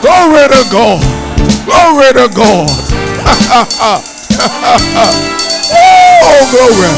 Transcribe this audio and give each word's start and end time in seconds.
Glory 0.00 0.48
to 0.48 0.62
God. 0.70 1.00
Glory 1.66 2.12
to 2.12 2.28
God. 2.34 2.68
Glory 2.68 3.42
to 3.42 3.64
God. 3.78 4.02
oh, 5.72 6.40
glory. 6.52 6.92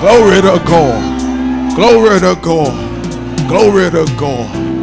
Glory 0.00 0.40
to 0.42 0.58
God. 0.64 1.76
Glory 1.76 2.20
to 2.20 2.34
God. 2.42 3.48
Glory 3.48 3.90
to 3.90 4.04
God. 4.18 4.74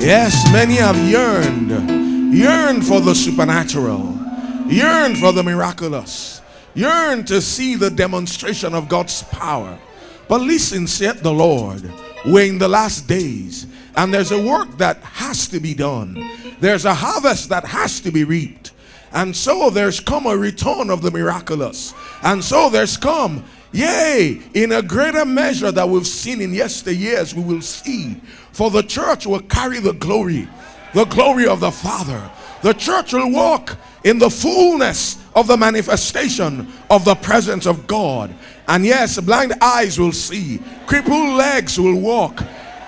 Yes, 0.00 0.50
many 0.52 0.74
have 0.74 0.96
yearned, 0.98 2.34
yearned 2.34 2.86
for 2.86 3.00
the 3.00 3.14
supernatural, 3.14 4.18
yearned 4.68 5.18
for 5.18 5.32
the 5.32 5.42
miraculous, 5.42 6.42
yearned 6.74 7.26
to 7.28 7.40
see 7.40 7.74
the 7.74 7.90
demonstration 7.90 8.74
of 8.74 8.88
God's 8.88 9.22
power. 9.24 9.78
But 10.28 10.42
listen, 10.42 10.86
said 10.86 11.18
the 11.18 11.32
Lord, 11.32 11.90
we're 12.26 12.46
in 12.46 12.58
the 12.58 12.68
last 12.68 13.08
days, 13.08 13.66
and 13.96 14.12
there's 14.12 14.32
a 14.32 14.40
work 14.40 14.76
that 14.78 15.02
has 15.36 15.48
to 15.48 15.60
be 15.60 15.74
done. 15.74 16.16
There's 16.60 16.86
a 16.86 16.94
harvest 16.94 17.50
that 17.50 17.66
has 17.66 18.00
to 18.00 18.10
be 18.10 18.24
reaped. 18.24 18.72
And 19.12 19.36
so 19.36 19.68
there's 19.68 20.00
come 20.00 20.24
a 20.24 20.34
return 20.34 20.88
of 20.88 21.02
the 21.02 21.10
miraculous. 21.10 21.92
And 22.22 22.42
so 22.42 22.70
there's 22.70 22.96
come, 22.96 23.44
yea, 23.70 24.40
in 24.54 24.72
a 24.72 24.80
greater 24.80 25.26
measure 25.26 25.70
that 25.70 25.88
we've 25.88 26.06
seen 26.06 26.40
in 26.40 26.52
yesteryears, 26.52 27.34
we 27.34 27.42
will 27.42 27.60
see. 27.60 28.14
For 28.52 28.70
the 28.70 28.82
church 28.82 29.26
will 29.26 29.40
carry 29.40 29.78
the 29.78 29.92
glory, 29.92 30.48
the 30.94 31.04
glory 31.04 31.46
of 31.46 31.60
the 31.60 31.70
Father. 31.70 32.30
The 32.62 32.72
church 32.72 33.12
will 33.12 33.30
walk 33.30 33.76
in 34.04 34.18
the 34.18 34.30
fullness 34.30 35.22
of 35.34 35.48
the 35.48 35.56
manifestation 35.58 36.72
of 36.88 37.04
the 37.04 37.14
presence 37.14 37.66
of 37.66 37.86
God. 37.86 38.34
And 38.68 38.86
yes, 38.86 39.20
blind 39.20 39.52
eyes 39.60 39.98
will 39.98 40.12
see, 40.12 40.60
crippled 40.86 41.36
legs 41.36 41.78
will 41.78 42.00
walk. 42.00 42.42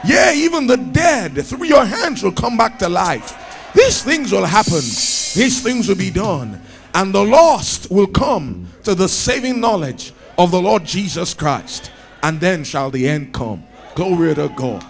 Yeah, 0.05 0.33
even 0.33 0.67
the 0.67 0.77
dead 0.77 1.45
through 1.45 1.67
your 1.67 1.85
hands 1.85 2.23
will 2.23 2.33
come 2.33 2.57
back 2.57 2.79
to 2.79 2.89
life. 2.89 3.73
These 3.75 4.03
things 4.03 4.33
will 4.33 4.45
happen, 4.45 4.75
these 4.75 5.63
things 5.63 5.89
will 5.89 5.97
be 5.97 6.11
done, 6.11 6.61
and 6.95 7.15
the 7.15 7.25
lost 7.25 7.91
will 7.91 8.07
come 8.07 8.69
to 8.85 8.95
the 8.95 9.09
saving 9.09 9.61
knowledge 9.61 10.13
of 10.39 10.51
the 10.51 10.61
Lord 10.61 10.85
Jesus 10.85 11.35
Christ. 11.35 11.91
And 12.23 12.41
then 12.41 12.65
shall 12.65 12.91
the 12.91 13.09
end 13.09 13.33
come. 13.33 13.63
Glory 13.95 14.35
to 14.35 14.49
God. 14.49 14.85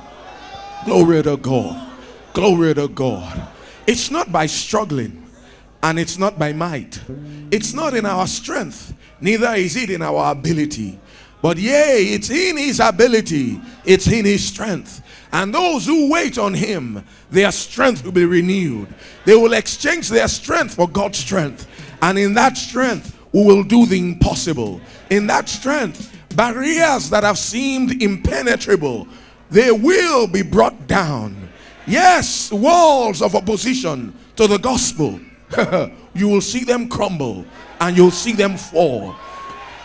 Glory 0.84 1.22
to 1.22 1.36
God. 1.36 1.92
Glory 2.32 2.74
to 2.74 2.88
God. 2.88 3.48
It's 3.86 4.10
not 4.10 4.30
by 4.30 4.46
struggling 4.46 5.26
and 5.82 5.98
it's 5.98 6.18
not 6.18 6.38
by 6.38 6.52
might. 6.52 7.00
It's 7.50 7.72
not 7.72 7.94
in 7.94 8.06
our 8.06 8.26
strength, 8.26 8.94
neither 9.20 9.54
is 9.54 9.76
it 9.76 9.90
in 9.90 10.02
our 10.02 10.32
ability. 10.32 10.98
But 11.40 11.56
yea, 11.56 12.04
it's 12.14 12.30
in 12.30 12.56
his 12.56 12.80
ability, 12.80 13.60
it's 13.84 14.08
in 14.08 14.24
his 14.24 14.44
strength. 14.44 15.02
And 15.32 15.54
those 15.54 15.86
who 15.86 16.10
wait 16.10 16.38
on 16.38 16.54
him, 16.54 17.04
their 17.30 17.52
strength 17.52 18.04
will 18.04 18.12
be 18.12 18.24
renewed. 18.24 18.88
They 19.24 19.36
will 19.36 19.52
exchange 19.52 20.08
their 20.08 20.28
strength 20.28 20.74
for 20.74 20.88
God's 20.88 21.18
strength. 21.18 21.66
And 22.00 22.18
in 22.18 22.34
that 22.34 22.56
strength, 22.56 23.16
we 23.32 23.44
will 23.44 23.62
do 23.62 23.86
the 23.86 23.98
impossible. 23.98 24.80
In 25.10 25.26
that 25.26 25.48
strength, 25.48 26.16
barriers 26.34 27.10
that 27.10 27.24
have 27.24 27.38
seemed 27.38 28.02
impenetrable, 28.02 29.06
they 29.50 29.70
will 29.70 30.26
be 30.26 30.42
brought 30.42 30.86
down. 30.86 31.48
Yes, 31.86 32.50
walls 32.52 33.22
of 33.22 33.34
opposition 33.34 34.14
to 34.36 34.46
the 34.46 34.58
gospel, 34.58 35.20
you 36.14 36.28
will 36.28 36.40
see 36.40 36.64
them 36.64 36.88
crumble 36.88 37.44
and 37.80 37.96
you'll 37.96 38.10
see 38.10 38.32
them 38.32 38.56
fall. 38.56 39.14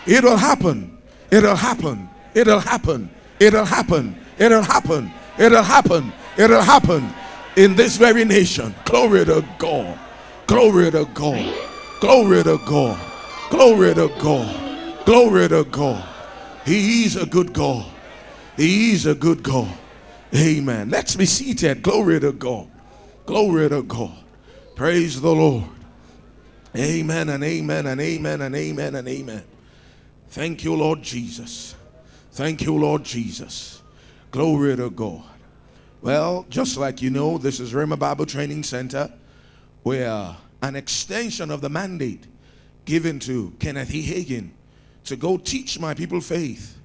It'll 0.06 0.38
happen. 0.38 0.93
It'll 1.34 1.56
happen. 1.56 2.10
It'll 2.36 2.60
happen. 2.60 3.10
It'll 3.40 3.66
happen. 3.66 4.16
It'll 4.38 4.62
happen. 4.62 5.12
It'll 5.40 5.64
happen. 5.64 6.14
It'll 6.38 6.62
happen 6.62 7.10
in 7.56 7.76
this 7.76 7.98
very 7.98 8.24
nation. 8.24 8.76
Glory 8.86 9.26
to 9.26 9.44
God. 9.58 9.98
Glory 10.46 10.92
to 10.92 11.06
God. 11.16 11.56
Glory 12.00 12.44
to 12.44 12.60
God. 12.68 13.00
Glory 13.50 13.96
to 13.96 14.10
God. 14.20 15.06
Glory 15.06 15.50
to 15.50 15.64
God. 15.64 16.08
He 16.66 17.06
is 17.06 17.16
a 17.16 17.26
good 17.26 17.52
God. 17.52 17.90
He's 18.56 19.08
a 19.08 19.16
good 19.16 19.42
God. 19.42 19.76
Amen. 20.36 20.92
Let's 20.92 21.16
be 21.16 21.26
seated. 21.26 21.82
Glory 21.82 22.20
to 22.20 22.32
God. 22.32 22.70
Glory 23.26 23.70
to 23.70 23.82
God. 23.82 24.24
Praise 24.76 25.20
the 25.20 25.34
Lord. 25.34 25.64
Amen 26.76 27.30
and 27.30 27.44
amen 27.44 27.88
and 27.88 28.00
amen 28.00 28.42
and 28.42 28.56
amen 28.56 28.96
and 28.96 29.08
amen. 29.08 29.44
Thank 30.34 30.64
you, 30.64 30.76
Lord 30.76 31.04
Jesus. 31.04 31.76
Thank 32.32 32.64
you, 32.64 32.76
Lord 32.76 33.04
Jesus. 33.04 33.84
Glory 34.32 34.76
to 34.76 34.90
God. 34.90 35.22
Well, 36.02 36.48
just 36.50 36.76
like 36.76 37.04
you 37.04 37.12
know, 37.12 37.38
this 37.38 37.60
is 37.60 37.72
Rhema 37.72 38.00
Bible 38.00 38.26
Training 38.26 38.64
Center, 38.64 39.14
where 39.84 40.36
an 40.64 40.76
extension 40.76 41.52
of 41.52 41.62
the 41.62 41.70
mandate 41.70 42.26
given 42.86 43.20
to 43.20 43.54
Kenneth 43.60 43.94
E. 43.94 44.02
Hagin 44.02 44.50
to 45.04 45.16
go 45.16 45.38
teach 45.38 45.80
my 45.80 45.94
people 45.94 46.20
faith. 46.20 46.80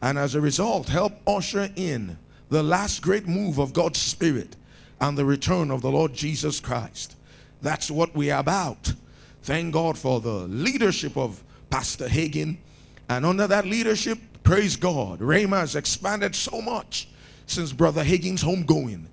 And 0.00 0.16
as 0.16 0.34
a 0.34 0.40
result, 0.40 0.88
help 0.88 1.12
usher 1.26 1.68
in 1.76 2.16
the 2.48 2.62
last 2.62 3.02
great 3.02 3.28
move 3.28 3.58
of 3.58 3.74
God's 3.74 4.00
Spirit 4.00 4.56
and 4.98 5.18
the 5.18 5.26
return 5.26 5.70
of 5.70 5.82
the 5.82 5.90
Lord 5.90 6.14
Jesus 6.14 6.58
Christ. 6.58 7.16
That's 7.60 7.90
what 7.90 8.16
we 8.16 8.30
are 8.30 8.40
about. 8.40 8.94
Thank 9.42 9.74
God 9.74 9.98
for 9.98 10.22
the 10.22 10.46
leadership 10.48 11.18
of 11.18 11.44
Pastor 11.68 12.08
Hagin. 12.08 12.56
And 13.08 13.24
under 13.24 13.46
that 13.46 13.64
leadership, 13.64 14.18
Praise 14.48 14.76
God. 14.76 15.20
Rhema 15.20 15.60
has 15.60 15.76
expanded 15.76 16.34
so 16.34 16.62
much 16.62 17.06
since 17.46 17.70
Brother 17.70 18.02
Hagin's 18.02 18.42
homegoing. 18.42 19.04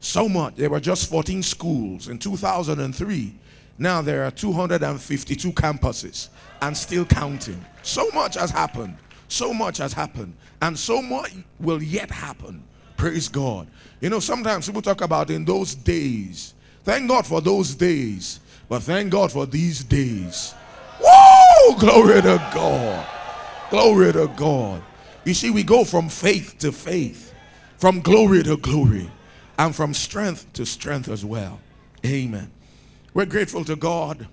So 0.00 0.28
much. 0.28 0.56
There 0.56 0.70
were 0.70 0.80
just 0.80 1.08
14 1.08 1.40
schools 1.44 2.08
in 2.08 2.18
2003. 2.18 3.32
Now 3.78 4.02
there 4.02 4.24
are 4.24 4.32
252 4.32 5.52
campuses 5.52 6.30
and 6.62 6.76
still 6.76 7.04
counting. 7.04 7.64
So 7.84 8.10
much 8.12 8.34
has 8.34 8.50
happened. 8.50 8.96
So 9.28 9.54
much 9.54 9.78
has 9.78 9.92
happened. 9.92 10.34
And 10.60 10.76
so 10.76 11.00
much 11.00 11.30
will 11.60 11.80
yet 11.80 12.10
happen. 12.10 12.64
Praise 12.96 13.28
God. 13.28 13.68
You 14.00 14.10
know, 14.10 14.18
sometimes 14.18 14.66
people 14.66 14.82
talk 14.82 15.00
about 15.00 15.30
in 15.30 15.44
those 15.44 15.76
days. 15.76 16.54
Thank 16.82 17.08
God 17.08 17.24
for 17.24 17.40
those 17.40 17.76
days. 17.76 18.40
But 18.68 18.82
thank 18.82 19.12
God 19.12 19.30
for 19.30 19.46
these 19.46 19.84
days. 19.84 20.56
Whoa! 21.00 21.78
Glory 21.78 22.20
to 22.22 22.50
God. 22.52 23.21
Glory 23.72 24.12
to 24.12 24.28
God. 24.36 24.82
You 25.24 25.32
see, 25.32 25.48
we 25.48 25.62
go 25.62 25.82
from 25.82 26.10
faith 26.10 26.56
to 26.58 26.72
faith, 26.72 27.32
from 27.78 28.02
glory 28.02 28.42
to 28.42 28.58
glory, 28.58 29.10
and 29.58 29.74
from 29.74 29.94
strength 29.94 30.52
to 30.52 30.66
strength 30.66 31.08
as 31.08 31.24
well. 31.24 31.58
Amen. 32.04 32.50
We're 33.14 33.24
grateful 33.24 33.64
to 33.64 33.74
God, 33.74 34.28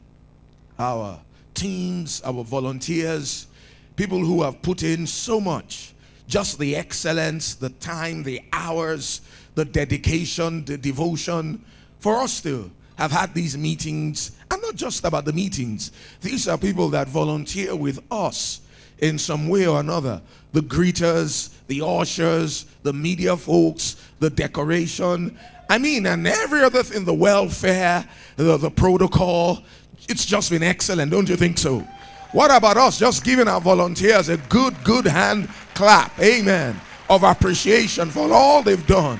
our 0.77 1.21
teams, 1.53 2.21
our 2.23 2.43
volunteers, 2.43 3.47
people 3.95 4.19
who 4.19 4.43
have 4.43 4.61
put 4.61 4.83
in 4.83 5.07
so 5.07 5.39
much 5.39 5.93
just 6.27 6.59
the 6.59 6.75
excellence, 6.75 7.55
the 7.55 7.69
time, 7.69 8.23
the 8.23 8.41
hours, 8.51 9.21
the 9.55 9.63
dedication, 9.63 10.65
the 10.65 10.77
devotion 10.77 11.63
for 11.99 12.17
us 12.17 12.41
to 12.41 12.69
have 12.97 13.13
had 13.13 13.33
these 13.33 13.57
meetings. 13.57 14.35
And 14.51 14.61
not 14.61 14.75
just 14.75 15.05
about 15.05 15.23
the 15.23 15.31
meetings, 15.31 15.93
these 16.19 16.45
are 16.49 16.57
people 16.57 16.89
that 16.89 17.07
volunteer 17.07 17.73
with 17.73 18.03
us 18.11 18.59
in 19.01 19.17
some 19.17 19.47
way 19.47 19.67
or 19.67 19.79
another. 19.79 20.21
The 20.53 20.61
greeters, 20.61 21.53
the 21.67 21.85
ushers, 21.85 22.65
the 22.83 22.93
media 22.93 23.37
folks, 23.37 23.95
the 24.19 24.29
decoration. 24.29 25.37
I 25.69 25.77
mean, 25.77 26.05
and 26.05 26.27
every 26.27 26.63
other 26.63 26.83
thing, 26.83 27.05
the 27.05 27.13
welfare, 27.13 28.07
the, 28.35 28.57
the 28.57 28.71
protocol. 28.71 29.63
It's 30.07 30.25
just 30.25 30.49
been 30.49 30.63
excellent, 30.63 31.11
don't 31.11 31.29
you 31.29 31.35
think 31.35 31.57
so? 31.57 31.87
What 32.31 32.55
about 32.55 32.77
us 32.77 32.99
just 32.99 33.23
giving 33.23 33.47
our 33.47 33.61
volunteers 33.61 34.29
a 34.29 34.37
good, 34.37 34.75
good 34.83 35.05
hand 35.05 35.49
clap, 35.73 36.19
amen, 36.19 36.79
of 37.09 37.23
appreciation 37.23 38.09
for 38.09 38.31
all 38.31 38.61
they've 38.63 38.85
done? 38.87 39.19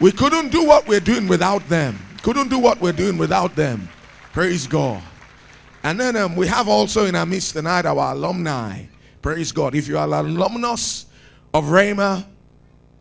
We 0.00 0.12
couldn't 0.12 0.50
do 0.50 0.64
what 0.64 0.88
we're 0.88 1.00
doing 1.00 1.28
without 1.28 1.68
them. 1.68 1.98
Couldn't 2.22 2.48
do 2.48 2.58
what 2.58 2.80
we're 2.80 2.92
doing 2.92 3.18
without 3.18 3.54
them. 3.56 3.88
Praise 4.32 4.66
God. 4.66 5.02
And 5.82 5.98
then 5.98 6.16
um, 6.16 6.36
we 6.36 6.46
have 6.46 6.68
also 6.68 7.06
in 7.06 7.14
our 7.14 7.26
midst 7.26 7.54
tonight 7.54 7.86
our 7.86 8.12
alumni. 8.12 8.82
Praise 9.22 9.52
God. 9.52 9.74
If 9.74 9.88
you 9.88 9.98
are 9.98 10.06
an 10.06 10.26
alumnus 10.26 11.06
of 11.54 11.64
Rhema, 11.64 12.24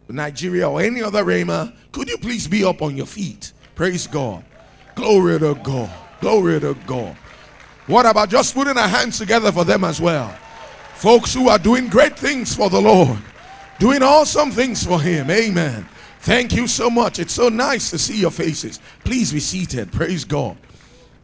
Nigeria, 0.07 0.69
or 0.69 0.81
any 0.81 1.01
other 1.01 1.23
Rhema, 1.23 1.75
could 1.91 2.09
you 2.09 2.17
please 2.17 2.47
be 2.47 2.63
up 2.63 2.81
on 2.81 2.95
your 2.95 3.05
feet? 3.05 3.53
Praise 3.75 4.07
God. 4.07 4.43
Glory 4.95 5.39
to 5.39 5.55
God. 5.55 5.89
Glory 6.21 6.59
to 6.59 6.73
God. 6.85 7.15
What 7.87 8.05
about 8.05 8.29
just 8.29 8.53
putting 8.53 8.77
our 8.77 8.87
hands 8.87 9.17
together 9.17 9.51
for 9.51 9.65
them 9.65 9.83
as 9.83 9.99
well? 9.99 10.29
Folks 10.95 11.33
who 11.33 11.49
are 11.49 11.57
doing 11.57 11.87
great 11.87 12.17
things 12.19 12.55
for 12.55 12.69
the 12.69 12.81
Lord, 12.81 13.17
doing 13.79 14.03
awesome 14.03 14.51
things 14.51 14.85
for 14.85 14.99
Him. 15.01 15.29
Amen. 15.31 15.87
Thank 16.19 16.53
you 16.53 16.67
so 16.67 16.89
much. 16.89 17.19
It's 17.19 17.33
so 17.33 17.49
nice 17.49 17.89
to 17.91 17.97
see 17.97 18.19
your 18.19 18.31
faces. 18.31 18.79
Please 19.05 19.31
be 19.31 19.39
seated. 19.39 19.91
Praise 19.91 20.25
God. 20.25 20.57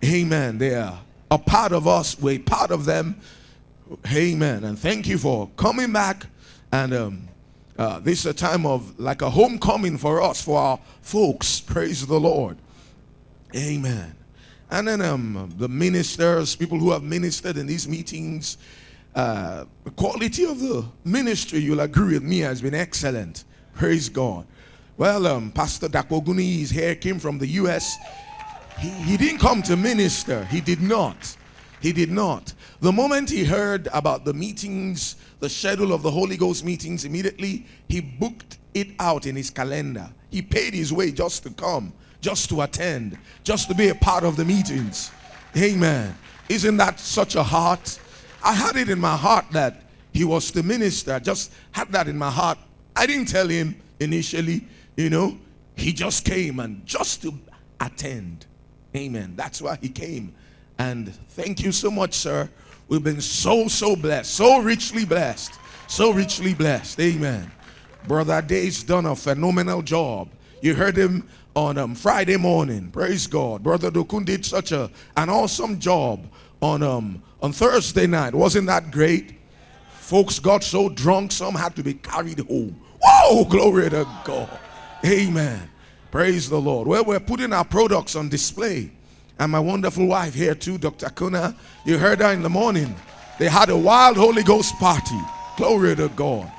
Amen. 0.04 0.58
They 0.58 0.76
are 0.76 1.00
a 1.32 1.38
part 1.38 1.72
of 1.72 1.88
us. 1.88 2.20
We're 2.20 2.40
part 2.40 2.72
of 2.72 2.86
them. 2.86 3.20
Amen. 4.12 4.64
And 4.64 4.78
thank 4.78 5.08
you 5.08 5.18
for 5.18 5.50
coming 5.58 5.92
back 5.94 6.28
and 6.72 6.94
um, 6.94 7.28
Uh, 7.78 8.00
this 8.00 8.20
is 8.20 8.26
a 8.26 8.34
time 8.34 8.66
of 8.66 8.98
like 8.98 9.22
a 9.22 9.30
homecoming 9.30 9.98
for 9.98 10.22
us, 10.22 10.42
for 10.42 10.58
our 10.58 10.80
folks. 11.02 11.60
Praise 11.60 12.08
the 12.08 12.20
Lord. 12.20 12.58
Amen. 13.54 14.16
And 14.72 14.88
then 14.88 15.02
um, 15.02 15.54
the 15.58 15.68
ministers, 15.68 16.56
people 16.56 16.80
who 16.80 16.92
have 16.92 17.04
ministered 17.04 17.58
in 17.58 17.68
these 17.68 17.88
meetings, 17.88 18.58
uh, 19.14 19.66
the 19.84 19.92
quality 19.92 20.46
of 20.46 20.60
the 20.60 20.86
ministry, 21.04 21.60
you'll 21.60 21.82
agree 21.82 22.14
with 22.14 22.24
me, 22.24 22.40
has 22.40 22.62
been 22.62 22.74
excellent. 22.74 23.44
Praise 23.74 24.08
God. 24.10 24.46
Well, 24.98 25.28
um, 25.28 25.52
Pastor 25.52 25.90
Dakoguni 25.90 26.62
is 26.62 26.70
here, 26.70 26.96
came 26.96 27.20
from 27.20 27.38
the 27.40 27.48
U.S. 27.62 27.98
He, 28.80 28.90
he 28.90 29.18
didn't 29.18 29.40
come 29.40 29.62
to 29.64 29.76
minister. 29.76 30.46
He 30.46 30.62
did 30.62 30.82
not. 30.82 31.38
He 31.82 31.92
did 31.92 32.12
not. 32.12 32.54
The 32.82 32.92
moment 32.92 33.30
he 33.30 33.44
heard 33.44 33.88
about 33.94 34.26
the 34.26 34.34
meetings, 34.34 35.16
the 35.40 35.50
schedule 35.50 35.94
of 35.94 36.02
the 36.02 36.12
Holy 36.12 36.38
Ghost 36.38 36.66
meetings, 36.66 37.06
immediately 37.06 37.66
he 37.88 38.02
booked 38.02 38.58
it 38.74 38.90
out 39.00 39.26
in 39.26 39.36
his 39.36 39.50
calendar. 39.50 40.10
He 40.32 40.42
paid 40.42 40.74
his 40.74 40.92
way 40.92 41.12
just 41.12 41.44
to 41.44 41.52
come, 41.52 41.94
just 42.22 42.50
to 42.50 42.62
attend, 42.62 43.18
just 43.44 43.70
to 43.70 43.76
be 43.76 43.90
a 43.90 43.96
part 43.96 44.24
of 44.24 44.36
the 44.36 44.46
meetings. 44.46 45.12
Amen. 45.56 46.16
Isn't 46.50 46.78
that 46.78 47.00
such 47.00 47.36
a 47.36 47.44
heart? 47.44 48.00
I 48.44 48.54
had 48.54 48.76
it 48.76 48.90
in 48.90 49.00
my 49.00 49.16
heart 49.16 49.46
that 49.52 49.84
he 50.12 50.24
was 50.24 50.52
the 50.52 50.64
minister. 50.64 51.14
I 51.14 51.20
just 51.20 51.52
had 51.72 51.92
that 51.92 52.08
in 52.08 52.18
my 52.18 52.30
heart. 52.30 52.58
I 52.96 53.06
didn't 53.06 53.28
tell 53.28 53.48
him 53.48 53.76
initially, 54.00 54.68
you 54.96 55.10
know, 55.10 55.38
he 55.76 55.94
just 55.94 56.26
came 56.26 56.60
and 56.60 56.86
just 56.86 57.22
to 57.24 57.34
attend. 57.80 58.46
Amen. 58.96 59.34
That's 59.36 59.62
why 59.62 59.78
he 59.82 59.90
came. 59.90 60.34
And 60.78 61.14
thank 61.30 61.62
you 61.62 61.72
so 61.72 61.92
much, 61.92 62.14
sir. 62.14 62.50
We've 62.88 63.04
been 63.04 63.22
so, 63.22 63.68
so 63.68 63.96
blessed, 63.96 64.34
so 64.34 64.60
richly 64.60 65.06
blessed, 65.06 65.54
so 65.88 66.12
richly 66.12 66.54
blessed. 66.54 67.00
Amen. 67.00 67.52
Brother 68.08 68.42
Dave's 68.42 68.84
done 68.84 69.06
a 69.08 69.16
phenomenal 69.16 69.82
job. 69.82 70.30
You 70.62 70.76
heard 70.76 70.96
him 70.96 71.28
on 71.56 71.78
um, 71.78 71.96
Friday 71.96 72.38
morning. 72.38 72.92
Praise 72.92 73.28
God. 73.28 73.64
Brother 73.64 73.90
Dokun 73.90 74.26
did 74.26 74.46
such 74.46 74.72
a, 74.72 74.92
an 75.18 75.30
awesome 75.30 75.80
job 75.80 76.26
on, 76.62 76.84
um, 76.84 77.22
on 77.42 77.52
Thursday 77.52 78.08
night. 78.08 78.36
Wasn't 78.36 78.68
that 78.68 78.92
great? 78.92 79.36
Folks 79.94 80.38
got 80.38 80.64
so 80.64 80.90
drunk, 80.90 81.32
some 81.32 81.56
had 81.56 81.76
to 81.76 81.84
be 81.84 81.96
carried 81.96 82.40
home. 82.40 82.80
Whoa, 83.02 83.46
glory 83.46 83.90
to 83.90 84.08
God. 84.24 84.60
Amen. 85.04 85.70
Praise 86.16 86.50
the 86.50 86.62
Lord. 86.62 86.88
Well, 86.88 87.04
we're 87.04 87.20
putting 87.20 87.52
our 87.52 87.66
products 87.66 88.16
on 88.16 88.30
display 88.30 88.90
and 89.38 89.52
my 89.52 89.60
wonderful 89.60 90.06
wife 90.06 90.34
here 90.34 90.56
too, 90.56 90.78
Dr. 90.78 91.10
Kuna. 91.10 91.54
You 91.84 91.98
heard 91.98 92.22
her 92.22 92.32
in 92.32 92.42
the 92.42 92.50
morning. 92.50 92.96
They 93.38 93.50
had 93.50 93.68
a 93.68 93.76
wild 93.76 94.16
Holy 94.16 94.42
Ghost 94.42 94.76
party. 94.76 95.20
Glory 95.58 95.94
to 95.98 96.08
God. 96.08 96.50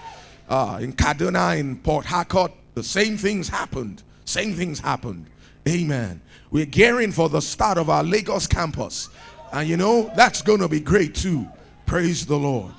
Uh, 0.47 0.81
in 0.83 0.93
Kaduna, 0.93 1.59
in 1.59 1.79
Port 1.79 2.05
Harcourt, 2.05 2.53
the 2.75 2.83
same 2.83 3.17
things 3.17 3.49
happened. 3.49 4.03
Same 4.27 4.53
things 4.53 4.79
happened. 4.79 5.25
Amen. 5.67 6.21
We're 6.51 6.67
gearing 6.67 7.11
for 7.11 7.31
the 7.31 7.41
start 7.41 7.79
of 7.79 7.89
our 7.89 8.05
Lagos 8.05 8.47
campus. 8.47 9.09
And 9.55 9.67
you 9.67 9.79
know, 9.79 10.13
that's 10.15 10.43
going 10.43 10.61
to 10.61 10.69
be 10.69 10.81
great 10.81 11.15
too. 11.15 11.49
Praise 11.87 12.27
the 12.27 12.37
Lord. 12.37 12.75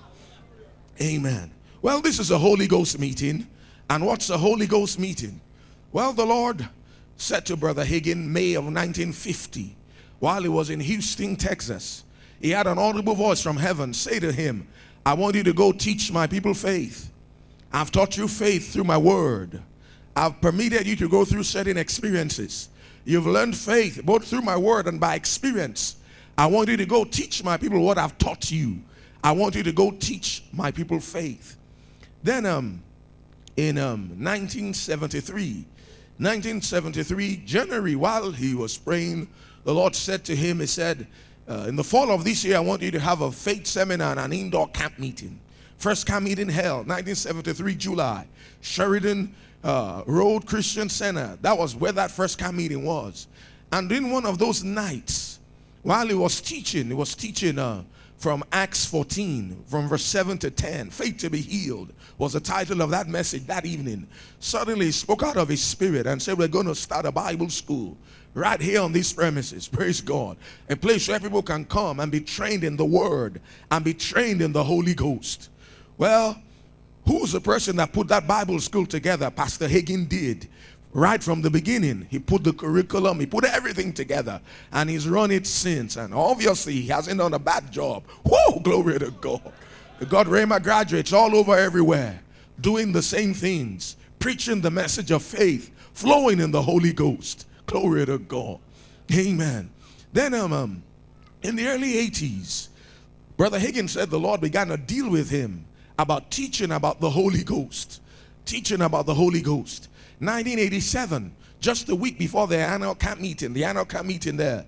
Amen. 1.02 1.50
Well, 1.82 2.02
this 2.02 2.20
is 2.20 2.30
a 2.30 2.38
Holy 2.38 2.68
Ghost 2.68 3.00
meeting. 3.00 3.48
And 3.90 4.06
what's 4.06 4.30
a 4.30 4.38
Holy 4.38 4.68
Ghost 4.68 5.00
meeting? 5.00 5.42
Well, 5.92 6.14
the 6.14 6.26
Lord 6.26 6.68
said 7.18 7.46
to 7.48 7.58
Brother 7.58 7.86
Hagin, 7.86 8.28
May 8.28 8.54
of 8.54 8.66
1950, 8.66 9.76
while 10.20 10.42
he 10.42 10.50
was 10.50 10.70
in 10.70 10.80
Houston, 10.80 11.36
Texas, 11.36 12.04
he 12.42 12.52
had 12.52 12.68
an 12.68 12.78
audible 12.78 13.16
voice 13.16 13.42
from 13.42 13.58
heaven 13.58 13.94
say 13.94 14.20
to 14.20 14.32
him, 14.32 14.68
I 15.06 15.14
want 15.14 15.36
you 15.36 15.44
to 15.44 15.54
go 15.54 15.72
teach 15.72 16.12
my 16.12 16.28
people 16.28 16.54
faith. 16.54 17.10
I've 17.72 17.92
taught 17.92 18.18
you 18.18 18.28
faith 18.28 18.74
through 18.74 18.84
my 18.84 18.98
word. 18.98 19.62
I've 20.16 20.42
permitted 20.42 20.86
you 20.86 20.96
to 20.98 21.10
go 21.10 21.26
through 21.26 21.44
certain 21.44 21.78
experiences. 21.78 22.70
You've 23.06 23.28
learned 23.28 23.56
faith 23.56 24.02
both 24.04 24.28
through 24.28 24.42
my 24.42 24.58
word 24.58 24.88
and 24.88 25.00
by 25.00 25.16
experience. 25.16 25.96
I 26.38 26.48
want 26.48 26.70
you 26.70 26.78
to 26.78 26.86
go 26.86 27.06
teach 27.06 27.44
my 27.44 27.58
people 27.58 27.80
what 27.80 27.98
I've 27.98 28.18
taught 28.18 28.52
you. 28.52 28.82
I 29.24 29.32
want 29.32 29.56
you 29.56 29.64
to 29.64 29.72
go 29.72 29.92
teach 29.92 30.44
my 30.52 30.72
people 30.72 31.00
faith. 31.00 31.58
Then 32.22 32.46
um, 32.46 32.84
in 33.56 33.78
um, 33.78 34.10
1973, 34.22 35.66
1973, 36.20 37.44
January, 37.46 37.96
while 37.96 38.32
he 38.32 38.56
was 38.56 38.78
praying 38.78 39.28
the 39.68 39.74
Lord 39.74 39.98
said 39.98 40.24
to 40.24 40.36
him, 40.36 40.62
He 40.62 40.66
said, 40.66 41.06
uh, 41.46 41.66
In 41.68 41.76
the 41.76 41.84
fall 41.84 42.10
of 42.10 42.24
this 42.24 42.46
year, 42.46 42.56
I 42.56 42.62
want 42.62 42.82
you 42.82 42.90
to 42.92 43.00
have 43.02 43.20
a 43.20 43.30
faith 43.30 43.68
seminar 43.68 44.12
and 44.12 44.20
an 44.22 44.32
indoor 44.32 44.70
camp 44.70 44.98
meeting. 44.98 45.42
First 45.78 46.08
camp 46.08 46.24
meeting 46.24 46.48
held 46.48 46.88
1973, 46.88 47.76
July. 47.76 48.28
Sheridan 48.62 49.36
uh, 49.66 50.04
Road 50.06 50.46
Christian 50.46 50.88
Center. 50.88 51.38
That 51.42 51.58
was 51.58 51.76
where 51.76 51.92
that 51.92 52.12
first 52.12 52.38
camp 52.38 52.56
meeting 52.56 52.86
was. 52.86 53.28
And 53.74 53.92
in 53.92 54.10
one 54.10 54.26
of 54.26 54.38
those 54.38 54.64
nights, 54.64 55.40
while 55.84 56.08
he 56.08 56.14
was 56.14 56.40
teaching, 56.40 56.88
he 56.88 56.94
was 56.94 57.14
teaching 57.14 57.60
uh, 57.60 57.84
from 58.18 58.44
Acts 58.52 58.84
14, 58.86 59.64
from 59.68 59.88
verse 59.88 60.04
7 60.04 60.38
to 60.40 60.50
10. 60.50 60.90
Faith 60.90 61.18
to 61.20 61.30
be 61.30 61.40
healed 61.40 61.94
was 62.18 62.34
the 62.34 62.40
title 62.40 62.82
of 62.82 62.90
that 62.90 63.08
message 63.08 63.46
that 63.46 63.66
evening. 63.66 64.08
Suddenly, 64.40 64.88
he 64.88 64.92
spoke 64.92 65.24
out 65.24 65.38
of 65.38 65.48
his 65.48 65.64
spirit 65.64 66.08
and 66.08 66.22
said, 66.22 66.38
We're 66.38 66.48
going 66.48 66.66
to 66.66 66.76
start 66.76 67.06
a 67.06 67.12
Bible 67.12 67.50
school 67.50 67.96
right 68.34 68.60
here 68.60 68.82
on 68.82 68.92
these 68.92 69.14
premises. 69.14 69.68
Praise 69.72 70.02
God. 70.02 70.38
A 70.70 70.76
place 70.76 71.08
where 71.08 71.20
people 71.20 71.44
can 71.44 71.66
come 71.66 72.00
and 72.00 72.12
be 72.12 72.22
trained 72.22 72.64
in 72.64 72.76
the 72.76 72.86
Word 72.86 73.40
and 73.70 73.86
be 73.86 73.94
trained 73.94 74.42
in 74.42 74.52
the 74.52 74.64
Holy 74.64 74.96
Ghost. 74.96 75.50
Well, 75.98 76.42
who's 77.06 77.32
the 77.32 77.42
person 77.42 77.76
that 77.78 77.94
put 77.94 78.08
that 78.08 78.28
Bible 78.28 78.60
school 78.60 78.88
together? 78.88 79.30
Pastor 79.30 79.68
Hagin 79.68 80.10
did. 80.10 80.48
Right 80.94 81.22
from 81.22 81.42
the 81.42 81.50
beginning, 81.50 82.08
he 82.10 82.18
put 82.18 82.44
the 82.44 82.54
curriculum, 82.54 83.20
he 83.20 83.26
put 83.26 83.44
everything 83.44 83.94
together, 83.94 84.42
and 84.72 84.90
he's 84.90 85.08
run 85.08 85.32
it 85.32 85.46
since. 85.46 85.96
And 85.96 86.14
obviously, 86.14 86.74
he 86.74 86.88
hasn't 86.88 87.20
done 87.20 87.34
a 87.34 87.40
bad 87.40 87.72
job. 87.72 88.04
Whoa, 88.26 88.60
glory 88.62 88.98
to 89.00 89.12
God. 89.12 89.42
The 90.00 90.06
God 90.06 90.28
Rhema 90.28 90.62
graduates 90.62 91.14
all 91.14 91.36
over 91.36 91.58
everywhere, 91.58 92.20
doing 92.62 92.92
the 92.92 93.02
same 93.02 93.34
things, 93.34 93.98
preaching 94.20 94.62
the 94.62 94.72
message 94.72 95.12
of 95.12 95.24
faith, 95.24 95.72
flowing 95.94 96.40
in 96.40 96.52
the 96.52 96.62
Holy 96.62 96.94
Ghost. 96.94 97.48
Glory 97.66 98.06
to 98.06 98.18
God. 98.18 98.60
Amen. 99.14 99.70
Then 100.14 100.34
um, 100.34 100.54
um, 100.54 100.84
in 101.44 101.56
the 101.56 101.68
early 101.68 101.94
80s, 101.94 102.70
Brother 103.36 103.60
Hagin 103.60 103.90
said 103.90 104.10
the 104.10 104.20
Lord 104.20 104.42
began 104.42 104.70
to 104.70 104.78
deal 104.78 105.10
with 105.10 105.30
him 105.30 105.66
about 106.00 106.32
teaching 106.32 106.72
about 106.72 107.00
the 107.00 107.10
Holy 107.10 107.44
Ghost. 107.44 108.02
Teaching 108.46 108.82
about 108.82 109.06
the 109.06 109.14
Holy 109.14 109.42
Ghost. 109.42 109.90
1987, 110.20 111.36
just 111.60 111.90
a 111.90 111.96
week 111.96 112.18
before 112.18 112.48
the 112.48 112.58
annual 112.58 112.96
camp 112.96 113.22
meeting, 113.22 113.54
the 113.54 113.64
annual 113.64 113.86
camp 113.86 114.08
meeting 114.08 114.38
there, 114.38 114.66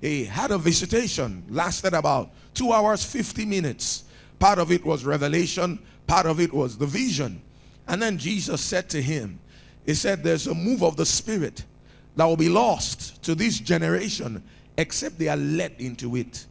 he 0.00 0.24
had 0.24 0.50
a 0.50 0.58
visitation, 0.58 1.44
lasted 1.48 1.94
about 1.94 2.30
two 2.54 2.72
hours, 2.72 3.04
50 3.04 3.44
minutes. 3.46 4.04
Part 4.38 4.58
of 4.58 4.72
it 4.72 4.84
was 4.84 5.04
revelation, 5.04 5.78
part 6.06 6.26
of 6.26 6.40
it 6.40 6.52
was 6.52 6.76
the 6.76 6.86
vision. 6.86 7.40
And 7.86 8.02
then 8.02 8.18
Jesus 8.18 8.60
said 8.60 8.88
to 8.90 9.02
him, 9.02 9.38
He 9.86 9.94
said, 9.94 10.22
There's 10.22 10.46
a 10.46 10.54
move 10.54 10.82
of 10.82 10.96
the 10.96 11.06
Spirit 11.06 11.64
that 12.16 12.24
will 12.24 12.36
be 12.36 12.48
lost 12.48 13.22
to 13.24 13.34
this 13.34 13.58
generation 13.58 14.42
except 14.76 15.18
they 15.18 15.28
are 15.28 15.36
led 15.36 15.74
into 15.78 16.16
it. 16.16 16.46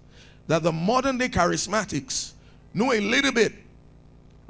That 0.48 0.63
the 0.63 0.72
modern 0.72 1.17
day 1.17 1.29
charismatics 1.29 2.34
know 2.74 2.93
a 2.93 3.00
little 3.00 3.31
bit 3.31 3.53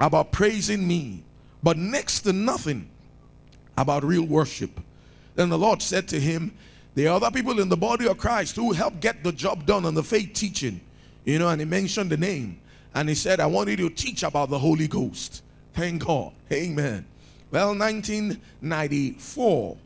about 0.00 0.32
praising 0.32 0.86
me, 0.86 1.24
but 1.62 1.76
next 1.76 2.20
to 2.20 2.32
nothing 2.32 2.88
about 3.76 4.04
real 4.04 4.24
worship. 4.24 4.80
Then 5.34 5.48
the 5.48 5.58
Lord 5.58 5.82
said 5.82 6.08
to 6.08 6.20
him, 6.20 6.52
There 6.94 7.10
are 7.10 7.16
other 7.16 7.30
people 7.30 7.60
in 7.60 7.68
the 7.68 7.76
body 7.76 8.06
of 8.06 8.18
Christ 8.18 8.56
who 8.56 8.72
help 8.72 9.00
get 9.00 9.22
the 9.22 9.32
job 9.32 9.66
done 9.66 9.84
on 9.84 9.94
the 9.94 10.02
faith 10.02 10.32
teaching. 10.34 10.80
You 11.24 11.38
know, 11.38 11.48
and 11.48 11.60
he 11.60 11.64
mentioned 11.64 12.10
the 12.10 12.16
name. 12.16 12.60
And 12.94 13.08
he 13.08 13.14
said, 13.14 13.40
I 13.40 13.46
want 13.46 13.70
you 13.70 13.76
to 13.76 13.90
teach 13.90 14.22
about 14.22 14.50
the 14.50 14.58
Holy 14.58 14.88
Ghost. 14.88 15.42
Thank 15.72 16.04
God. 16.04 16.32
Amen. 16.52 17.06
Well, 17.50 17.68
1994, 17.68 19.76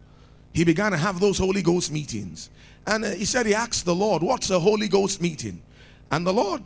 he 0.52 0.64
began 0.64 0.93
to 0.93 0.99
have 0.99 1.21
those 1.21 1.38
Holy 1.38 1.62
Ghost 1.62 1.93
meetings. 1.93 2.50
And 2.87 3.05
uh, 3.05 3.11
he 3.11 3.25
said 3.25 3.47
he 3.47 3.55
asked 3.55 3.85
the 3.85 3.95
Lord, 3.95 4.23
What's 4.23 4.50
a 4.50 4.59
Holy 4.59 4.88
Ghost 4.88 5.21
meeting? 5.21 5.62
And 6.11 6.26
the 6.26 6.33
Lord 6.33 6.62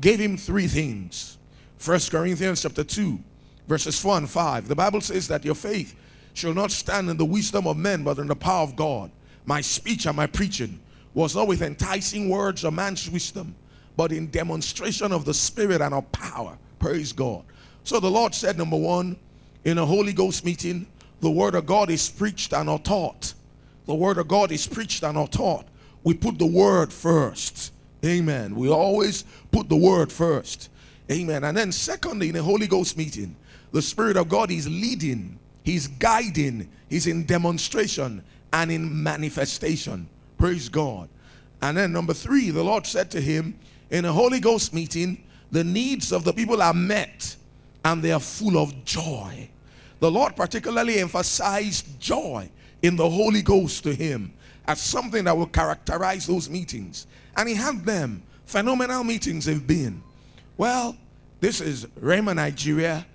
gave 0.00 0.18
him 0.18 0.36
three 0.36 0.66
things. 0.66 1.38
First 1.78 2.10
Corinthians 2.10 2.62
chapter 2.62 2.84
2, 2.84 3.18
verses 3.66 3.98
4 3.98 4.18
and 4.18 4.30
5. 4.30 4.68
The 4.68 4.76
Bible 4.76 5.00
says 5.00 5.28
that 5.28 5.44
your 5.44 5.54
faith 5.54 5.94
shall 6.34 6.54
not 6.54 6.70
stand 6.70 7.10
in 7.10 7.16
the 7.16 7.24
wisdom 7.24 7.66
of 7.66 7.76
men, 7.76 8.04
but 8.04 8.18
in 8.18 8.26
the 8.26 8.36
power 8.36 8.62
of 8.62 8.76
God. 8.76 9.10
My 9.44 9.60
speech 9.60 10.06
and 10.06 10.16
my 10.16 10.26
preaching 10.26 10.80
was 11.14 11.34
not 11.34 11.48
with 11.48 11.62
enticing 11.62 12.28
words 12.28 12.64
or 12.64 12.70
man's 12.70 13.10
wisdom, 13.10 13.54
but 13.96 14.12
in 14.12 14.30
demonstration 14.30 15.12
of 15.12 15.24
the 15.24 15.34
Spirit 15.34 15.80
and 15.80 15.94
of 15.94 16.10
power. 16.12 16.56
Praise 16.78 17.12
God. 17.12 17.42
So 17.84 17.98
the 17.98 18.10
Lord 18.10 18.34
said, 18.34 18.56
number 18.56 18.76
one, 18.76 19.16
in 19.64 19.78
a 19.78 19.84
Holy 19.84 20.12
Ghost 20.12 20.44
meeting, 20.44 20.86
the 21.20 21.30
word 21.30 21.54
of 21.54 21.66
God 21.66 21.90
is 21.90 22.08
preached 22.08 22.52
and 22.52 22.66
not 22.66 22.84
taught. 22.84 23.34
The 23.86 23.94
word 23.94 24.18
of 24.18 24.28
God 24.28 24.52
is 24.52 24.66
preached 24.66 25.02
and 25.02 25.14
not 25.14 25.32
taught. 25.32 25.66
We 26.04 26.14
put 26.14 26.38
the 26.38 26.46
word 26.46 26.92
first. 26.92 27.72
Amen. 28.04 28.54
We 28.54 28.70
always 28.70 29.24
put 29.50 29.68
the 29.68 29.76
word 29.76 30.10
first. 30.12 30.70
Amen. 31.10 31.44
And 31.44 31.56
then, 31.56 31.72
secondly, 31.72 32.28
in 32.28 32.36
a 32.36 32.42
Holy 32.42 32.68
Ghost 32.68 32.96
meeting, 32.96 33.34
The 33.72 33.82
Spirit 33.82 34.16
of 34.16 34.28
God 34.28 34.50
is 34.50 34.68
leading, 34.68 35.38
He's 35.70 35.86
guiding, 35.86 36.68
He's 36.88 37.06
in 37.06 37.24
demonstration 37.26 38.24
and 38.52 38.72
in 38.72 39.02
manifestation. 39.04 40.08
Praise 40.36 40.68
God. 40.68 41.08
And 41.62 41.76
then, 41.76 41.92
number 41.92 42.12
three, 42.12 42.50
the 42.50 42.64
Lord 42.64 42.86
said 42.86 43.08
to 43.12 43.20
him 43.20 43.56
in 43.88 44.04
a 44.04 44.12
Holy 44.12 44.40
Ghost 44.40 44.74
meeting, 44.74 45.22
the 45.52 45.62
needs 45.62 46.10
of 46.10 46.24
the 46.24 46.32
people 46.32 46.60
are 46.60 46.74
met 46.74 47.36
and 47.84 48.02
they 48.02 48.10
are 48.10 48.18
full 48.18 48.58
of 48.58 48.84
joy. 48.84 49.48
The 50.00 50.10
Lord 50.10 50.34
particularly 50.34 50.98
emphasized 50.98 52.00
joy 52.00 52.50
in 52.82 52.96
the 52.96 53.08
Holy 53.08 53.42
Ghost 53.42 53.84
to 53.84 53.94
him 53.94 54.32
as 54.66 54.80
something 54.80 55.22
that 55.22 55.36
will 55.36 55.46
characterize 55.46 56.26
those 56.26 56.50
meetings. 56.50 57.06
And 57.36 57.48
he 57.48 57.54
had 57.54 57.84
them. 57.84 58.24
Phenomenal 58.44 59.04
meetings 59.04 59.46
have 59.46 59.68
been. 59.68 60.02
Well, 60.56 60.96
this 61.38 61.60
is 61.60 61.86
Rhema, 62.00 62.34
Nigeria. 62.34 63.06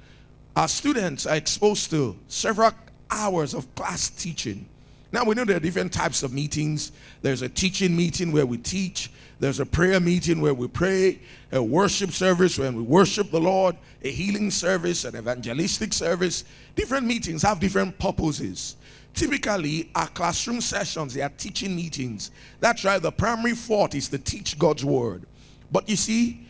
Our 0.55 0.67
students 0.69 1.25
are 1.25 1.35
exposed 1.35 1.89
to 1.91 2.17
several 2.27 2.71
hours 3.12 3.53
of 3.53 3.74
class 3.75 4.09
teaching. 4.09 4.65
Now 5.12 5.24
we 5.25 5.35
know 5.35 5.45
there 5.45 5.57
are 5.57 5.62
different 5.62 5.93
types 5.93 6.24
of 6.24 6.33
meetings. 6.33 6.91
There's 7.21 7.41
a 7.41 7.50
teaching 7.50 7.95
meeting 7.95 8.31
where 8.31 8.45
we 8.45 8.57
teach. 8.57 9.12
There's 9.39 9.59
a 9.59 9.65
prayer 9.65 10.00
meeting 10.00 10.39
where 10.39 10.53
we 10.53 10.67
pray, 10.67 11.19
a 11.51 11.62
worship 11.62 12.12
service 12.12 12.57
when 12.57 12.75
we 12.75 12.83
worship 12.83 13.31
the 13.31 13.39
Lord, 13.39 13.75
a 14.01 14.09
healing 14.09 14.50
service, 14.50 15.03
an 15.03 15.17
evangelistic 15.17 15.91
service. 15.91 16.45
Different 16.75 17.05
meetings 17.05 17.41
have 17.41 17.59
different 17.59 18.00
purposes. 18.00 18.77
Typically, 19.13 19.89
our 19.93 20.07
classroom 20.07 20.62
sessions, 20.62 21.13
they 21.13 21.21
are 21.21 21.31
teaching 21.38 21.75
meetings. 21.75 22.31
That's 22.59 22.83
right, 22.85 23.01
the 23.01 23.12
primary 23.12 23.55
thought 23.55 23.93
is 23.93 24.07
to 24.09 24.17
teach 24.17 24.57
God's 24.57 24.85
word. 24.85 25.25
But 25.71 25.89
you 25.89 25.95
see, 25.95 26.45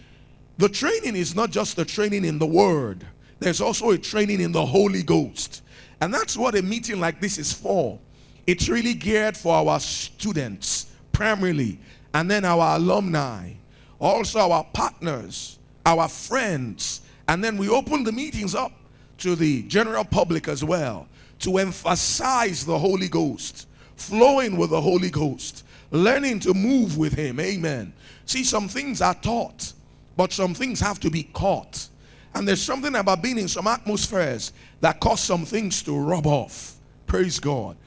the 0.58 0.70
training 0.70 1.16
is 1.16 1.36
not 1.36 1.52
just 1.52 1.76
the 1.76 1.86
training 1.86 2.26
in 2.26 2.40
the 2.40 2.48
word, 2.48 3.06
there's 3.46 3.62
also 3.62 3.92
a 3.92 3.98
training 4.00 4.42
in 4.42 4.52
the 4.52 4.66
Holy 4.66 5.04
Ghost. 5.04 5.62
And 6.02 6.12
that's 6.12 6.36
what 6.36 6.56
a 6.56 6.64
meeting 6.64 7.00
like 7.00 7.22
this 7.22 7.38
is 7.38 7.54
for. 7.54 8.00
It's 8.48 8.68
really 8.68 8.96
geared 8.96 9.38
for 9.38 9.54
our 9.54 9.80
students, 9.80 10.92
primarily, 11.12 11.80
and 12.16 12.30
then 12.30 12.44
our 12.44 12.78
alumni, 12.78 13.52
also 14.00 14.40
our 14.40 14.64
partners, 14.74 15.60
our 15.86 16.10
friends, 16.10 17.02
and 17.28 17.44
then 17.44 17.56
we 17.56 17.70
open 17.70 18.04
the 18.04 18.12
meetings 18.12 18.56
up 18.56 18.72
to 19.20 19.36
the 19.36 19.62
general 19.68 20.06
public 20.06 20.48
as 20.48 20.64
well 20.64 21.08
to 21.38 21.60
emphasize 21.60 22.66
the 22.66 22.80
Holy 22.80 23.08
Ghost, 23.08 23.68
flowing 23.96 24.58
with 24.58 24.72
the 24.72 24.82
Holy 24.82 25.12
Ghost, 25.12 25.64
learning 25.92 26.40
to 26.40 26.56
move 26.56 26.98
with 26.98 27.14
Him. 27.14 27.40
Amen. 27.40 27.94
See, 28.26 28.44
some 28.44 28.68
things 28.68 29.02
are 29.02 29.14
taught, 29.14 29.74
but 30.18 30.34
some 30.34 30.56
things 30.56 30.80
have 30.80 31.00
to 31.02 31.12
be 31.12 31.22
caught. 31.32 31.90
And 32.36 32.46
there's 32.46 32.62
something 32.62 32.94
about 32.96 33.24
being 33.24 33.38
in 33.38 33.48
some 33.48 33.66
atmospheres 33.66 34.52
that 34.82 35.00
cause 35.00 35.22
some 35.22 35.46
things 35.46 35.82
to 35.84 35.98
rub 35.98 36.28
off. 36.28 36.76
Praise 37.08 37.40
God. 37.40 37.78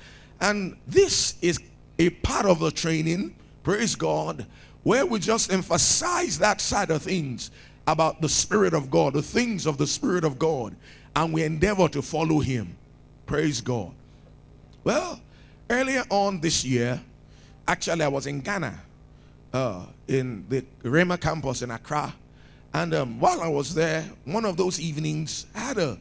And 0.40 0.76
this 0.86 1.34
is 1.42 1.60
a 1.98 2.10
part 2.10 2.46
of 2.46 2.58
the 2.58 2.70
training, 2.70 3.34
praise 3.62 3.94
God, 3.94 4.46
where 4.84 5.04
we 5.04 5.18
just 5.18 5.52
emphasize 5.52 6.38
that 6.38 6.62
side 6.62 6.90
of 6.90 7.02
things 7.02 7.50
about 7.86 8.22
the 8.22 8.28
Spirit 8.28 8.72
of 8.72 8.90
God, 8.90 9.12
the 9.12 9.22
things 9.22 9.66
of 9.66 9.76
the 9.76 9.86
Spirit 9.86 10.24
of 10.24 10.38
God, 10.38 10.74
and 11.14 11.32
we 11.32 11.42
endeavor 11.42 11.88
to 11.88 12.00
follow 12.00 12.38
Him. 12.38 12.74
Praise 13.26 13.60
God. 13.60 13.92
Well, 14.82 15.20
earlier 15.68 16.04
on 16.08 16.40
this 16.40 16.64
year, 16.64 17.00
actually, 17.66 18.04
I 18.04 18.08
was 18.08 18.26
in 18.26 18.40
Ghana, 18.40 18.80
uh, 19.52 19.84
in 20.06 20.46
the 20.48 20.64
Rhema 20.82 21.20
campus 21.20 21.60
in 21.60 21.70
Accra. 21.70 22.14
And 22.74 22.94
um, 22.94 23.20
while 23.20 23.40
I 23.40 23.48
was 23.48 23.74
there, 23.74 24.04
one 24.24 24.44
of 24.44 24.56
those 24.56 24.78
evenings, 24.78 25.46
I 25.54 25.60
had 25.60 25.78
a, 25.78 25.98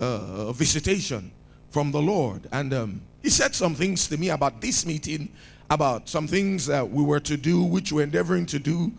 a 0.00 0.52
visitation 0.52 1.30
from 1.70 1.90
the 1.92 2.00
Lord. 2.00 2.48
And 2.52 2.72
um, 2.72 3.00
he 3.22 3.30
said 3.30 3.54
some 3.54 3.74
things 3.74 4.08
to 4.08 4.16
me 4.16 4.30
about 4.30 4.60
this 4.60 4.86
meeting, 4.86 5.28
about 5.70 6.08
some 6.08 6.26
things 6.26 6.66
that 6.66 6.88
we 6.88 7.02
were 7.02 7.20
to 7.20 7.36
do, 7.36 7.62
which 7.62 7.92
we're 7.92 8.02
endeavoring 8.02 8.46
to 8.46 8.58
do, 8.58 8.92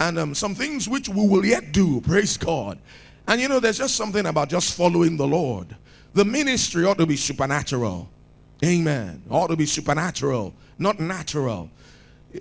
and 0.00 0.18
um, 0.18 0.34
some 0.34 0.54
things 0.54 0.88
which 0.88 1.08
we 1.08 1.26
will 1.26 1.44
yet 1.44 1.72
do. 1.72 2.00
Praise 2.00 2.36
God. 2.36 2.78
And 3.28 3.40
you 3.40 3.48
know, 3.48 3.60
there's 3.60 3.78
just 3.78 3.96
something 3.96 4.26
about 4.26 4.48
just 4.48 4.76
following 4.76 5.16
the 5.16 5.26
Lord. 5.26 5.74
The 6.14 6.24
ministry 6.24 6.84
ought 6.84 6.98
to 6.98 7.06
be 7.06 7.16
supernatural. 7.16 8.08
Amen. 8.64 9.22
Ought 9.30 9.48
to 9.48 9.56
be 9.56 9.66
supernatural, 9.66 10.54
not 10.78 10.98
natural. 10.98 11.70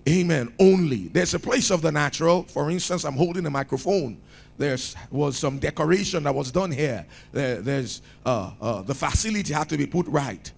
Amen. 0.07 0.53
Only. 0.59 1.07
There's 1.09 1.33
a 1.33 1.39
place 1.39 1.71
of 1.71 1.81
the 1.81 1.91
natural. 1.91 2.43
For 2.43 2.69
instance, 2.69 3.03
I'm 3.03 3.15
holding 3.15 3.45
a 3.45 3.49
microphone. 3.49 4.17
There 4.57 4.77
was 5.11 5.37
some 5.37 5.59
decoration 5.59 6.23
that 6.23 6.33
was 6.33 6.51
done 6.51 6.71
here. 6.71 7.05
There, 7.31 7.61
there's 7.61 8.01
uh, 8.25 8.51
uh, 8.61 8.81
the 8.83 8.95
facility 8.95 9.53
had 9.53 9.69
to 9.69 9.77
be 9.77 9.85
put 9.85 10.07
right. 10.07 10.49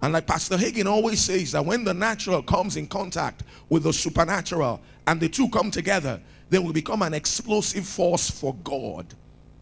And 0.00 0.12
like 0.12 0.26
Pastor 0.26 0.56
Hagin 0.56 0.86
always 0.86 1.20
says, 1.20 1.52
that 1.52 1.64
when 1.64 1.84
the 1.84 1.94
natural 1.94 2.42
comes 2.42 2.76
in 2.76 2.86
contact 2.86 3.42
with 3.68 3.84
the 3.84 3.92
supernatural 3.92 4.80
and 5.06 5.20
the 5.20 5.28
two 5.28 5.48
come 5.50 5.70
together, 5.70 6.20
they 6.50 6.58
will 6.58 6.72
become 6.72 7.02
an 7.02 7.14
explosive 7.14 7.86
force 7.86 8.30
for 8.30 8.54
God. 8.64 9.06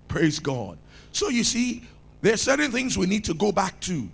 Praise 0.09 0.39
God. 0.39 0.79
So 1.13 1.29
you 1.29 1.45
see, 1.45 1.85
there 2.21 2.35
are 2.35 2.39
certain 2.39 2.71
things 2.71 2.97
we 2.99 3.07
need 3.07 3.25
to 3.25 3.35
go 3.35 3.53
back 3.53 3.79
to. 3.81 4.09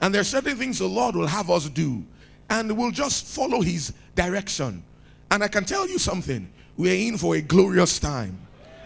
And 0.00 0.14
there 0.14 0.20
are 0.20 0.24
certain 0.24 0.56
things 0.56 0.78
the 0.78 0.86
Lord 0.86 1.16
will 1.16 1.26
have 1.26 1.50
us 1.50 1.68
do. 1.68 2.04
And 2.48 2.76
we'll 2.76 2.90
just 2.90 3.26
follow 3.26 3.60
his 3.60 3.92
direction. 4.14 4.82
And 5.30 5.42
I 5.42 5.48
can 5.48 5.64
tell 5.64 5.88
you 5.88 5.98
something. 5.98 6.48
We're 6.76 7.08
in 7.08 7.18
for 7.18 7.36
a 7.36 7.40
glorious 7.40 7.98
time. 7.98 8.38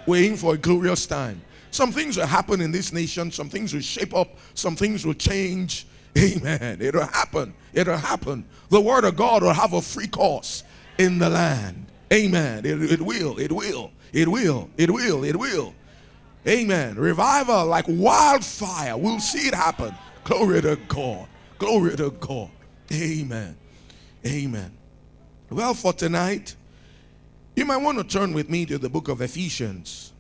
We're 0.07 0.31
in 0.31 0.37
for 0.37 0.55
a 0.55 0.59
glorious 0.59 1.07
time. 1.07 1.43
Some 1.71 1.93
things 1.93 2.17
will 2.17 2.26
happen 2.26 2.61
in 2.61 2.73
this 2.73 2.93
nation. 2.93 3.31
Some 3.31 3.49
things 3.49 3.73
will 3.75 3.81
shape 3.81 4.14
up. 4.14 4.37
Some 4.55 4.76
things 4.76 5.07
will 5.07 5.14
change. 5.14 5.87
Amen. 6.19 6.79
It'll 6.81 7.07
happen. 7.07 7.55
It'll 7.73 7.97
happen. 7.97 8.45
The 8.71 8.81
word 8.81 9.05
of 9.05 9.17
God 9.17 9.43
will 9.43 9.52
have 9.52 9.73
a 9.73 9.83
free 9.83 10.09
course 10.09 10.64
in 10.99 11.19
the 11.19 11.29
land. 11.29 11.87
Amen. 12.12 12.64
It, 12.64 12.83
it 12.93 13.00
will. 13.00 13.38
It 13.38 13.52
will. 13.52 13.93
It 14.12 14.29
will. 14.29 14.69
It 14.76 14.90
will. 14.90 15.25
It 15.25 15.37
will. 15.37 15.75
Amen. 16.47 16.97
Revival 16.97 17.67
like 17.67 17.85
wildfire. 17.88 18.97
We'll 18.97 19.21
see 19.21 19.47
it 19.47 19.55
happen. 19.55 19.95
Glory 20.25 20.62
to 20.62 20.76
God. 20.88 21.29
Glory 21.59 21.97
to 21.97 22.11
God. 22.11 22.50
Amen. 22.92 23.56
Amen. 24.26 24.73
Well, 25.49 25.75
for 25.75 25.92
tonight, 25.92 26.54
you 27.56 27.64
might 27.64 27.78
want 27.78 27.99
to 27.99 28.04
turn 28.04 28.32
with 28.32 28.49
me 28.49 28.66
to 28.66 28.78
the 28.78 28.88
book 28.88 29.09
of 29.09 29.20
Ephesians. 29.20 30.12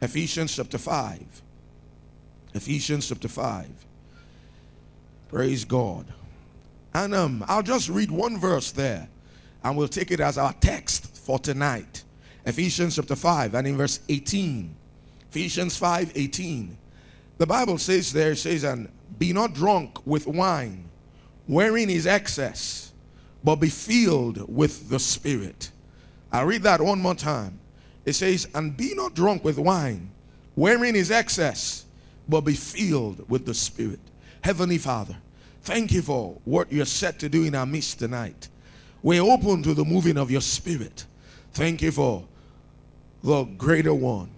Ephesians 0.00 0.56
chapter 0.56 0.78
5. 0.78 1.42
Ephesians 2.54 3.08
chapter 3.08 3.28
5. 3.28 3.66
Praise 5.28 5.64
God. 5.64 6.06
And 6.94 7.14
um, 7.14 7.44
I'll 7.48 7.62
just 7.62 7.88
read 7.88 8.10
one 8.10 8.38
verse 8.38 8.70
there 8.72 9.08
and 9.64 9.76
we'll 9.76 9.88
take 9.88 10.10
it 10.10 10.20
as 10.20 10.38
our 10.38 10.52
text 10.54 11.16
for 11.16 11.38
tonight. 11.38 12.04
Ephesians 12.44 12.96
chapter 12.96 13.16
5 13.16 13.54
and 13.54 13.66
in 13.66 13.76
verse 13.76 14.00
18. 14.08 14.74
Ephesians 15.30 15.76
5 15.76 16.12
18. 16.14 16.76
The 17.38 17.46
Bible 17.46 17.78
says 17.78 18.12
there, 18.12 18.34
says, 18.34 18.64
and 18.64 18.88
be 19.18 19.32
not 19.32 19.54
drunk 19.54 20.06
with 20.06 20.26
wine, 20.26 20.84
wherein 21.52 21.90
is 21.90 22.06
excess, 22.06 22.92
but 23.44 23.56
be 23.56 23.68
filled 23.68 24.48
with 24.54 24.88
the 24.88 24.98
Spirit. 24.98 25.70
I'll 26.32 26.46
read 26.46 26.62
that 26.62 26.80
one 26.80 27.00
more 27.00 27.14
time. 27.14 27.58
It 28.06 28.14
says, 28.14 28.48
and 28.54 28.74
be 28.74 28.94
not 28.94 29.14
drunk 29.14 29.44
with 29.44 29.58
wine, 29.58 30.10
wherein 30.54 30.96
is 30.96 31.10
excess, 31.10 31.84
but 32.26 32.40
be 32.40 32.54
filled 32.54 33.28
with 33.28 33.44
the 33.44 33.52
Spirit. 33.52 34.00
Heavenly 34.42 34.78
Father, 34.78 35.16
thank 35.62 35.92
you 35.92 36.00
for 36.00 36.38
what 36.44 36.72
you're 36.72 36.86
set 36.86 37.18
to 37.18 37.28
do 37.28 37.44
in 37.44 37.54
our 37.54 37.66
midst 37.66 37.98
tonight. 37.98 38.48
We're 39.02 39.22
open 39.22 39.62
to 39.64 39.74
the 39.74 39.84
moving 39.84 40.16
of 40.16 40.30
your 40.30 40.40
spirit. 40.40 41.04
Thank 41.52 41.82
you 41.82 41.90
for 41.90 42.24
the 43.22 43.44
greater 43.44 43.92
one. 43.92 44.30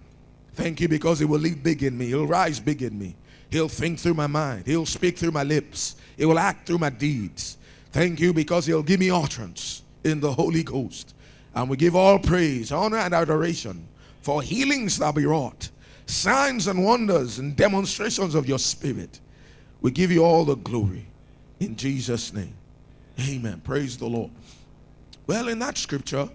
Thank 0.53 0.81
you 0.81 0.89
because 0.89 1.19
he 1.19 1.25
will 1.25 1.39
live 1.39 1.63
big 1.63 1.83
in 1.83 1.97
me. 1.97 2.07
He'll 2.07 2.27
rise 2.27 2.59
big 2.59 2.81
in 2.81 2.97
me. 2.97 3.15
He'll 3.51 3.69
think 3.69 3.99
through 3.99 4.15
my 4.15 4.27
mind. 4.27 4.65
He'll 4.65 4.85
speak 4.85 5.17
through 5.17 5.31
my 5.31 5.43
lips. 5.43 5.95
He 6.17 6.25
will 6.25 6.39
act 6.39 6.67
through 6.67 6.79
my 6.79 6.89
deeds. 6.89 7.57
Thank 7.91 8.19
you 8.19 8.33
because 8.33 8.65
he'll 8.65 8.83
give 8.83 8.99
me 8.99 9.09
utterance 9.09 9.83
in 10.03 10.19
the 10.19 10.31
Holy 10.31 10.63
Ghost. 10.63 11.13
And 11.53 11.69
we 11.69 11.77
give 11.77 11.95
all 11.95 12.19
praise, 12.19 12.71
honor, 12.71 12.97
and 12.97 13.13
adoration 13.13 13.87
for 14.21 14.41
healings 14.41 14.97
that 14.97 15.15
be 15.15 15.25
wrought, 15.25 15.69
signs 16.05 16.67
and 16.67 16.83
wonders 16.83 17.39
and 17.39 17.55
demonstrations 17.55 18.35
of 18.35 18.47
your 18.47 18.59
spirit. 18.59 19.19
We 19.81 19.91
give 19.91 20.11
you 20.11 20.23
all 20.23 20.45
the 20.45 20.55
glory 20.55 21.05
in 21.59 21.75
Jesus' 21.75 22.33
name. 22.33 22.55
Amen. 23.19 23.61
Praise 23.63 23.97
the 23.97 24.07
Lord. 24.07 24.31
Well, 25.27 25.47
in 25.47 25.59
that 25.59 25.77
scripture, 25.77 26.29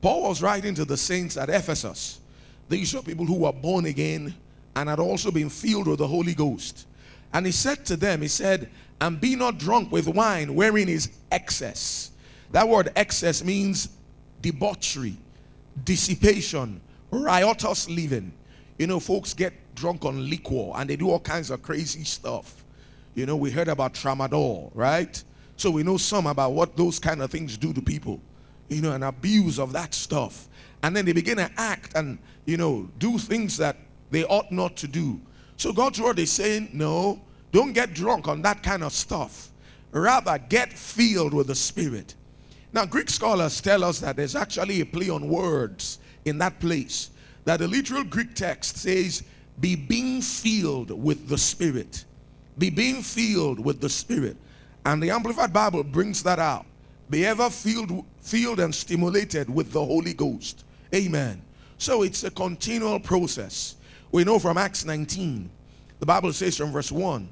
Paul 0.00 0.28
was 0.28 0.42
writing 0.42 0.74
to 0.76 0.84
the 0.84 0.96
saints 0.96 1.36
at 1.36 1.48
Ephesus. 1.50 2.20
These 2.68 2.94
are 2.94 3.02
people 3.02 3.26
who 3.26 3.40
were 3.40 3.52
born 3.52 3.86
again 3.86 4.34
and 4.76 4.88
had 4.88 4.98
also 4.98 5.30
been 5.30 5.50
filled 5.50 5.86
with 5.86 5.98
the 5.98 6.06
Holy 6.08 6.34
Ghost. 6.34 6.86
And 7.32 7.46
he 7.46 7.52
said 7.52 7.84
to 7.86 7.96
them, 7.96 8.22
He 8.22 8.28
said, 8.28 8.70
And 9.00 9.20
be 9.20 9.36
not 9.36 9.58
drunk 9.58 9.92
with 9.92 10.08
wine, 10.08 10.54
wherein 10.54 10.88
is 10.88 11.10
excess. 11.30 12.10
That 12.52 12.68
word 12.68 12.90
excess 12.96 13.42
means 13.44 13.88
debauchery, 14.40 15.16
dissipation, 15.84 16.80
riotous 17.10 17.88
living. 17.88 18.32
you 18.78 18.86
know, 18.86 19.00
folks 19.00 19.34
get 19.34 19.52
drunk 19.74 20.04
on 20.04 20.28
liquor 20.28 20.72
and 20.74 20.88
they 20.88 20.96
do 20.96 21.10
all 21.10 21.20
kinds 21.20 21.50
of 21.50 21.62
crazy 21.62 22.04
stuff. 22.04 22.64
You 23.14 23.26
know, 23.26 23.36
we 23.36 23.50
heard 23.50 23.68
about 23.68 23.94
tramadol, 23.94 24.70
right? 24.74 25.22
So 25.56 25.70
we 25.70 25.82
know 25.82 25.96
some 25.96 26.26
about 26.26 26.52
what 26.52 26.76
those 26.76 26.98
kind 26.98 27.22
of 27.22 27.30
things 27.30 27.56
do 27.56 27.72
to 27.72 27.80
people, 27.80 28.20
you 28.68 28.82
know, 28.82 28.92
and 28.92 29.04
abuse 29.04 29.58
of 29.58 29.72
that 29.72 29.94
stuff. 29.94 30.48
And 30.82 30.96
then 30.96 31.04
they 31.04 31.12
begin 31.12 31.36
to 31.36 31.50
act 31.56 31.92
and, 31.94 32.18
you 32.44 32.56
know, 32.56 32.88
do 32.98 33.18
things 33.18 33.56
that 33.58 33.76
they 34.10 34.24
ought 34.24 34.50
not 34.50 34.76
to 34.78 34.88
do. 34.88 35.20
So 35.56 35.72
God's 35.72 36.00
word 36.00 36.18
is 36.18 36.32
saying, 36.32 36.70
no, 36.72 37.20
don't 37.54 37.72
get 37.72 37.94
drunk 37.94 38.26
on 38.26 38.42
that 38.42 38.64
kind 38.64 38.82
of 38.82 38.92
stuff. 38.92 39.50
Rather, 39.92 40.36
get 40.38 40.72
filled 40.72 41.32
with 41.32 41.46
the 41.46 41.54
Spirit. 41.54 42.16
Now, 42.72 42.84
Greek 42.84 43.08
scholars 43.08 43.60
tell 43.60 43.84
us 43.84 44.00
that 44.00 44.16
there's 44.16 44.34
actually 44.34 44.80
a 44.80 44.86
play 44.86 45.08
on 45.08 45.28
words 45.28 46.00
in 46.24 46.36
that 46.38 46.58
place. 46.58 47.10
That 47.44 47.60
the 47.60 47.68
literal 47.68 48.02
Greek 48.02 48.34
text 48.34 48.78
says, 48.78 49.22
be 49.60 49.76
being 49.76 50.20
filled 50.20 50.90
with 50.90 51.28
the 51.28 51.38
Spirit. 51.38 52.04
Be 52.58 52.70
being 52.70 53.02
filled 53.02 53.64
with 53.64 53.80
the 53.80 53.88
Spirit. 53.88 54.36
And 54.84 55.00
the 55.00 55.10
Amplified 55.10 55.52
Bible 55.52 55.84
brings 55.84 56.24
that 56.24 56.40
out. 56.40 56.66
Be 57.08 57.24
ever 57.24 57.50
filled, 57.50 58.04
filled 58.20 58.58
and 58.58 58.74
stimulated 58.74 59.48
with 59.48 59.70
the 59.70 59.84
Holy 59.84 60.12
Ghost. 60.12 60.64
Amen. 60.92 61.40
So 61.78 62.02
it's 62.02 62.24
a 62.24 62.32
continual 62.32 62.98
process. 62.98 63.76
We 64.10 64.24
know 64.24 64.40
from 64.40 64.58
Acts 64.58 64.84
19, 64.84 65.48
the 66.00 66.06
Bible 66.06 66.32
says 66.32 66.56
from 66.56 66.72
verse 66.72 66.90
1 66.90 67.28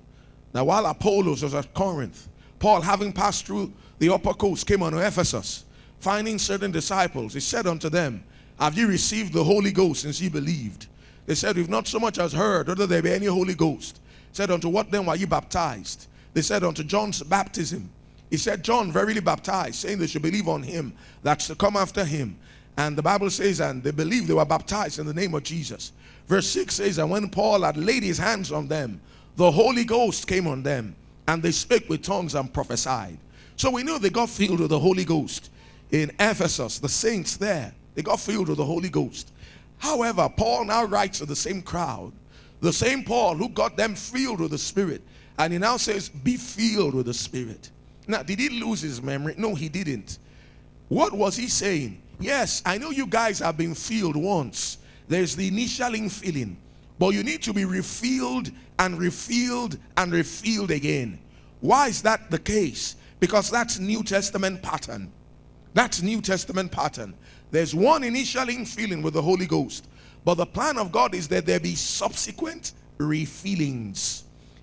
Now, 0.54 0.64
while 0.64 0.86
Apollos 0.86 1.42
was 1.42 1.54
at 1.54 1.72
Corinth, 1.74 2.28
Paul, 2.58 2.80
having 2.80 3.12
passed 3.12 3.46
through 3.46 3.72
the 3.98 4.12
upper 4.12 4.34
coast, 4.34 4.66
came 4.66 4.82
unto 4.82 4.98
Ephesus. 4.98 5.64
Finding 5.98 6.38
certain 6.38 6.70
disciples, 6.70 7.34
he 7.34 7.40
said 7.40 7.66
unto 7.66 7.88
them, 7.88 8.24
Have 8.58 8.76
ye 8.76 8.84
received 8.84 9.32
the 9.32 9.44
Holy 9.44 9.72
Ghost 9.72 10.02
since 10.02 10.20
ye 10.20 10.28
believed? 10.28 10.86
They 11.26 11.34
said, 11.34 11.56
We've 11.56 11.68
not 11.68 11.86
so 11.86 11.98
much 11.98 12.18
as 12.18 12.32
heard 12.32 12.68
whether 12.68 12.86
there 12.86 13.02
be 13.02 13.12
any 13.12 13.26
Holy 13.26 13.54
Ghost. 13.54 14.00
He 14.30 14.36
said, 14.36 14.50
Unto 14.50 14.68
what 14.68 14.90
then 14.90 15.06
were 15.06 15.16
ye 15.16 15.26
baptized? 15.26 16.06
They 16.34 16.42
said, 16.42 16.64
Unto 16.64 16.82
John's 16.82 17.22
baptism. 17.22 17.90
He 18.30 18.38
said, 18.38 18.64
John 18.64 18.90
verily 18.90 19.20
baptized, 19.20 19.74
saying 19.74 19.98
they 19.98 20.06
should 20.06 20.22
believe 20.22 20.48
on 20.48 20.62
him 20.62 20.94
that's 21.22 21.48
to 21.48 21.54
come 21.54 21.76
after 21.76 22.02
him. 22.02 22.38
And 22.76 22.96
the 22.96 23.02
Bible 23.02 23.28
says, 23.28 23.60
and 23.60 23.82
they 23.82 23.90
believed 23.90 24.26
they 24.26 24.34
were 24.34 24.44
baptized 24.46 24.98
in 24.98 25.06
the 25.06 25.12
name 25.12 25.34
of 25.34 25.42
Jesus. 25.42 25.92
Verse 26.26 26.48
6 26.48 26.76
says, 26.76 26.98
And 26.98 27.10
when 27.10 27.28
Paul 27.28 27.60
had 27.60 27.76
laid 27.76 28.02
his 28.02 28.16
hands 28.16 28.50
on 28.50 28.68
them, 28.68 29.02
the 29.36 29.50
Holy 29.50 29.84
Ghost 29.84 30.26
came 30.26 30.46
on 30.46 30.62
them 30.62 30.94
and 31.28 31.42
they 31.42 31.52
spake 31.52 31.88
with 31.88 32.02
tongues 32.02 32.34
and 32.34 32.52
prophesied. 32.52 33.18
So 33.56 33.70
we 33.70 33.82
know 33.82 33.98
they 33.98 34.10
got 34.10 34.28
filled 34.28 34.60
with 34.60 34.70
the 34.70 34.78
Holy 34.78 35.04
Ghost. 35.04 35.50
In 35.90 36.10
Ephesus, 36.18 36.78
the 36.78 36.88
saints 36.88 37.36
there, 37.36 37.72
they 37.94 38.02
got 38.02 38.18
filled 38.18 38.48
with 38.48 38.58
the 38.58 38.64
Holy 38.64 38.88
Ghost. 38.88 39.32
However, 39.78 40.28
Paul 40.28 40.66
now 40.66 40.84
writes 40.84 41.18
to 41.18 41.26
the 41.26 41.36
same 41.36 41.60
crowd, 41.60 42.12
the 42.60 42.72
same 42.72 43.04
Paul 43.04 43.36
who 43.36 43.48
got 43.48 43.76
them 43.76 43.94
filled 43.94 44.40
with 44.40 44.52
the 44.52 44.58
Spirit, 44.58 45.02
and 45.38 45.52
he 45.52 45.58
now 45.58 45.76
says, 45.76 46.08
Be 46.08 46.36
filled 46.36 46.94
with 46.94 47.06
the 47.06 47.14
Spirit. 47.14 47.70
Now, 48.06 48.22
did 48.22 48.38
he 48.38 48.48
lose 48.48 48.80
his 48.80 49.02
memory? 49.02 49.34
No, 49.36 49.54
he 49.54 49.68
didn't. 49.68 50.18
What 50.88 51.12
was 51.12 51.36
he 51.36 51.48
saying? 51.48 52.00
Yes, 52.20 52.62
I 52.64 52.78
know 52.78 52.90
you 52.90 53.06
guys 53.06 53.40
have 53.40 53.56
been 53.56 53.74
filled 53.74 54.16
once. 54.16 54.78
There's 55.08 55.34
the 55.34 55.48
initial 55.48 55.90
infilling. 55.90 56.56
But 57.02 57.14
you 57.14 57.24
need 57.24 57.42
to 57.42 57.52
be 57.52 57.64
refilled 57.64 58.52
and 58.78 58.96
refilled 58.96 59.76
and 59.96 60.12
refilled 60.12 60.70
again. 60.70 61.18
Why 61.58 61.88
is 61.88 62.00
that 62.02 62.30
the 62.30 62.38
case? 62.38 62.94
Because 63.18 63.50
that's 63.50 63.80
New 63.80 64.04
Testament 64.04 64.62
pattern. 64.62 65.10
That's 65.74 66.00
New 66.00 66.20
Testament 66.20 66.70
pattern. 66.70 67.14
There's 67.50 67.74
one 67.74 68.04
initial 68.04 68.44
infilling 68.44 69.02
with 69.02 69.14
the 69.14 69.22
Holy 69.22 69.46
Ghost. 69.46 69.88
But 70.24 70.34
the 70.34 70.46
plan 70.46 70.78
of 70.78 70.92
God 70.92 71.12
is 71.16 71.26
that 71.26 71.44
there 71.44 71.58
be 71.58 71.74
subsequent 71.74 72.70
refillings. 72.98 74.22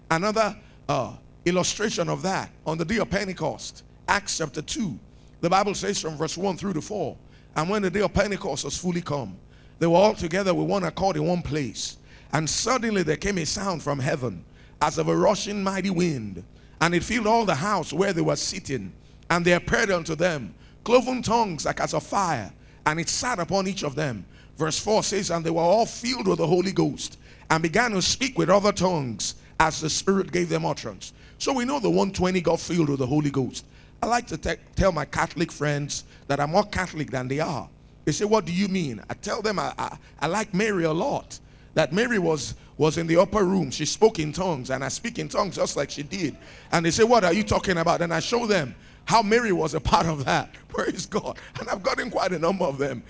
Another 0.10 0.56
uh, 0.88 1.18
illustration 1.44 2.08
of 2.08 2.22
that 2.22 2.52
on 2.66 2.78
the 2.78 2.86
day 2.86 3.00
of 3.00 3.10
Pentecost, 3.10 3.84
Acts 4.08 4.38
chapter 4.38 4.62
2. 4.62 4.98
The 5.42 5.50
Bible 5.50 5.76
says 5.76 6.00
from 6.00 6.16
verse 6.16 6.38
1 6.38 6.56
through 6.56 6.72
to 6.76 6.82
4. 6.82 7.18
And 7.58 7.70
when 7.70 7.82
the 7.82 7.92
day 7.92 8.00
of 8.00 8.14
Pentecost 8.14 8.64
was 8.64 8.78
fully 8.78 9.02
come, 9.02 9.36
they 9.80 9.88
were 9.88 9.98
all 9.98 10.14
together 10.14 10.54
with 10.54 10.70
one 10.70 10.86
accord 10.86 11.18
in 11.18 11.26
one 11.26 11.42
place. 11.42 11.98
And 12.34 12.50
suddenly 12.50 13.04
there 13.04 13.18
came 13.18 13.38
a 13.38 13.46
sound 13.46 13.82
from 13.82 14.00
heaven 14.00 14.44
as 14.82 14.98
of 14.98 15.08
a 15.08 15.16
rushing 15.16 15.64
mighty 15.64 15.90
wind, 15.90 16.44
and 16.82 16.94
it 16.94 17.04
filled 17.04 17.28
all 17.28 17.46
the 17.46 17.56
house 17.56 17.92
where 17.92 18.14
they 18.14 18.22
were 18.22 18.36
sitting. 18.36 18.94
And 19.30 19.44
there 19.46 19.58
appeared 19.58 19.92
unto 19.92 20.16
them 20.16 20.54
cloven 20.84 21.22
tongues 21.22 21.66
like 21.66 21.80
as 21.80 21.94
of 21.94 22.04
fire, 22.04 22.52
and 22.86 23.00
it 23.00 23.10
sat 23.10 23.40
upon 23.40 23.68
each 23.68 23.84
of 23.84 23.96
them. 23.96 24.26
Verse 24.58 24.80
4 24.80 25.04
says, 25.04 25.30
And 25.30 25.46
they 25.46 25.50
were 25.50 25.62
all 25.62 25.86
filled 25.86 26.28
with 26.28 26.38
the 26.40 26.48
Holy 26.48 26.72
Ghost, 26.72 27.18
and 27.50 27.62
began 27.62 27.92
to 27.92 28.02
speak 28.02 28.38
with 28.38 28.50
other 28.50 28.72
tongues 28.72 29.36
as 29.60 29.82
the 29.82 29.90
Spirit 29.90 30.32
gave 30.32 30.50
them 30.50 30.66
utterance. 30.66 31.14
So 31.38 31.54
we 31.54 31.66
know 31.66 31.80
the 31.80 31.90
120 31.90 32.42
got 32.42 32.60
filled 32.60 32.90
with 32.90 33.00
the 33.00 33.08
Holy 33.08 33.30
Ghost. 33.30 33.66
I 34.02 34.08
like 34.08 34.28
to 34.28 34.38
te- 34.38 34.62
tell 34.76 34.92
my 34.92 35.06
Catholic 35.06 35.52
friends 35.52 36.06
that 36.28 36.40
I'm 36.40 36.52
more 36.52 36.66
Catholic 36.66 37.12
than 37.12 37.28
they 37.28 37.40
are. 37.40 37.70
They 38.06 38.12
say, 38.12 38.26
What 38.26 38.46
do 38.46 38.54
you 38.54 38.68
mean? 38.68 39.02
I 39.10 39.14
tell 39.14 39.42
them 39.42 39.60
I, 39.60 39.74
I, 39.78 39.98
I 40.22 40.28
like 40.28 40.54
Mary 40.54 40.86
a 40.86 40.94
lot 40.94 41.40
that 41.80 41.94
Mary 41.94 42.20
was 42.20 42.56
was 42.78 42.98
in 42.98 43.08
the 43.08 43.16
upper 43.16 43.46
room. 43.46 43.72
She 43.72 43.86
spoke 43.86 44.20
in 44.20 44.34
tongues, 44.34 44.70
and 44.70 44.84
I 44.84 44.90
speak 44.90 45.18
in 45.18 45.30
tongues 45.30 45.56
just 45.56 45.78
like 45.78 45.90
she 45.90 46.04
did. 46.04 46.36
And 46.74 46.86
they 46.86 46.92
say, 46.92 47.06
What 47.06 47.24
are 47.24 47.32
you 47.32 47.44
talking 47.44 47.78
about? 47.78 48.02
And 48.02 48.14
I 48.14 48.20
show 48.20 48.46
them 48.46 48.76
how 49.06 49.22
Mary 49.22 49.54
was 49.54 49.76
a 49.76 49.80
part 49.80 50.06
of 50.06 50.26
that. 50.26 50.54
Praise 50.68 51.06
God. 51.06 51.38
And 51.58 51.70
I've 51.70 51.82
gotten 51.82 52.12
quite 52.12 52.34
a 52.34 52.40
number 52.40 52.66
of 52.66 52.78
them 52.78 53.02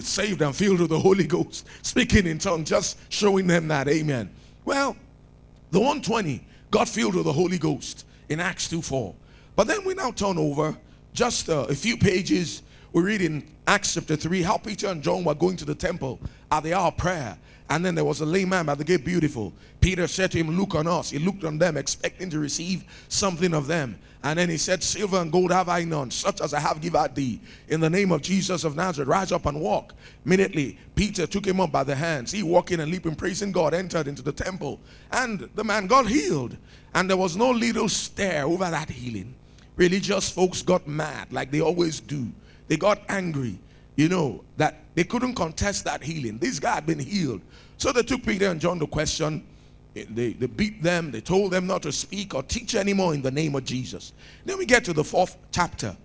saved 0.00 0.42
and 0.42 0.54
filled 0.54 0.78
with 0.78 0.90
the 0.90 0.98
Holy 0.98 1.26
Ghost, 1.26 1.66
speaking 1.82 2.24
in 2.28 2.38
tongues, 2.38 2.68
just 2.68 2.98
showing 3.12 3.48
them 3.48 3.66
that. 3.66 3.88
Amen. 3.88 4.30
Well, 4.64 4.96
the 5.72 5.80
120 5.80 6.44
got 6.70 6.88
filled 6.88 7.16
with 7.16 7.24
the 7.24 7.32
Holy 7.32 7.58
Ghost 7.58 8.06
in 8.28 8.38
Acts 8.38 8.70
2 8.70 8.80
4. 8.80 9.12
But 9.56 9.66
then 9.66 9.84
we 9.84 9.94
now 9.94 10.12
turn 10.12 10.38
over 10.38 10.76
just 11.14 11.50
uh, 11.50 11.66
a 11.68 11.74
few 11.74 11.96
pages. 11.96 12.62
We 12.92 13.02
read 13.02 13.22
in 13.22 13.44
Acts 13.66 13.94
chapter 13.94 14.14
3 14.14 14.42
how 14.42 14.56
Peter 14.56 14.86
and 14.86 15.02
John 15.02 15.24
were 15.24 15.34
going 15.34 15.56
to 15.56 15.64
the 15.64 15.74
temple 15.74 16.20
at 16.52 16.62
the 16.62 16.74
hour 16.74 16.88
of 16.88 16.96
prayer. 16.96 17.36
And 17.70 17.84
then 17.84 17.94
there 17.94 18.04
was 18.04 18.20
a 18.20 18.26
lame 18.26 18.48
man 18.50 18.68
at 18.68 18.78
the 18.78 18.84
gate, 18.84 19.04
beautiful. 19.04 19.52
Peter 19.80 20.06
said 20.06 20.30
to 20.32 20.38
him, 20.38 20.56
Look 20.56 20.74
on 20.74 20.86
us. 20.86 21.10
He 21.10 21.18
looked 21.18 21.44
on 21.44 21.58
them, 21.58 21.76
expecting 21.76 22.30
to 22.30 22.38
receive 22.38 22.84
something 23.08 23.52
of 23.52 23.66
them. 23.66 23.98
And 24.24 24.38
then 24.38 24.48
he 24.48 24.56
said, 24.56 24.82
Silver 24.82 25.18
and 25.18 25.30
gold 25.30 25.52
have 25.52 25.68
I 25.68 25.84
none, 25.84 26.10
such 26.10 26.40
as 26.40 26.54
I 26.54 26.60
have 26.60 26.80
give 26.80 26.96
I 26.96 27.08
thee. 27.08 27.40
In 27.68 27.80
the 27.80 27.90
name 27.90 28.10
of 28.10 28.22
Jesus 28.22 28.64
of 28.64 28.74
Nazareth, 28.74 29.08
rise 29.08 29.32
up 29.32 29.46
and 29.46 29.60
walk. 29.60 29.94
Immediately, 30.24 30.78
Peter 30.94 31.26
took 31.26 31.46
him 31.46 31.60
up 31.60 31.70
by 31.70 31.84
the 31.84 31.94
hands. 31.94 32.32
He 32.32 32.42
walking 32.42 32.80
and 32.80 32.90
leaping, 32.90 33.14
praising 33.14 33.52
God, 33.52 33.74
entered 33.74 34.08
into 34.08 34.22
the 34.22 34.32
temple. 34.32 34.80
And 35.12 35.48
the 35.54 35.62
man 35.62 35.86
got 35.86 36.08
healed. 36.08 36.56
And 36.94 37.08
there 37.08 37.16
was 37.16 37.36
no 37.36 37.50
little 37.50 37.88
stare 37.88 38.44
over 38.44 38.68
that 38.70 38.90
healing. 38.90 39.34
Religious 39.76 40.28
folks 40.30 40.62
got 40.62 40.88
mad, 40.88 41.32
like 41.32 41.50
they 41.50 41.60
always 41.60 42.00
do. 42.00 42.32
They 42.66 42.76
got 42.76 43.02
angry 43.08 43.58
you 43.98 44.08
know, 44.08 44.44
that 44.56 44.76
they 44.94 45.02
couldn't 45.02 45.34
contest 45.34 45.84
that 45.84 46.04
healing. 46.04 46.38
This 46.38 46.60
guy 46.60 46.76
had 46.76 46.86
been 46.86 47.00
healed. 47.00 47.40
So 47.78 47.90
they 47.90 48.04
took 48.04 48.22
Peter 48.22 48.46
and 48.48 48.60
John 48.60 48.78
to 48.78 48.86
question. 48.86 49.44
Eh, 49.96 50.04
they, 50.08 50.34
they 50.34 50.46
beat 50.46 50.80
them. 50.84 51.10
They 51.10 51.20
told 51.20 51.50
them 51.50 51.66
not 51.66 51.82
to 51.82 51.90
speak 51.90 52.32
or 52.32 52.44
teach 52.44 52.76
anymore 52.76 53.12
in 53.14 53.22
the 53.22 53.32
name 53.32 53.56
of 53.56 53.64
Jesus. 53.64 54.12
Then 54.44 54.56
we 54.56 54.66
get 54.66 54.84
to 54.84 54.92
the 54.92 55.02
fourth 55.02 55.36
chapter 55.50 55.96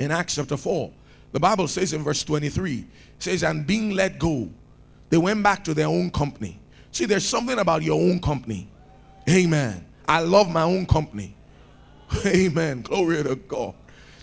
in 0.00 0.10
Acts 0.10 0.34
chapter 0.34 0.56
4. 0.56 0.90
The 1.30 1.38
Bible 1.38 1.68
says 1.68 1.92
in 1.92 2.02
verse 2.02 2.24
23, 2.24 2.84
says, 3.20 3.44
and 3.44 3.64
being 3.64 3.92
let 3.92 4.18
go, 4.18 4.50
they 5.08 5.16
went 5.16 5.40
back 5.40 5.62
to 5.64 5.74
their 5.74 5.86
own 5.86 6.10
company. 6.10 6.58
See, 6.90 7.04
there's 7.04 7.26
something 7.26 7.60
about 7.60 7.84
your 7.84 8.00
own 8.00 8.18
company. 8.18 8.68
Amen. 9.30 9.86
I 10.08 10.18
love 10.18 10.50
my 10.50 10.62
own 10.62 10.84
company. 10.84 11.36
Amen. 12.26 12.82
Glory 12.82 13.22
to 13.22 13.36
God. 13.36 13.74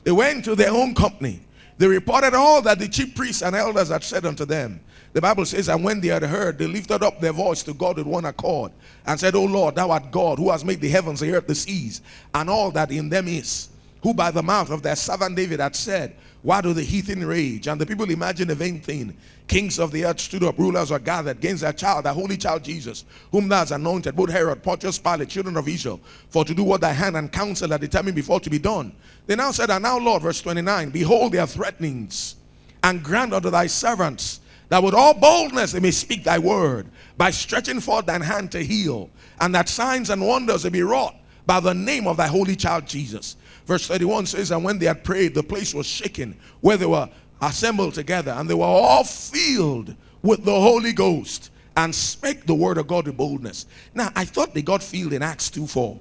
They 0.03 0.11
went 0.11 0.43
to 0.43 0.55
their 0.55 0.71
own 0.71 0.93
company. 0.93 1.39
They 1.81 1.87
reported 1.87 2.35
all 2.35 2.61
that 2.61 2.77
the 2.77 2.87
chief 2.87 3.15
priests 3.15 3.41
and 3.41 3.55
elders 3.55 3.89
had 3.89 4.03
said 4.03 4.23
unto 4.23 4.45
them. 4.45 4.81
The 5.13 5.21
Bible 5.21 5.47
says, 5.47 5.67
And 5.67 5.83
when 5.83 5.99
they 5.99 6.09
had 6.09 6.21
heard, 6.21 6.59
they 6.59 6.67
lifted 6.67 7.01
up 7.01 7.19
their 7.19 7.33
voice 7.33 7.63
to 7.63 7.73
God 7.73 7.97
with 7.97 8.05
one 8.05 8.25
accord 8.25 8.71
and 9.07 9.19
said, 9.19 9.33
O 9.33 9.45
Lord, 9.45 9.73
thou 9.73 9.89
art 9.89 10.11
God, 10.11 10.37
who 10.37 10.51
has 10.51 10.63
made 10.63 10.79
the 10.79 10.89
heavens, 10.89 11.21
the 11.21 11.33
earth, 11.33 11.47
the 11.47 11.55
seas, 11.55 12.03
and 12.35 12.51
all 12.51 12.69
that 12.69 12.91
in 12.91 13.09
them 13.09 13.27
is, 13.27 13.69
who 14.01 14.13
by 14.13 14.31
the 14.31 14.43
mouth 14.43 14.69
of 14.69 14.81
their 14.81 14.95
servant 14.95 15.35
David 15.35 15.59
had 15.59 15.75
said, 15.75 16.15
Why 16.41 16.61
do 16.61 16.73
the 16.73 16.83
heathen 16.83 17.25
rage? 17.25 17.67
And 17.67 17.79
the 17.79 17.85
people 17.85 18.09
imagine 18.09 18.49
a 18.49 18.55
vain 18.55 18.79
thing. 18.79 19.15
Kings 19.47 19.79
of 19.79 19.91
the 19.91 20.05
earth 20.05 20.19
stood 20.19 20.43
up, 20.43 20.57
rulers 20.57 20.91
are 20.91 20.99
gathered 20.99 21.37
against 21.37 21.61
their 21.61 21.73
child, 21.73 22.05
their 22.05 22.13
holy 22.13 22.37
child 22.37 22.63
Jesus, 22.63 23.05
whom 23.31 23.47
thou 23.47 23.59
hast 23.59 23.71
anointed, 23.71 24.15
both 24.15 24.29
Herod, 24.29 24.63
Pontius 24.63 24.97
Pilate, 24.97 25.29
children 25.29 25.57
of 25.57 25.67
Israel, 25.67 25.99
for 26.29 26.45
to 26.45 26.53
do 26.53 26.63
what 26.63 26.81
thy 26.81 26.93
hand 26.93 27.17
and 27.17 27.31
counsel 27.31 27.69
had 27.69 27.81
determined 27.81 28.15
before 28.15 28.39
to 28.39 28.49
be 28.49 28.59
done. 28.59 28.93
They 29.27 29.35
now 29.35 29.51
said, 29.51 29.69
And 29.69 29.83
now, 29.83 29.99
Lord, 29.99 30.23
verse 30.23 30.41
29, 30.41 30.89
behold 30.89 31.33
their 31.33 31.47
threatenings, 31.47 32.35
and 32.83 33.03
grant 33.03 33.33
unto 33.33 33.49
thy 33.49 33.67
servants 33.67 34.39
that 34.71 34.81
with 34.81 34.93
all 34.93 35.13
boldness 35.13 35.73
they 35.73 35.81
may 35.81 35.91
speak 35.91 36.23
thy 36.23 36.39
word, 36.39 36.87
by 37.17 37.29
stretching 37.29 37.81
forth 37.81 38.05
thine 38.05 38.21
hand 38.21 38.53
to 38.53 38.63
heal, 38.63 39.09
and 39.41 39.53
that 39.53 39.67
signs 39.67 40.09
and 40.09 40.25
wonders 40.25 40.63
may 40.63 40.69
be 40.69 40.81
wrought 40.81 41.13
by 41.45 41.59
the 41.59 41.73
name 41.73 42.07
of 42.07 42.15
thy 42.15 42.27
holy 42.27 42.55
child 42.55 42.87
Jesus. 42.87 43.35
Verse 43.65 43.87
31 43.87 44.25
says, 44.25 44.51
And 44.51 44.63
when 44.63 44.79
they 44.79 44.85
had 44.85 45.03
prayed, 45.03 45.33
the 45.33 45.43
place 45.43 45.73
was 45.73 45.85
shaken, 45.85 46.37
where 46.61 46.77
they 46.77 46.85
were 46.85 47.09
assembled 47.41 47.93
together, 47.93 48.31
and 48.31 48.49
they 48.49 48.53
were 48.53 48.65
all 48.65 49.03
filled 49.03 49.95
with 50.21 50.43
the 50.43 50.51
Holy 50.51 50.93
Ghost, 50.93 51.49
and 51.75 51.93
spake 51.95 52.45
the 52.45 52.53
word 52.53 52.77
of 52.77 52.87
God 52.87 53.07
with 53.07 53.17
boldness. 53.17 53.65
Now, 53.93 54.11
I 54.15 54.25
thought 54.25 54.53
they 54.53 54.61
got 54.61 54.83
filled 54.83 55.13
in 55.13 55.21
Acts 55.21 55.49
2 55.49 55.67
4. 55.67 55.99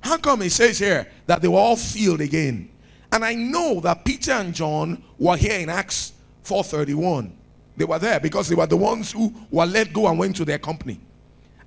How 0.00 0.18
come 0.18 0.42
it 0.42 0.50
says 0.50 0.78
here 0.78 1.10
that 1.26 1.40
they 1.42 1.48
were 1.48 1.58
all 1.58 1.76
filled 1.76 2.20
again? 2.20 2.70
And 3.10 3.24
I 3.24 3.34
know 3.34 3.80
that 3.80 4.04
Peter 4.04 4.32
and 4.32 4.52
John 4.52 5.02
were 5.18 5.36
here 5.36 5.60
in 5.60 5.68
Acts 5.68 6.12
4:31. 6.44 7.32
They 7.76 7.84
were 7.84 7.98
there 7.98 8.20
because 8.20 8.48
they 8.48 8.54
were 8.54 8.66
the 8.66 8.76
ones 8.76 9.12
who 9.12 9.32
were 9.50 9.66
let 9.66 9.92
go 9.92 10.08
and 10.08 10.18
went 10.18 10.36
to 10.36 10.44
their 10.44 10.58
company. 10.58 11.00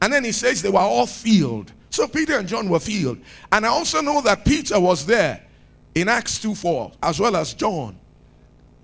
And 0.02 0.12
then 0.12 0.24
he 0.24 0.32
says 0.32 0.62
they 0.62 0.70
were 0.70 0.80
all 0.80 1.08
filled. 1.08 1.72
So 1.89 2.08
Peter 2.08 2.38
and 2.38 2.47
John 2.47 2.69
were 2.69 2.80
filled. 2.80 3.19
And 3.52 3.65
I 3.65 3.69
also 3.69 4.02
know 4.02 4.21
that 4.21 4.45
Peter 4.45 4.80
was 4.80 5.06
there 5.06 5.41
in 5.95 6.10
Acts 6.10 6.39
2 6.39 6.54
4, 6.54 6.91
as 7.02 7.19
well 7.19 7.36
as 7.36 7.54
John. 7.54 7.97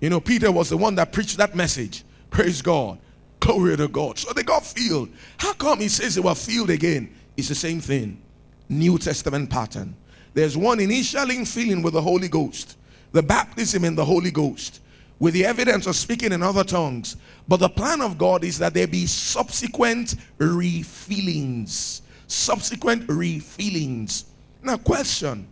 You 0.00 0.10
know, 0.10 0.20
Peter 0.20 0.50
was 0.50 0.70
the 0.70 0.76
one 0.76 0.94
that 0.96 1.12
preached 1.12 1.36
that 1.38 1.54
message. 1.54 2.04
Praise 2.30 2.60
God. 2.60 2.98
Glory 3.40 3.76
to 3.76 3.88
God. 3.88 4.18
So 4.18 4.32
they 4.32 4.42
got 4.42 4.64
filled. 4.64 5.10
How 5.38 5.52
come 5.52 5.80
he 5.80 5.88
says 5.88 6.14
they 6.14 6.20
were 6.20 6.34
filled 6.34 6.70
again? 6.70 7.14
It's 7.36 7.48
the 7.48 7.54
same 7.54 7.80
thing. 7.80 8.20
New 8.68 8.98
Testament 8.98 9.50
pattern. 9.50 9.94
There's 10.32 10.56
one 10.56 10.78
initialing 10.78 11.38
infilling 11.38 11.82
with 11.82 11.92
the 11.92 12.02
Holy 12.02 12.28
Ghost, 12.28 12.76
the 13.12 13.22
baptism 13.22 13.84
in 13.84 13.94
the 13.94 14.04
Holy 14.04 14.30
Ghost, 14.30 14.80
with 15.20 15.34
the 15.34 15.46
evidence 15.46 15.86
of 15.86 15.94
speaking 15.94 16.32
in 16.32 16.42
other 16.42 16.64
tongues. 16.64 17.16
But 17.46 17.60
the 17.60 17.68
plan 17.68 18.00
of 18.00 18.18
God 18.18 18.42
is 18.42 18.58
that 18.58 18.74
there 18.74 18.88
be 18.88 19.06
subsequent 19.06 20.16
refillings. 20.38 22.00
Subsequent 22.34 23.06
refillings. 23.06 24.24
Now, 24.60 24.76
question 24.76 25.46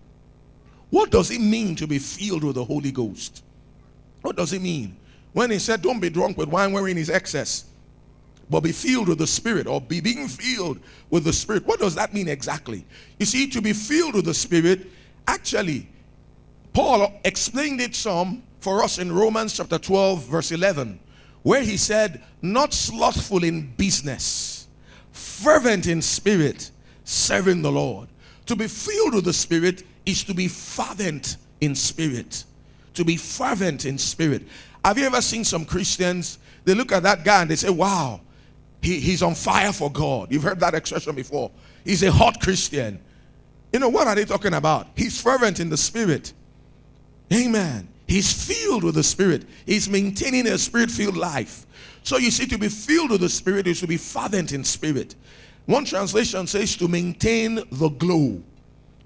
What 0.90 1.12
does 1.12 1.30
it 1.30 1.40
mean 1.40 1.76
to 1.76 1.86
be 1.86 2.00
filled 2.00 2.42
with 2.42 2.56
the 2.56 2.64
Holy 2.64 2.90
Ghost? 2.90 3.44
What 4.20 4.34
does 4.34 4.52
it 4.52 4.60
mean? 4.60 4.96
When 5.32 5.52
he 5.52 5.60
said, 5.60 5.80
Don't 5.80 6.00
be 6.00 6.10
drunk 6.10 6.36
with 6.36 6.48
wine 6.48 6.72
wherein 6.72 6.98
is 6.98 7.08
excess, 7.08 7.66
but 8.50 8.64
be 8.64 8.72
filled 8.72 9.06
with 9.06 9.18
the 9.18 9.28
Spirit 9.28 9.68
or 9.68 9.80
be 9.80 10.00
being 10.00 10.26
filled 10.26 10.80
with 11.08 11.22
the 11.22 11.32
Spirit. 11.32 11.64
What 11.66 11.78
does 11.78 11.94
that 11.94 12.12
mean 12.12 12.26
exactly? 12.26 12.84
You 13.20 13.26
see, 13.26 13.46
to 13.50 13.62
be 13.62 13.72
filled 13.72 14.16
with 14.16 14.24
the 14.24 14.34
Spirit, 14.34 14.88
actually, 15.28 15.88
Paul 16.72 17.12
explained 17.24 17.80
it 17.80 17.94
some 17.94 18.42
for 18.58 18.82
us 18.82 18.98
in 18.98 19.12
Romans 19.12 19.56
chapter 19.56 19.78
12, 19.78 20.24
verse 20.24 20.50
11, 20.50 20.98
where 21.44 21.62
he 21.62 21.76
said, 21.76 22.24
Not 22.42 22.74
slothful 22.74 23.44
in 23.44 23.72
business, 23.76 24.66
fervent 25.12 25.86
in 25.86 26.02
spirit, 26.02 26.71
serving 27.12 27.62
the 27.62 27.70
Lord. 27.70 28.08
To 28.46 28.56
be 28.56 28.66
filled 28.66 29.14
with 29.14 29.24
the 29.24 29.32
Spirit 29.32 29.84
is 30.04 30.24
to 30.24 30.34
be 30.34 30.48
fervent 30.48 31.36
in 31.60 31.74
spirit. 31.74 32.44
To 32.94 33.04
be 33.04 33.16
fervent 33.16 33.84
in 33.84 33.98
spirit. 33.98 34.42
Have 34.84 34.98
you 34.98 35.06
ever 35.06 35.22
seen 35.22 35.44
some 35.44 35.64
Christians? 35.64 36.38
They 36.64 36.74
look 36.74 36.92
at 36.92 37.04
that 37.04 37.24
guy 37.24 37.42
and 37.42 37.50
they 37.50 37.56
say, 37.56 37.70
Wow, 37.70 38.20
he, 38.80 38.98
he's 38.98 39.22
on 39.22 39.34
fire 39.34 39.72
for 39.72 39.90
God. 39.90 40.32
You've 40.32 40.42
heard 40.42 40.60
that 40.60 40.74
expression 40.74 41.14
before. 41.14 41.50
He's 41.84 42.02
a 42.02 42.10
hot 42.10 42.40
Christian. 42.40 43.00
You 43.72 43.78
know, 43.78 43.88
what 43.88 44.06
are 44.06 44.14
they 44.14 44.24
talking 44.24 44.54
about? 44.54 44.88
He's 44.96 45.20
fervent 45.20 45.60
in 45.60 45.70
the 45.70 45.76
spirit. 45.76 46.32
Amen. 47.32 47.88
He's 48.06 48.32
filled 48.46 48.84
with 48.84 48.96
the 48.96 49.02
spirit. 49.02 49.44
He's 49.64 49.88
maintaining 49.88 50.46
a 50.48 50.58
spirit 50.58 50.90
filled 50.90 51.16
life. 51.16 51.64
So 52.02 52.18
you 52.18 52.30
see, 52.30 52.46
to 52.46 52.58
be 52.58 52.68
filled 52.68 53.12
with 53.12 53.20
the 53.20 53.28
spirit 53.28 53.66
is 53.66 53.80
to 53.80 53.86
be 53.86 53.96
fervent 53.96 54.52
in 54.52 54.64
spirit. 54.64 55.14
One 55.66 55.84
translation 55.84 56.46
says 56.46 56.76
to 56.76 56.88
maintain 56.88 57.60
the 57.70 57.88
glow, 57.88 58.42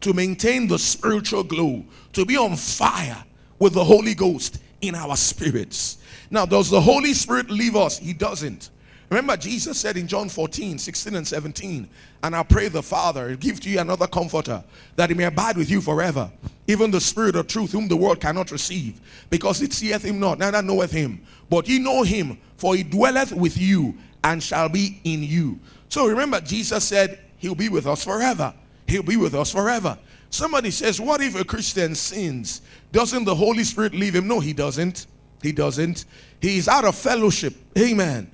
to 0.01 0.13
maintain 0.13 0.67
the 0.67 0.79
spiritual 0.79 1.45
glow, 1.45 1.85
to 2.15 2.25
be 2.25 2.37
on 2.37 2.57
fire 2.57 3.23
with 3.59 3.75
the 3.75 3.85
Holy 3.85 4.15
Ghost 4.15 4.59
in 4.81 4.95
our 4.95 5.17
spirits. 5.17 5.99
Now, 6.31 6.47
does 6.47 6.71
the 6.71 6.81
Holy 6.81 7.13
Spirit 7.13 7.51
leave 7.51 7.77
us? 7.77 7.99
He 7.99 8.13
doesn't. 8.13 8.71
Remember, 9.09 9.37
Jesus 9.37 9.79
said 9.79 9.97
in 9.97 10.09
John 10.09 10.29
14, 10.29 10.79
16, 10.79 11.15
and 11.15 11.27
17, 11.27 11.89
and 12.25 12.35
I 12.35 12.43
pray 12.43 12.67
the 12.67 12.83
Father, 12.83 13.37
give 13.37 13.61
to 13.61 13.71
you 13.71 13.79
another 13.79 14.09
comforter, 14.09 14.65
that 14.97 15.11
he 15.11 15.15
may 15.15 15.25
abide 15.25 15.57
with 15.57 15.71
you 15.71 15.81
forever, 15.81 16.31
even 16.67 16.91
the 16.91 17.01
Spirit 17.01 17.37
of 17.37 17.47
truth, 17.47 17.71
whom 17.71 17.87
the 17.87 17.97
world 17.97 18.21
cannot 18.21 18.51
receive, 18.51 19.01
because 19.31 19.63
it 19.63 19.73
seeth 19.73 20.05
him 20.05 20.19
not, 20.19 20.41
neither 20.41 20.61
knoweth 20.61 20.91
him. 20.91 21.25
But 21.49 21.69
ye 21.69 21.79
know 21.79 22.03
him, 22.03 22.39
for 22.57 22.75
he 22.75 22.83
dwelleth 22.83 23.33
with 23.33 23.57
you, 23.57 23.95
and 24.25 24.43
shall 24.43 24.69
be 24.69 25.01
in 25.05 25.23
you. 25.23 25.61
So 25.89 26.07
remember, 26.07 26.41
Jesus 26.41 26.85
said, 26.85 27.21
He'll 27.39 27.55
be 27.55 27.69
with 27.69 27.87
us 27.87 28.05
forever. 28.05 28.55
He'll 28.87 29.03
be 29.03 29.17
with 29.17 29.35
us 29.35 29.53
forever. 29.53 29.99
Somebody 30.31 30.71
says, 30.71 31.01
What 31.01 31.21
if 31.21 31.39
a 31.39 31.45
Christian 31.45 31.95
sins? 31.95 32.63
Doesn't 32.93 33.25
the 33.25 33.35
Holy 33.35 33.65
Spirit 33.65 33.95
leave 33.95 34.15
him? 34.15 34.27
No, 34.29 34.41
he 34.41 34.53
doesn't. 34.53 35.07
He 35.43 35.53
doesn't. 35.53 36.05
He's 36.41 36.69
out 36.69 36.85
of 36.85 36.95
fellowship. 36.95 37.55
Amen. 37.79 38.31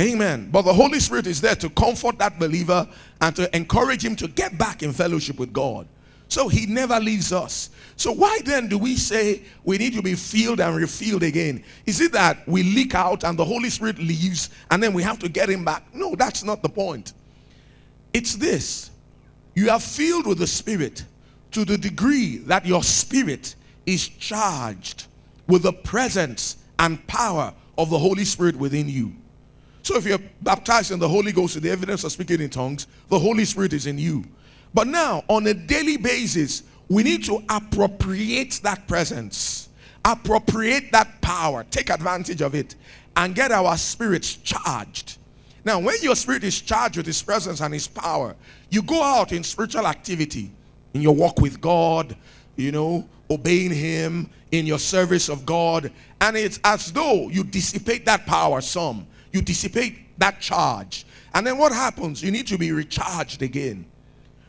Amen. 0.00 0.48
But 0.50 0.62
the 0.62 0.72
Holy 0.72 1.00
Spirit 1.00 1.26
is 1.26 1.40
there 1.40 1.54
to 1.56 1.68
comfort 1.70 2.18
that 2.18 2.38
believer 2.38 2.88
and 3.20 3.36
to 3.36 3.54
encourage 3.54 4.04
him 4.04 4.16
to 4.16 4.28
get 4.28 4.56
back 4.56 4.82
in 4.82 4.92
fellowship 4.92 5.38
with 5.38 5.52
God. 5.52 5.86
So 6.30 6.48
he 6.48 6.64
never 6.64 6.98
leaves 7.00 7.32
us. 7.32 7.70
So 7.96 8.12
why 8.12 8.38
then 8.44 8.68
do 8.68 8.78
we 8.78 8.96
say 8.96 9.42
we 9.64 9.78
need 9.78 9.94
to 9.94 10.00
be 10.00 10.14
filled 10.14 10.60
and 10.60 10.76
refilled 10.76 11.24
again? 11.24 11.64
Is 11.86 12.00
it 12.00 12.12
that 12.12 12.46
we 12.46 12.62
leak 12.62 12.94
out 12.94 13.24
and 13.24 13.36
the 13.36 13.44
Holy 13.44 13.68
Spirit 13.68 13.98
leaves 13.98 14.48
and 14.70 14.80
then 14.80 14.94
we 14.94 15.02
have 15.02 15.18
to 15.18 15.28
get 15.28 15.50
him 15.50 15.64
back? 15.64 15.92
No, 15.92 16.14
that's 16.14 16.44
not 16.44 16.62
the 16.62 16.68
point. 16.68 17.14
It's 18.14 18.36
this. 18.36 18.90
You 19.56 19.70
are 19.70 19.80
filled 19.80 20.28
with 20.28 20.38
the 20.38 20.46
Spirit 20.46 21.04
to 21.50 21.64
the 21.64 21.76
degree 21.76 22.38
that 22.38 22.64
your 22.64 22.84
spirit 22.84 23.56
is 23.84 24.08
charged 24.08 25.06
with 25.48 25.64
the 25.64 25.72
presence 25.72 26.58
and 26.78 27.04
power 27.08 27.52
of 27.76 27.90
the 27.90 27.98
Holy 27.98 28.24
Spirit 28.24 28.54
within 28.54 28.88
you. 28.88 29.12
So 29.82 29.96
if 29.96 30.06
you're 30.06 30.20
baptized 30.42 30.92
in 30.92 31.00
the 31.00 31.08
Holy 31.08 31.32
Ghost 31.32 31.56
with 31.56 31.64
the 31.64 31.70
evidence 31.70 32.04
of 32.04 32.12
speaking 32.12 32.40
in 32.40 32.50
tongues, 32.50 32.86
the 33.08 33.18
Holy 33.18 33.44
Spirit 33.44 33.72
is 33.72 33.86
in 33.86 33.98
you. 33.98 34.24
But 34.72 34.86
now, 34.86 35.24
on 35.28 35.46
a 35.46 35.54
daily 35.54 35.96
basis, 35.96 36.62
we 36.88 37.02
need 37.02 37.24
to 37.24 37.42
appropriate 37.48 38.60
that 38.62 38.86
presence, 38.86 39.68
appropriate 40.04 40.92
that 40.92 41.20
power, 41.20 41.64
take 41.70 41.90
advantage 41.90 42.42
of 42.42 42.54
it, 42.54 42.76
and 43.16 43.34
get 43.34 43.52
our 43.52 43.76
spirits 43.76 44.36
charged. 44.36 45.18
Now, 45.64 45.78
when 45.78 45.96
your 46.00 46.16
spirit 46.16 46.44
is 46.44 46.60
charged 46.60 46.96
with 46.96 47.06
His 47.06 47.22
presence 47.22 47.60
and 47.60 47.74
His 47.74 47.86
power, 47.86 48.34
you 48.70 48.82
go 48.82 49.02
out 49.02 49.32
in 49.32 49.44
spiritual 49.44 49.86
activity, 49.86 50.50
in 50.94 51.02
your 51.02 51.14
walk 51.14 51.40
with 51.40 51.60
God, 51.60 52.16
you 52.56 52.72
know, 52.72 53.08
obeying 53.30 53.72
Him, 53.72 54.30
in 54.52 54.66
your 54.66 54.78
service 54.78 55.28
of 55.28 55.44
God, 55.46 55.92
and 56.20 56.36
it's 56.36 56.58
as 56.64 56.92
though 56.92 57.28
you 57.28 57.44
dissipate 57.44 58.04
that 58.06 58.26
power 58.26 58.60
some 58.60 59.06
you 59.32 59.42
dissipate 59.42 60.18
that 60.18 60.40
charge. 60.40 61.06
And 61.34 61.46
then 61.46 61.58
what 61.58 61.72
happens? 61.72 62.22
You 62.22 62.30
need 62.30 62.46
to 62.48 62.58
be 62.58 62.72
recharged 62.72 63.42
again. 63.42 63.86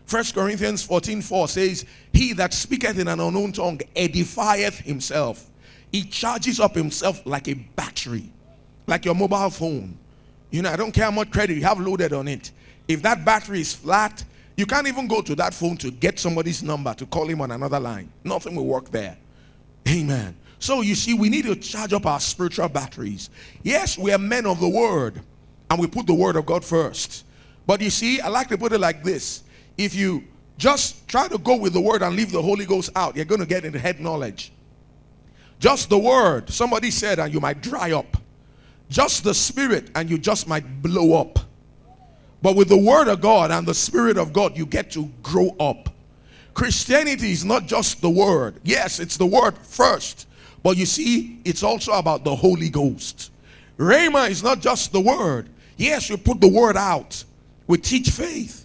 First 0.06 0.36
Corinthians 0.36 0.84
14 0.84 1.22
4 1.22 1.48
says, 1.48 1.86
He 2.14 2.34
that 2.34 2.54
speaketh 2.54 3.00
in 3.00 3.08
an 3.08 3.20
unknown 3.20 3.52
tongue 3.54 3.80
edifieth 3.96 4.78
himself. 4.78 5.50
He 5.92 6.04
charges 6.04 6.60
up 6.60 6.76
himself 6.76 7.26
like 7.26 7.48
a 7.48 7.54
battery, 7.54 8.32
like 8.88 9.06
your 9.06 9.16
mobile 9.16 9.50
phone. 9.50 9.98
You 10.50 10.62
know, 10.62 10.70
I 10.70 10.76
don't 10.76 10.92
care 10.92 11.06
how 11.06 11.12
much 11.12 11.32
credit 11.32 11.56
you 11.56 11.64
have 11.64 11.80
loaded 11.80 12.14
on 12.14 12.28
it. 12.28 12.52
If 12.88 13.02
that 13.04 13.24
battery 13.24 13.62
is 13.62 13.74
flat, 13.74 14.24
you 14.58 14.66
can't 14.66 14.88
even 14.88 15.08
go 15.08 15.22
to 15.22 15.36
that 15.36 15.54
phone 15.54 15.78
to 15.78 15.92
get 15.92 16.20
somebody's 16.20 16.62
number 16.62 16.94
to 16.94 17.06
call 17.06 17.28
him 17.28 17.42
on 17.42 17.52
another 17.52 17.80
line. 17.80 18.12
Nothing 18.24 18.56
will 18.56 18.68
work 18.68 18.90
there. 18.92 19.18
Amen. 19.88 20.36
So 20.60 20.82
you 20.82 20.94
see, 20.94 21.14
we 21.14 21.30
need 21.30 21.46
to 21.46 21.56
charge 21.56 21.94
up 21.94 22.06
our 22.06 22.20
spiritual 22.20 22.70
batteries. 22.70 23.30
Yes, 23.64 23.98
we 23.98 24.12
are 24.12 24.20
men 24.20 24.46
of 24.46 24.60
the 24.60 24.70
word, 24.70 25.22
and 25.70 25.80
we 25.80 25.88
put 25.88 26.06
the 26.06 26.14
word 26.14 26.36
of 26.36 26.46
God 26.46 26.64
first. 26.64 27.26
But 27.66 27.82
you 27.82 27.90
see, 27.90 28.22
I 28.22 28.28
like 28.28 28.50
to 28.50 28.58
put 28.58 28.72
it 28.74 28.80
like 28.80 29.04
this 29.04 29.44
if 29.78 29.96
you 29.96 30.24
just 30.58 31.08
try 31.08 31.28
to 31.28 31.38
go 31.38 31.56
with 31.56 31.74
the 31.74 31.82
word 31.82 32.02
and 32.02 32.16
leave 32.16 32.32
the 32.32 32.42
Holy 32.42 32.66
Ghost 32.66 32.92
out, 32.96 33.16
you're 33.16 33.26
going 33.26 33.42
to 33.42 33.48
get 33.48 33.66
into 33.66 33.80
head 33.80 34.00
knowledge. 34.00 34.52
Just 35.60 35.90
the 35.90 35.98
word, 35.98 36.50
somebody 36.50 36.92
said, 36.92 37.20
and 37.20 37.34
you 37.34 37.40
might 37.40 37.62
dry 37.62 37.92
up. 37.92 38.18
Just 38.90 39.24
the 39.24 39.34
spirit, 39.34 39.90
and 39.96 40.10
you 40.10 40.18
just 40.18 40.48
might 40.48 40.82
blow 40.82 41.20
up. 41.20 41.40
But 42.42 42.56
with 42.56 42.70
the 42.70 42.78
word 42.78 43.08
of 43.08 43.22
God 43.22 43.52
and 43.52 43.68
the 43.68 43.74
spirit 43.74 44.18
of 44.18 44.34
God, 44.34 44.58
you 44.58 44.66
get 44.66 44.92
to 44.92 45.10
grow 45.22 45.56
up. 45.60 45.90
Christianity 46.54 47.32
is 47.32 47.46
not 47.46 47.68
just 47.68 48.02
the 48.02 48.10
word. 48.10 48.60
Yes, 48.64 49.00
it's 49.00 49.18
the 49.18 49.26
word 49.26 49.58
first. 49.60 50.28
But 50.64 50.78
you 50.78 50.86
see, 50.86 51.40
it's 51.46 51.64
also 51.64 51.94
about 51.94 52.24
the 52.24 52.36
Holy 52.36 52.70
Ghost. 52.70 53.32
Rhema 53.78 54.30
is 54.30 54.44
not 54.44 54.60
just 54.60 54.92
the 54.92 55.02
word. 55.02 55.50
Yes, 55.78 56.10
we 56.10 56.18
put 56.18 56.42
the 56.42 56.48
word 56.48 56.78
out. 56.78 57.24
We 57.68 57.78
teach 57.78 58.10
faith. 58.10 58.61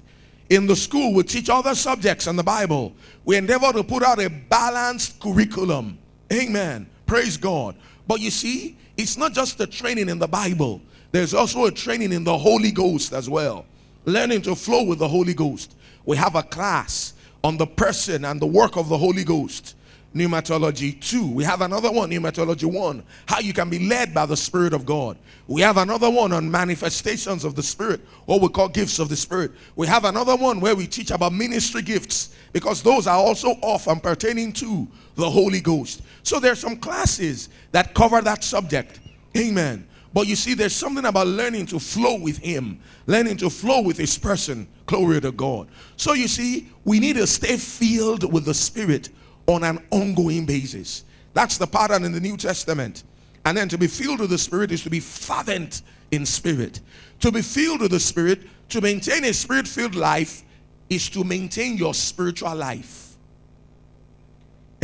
In 0.48 0.66
the 0.66 0.76
school, 0.76 1.12
we 1.12 1.24
teach 1.24 1.50
other 1.50 1.74
subjects 1.74 2.26
in 2.26 2.37
the 2.37 2.42
Bible. 2.42 2.94
We 3.24 3.37
endeavor 3.37 3.72
to 3.72 3.82
put 3.82 4.02
out 4.02 4.20
a 4.20 4.30
balanced 4.30 5.18
curriculum. 5.18 5.98
Amen. 6.32 6.88
Praise 7.06 7.37
God. 7.37 7.74
But 8.06 8.20
you 8.20 8.30
see, 8.30 8.76
it's 8.96 9.16
not 9.16 9.32
just 9.32 9.59
the 9.59 9.66
training 9.66 10.09
in 10.09 10.18
the 10.18 10.28
Bible. 10.28 10.80
There's 11.12 11.35
also 11.35 11.64
a 11.66 11.70
training 11.70 12.12
in 12.12 12.24
the 12.24 12.37
Holy 12.37 12.70
Ghost 12.70 13.12
as 13.12 13.28
well. 13.28 13.66
Learning 14.04 14.40
to 14.42 14.54
flow 14.54 14.85
with 14.85 14.98
the 15.00 15.09
Holy 15.09 15.35
Ghost. 15.35 15.74
We 16.04 16.16
have 16.16 16.37
a 16.37 16.42
class 16.42 17.14
on 17.42 17.56
the 17.56 17.66
person 17.66 18.24
and 18.24 18.40
the 18.40 18.46
work 18.46 18.76
of 18.76 18.88
the 18.88 18.98
Holy 18.98 19.24
Ghost 19.24 19.75
pneumatology 20.16 21.00
2. 21.00 21.26
We 21.26 21.44
have 21.44 21.61
another 21.61 21.90
one, 21.90 22.11
pneumatology 22.11 22.64
1, 22.64 23.02
how 23.26 23.40
you 23.40 23.52
can 23.52 23.68
be 23.68 23.87
led 23.87 24.14
by 24.14 24.26
the 24.26 24.37
Spirit 24.37 24.72
of 24.72 24.87
God. 24.87 25.18
We 25.46 25.61
have 25.61 25.76
another 25.76 26.11
one 26.11 26.33
on 26.33 26.50
manifestations 26.50 27.44
of 27.44 27.55
the 27.55 27.62
Spirit, 27.62 28.00
what 28.24 28.40
we 28.40 28.48
call 28.48 28.68
gifts 28.68 28.98
of 28.98 29.09
the 29.09 29.16
Spirit. 29.16 29.52
We 29.76 29.87
have 29.87 30.05
another 30.05 30.37
one 30.37 30.61
where 30.61 30.74
we 30.74 30.87
teach 30.87 31.11
about 31.11 31.33
ministry 31.33 31.83
gifts 31.83 32.35
because 32.52 32.83
those 32.83 33.07
are 33.07 33.18
also 33.18 33.50
off 33.62 33.87
and 33.87 34.02
pertaining 34.02 34.52
to 34.55 34.88
the 35.14 35.29
Holy 35.29 35.61
Ghost. 35.61 36.02
So 36.22 36.40
there's 36.40 36.59
some 36.59 36.76
classes 36.76 37.48
that 37.72 37.94
cover 37.94 38.20
that 38.22 38.42
subject. 38.42 39.00
Amen. 39.37 39.87
But 40.12 40.26
you 40.26 40.35
see, 40.35 40.55
there's 40.55 40.74
something 40.74 41.05
about 41.05 41.26
learning 41.26 41.66
to 41.66 41.79
flow 41.79 42.18
with 42.18 42.38
Him, 42.38 42.81
learning 43.07 43.37
to 43.37 43.50
flow 43.50 43.83
with 43.83 43.98
His 43.98 44.16
person. 44.16 44.66
Glory 44.87 45.20
to 45.20 45.31
God. 45.31 45.68
So 45.96 46.14
you 46.14 46.26
see, 46.26 46.68
we 46.85 47.00
need 47.00 47.16
to 47.16 47.26
stay 47.26 47.59
filled 47.59 48.33
with 48.33 48.46
the 48.46 48.55
Spirit 48.55 49.11
on 49.46 49.64
an 49.64 49.85
ongoing 49.90 50.46
basis. 50.46 51.04
That's 51.35 51.59
the 51.59 51.66
pattern 51.66 52.04
in 52.04 52.12
the 52.12 52.20
New 52.20 52.37
Testament. 52.37 53.04
And 53.44 53.56
then 53.56 53.68
to 53.68 53.78
be 53.78 53.87
filled 53.87 54.20
with 54.20 54.30
the 54.30 54.38
Spirit 54.38 54.72
is 54.72 54.82
to 54.85 54.90
be 54.90 55.00
fervent 55.00 55.82
in 56.11 56.26
spirit. 56.26 56.80
To 57.20 57.30
be 57.30 57.42
filled 57.42 57.80
with 57.80 57.90
the 57.90 58.00
Spirit, 58.00 58.40
to 58.70 58.80
maintain 58.80 59.24
a 59.24 59.32
spirit 59.32 59.68
filled 59.68 59.94
life, 59.94 60.42
is 60.88 61.09
to 61.11 61.24
maintain 61.24 61.76
your 61.76 61.94
spiritual 61.94 62.54
life. 62.54 63.14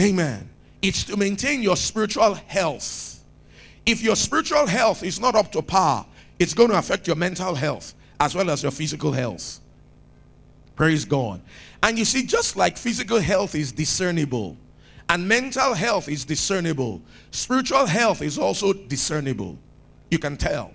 Amen. 0.00 0.48
It's 0.80 1.04
to 1.04 1.16
maintain 1.16 1.62
your 1.62 1.76
spiritual 1.76 2.34
health. 2.34 3.22
If 3.86 4.02
your 4.02 4.16
spiritual 4.16 4.66
health 4.66 5.02
is 5.02 5.20
not 5.20 5.34
up 5.34 5.52
to 5.52 5.62
par, 5.62 6.06
it's 6.38 6.54
going 6.54 6.70
to 6.70 6.78
affect 6.78 7.06
your 7.06 7.16
mental 7.16 7.54
health 7.54 7.94
as 8.18 8.34
well 8.34 8.50
as 8.50 8.62
your 8.62 8.72
physical 8.72 9.12
health. 9.12 9.60
Praise 10.82 11.04
God. 11.04 11.40
And 11.84 11.96
you 11.96 12.04
see, 12.04 12.26
just 12.26 12.56
like 12.56 12.76
physical 12.76 13.20
health 13.20 13.54
is 13.54 13.70
discernible 13.70 14.56
and 15.08 15.28
mental 15.28 15.74
health 15.74 16.08
is 16.08 16.24
discernible, 16.24 17.00
spiritual 17.30 17.86
health 17.86 18.20
is 18.20 18.36
also 18.36 18.72
discernible. 18.72 19.56
You 20.10 20.18
can 20.18 20.36
tell. 20.36 20.74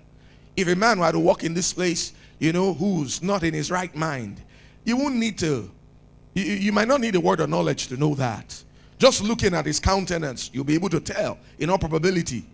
If 0.56 0.66
a 0.66 0.74
man 0.74 1.00
were 1.00 1.12
to 1.12 1.18
walk 1.18 1.44
in 1.44 1.52
this 1.52 1.74
place, 1.74 2.14
you 2.38 2.54
know, 2.54 2.72
who's 2.72 3.22
not 3.22 3.42
in 3.42 3.52
his 3.52 3.70
right 3.70 3.94
mind, 3.94 4.40
you 4.82 4.96
won't 4.96 5.16
need 5.16 5.36
to, 5.40 5.70
you, 6.32 6.42
you 6.42 6.72
might 6.72 6.88
not 6.88 7.02
need 7.02 7.14
a 7.14 7.20
word 7.20 7.40
of 7.40 7.50
knowledge 7.50 7.88
to 7.88 7.98
know 7.98 8.14
that. 8.14 8.64
Just 8.96 9.22
looking 9.22 9.52
at 9.52 9.66
his 9.66 9.78
countenance, 9.78 10.48
you'll 10.54 10.64
be 10.64 10.74
able 10.74 10.88
to 10.88 11.00
tell 11.00 11.36
in 11.58 11.68
all 11.68 11.76
probability. 11.76 12.46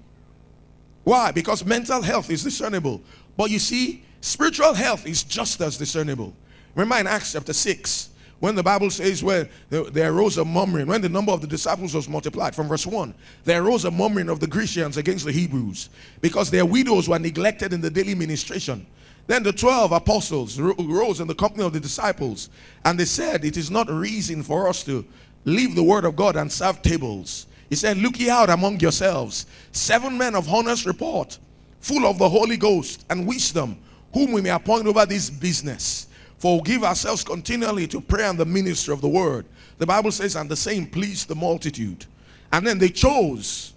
Why? 1.05 1.31
Because 1.31 1.65
mental 1.65 2.03
health 2.03 2.31
is 2.31 2.43
discernible. 2.43 3.01
But 3.37 3.53
you 3.53 3.61
see, 3.61 4.03
spiritual 4.21 4.75
health 4.75 5.07
is 5.07 5.23
just 5.23 5.61
as 5.61 5.79
discernible. 5.79 6.35
Remember 6.75 7.01
in 7.01 7.07
Acts 7.07 7.33
chapter 7.33 7.53
6, 7.53 8.11
when 8.41 8.55
the 8.55 8.63
Bible 8.63 8.91
says, 8.91 9.23
where 9.23 9.49
there 9.71 10.13
arose 10.13 10.39
a 10.39 10.45
murmuring, 10.45 10.87
when 10.87 11.01
the 11.01 11.09
number 11.09 11.33
of 11.33 11.41
the 11.41 11.47
disciples 11.47 11.95
was 11.95 12.09
multiplied, 12.09 12.55
from 12.55 12.69
verse 12.69 12.87
1, 12.87 13.15
there 13.45 13.63
arose 13.63 13.85
a 13.85 13.91
murmuring 13.91 14.29
of 14.29 14.41
the 14.41 14.47
Grecians 14.47 14.97
against 14.97 15.25
the 15.25 15.33
Hebrews 15.33 15.89
because 16.21 16.51
their 16.51 16.67
widows 16.67 17.09
were 17.09 17.19
neglected 17.19 17.73
in 17.73 17.81
the 17.81 17.91
daily 17.91 18.15
ministration. 18.15 18.87
Then 19.27 19.43
the 19.43 19.53
12 19.53 19.93
apostles 19.93 20.61
rose 20.61 21.21
in 21.21 21.27
the 21.27 21.35
company 21.35 21.65
of 21.65 21.73
the 21.73 21.81
disciples 21.81 22.51
and 22.85 22.99
they 22.99 23.07
said, 23.07 23.45
It 23.45 23.57
is 23.57 23.71
not 23.71 23.89
reason 23.89 24.43
for 24.43 24.69
us 24.69 24.85
to 24.85 25.07
leave 25.45 25.75
the 25.75 25.83
word 25.83 26.05
of 26.05 26.17
God 26.17 26.37
and 26.37 26.53
serve 26.53 26.83
tables. 26.83 27.47
He 27.71 27.77
said, 27.77 27.97
Look 27.97 28.21
ye 28.21 28.29
out 28.29 28.51
among 28.51 28.81
yourselves, 28.81 29.47
seven 29.73 30.19
men 30.19 30.35
of 30.35 30.53
honest 30.53 30.85
report, 30.85 31.39
full 31.81 32.07
of 32.07 32.19
the 32.19 32.29
Holy 32.29 32.59
Ghost 32.59 33.07
and 33.09 33.27
wisdom, 33.27 33.79
whom 34.13 34.33
we 34.33 34.43
may 34.43 34.51
appoint 34.51 34.87
over 34.87 35.07
this 35.07 35.31
business. 35.31 36.09
For 36.45 36.57
we 36.57 36.61
give 36.61 36.85
ourselves 36.85 37.25
continually 37.25 37.87
to 37.87 38.03
prayer 38.03 38.29
and 38.29 38.39
the 38.39 38.45
ministry 38.45 38.93
of 38.93 39.01
the 39.01 39.09
word. 39.09 39.47
The 39.79 39.87
Bible 39.87 40.13
says, 40.13 40.37
and 40.37 40.47
the 40.47 40.57
same 40.57 40.87
pleased 40.87 41.27
the 41.27 41.35
multitude. 41.35 42.05
And 42.53 42.67
then 42.67 42.77
they 42.77 42.91
chose 42.91 43.73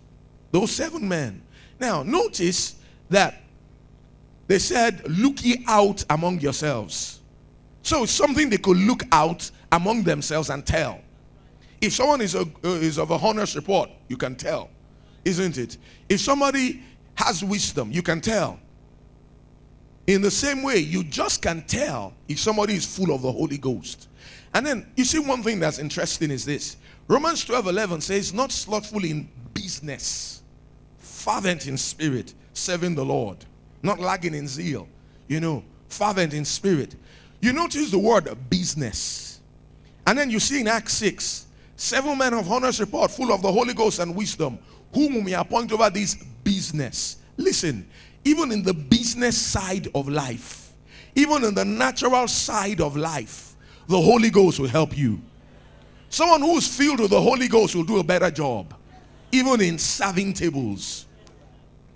those 0.52 0.72
seven 0.72 1.08
men. 1.08 1.42
Now, 1.80 2.04
notice 2.04 2.76
that 3.10 3.42
they 4.48 4.60
said, 4.60 5.02
Look 5.08 5.46
ye 5.46 5.64
out 5.66 6.04
among 6.10 6.42
yourselves. 6.42 7.22
So 7.84 8.04
it's 8.04 8.12
something 8.12 8.50
they 8.50 8.58
could 8.58 8.76
look 8.76 9.04
out 9.14 9.50
among 9.72 10.04
themselves 10.04 10.50
and 10.50 10.66
tell. 10.66 11.00
If 11.80 11.94
someone 11.94 12.20
is, 12.20 12.36
a, 12.36 12.42
uh, 12.42 12.68
is 12.68 13.00
of 13.00 13.12
a 13.12 13.18
honest 13.18 13.56
report, 13.56 13.90
you 14.10 14.18
can 14.18 14.36
tell, 14.36 14.70
isn't 15.24 15.58
it? 15.58 15.78
If 16.10 16.20
somebody 16.20 16.84
has 17.16 17.46
wisdom, 17.46 17.94
you 17.94 18.02
can 18.02 18.20
tell. 18.20 18.60
In 20.08 20.22
the 20.22 20.32
same 20.32 20.63
way, 20.63 20.78
you 20.78 21.04
just 21.04 21.41
can 21.41 21.62
tell 21.63 22.13
if 22.30 22.39
somebody 22.39 22.76
is 22.76 22.86
full 22.86 23.13
of 23.13 23.22
the 23.22 23.32
Holy 23.32 23.58
Ghost. 23.58 24.08
And 24.54 24.65
then 24.65 24.88
you 24.96 25.04
see 25.04 25.20
one 25.20 25.43
thing 25.43 25.60
that's 25.60 25.80
interesting 25.80 26.32
is 26.32 26.46
this. 26.46 26.78
Romans 27.10 27.43
12 27.43 27.67
11 27.67 28.02
says, 28.02 28.34
Not 28.34 28.54
slothful 28.54 29.04
in 29.04 29.30
business, 29.54 30.41
fervent 30.98 31.67
in 31.67 31.78
spirit, 31.78 32.34
serving 32.54 32.96
the 32.96 33.04
Lord, 33.04 33.38
not 33.84 34.00
lagging 34.00 34.34
in 34.34 34.48
zeal, 34.48 34.88
you 35.28 35.41
know, 35.41 35.63
fervent 35.89 36.34
in 36.34 36.46
spirit. 36.46 36.96
You 37.41 37.52
notice 37.54 37.91
the 37.91 38.00
word 38.00 38.30
business. 38.50 39.41
And 40.06 40.17
then 40.17 40.30
you 40.30 40.39
see 40.39 40.62
in 40.62 40.67
Acts 40.67 40.93
6, 40.93 41.48
seven 41.76 42.17
men 42.17 42.34
of 42.34 42.50
honest 42.50 42.80
report, 42.80 43.12
full 43.12 43.34
of 43.34 43.41
the 43.41 43.52
Holy 43.52 43.74
Ghost 43.74 44.00
and 44.00 44.15
wisdom, 44.15 44.58
whom 44.93 45.26
we 45.26 45.34
appoint 45.34 45.72
over 45.74 45.89
this 45.89 46.15
business. 46.43 47.17
Listen, 47.36 47.88
even 48.28 48.52
in 48.52 48.62
the 48.62 48.74
business 48.74 49.38
side 49.38 49.88
of 49.96 50.10
life, 50.10 50.74
even 51.16 51.44
in 51.46 51.56
the 51.56 51.66
natural 51.66 52.28
side 52.28 52.82
of 52.82 52.98
life, 52.98 53.56
the 53.88 54.00
Holy 54.00 54.30
Ghost 54.30 54.60
will 54.60 54.68
help 54.68 54.98
you. 54.98 55.22
Someone 56.10 56.42
who's 56.42 56.68
filled 56.68 57.00
with 57.00 57.12
the 57.12 57.22
Holy 57.22 57.48
Ghost 57.48 57.74
will 57.74 57.86
do 57.86 58.00
a 58.00 58.04
better 58.04 58.30
job, 58.30 58.74
even 59.32 59.62
in 59.62 59.78
serving 59.78 60.34
tables. 60.34 61.06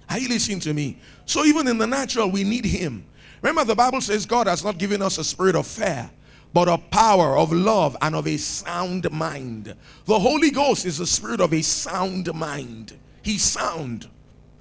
Are 0.10 0.20
you 0.20 0.30
listening 0.30 0.62
to 0.62 0.74
me? 0.74 0.98
So, 1.26 1.46
even 1.46 1.68
in 1.68 1.78
the 1.78 1.88
natural, 1.88 2.30
we 2.32 2.44
need 2.44 2.66
Him. 2.66 3.06
Remember, 3.42 3.64
the 3.66 3.76
Bible 3.76 4.02
says 4.02 4.26
God 4.26 4.48
has 4.48 4.64
not 4.64 4.78
given 4.78 5.02
us 5.02 5.18
a 5.18 5.24
spirit 5.24 5.56
of 5.56 5.68
fear, 5.68 6.10
but 6.54 6.68
of 6.68 6.90
power, 6.92 7.38
of 7.38 7.52
love, 7.52 7.96
and 8.02 8.16
of 8.16 8.28
a 8.28 8.38
sound 8.38 9.10
mind. 9.12 9.74
The 10.06 10.20
Holy 10.20 10.52
Ghost 10.52 10.86
is 10.86 10.98
the 10.98 11.08
spirit 11.08 11.42
of 11.42 11.54
a 11.54 11.62
sound 11.62 12.34
mind. 12.34 12.98
He's 13.22 13.44
sound, 13.44 14.10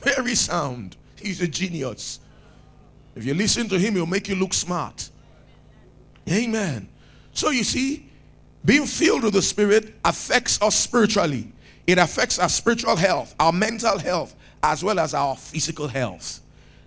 very 0.01 0.35
sound. 0.35 0.97
He's 1.21 1.41
a 1.41 1.49
genius. 1.49 2.21
If 3.15 3.25
you 3.25 3.35
listen 3.35 3.69
to 3.69 3.79
him, 3.79 3.95
he'll 3.95 4.07
make 4.07 4.29
you 4.29 4.35
look 4.35 4.53
smart. 4.55 5.11
Amen. 6.29 6.89
So 7.33 7.51
you 7.51 7.65
see, 7.65 8.09
being 8.65 8.87
filled 8.87 9.25
with 9.25 9.35
the 9.35 9.43
Spirit 9.43 9.95
affects 10.05 10.61
us 10.63 10.77
spiritually. 10.77 11.53
It 11.87 11.99
affects 11.99 12.39
our 12.39 12.49
spiritual 12.49 12.97
health, 12.97 13.35
our 13.41 13.53
mental 13.53 13.99
health, 13.99 14.35
as 14.63 14.85
well 14.85 14.99
as 14.99 15.15
our 15.15 15.37
physical 15.37 15.89
health. 15.89 16.41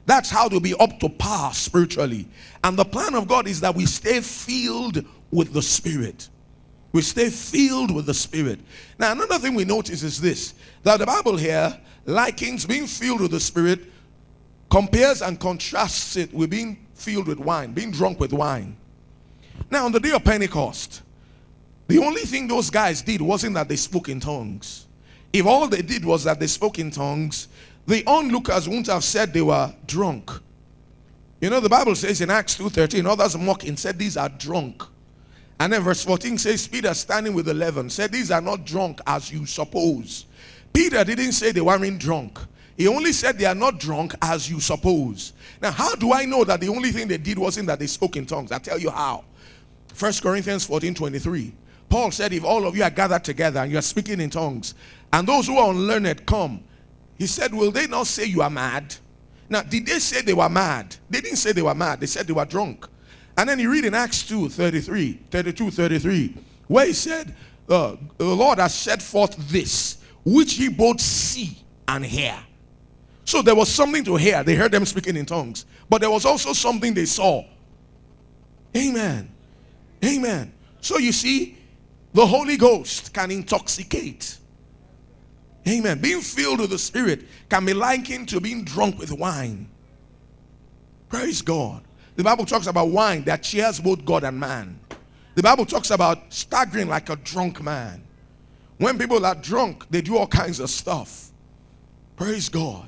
That's 0.05 0.29
how 0.29 0.49
to 0.49 0.59
be 0.59 0.73
up 0.75 0.99
to 0.99 1.09
par 1.09 1.53
spiritually. 1.53 2.27
And 2.63 2.77
the 2.77 2.85
plan 2.85 3.15
of 3.15 3.27
God 3.27 3.47
is 3.47 3.61
that 3.61 3.75
we 3.75 3.85
stay 3.85 4.21
filled 4.21 5.03
with 5.31 5.53
the 5.53 5.61
Spirit. 5.61 6.29
We 6.91 7.01
stay 7.01 7.29
filled 7.29 7.93
with 7.93 8.05
the 8.05 8.13
Spirit. 8.13 8.59
Now, 8.99 9.13
another 9.13 9.39
thing 9.39 9.55
we 9.55 9.65
notice 9.65 10.03
is 10.03 10.21
this 10.21 10.53
that 10.83 10.99
the 10.99 11.05
Bible 11.05 11.37
here 11.37 11.77
likens 12.05 12.65
being 12.65 12.85
filled 12.85 13.21
with 13.21 13.31
the 13.31 13.39
Spirit 13.39 13.79
compares 14.73 15.21
and 15.21 15.39
contrasts 15.39 16.15
it 16.15 16.33
with 16.33 16.49
being 16.49 16.83
filled 16.95 17.27
with 17.27 17.37
wine, 17.37 17.73
being 17.73 17.91
drunk 17.91 18.19
with 18.19 18.33
wine. 18.33 18.75
Now, 19.69 19.85
on 19.85 19.91
the 19.91 19.99
day 19.99 20.09
of 20.09 20.23
Pentecost, 20.23 21.03
the 21.85 21.99
only 21.99 22.23
thing 22.23 22.47
those 22.47 22.71
guys 22.71 23.03
did 23.03 23.21
wasn't 23.21 23.53
that 23.53 23.69
they 23.69 23.75
spoke 23.75 24.09
in 24.09 24.19
tongues. 24.19 24.87
If 25.31 25.45
all 25.45 25.67
they 25.67 25.83
did 25.83 26.03
was 26.03 26.23
that 26.23 26.39
they 26.39 26.47
spoke 26.47 26.79
in 26.79 26.89
tongues, 26.89 27.49
the 27.85 28.03
onlookers 28.07 28.67
wouldn't 28.67 28.87
have 28.87 29.03
said 29.03 29.31
they 29.31 29.43
were 29.43 29.71
drunk. 29.85 30.31
You 31.39 31.51
know, 31.51 31.59
the 31.59 31.69
Bible 31.69 31.93
says 31.93 32.21
in 32.21 32.31
Acts 32.31 32.57
2.13, 32.57 33.05
others 33.05 33.37
mock 33.37 33.67
and 33.67 33.77
said 33.77 33.99
these 33.99 34.17
are 34.17 34.29
drunk. 34.29 34.81
And 35.59 35.71
then 35.71 35.83
verse 35.83 36.03
14 36.03 36.39
says, 36.39 36.67
Peter 36.67 36.95
standing 36.95 37.35
with 37.35 37.45
the 37.45 37.51
eleven 37.51 37.91
said, 37.91 38.11
These 38.11 38.31
are 38.31 38.41
not 38.41 38.65
drunk 38.65 39.01
as 39.05 39.31
you 39.31 39.45
suppose. 39.45 40.25
Peter 40.73 41.03
didn't 41.03 41.33
say 41.33 41.51
they 41.51 41.61
weren't 41.61 41.99
drunk. 41.99 42.39
He 42.77 42.87
only 42.87 43.13
said 43.13 43.37
they 43.37 43.45
are 43.45 43.55
not 43.55 43.79
drunk 43.79 44.15
as 44.21 44.49
you 44.49 44.59
suppose. 44.59 45.33
Now, 45.61 45.71
how 45.71 45.95
do 45.95 46.13
I 46.13 46.25
know 46.25 46.43
that 46.43 46.59
the 46.59 46.69
only 46.69 46.91
thing 46.91 47.07
they 47.07 47.17
did 47.17 47.37
wasn't 47.37 47.67
that 47.67 47.79
they 47.79 47.87
spoke 47.87 48.17
in 48.17 48.25
tongues? 48.25 48.51
I'll 48.51 48.59
tell 48.59 48.79
you 48.79 48.89
how. 48.89 49.23
First 49.93 50.23
Corinthians 50.23 50.65
14 50.65 50.95
23. 50.95 51.53
Paul 51.89 52.09
said, 52.09 52.33
If 52.33 52.43
all 52.43 52.65
of 52.65 52.75
you 52.75 52.83
are 52.83 52.89
gathered 52.89 53.23
together 53.23 53.59
and 53.59 53.71
you 53.71 53.77
are 53.77 53.83
speaking 53.83 54.19
in 54.19 54.31
tongues, 54.31 54.73
and 55.11 55.27
those 55.27 55.45
who 55.45 55.57
are 55.57 55.69
unlearned 55.69 56.25
come, 56.25 56.63
he 57.19 57.27
said, 57.27 57.53
Will 57.53 57.69
they 57.69 57.85
not 57.85 58.07
say 58.07 58.25
you 58.25 58.41
are 58.41 58.49
mad? 58.49 58.95
Now, 59.49 59.61
did 59.61 59.85
they 59.85 59.99
say 59.99 60.21
they 60.21 60.33
were 60.33 60.49
mad? 60.49 60.95
They 61.09 61.21
didn't 61.21 61.37
say 61.37 61.51
they 61.51 61.61
were 61.61 61.75
mad, 61.75 61.99
they 61.99 62.07
said 62.07 62.25
they 62.25 62.33
were 62.33 62.45
drunk. 62.45 62.87
And 63.37 63.47
then 63.47 63.59
you 63.59 63.71
read 63.71 63.85
in 63.85 63.93
Acts 63.93 64.27
2 64.27 64.49
33, 64.49 65.19
32, 65.29 65.69
33, 65.71 66.35
where 66.67 66.87
he 66.87 66.93
said, 66.93 67.35
uh, 67.69 67.95
The 68.17 68.25
Lord 68.25 68.57
has 68.57 68.73
set 68.73 69.01
forth 69.01 69.35
this, 69.49 69.99
which 70.25 70.57
ye 70.57 70.69
both 70.69 70.99
see 70.99 71.57
and 71.87 72.03
hear. 72.03 72.35
So 73.25 73.41
there 73.41 73.55
was 73.55 73.69
something 73.69 74.03
to 74.05 74.15
hear. 74.15 74.43
They 74.43 74.55
heard 74.55 74.71
them 74.71 74.85
speaking 74.85 75.15
in 75.15 75.25
tongues. 75.25 75.65
But 75.89 76.01
there 76.01 76.09
was 76.09 76.25
also 76.25 76.53
something 76.53 76.93
they 76.93 77.05
saw. 77.05 77.43
Amen. 78.75 79.31
Amen. 80.03 80.53
So 80.81 80.97
you 80.97 81.11
see, 81.11 81.57
the 82.13 82.25
Holy 82.25 82.57
Ghost 82.57 83.13
can 83.13 83.31
intoxicate. 83.31 84.37
Amen. 85.67 85.99
Being 85.99 86.21
filled 86.21 86.59
with 86.59 86.71
the 86.71 86.77
Spirit 86.77 87.25
can 87.49 87.65
be 87.65 87.73
likened 87.73 88.29
to 88.29 88.41
being 88.41 88.63
drunk 88.63 88.99
with 88.99 89.11
wine. 89.11 89.69
Praise 91.07 91.41
God. 91.41 91.83
The 92.15 92.23
Bible 92.23 92.45
talks 92.45 92.67
about 92.67 92.89
wine 92.89 93.23
that 93.23 93.43
cheers 93.43 93.79
both 93.79 94.03
God 94.03 94.23
and 94.23 94.39
man. 94.39 94.79
The 95.35 95.41
Bible 95.41 95.65
talks 95.65 95.89
about 95.89 96.31
staggering 96.33 96.89
like 96.89 97.09
a 97.09 97.15
drunk 97.15 97.63
man. 97.63 98.03
When 98.77 98.97
people 98.97 99.25
are 99.25 99.35
drunk, 99.35 99.85
they 99.89 100.01
do 100.01 100.17
all 100.17 100.27
kinds 100.27 100.59
of 100.59 100.69
stuff. 100.69 101.31
Praise 102.15 102.49
God. 102.49 102.87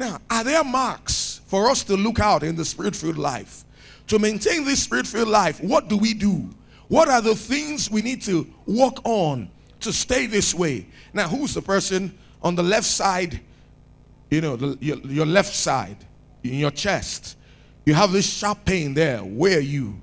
Now, 0.00 0.18
are 0.30 0.42
there 0.42 0.64
marks 0.64 1.42
for 1.44 1.68
us 1.68 1.84
to 1.84 1.94
look 1.94 2.20
out 2.20 2.42
in 2.42 2.56
the 2.56 2.64
spirit 2.64 2.96
filled 2.96 3.18
life? 3.18 3.66
To 4.06 4.18
maintain 4.18 4.64
this 4.64 4.82
spirit 4.82 5.06
filled 5.06 5.28
life, 5.28 5.62
what 5.62 5.88
do 5.88 5.98
we 5.98 6.14
do? 6.14 6.48
What 6.88 7.08
are 7.10 7.20
the 7.20 7.34
things 7.34 7.90
we 7.90 8.00
need 8.00 8.22
to 8.22 8.46
work 8.66 8.94
on 9.04 9.50
to 9.80 9.92
stay 9.92 10.24
this 10.24 10.54
way? 10.54 10.86
Now, 11.12 11.28
who's 11.28 11.52
the 11.52 11.60
person 11.60 12.16
on 12.42 12.54
the 12.54 12.62
left 12.62 12.86
side? 12.86 13.40
You 14.30 14.40
know, 14.40 14.56
the, 14.56 14.78
your, 14.80 14.96
your 15.00 15.26
left 15.26 15.54
side, 15.54 15.98
in 16.42 16.54
your 16.54 16.70
chest. 16.70 17.36
You 17.84 17.92
have 17.92 18.10
this 18.10 18.26
sharp 18.26 18.64
pain 18.64 18.94
there. 18.94 19.18
Where 19.18 19.58
are 19.58 19.60
you? 19.60 20.00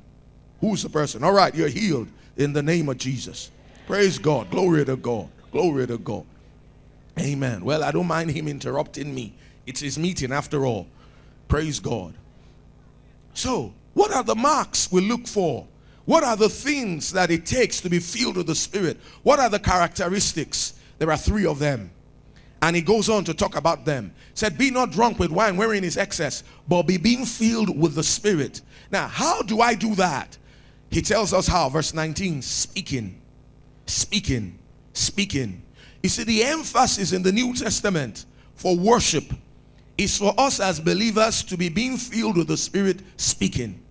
Who's 0.61 0.83
the 0.83 0.89
person? 0.89 1.23
All 1.23 1.33
right, 1.33 1.55
you're 1.55 1.69
healed 1.69 2.07
in 2.35 2.53
the 2.53 2.61
name 2.61 2.87
of 2.87 2.99
Jesus. 2.99 3.49
Praise 3.87 4.19
God. 4.19 4.51
Glory 4.51 4.85
to 4.85 4.95
God. 4.95 5.29
Glory 5.51 5.87
to 5.87 5.97
God. 5.97 6.25
Amen. 7.19 7.65
Well, 7.65 7.83
I 7.83 7.89
don't 7.89 8.05
mind 8.05 8.29
him 8.29 8.47
interrupting 8.47 9.15
me. 9.15 9.33
It's 9.67 9.81
his 9.81 9.99
meeting 9.99 10.31
after 10.31 10.65
all. 10.65 10.87
Praise 11.47 11.79
God. 11.79 12.15
So, 13.33 13.73
what 13.93 14.11
are 14.11 14.23
the 14.23 14.35
marks 14.35 14.91
we 14.91 15.01
look 15.01 15.27
for? 15.27 15.67
What 16.05 16.23
are 16.23 16.37
the 16.37 16.49
things 16.49 17.11
that 17.11 17.29
it 17.29 17.45
takes 17.45 17.81
to 17.81 17.89
be 17.89 17.99
filled 17.99 18.37
with 18.37 18.47
the 18.47 18.55
Spirit? 18.55 18.97
What 19.23 19.39
are 19.39 19.49
the 19.49 19.59
characteristics? 19.59 20.79
There 20.97 21.11
are 21.11 21.17
three 21.17 21.45
of 21.45 21.59
them. 21.59 21.91
And 22.61 22.75
he 22.75 22.81
goes 22.81 23.09
on 23.09 23.23
to 23.25 23.33
talk 23.33 23.55
about 23.55 23.85
them. 23.85 24.13
Said, 24.33 24.57
Be 24.57 24.71
not 24.71 24.91
drunk 24.91 25.19
with 25.19 25.31
wine 25.31 25.57
wherein 25.57 25.83
is 25.83 25.97
excess, 25.97 26.43
but 26.67 26.83
be 26.83 26.97
being 26.97 27.25
filled 27.25 27.77
with 27.77 27.93
the 27.93 28.03
Spirit. 28.03 28.61
Now, 28.89 29.07
how 29.07 29.41
do 29.41 29.59
I 29.59 29.75
do 29.75 29.93
that? 29.95 30.37
He 30.89 31.01
tells 31.01 31.33
us 31.33 31.45
how. 31.45 31.69
Verse 31.69 31.93
19 31.93 32.41
speaking, 32.41 33.21
speaking, 33.85 34.57
speaking. 34.93 35.61
You 36.01 36.09
see, 36.09 36.23
the 36.23 36.43
emphasis 36.43 37.11
in 37.11 37.21
the 37.21 37.31
New 37.31 37.53
Testament 37.53 38.25
for 38.55 38.75
worship 38.75 39.25
is 39.97 40.17
for 40.17 40.33
us 40.37 40.59
as 40.59 40.79
believers 40.79 41.43
to 41.43 41.57
be 41.57 41.69
being 41.69 41.97
filled 41.97 42.37
with 42.37 42.47
the 42.47 42.57
Spirit 42.57 42.99
speaking. 43.17 43.81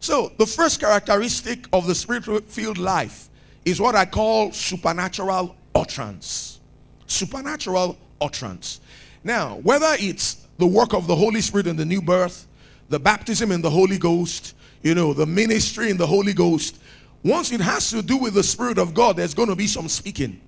So, 0.00 0.32
the 0.36 0.46
first 0.46 0.80
characteristic 0.80 1.66
of 1.72 1.86
the 1.86 1.94
Spirit 1.94 2.48
filled 2.50 2.78
life 2.78 3.28
is 3.64 3.80
what 3.80 3.94
I 3.94 4.04
call 4.04 4.52
supernatural 4.52 5.54
utterance. 5.74 6.60
Supernatural 7.06 7.96
utterance. 8.20 8.80
Now, 9.24 9.56
whether 9.56 9.94
it's 9.98 10.46
the 10.58 10.66
work 10.66 10.94
of 10.94 11.06
the 11.06 11.14
Holy 11.14 11.40
Spirit 11.40 11.66
in 11.66 11.76
the 11.76 11.84
new 11.84 12.02
birth, 12.02 12.46
the 12.88 12.98
baptism 12.98 13.52
in 13.52 13.62
the 13.62 13.70
Holy 13.70 13.98
Ghost, 13.98 14.54
you 14.82 14.94
know, 14.94 15.12
the 15.12 15.26
ministry 15.26 15.90
in 15.90 15.96
the 15.96 16.06
Holy 16.06 16.32
Ghost, 16.32 16.78
once 17.24 17.52
it 17.52 17.60
has 17.60 17.90
to 17.90 18.02
do 18.02 18.16
with 18.16 18.34
the 18.34 18.42
Spirit 18.42 18.78
of 18.78 18.94
God, 18.94 19.16
there's 19.16 19.34
going 19.34 19.48
to 19.48 19.56
be 19.56 19.66
some 19.66 19.88
speaking. 19.88 20.40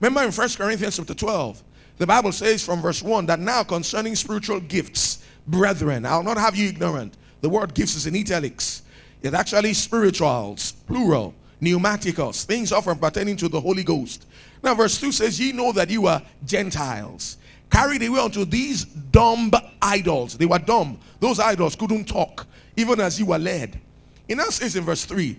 Remember 0.00 0.22
in 0.24 0.32
First 0.32 0.58
Corinthians 0.58 0.96
chapter 0.96 1.14
12, 1.14 1.62
the 1.98 2.06
Bible 2.06 2.32
says 2.32 2.64
from 2.64 2.82
verse 2.82 3.02
1 3.02 3.26
that 3.26 3.40
now 3.40 3.64
concerning 3.64 4.14
spiritual 4.16 4.60
gifts, 4.60 5.24
brethren, 5.46 6.04
I'll 6.04 6.22
not 6.22 6.36
have 6.36 6.54
you 6.54 6.68
ignorant. 6.68 7.16
The 7.40 7.48
word 7.48 7.74
gifts 7.74 7.96
is 7.96 8.06
in 8.06 8.16
italics. 8.16 8.82
It's 9.22 9.34
actually 9.34 9.72
spirituals, 9.72 10.72
plural, 10.72 11.34
pneumaticos, 11.60 12.44
things 12.44 12.72
often 12.72 12.98
pertaining 12.98 13.36
to 13.38 13.48
the 13.48 13.60
Holy 13.60 13.82
Ghost. 13.82 14.26
Now, 14.62 14.74
verse 14.74 15.00
2 15.00 15.12
says, 15.12 15.40
Ye 15.40 15.52
know 15.52 15.72
that 15.72 15.90
you 15.90 16.06
are 16.06 16.22
Gentiles, 16.44 17.38
carried 17.70 18.02
away 18.02 18.20
unto 18.20 18.44
these 18.44 18.84
dumb 18.84 19.50
idols. 19.80 20.36
They 20.36 20.46
were 20.46 20.58
dumb. 20.58 20.98
Those 21.20 21.40
idols 21.40 21.76
couldn't 21.76 22.04
talk, 22.06 22.46
even 22.76 23.00
as 23.00 23.18
you 23.18 23.26
were 23.26 23.38
led. 23.38 23.80
It 24.28 24.36
now 24.36 24.50
says 24.50 24.76
in 24.76 24.84
verse 24.84 25.04
3, 25.04 25.38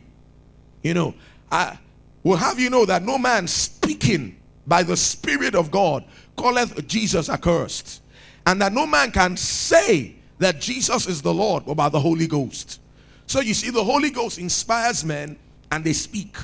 you 0.83 0.93
know, 0.93 1.13
I 1.51 1.77
will 2.23 2.37
have 2.37 2.59
you 2.59 2.69
know 2.69 2.85
that 2.85 3.03
no 3.03 3.17
man 3.17 3.47
speaking 3.47 4.37
by 4.65 4.83
the 4.83 4.97
Spirit 4.97 5.55
of 5.55 5.71
God 5.71 6.03
calleth 6.37 6.87
Jesus 6.87 7.29
accursed, 7.29 8.01
and 8.45 8.61
that 8.61 8.73
no 8.73 8.87
man 8.87 9.11
can 9.11 9.35
say 9.35 10.15
that 10.39 10.61
Jesus 10.61 11.07
is 11.07 11.21
the 11.21 11.33
Lord 11.33 11.65
but 11.65 11.75
by 11.75 11.89
the 11.89 11.99
Holy 11.99 12.27
Ghost. 12.27 12.79
So 13.25 13.41
you 13.41 13.53
see, 13.53 13.71
the 13.71 13.83
Holy 13.83 14.09
Ghost 14.09 14.37
inspires 14.37 15.03
men 15.03 15.37
and 15.71 15.83
they 15.83 15.93
speak. 15.93 16.35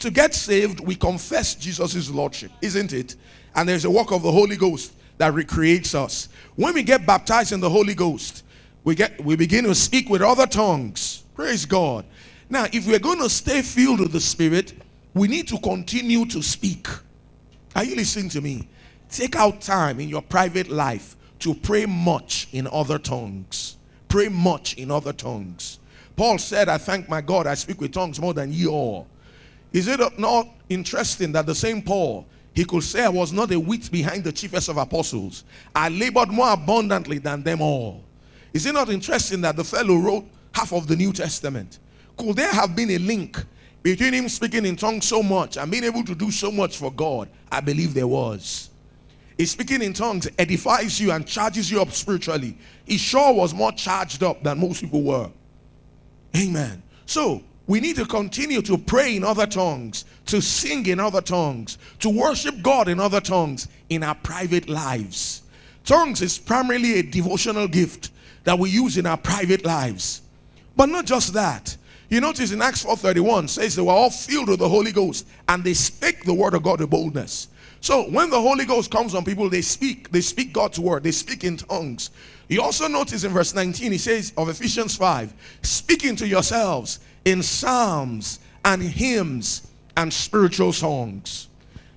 To 0.00 0.10
get 0.10 0.34
saved, 0.34 0.80
we 0.80 0.96
confess 0.96 1.54
Jesus' 1.54 2.10
Lordship, 2.10 2.50
isn't 2.60 2.92
it? 2.92 3.16
And 3.54 3.68
there's 3.68 3.84
a 3.84 3.90
work 3.90 4.10
of 4.10 4.22
the 4.22 4.32
Holy 4.32 4.56
Ghost 4.56 4.92
that 5.18 5.32
recreates 5.32 5.94
us. 5.94 6.28
When 6.56 6.74
we 6.74 6.82
get 6.82 7.06
baptized 7.06 7.52
in 7.52 7.60
the 7.60 7.70
Holy 7.70 7.94
Ghost, 7.94 8.42
we 8.82 8.94
get 8.94 9.24
we 9.24 9.36
begin 9.36 9.64
to 9.64 9.74
speak 9.74 10.08
with 10.10 10.22
other 10.22 10.46
tongues. 10.46 11.22
Praise 11.34 11.64
God. 11.64 12.04
Now, 12.50 12.66
if 12.72 12.86
we're 12.86 12.98
going 12.98 13.20
to 13.20 13.30
stay 13.30 13.62
filled 13.62 14.00
with 14.00 14.12
the 14.12 14.20
Spirit, 14.20 14.74
we 15.14 15.28
need 15.28 15.48
to 15.48 15.58
continue 15.58 16.26
to 16.26 16.42
speak. 16.42 16.86
Are 17.74 17.84
you 17.84 17.96
listening 17.96 18.28
to 18.30 18.40
me? 18.40 18.68
Take 19.14 19.36
out 19.36 19.60
time 19.60 20.00
in 20.00 20.08
your 20.08 20.22
private 20.22 20.68
life 20.68 21.14
to 21.38 21.54
pray 21.54 21.86
much 21.86 22.48
in 22.50 22.66
other 22.66 22.98
tongues. 22.98 23.76
Pray 24.08 24.28
much 24.28 24.74
in 24.74 24.90
other 24.90 25.12
tongues. 25.12 25.78
Paul 26.16 26.36
said, 26.38 26.68
I 26.68 26.78
thank 26.78 27.08
my 27.08 27.20
God 27.20 27.46
I 27.46 27.54
speak 27.54 27.80
with 27.80 27.92
tongues 27.92 28.20
more 28.20 28.34
than 28.34 28.52
ye 28.52 28.66
all. 28.66 29.06
Is 29.72 29.86
it 29.86 30.00
not 30.18 30.48
interesting 30.68 31.30
that 31.30 31.46
the 31.46 31.54
same 31.54 31.80
Paul, 31.80 32.26
he 32.54 32.64
could 32.64 32.82
say, 32.82 33.04
I 33.04 33.08
was 33.08 33.32
not 33.32 33.52
a 33.52 33.60
whit 33.60 33.88
behind 33.92 34.24
the 34.24 34.32
chiefest 34.32 34.68
of 34.68 34.78
apostles. 34.78 35.44
I 35.76 35.90
labored 35.90 36.30
more 36.30 36.52
abundantly 36.52 37.18
than 37.18 37.44
them 37.44 37.60
all. 37.60 38.02
Is 38.52 38.66
it 38.66 38.72
not 38.72 38.90
interesting 38.90 39.42
that 39.42 39.54
the 39.54 39.62
fellow 39.62 39.94
wrote 39.94 40.26
half 40.52 40.72
of 40.72 40.88
the 40.88 40.96
New 40.96 41.12
Testament? 41.12 41.78
Could 42.16 42.34
there 42.34 42.50
have 42.50 42.74
been 42.74 42.90
a 42.90 42.98
link 42.98 43.40
between 43.80 44.12
him 44.12 44.28
speaking 44.28 44.66
in 44.66 44.74
tongues 44.74 45.06
so 45.06 45.22
much 45.22 45.56
and 45.56 45.70
being 45.70 45.84
able 45.84 46.02
to 46.02 46.16
do 46.16 46.32
so 46.32 46.50
much 46.50 46.78
for 46.78 46.90
God? 46.90 47.28
I 47.52 47.60
believe 47.60 47.94
there 47.94 48.08
was. 48.08 48.70
His 49.36 49.50
speaking 49.50 49.82
in 49.82 49.92
tongues 49.92 50.28
edifies 50.38 51.00
you 51.00 51.10
and 51.10 51.26
charges 51.26 51.70
you 51.70 51.80
up 51.82 51.90
spiritually. 51.90 52.56
He 52.84 52.98
sure 52.98 53.32
was 53.34 53.52
more 53.52 53.72
charged 53.72 54.22
up 54.22 54.42
than 54.42 54.60
most 54.60 54.82
people 54.82 55.02
were. 55.02 55.30
Amen. 56.36 56.82
So, 57.06 57.42
we 57.66 57.80
need 57.80 57.96
to 57.96 58.04
continue 58.04 58.60
to 58.62 58.76
pray 58.76 59.16
in 59.16 59.24
other 59.24 59.46
tongues, 59.46 60.04
to 60.26 60.40
sing 60.42 60.86
in 60.86 61.00
other 61.00 61.22
tongues, 61.22 61.78
to 62.00 62.10
worship 62.10 62.62
God 62.62 62.88
in 62.88 63.00
other 63.00 63.20
tongues 63.20 63.68
in 63.88 64.02
our 64.02 64.14
private 64.14 64.68
lives. 64.68 65.42
Tongues 65.84 66.20
is 66.22 66.38
primarily 66.38 66.98
a 66.98 67.02
devotional 67.02 67.66
gift 67.66 68.10
that 68.44 68.58
we 68.58 68.70
use 68.70 68.98
in 68.98 69.06
our 69.06 69.16
private 69.16 69.64
lives. 69.64 70.22
But 70.76 70.90
not 70.90 71.06
just 71.06 71.32
that. 71.34 71.76
You 72.10 72.20
notice 72.20 72.52
in 72.52 72.60
Acts 72.60 72.84
4:31 72.84 73.48
says 73.48 73.74
they 73.74 73.82
were 73.82 73.92
all 73.92 74.10
filled 74.10 74.48
with 74.48 74.58
the 74.60 74.68
Holy 74.68 74.92
Ghost 74.92 75.26
and 75.48 75.64
they 75.64 75.74
spake 75.74 76.24
the 76.24 76.34
word 76.34 76.54
of 76.54 76.62
God 76.62 76.80
with 76.80 76.90
boldness. 76.90 77.48
So 77.84 78.04
when 78.04 78.30
the 78.30 78.40
Holy 78.40 78.64
Ghost 78.64 78.90
comes 78.90 79.14
on 79.14 79.26
people, 79.26 79.50
they 79.50 79.60
speak. 79.60 80.10
They 80.10 80.22
speak 80.22 80.54
God's 80.54 80.80
word. 80.80 81.02
They 81.02 81.10
speak 81.10 81.44
in 81.44 81.58
tongues. 81.58 82.08
You 82.48 82.62
also 82.62 82.88
notice 82.88 83.24
in 83.24 83.32
verse 83.32 83.54
19, 83.54 83.92
he 83.92 83.98
says 83.98 84.32
of 84.38 84.48
Ephesians 84.48 84.96
5, 84.96 85.34
speaking 85.60 86.16
to 86.16 86.26
yourselves 86.26 87.00
in 87.26 87.42
psalms 87.42 88.38
and 88.64 88.80
hymns 88.82 89.68
and 89.98 90.10
spiritual 90.10 90.72
songs, 90.72 91.48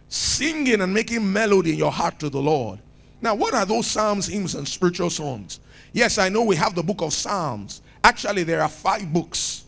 singing 0.10 0.82
and 0.82 0.94
making 0.94 1.32
melody 1.32 1.72
in 1.72 1.78
your 1.78 1.94
heart 1.94 2.20
to 2.20 2.30
the 2.30 2.42
Lord. 2.42 2.80
Now, 3.22 3.36
what 3.36 3.54
are 3.54 3.66
those 3.66 3.88
psalms, 3.88 4.28
hymns, 4.28 4.56
and 4.56 4.68
spiritual 4.68 5.10
songs? 5.10 5.62
Yes, 5.94 6.18
I 6.18 6.28
know 6.28 6.44
we 6.44 6.58
have 6.58 6.76
the 6.76 6.84
book 6.84 7.02
of 7.02 7.14
Psalms. 7.14 7.82
Actually, 8.04 8.44
there 8.44 8.62
are 8.62 8.68
five 8.68 9.14
books 9.14 9.64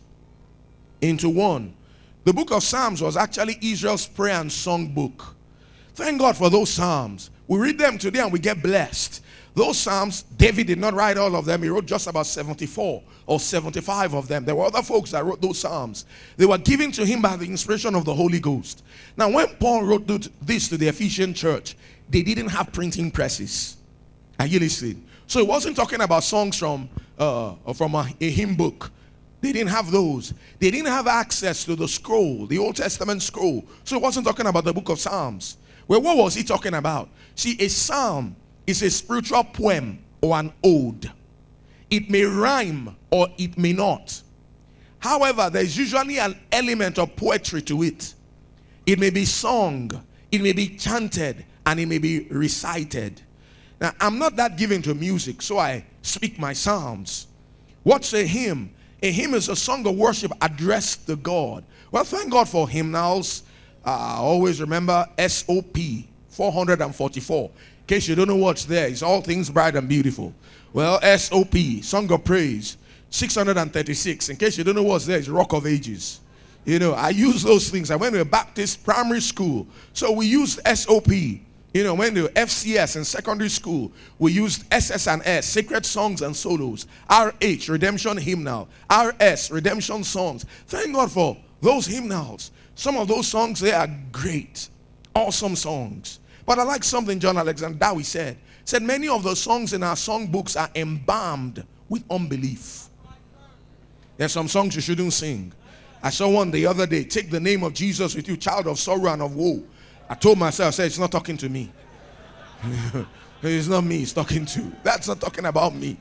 into 1.00 1.30
one. 1.30 1.72
The 2.24 2.34
book 2.34 2.52
of 2.52 2.62
Psalms 2.62 3.00
was 3.00 3.16
actually 3.16 3.58
Israel's 3.62 4.06
prayer 4.06 4.38
and 4.38 4.52
song 4.52 4.88
book. 4.88 5.36
Thank 6.00 6.18
God 6.18 6.34
for 6.34 6.48
those 6.48 6.70
Psalms. 6.70 7.28
We 7.46 7.58
read 7.58 7.76
them 7.76 7.98
today 7.98 8.20
and 8.20 8.32
we 8.32 8.38
get 8.38 8.62
blessed. 8.62 9.22
Those 9.54 9.78
Psalms, 9.78 10.22
David 10.22 10.66
did 10.66 10.78
not 10.78 10.94
write 10.94 11.18
all 11.18 11.36
of 11.36 11.44
them. 11.44 11.62
He 11.62 11.68
wrote 11.68 11.84
just 11.84 12.06
about 12.06 12.24
74 12.24 13.02
or 13.26 13.38
75 13.38 14.14
of 14.14 14.26
them. 14.26 14.46
There 14.46 14.54
were 14.54 14.64
other 14.64 14.80
folks 14.80 15.10
that 15.10 15.26
wrote 15.26 15.42
those 15.42 15.58
Psalms. 15.58 16.06
They 16.38 16.46
were 16.46 16.56
given 16.56 16.90
to 16.92 17.04
him 17.04 17.20
by 17.20 17.36
the 17.36 17.44
inspiration 17.44 17.94
of 17.94 18.06
the 18.06 18.14
Holy 18.14 18.40
Ghost. 18.40 18.82
Now, 19.14 19.28
when 19.30 19.46
Paul 19.56 19.82
wrote 19.82 20.06
this 20.40 20.68
to 20.70 20.78
the 20.78 20.88
Ephesian 20.88 21.34
church, 21.34 21.76
they 22.08 22.22
didn't 22.22 22.48
have 22.48 22.72
printing 22.72 23.10
presses. 23.10 23.76
Are 24.38 24.46
you 24.46 24.58
listening? 24.58 25.04
So 25.26 25.40
he 25.40 25.46
wasn't 25.46 25.76
talking 25.76 26.00
about 26.00 26.24
songs 26.24 26.56
from, 26.56 26.88
uh, 27.18 27.56
from 27.74 27.94
a, 27.94 28.08
a 28.22 28.30
hymn 28.30 28.56
book. 28.56 28.90
They 29.42 29.52
didn't 29.52 29.70
have 29.70 29.90
those. 29.90 30.32
They 30.58 30.70
didn't 30.70 30.88
have 30.88 31.06
access 31.06 31.62
to 31.64 31.76
the 31.76 31.88
scroll, 31.88 32.46
the 32.46 32.56
Old 32.56 32.76
Testament 32.76 33.20
scroll. 33.20 33.66
So 33.84 33.96
he 33.96 34.02
wasn't 34.02 34.26
talking 34.26 34.46
about 34.46 34.64
the 34.64 34.72
book 34.72 34.88
of 34.88 34.98
Psalms. 34.98 35.58
Well, 35.90 36.02
what 36.02 36.16
was 36.16 36.36
he 36.36 36.44
talking 36.44 36.74
about? 36.74 37.08
See, 37.34 37.56
a 37.58 37.66
psalm 37.66 38.36
is 38.64 38.80
a 38.80 38.90
spiritual 38.90 39.42
poem 39.42 39.98
or 40.20 40.38
an 40.38 40.52
ode. 40.62 41.10
It 41.90 42.08
may 42.08 42.22
rhyme 42.22 42.94
or 43.10 43.26
it 43.38 43.58
may 43.58 43.72
not. 43.72 44.22
However, 45.00 45.50
there's 45.50 45.76
usually 45.76 46.20
an 46.20 46.38
element 46.52 47.00
of 47.00 47.16
poetry 47.16 47.60
to 47.62 47.82
it. 47.82 48.14
It 48.86 49.00
may 49.00 49.10
be 49.10 49.24
sung, 49.24 49.90
it 50.30 50.40
may 50.40 50.52
be 50.52 50.76
chanted, 50.76 51.44
and 51.66 51.80
it 51.80 51.86
may 51.86 51.98
be 51.98 52.20
recited. 52.28 53.20
Now, 53.80 53.92
I'm 53.98 54.16
not 54.16 54.36
that 54.36 54.56
given 54.56 54.82
to 54.82 54.94
music, 54.94 55.42
so 55.42 55.58
I 55.58 55.84
speak 56.02 56.38
my 56.38 56.52
psalms. 56.52 57.26
What's 57.82 58.12
a 58.12 58.24
hymn? 58.24 58.72
A 59.02 59.10
hymn 59.10 59.34
is 59.34 59.48
a 59.48 59.56
song 59.56 59.84
of 59.88 59.96
worship 59.96 60.30
addressed 60.40 61.08
to 61.08 61.16
God. 61.16 61.64
Well, 61.90 62.04
thank 62.04 62.30
God 62.30 62.48
for 62.48 62.68
hymnals. 62.68 63.42
Uh, 63.84 64.16
always 64.18 64.60
remember 64.60 65.06
SOP 65.26 65.76
444. 66.28 67.44
In 67.44 67.86
case 67.86 68.08
you 68.08 68.14
don't 68.14 68.28
know 68.28 68.36
what's 68.36 68.64
there, 68.64 68.88
it's 68.88 69.02
all 69.02 69.20
things 69.20 69.50
bright 69.50 69.74
and 69.74 69.88
beautiful. 69.88 70.34
Well, 70.72 71.00
SOP, 71.18 71.54
Song 71.82 72.10
of 72.12 72.24
Praise, 72.24 72.76
636. 73.10 74.28
In 74.28 74.36
case 74.36 74.56
you 74.58 74.64
don't 74.64 74.76
know 74.76 74.82
what's 74.82 75.06
there, 75.06 75.18
it's 75.18 75.28
Rock 75.28 75.52
of 75.52 75.66
Ages. 75.66 76.20
You 76.64 76.78
know, 76.78 76.92
I 76.92 77.08
use 77.10 77.42
those 77.42 77.70
things. 77.70 77.90
I 77.90 77.96
went 77.96 78.14
to 78.14 78.20
a 78.20 78.24
Baptist 78.24 78.84
primary 78.84 79.20
school, 79.20 79.66
so 79.92 80.12
we 80.12 80.26
used 80.26 80.60
SOP. 80.66 81.08
You 81.72 81.84
know, 81.84 81.94
when 81.94 82.14
the 82.14 82.22
FCS 82.28 82.96
in 82.96 83.04
secondary 83.04 83.48
school, 83.48 83.92
we 84.18 84.32
used 84.32 84.64
SS 84.72 85.06
and 85.06 85.22
S, 85.24 85.46
Sacred 85.46 85.86
Songs 85.86 86.20
and 86.20 86.34
Solos, 86.34 86.86
RH, 87.08 87.68
Redemption 87.68 88.16
Hymnal, 88.16 88.68
RS, 88.90 89.50
Redemption 89.50 90.04
Songs. 90.04 90.44
Thank 90.66 90.94
God 90.94 91.10
for 91.10 91.36
those 91.60 91.86
hymnals. 91.86 92.50
Some 92.74 92.96
of 92.96 93.08
those 93.08 93.28
songs, 93.28 93.60
they 93.60 93.72
are 93.72 93.88
great, 94.12 94.68
awesome 95.14 95.56
songs. 95.56 96.20
But 96.46 96.58
I 96.58 96.62
like 96.62 96.82
something 96.84 97.20
John 97.20 97.36
Alexander 97.36 97.78
Dowie 97.78 98.02
said. 98.02 98.38
Said 98.64 98.82
many 98.82 99.08
of 99.08 99.22
the 99.22 99.34
songs 99.34 99.72
in 99.72 99.82
our 99.82 99.94
songbooks 99.94 100.60
are 100.60 100.70
embalmed 100.74 101.64
with 101.88 102.04
unbelief. 102.10 102.88
There's 104.16 104.32
some 104.32 104.48
songs 104.48 104.74
you 104.74 104.80
shouldn't 104.80 105.12
sing. 105.12 105.52
I 106.02 106.10
saw 106.10 106.28
one 106.28 106.50
the 106.50 106.66
other 106.66 106.86
day. 106.86 107.04
Take 107.04 107.30
the 107.30 107.40
name 107.40 107.62
of 107.62 107.74
Jesus 107.74 108.14
with 108.14 108.28
you, 108.28 108.36
child 108.36 108.66
of 108.66 108.78
sorrow 108.78 109.12
and 109.12 109.22
of 109.22 109.34
woe. 109.34 109.62
I 110.08 110.14
told 110.14 110.38
myself, 110.38 110.68
I 110.68 110.70
said, 110.70 110.86
it's 110.86 110.98
not 110.98 111.12
talking 111.12 111.36
to 111.38 111.48
me. 111.48 111.70
it's 113.42 113.68
not 113.68 113.84
me, 113.84 114.02
it's 114.02 114.12
talking 114.12 114.44
to. 114.46 114.72
That's 114.82 115.08
not 115.08 115.20
talking 115.20 115.46
about 115.46 115.74
me. 115.74 115.96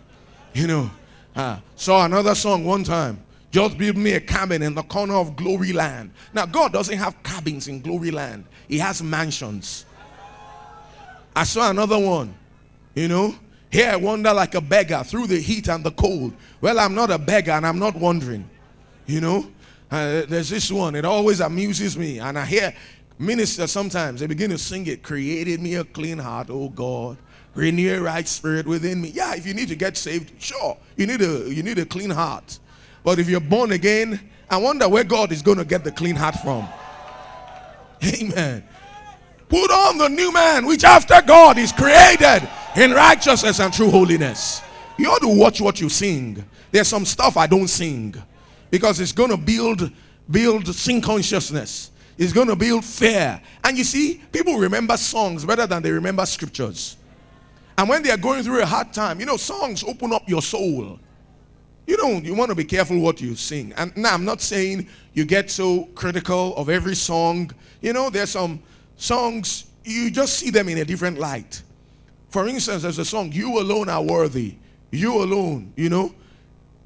You 0.54 0.68
know, 0.68 0.92
uh, 1.36 1.60
saw 1.76 2.06
another 2.06 2.36
song 2.36 2.66
one 2.66 2.84
time. 2.84 3.24
Just 3.52 3.78
build 3.78 3.98
me 3.98 4.14
a 4.14 4.20
cabin 4.20 4.62
in 4.62 4.76
the 4.76 4.84
corner 4.84 5.16
of 5.16 5.36
glory 5.36 5.74
land. 5.74 6.12
Now, 6.34 6.46
God 6.46 6.74
doesn't 6.74 6.98
have 6.98 7.22
cabins 7.24 7.68
in 7.68 7.82
glory 7.82 8.12
land, 8.12 8.46
He 8.68 8.78
has 8.80 9.02
mansions. 9.02 9.86
I 11.36 11.44
saw 11.44 11.70
another 11.70 12.00
one, 12.00 12.34
you 12.96 13.08
know. 13.08 13.36
Here 13.72 13.92
I 13.92 13.98
wander 13.98 14.34
like 14.34 14.56
a 14.56 14.62
beggar 14.62 15.04
through 15.04 15.28
the 15.28 15.40
heat 15.40 15.70
and 15.70 15.84
the 15.84 15.92
cold. 15.92 16.34
Well, 16.60 16.80
I'm 16.80 16.96
not 16.96 17.12
a 17.12 17.20
beggar 17.20 17.52
and 17.52 17.68
I'm 17.68 17.78
not 17.78 17.96
wandering. 17.96 18.50
You 19.06 19.22
know, 19.22 19.48
uh, 19.92 20.24
there's 20.28 20.50
this 20.50 20.72
one, 20.72 20.96
it 20.96 21.06
always 21.06 21.40
amuses 21.40 21.96
me. 21.96 22.20
And 22.20 22.38
I 22.38 22.46
hear 22.46 22.74
Ministers 23.20 23.70
sometimes 23.72 24.22
they 24.22 24.28
begin 24.28 24.50
to 24.52 24.58
sing 24.58 24.88
it. 24.88 25.04
Created 25.04 25.60
me 25.60 25.76
a 25.76 25.84
clean 25.84 26.18
heart, 26.18 26.48
oh 26.50 26.70
God. 26.70 27.18
Renew 27.54 27.98
a 27.98 28.02
right 28.02 28.26
spirit 28.26 28.66
within 28.66 29.02
me. 29.02 29.10
Yeah, 29.10 29.36
if 29.36 29.46
you 29.46 29.54
need 29.54 29.68
to 29.68 29.76
get 29.76 29.98
saved, 29.98 30.42
sure. 30.42 30.78
You 30.96 31.06
need 31.06 31.22
a 31.22 31.54
you 31.54 31.62
need 31.62 31.78
a 31.80 31.86
clean 31.86 32.12
heart. 32.12 32.60
But 33.04 33.20
if 33.20 33.30
you're 33.30 33.40
born 33.40 33.72
again, 33.72 34.20
I 34.50 34.58
wonder 34.58 34.88
where 34.90 35.04
God 35.04 35.32
is 35.32 35.42
going 35.42 35.58
to 35.58 35.66
get 35.66 35.84
the 35.84 35.92
clean 35.92 36.16
heart 36.16 36.36
from. 36.36 36.68
Amen. 38.04 38.64
Put 39.48 39.72
on 39.72 39.98
the 39.98 40.08
new 40.10 40.32
man, 40.32 40.66
which 40.66 40.84
after 40.84 41.22
God 41.26 41.58
is 41.58 41.72
created 41.72 42.48
in 42.76 42.92
righteousness 42.92 43.60
and 43.60 43.74
true 43.74 43.90
holiness. 43.90 44.62
You 44.98 45.10
ought 45.10 45.22
to 45.22 45.40
watch 45.40 45.60
what 45.62 45.82
you 45.82 45.90
sing. 45.90 46.44
There's 46.72 46.88
some 46.88 47.06
stuff 47.06 47.38
I 47.38 47.48
don't 47.48 47.68
sing 47.68 48.16
because 48.70 49.00
it's 49.00 49.12
going 49.12 49.32
to 49.32 49.38
build 49.38 49.92
build 50.30 50.68
sin 50.76 51.02
consciousness 51.02 51.90
It's 52.18 52.34
going 52.34 52.50
to 52.50 52.56
build 52.56 52.84
fear. 52.84 53.42
And 53.64 53.78
you 53.78 53.86
see, 53.86 54.22
people 54.32 54.58
remember 54.58 54.98
songs 54.98 55.46
better 55.46 55.66
than 55.66 55.82
they 55.82 55.90
remember 55.90 56.26
scriptures. 56.26 56.98
And 57.78 57.88
when 57.88 58.04
they 58.04 58.12
are 58.12 58.18
going 58.18 58.44
through 58.44 58.62
a 58.62 58.66
hard 58.66 58.92
time, 58.92 59.22
you 59.22 59.26
know, 59.26 59.38
songs 59.38 59.86
open 59.86 60.12
up 60.12 60.28
your 60.28 60.42
soul. 60.42 61.00
You 61.90 61.98
know, 61.98 62.20
you 62.20 62.36
want 62.36 62.50
to 62.50 62.56
be 62.56 62.66
careful 62.66 63.00
what 63.00 63.20
you 63.20 63.34
sing. 63.34 63.74
And 63.76 63.98
now 63.98 64.14
I'm 64.14 64.24
not 64.24 64.42
saying 64.42 64.88
you 65.16 65.26
get 65.26 65.50
so 65.50 65.86
critical 65.96 66.56
of 66.56 66.70
every 66.70 66.94
song. 66.94 67.50
You 67.82 67.94
know, 67.94 68.12
there's 68.12 68.30
some 68.30 68.62
songs 68.96 69.66
you 69.84 70.12
just 70.12 70.38
see 70.38 70.52
them 70.52 70.70
in 70.70 70.78
a 70.78 70.86
different 70.86 71.18
light. 71.18 71.64
For 72.30 72.48
instance, 72.48 72.84
there's 72.84 73.00
a 73.00 73.06
song, 73.06 73.32
You 73.32 73.60
Alone 73.60 73.90
Are 73.90 74.04
Worthy. 74.04 74.54
You 74.92 75.24
alone, 75.24 75.74
you 75.76 75.90
know. 75.90 76.14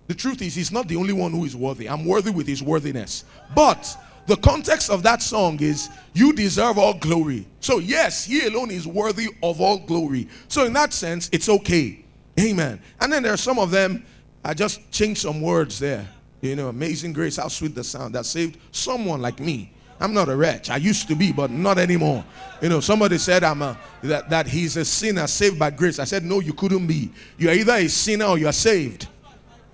The 0.08 0.14
truth 0.14 0.42
is, 0.42 0.56
he's 0.56 0.72
not 0.72 0.88
the 0.88 0.96
only 0.96 1.12
one 1.12 1.34
who 1.34 1.44
is 1.44 1.54
worthy. 1.54 1.90
I'm 1.90 2.06
worthy 2.06 2.32
with 2.32 2.48
his 2.48 2.64
worthiness. 2.64 3.26
But 3.54 3.98
the 4.28 4.38
context 4.38 4.90
of 4.90 5.04
that 5.04 5.22
song 5.22 5.62
is 5.62 5.90
you 6.14 6.32
deserve 6.32 6.78
all 6.78 6.94
glory. 6.94 7.46
So, 7.60 7.80
yes, 7.80 8.24
he 8.24 8.48
alone 8.48 8.72
is 8.72 8.88
worthy 8.88 9.28
of 9.44 9.60
all 9.60 9.80
glory. 9.80 10.30
So, 10.48 10.66
in 10.66 10.72
that 10.74 10.94
sense, 10.94 11.30
it's 11.34 11.50
okay. 11.50 12.06
Amen. 12.40 12.82
And 13.02 13.12
then 13.12 13.22
there 13.22 13.34
are 13.34 13.38
some 13.38 13.60
of 13.60 13.70
them, 13.70 14.06
I 14.44 14.54
just 14.54 14.92
changed 14.92 15.22
some 15.22 15.42
words 15.42 15.80
there. 15.80 16.08
You 16.42 16.56
know, 16.56 16.68
amazing 16.68 17.14
grace, 17.14 17.38
how 17.38 17.48
sweet 17.48 17.74
the 17.74 17.84
sound 17.84 18.16
that 18.16 18.26
saved 18.26 18.58
someone 18.72 19.22
like 19.22 19.40
me. 19.40 19.72
I'm 20.00 20.14
not 20.14 20.28
a 20.28 20.36
wretch. 20.36 20.70
I 20.70 20.78
used 20.78 21.08
to 21.08 21.16
be, 21.16 21.32
but 21.32 21.50
not 21.50 21.78
anymore. 21.78 22.26
You 22.62 22.68
know, 22.68 22.82
somebody 22.82 23.18
said 23.18 23.44
I'm 23.44 23.62
a, 23.62 23.78
that, 24.02 24.30
that 24.30 24.48
he's 24.48 24.76
a 24.76 24.84
sinner 24.84 25.28
saved 25.28 25.58
by 25.58 25.70
grace. 25.70 26.00
I 26.00 26.04
said, 26.04 26.26
no, 26.26 26.42
you 26.42 26.52
couldn't 26.52 26.88
be. 26.88 27.12
You're 27.38 27.54
either 27.54 27.74
a 27.74 27.88
sinner 27.88 28.26
or 28.26 28.38
you're 28.38 28.52
saved. 28.52 29.08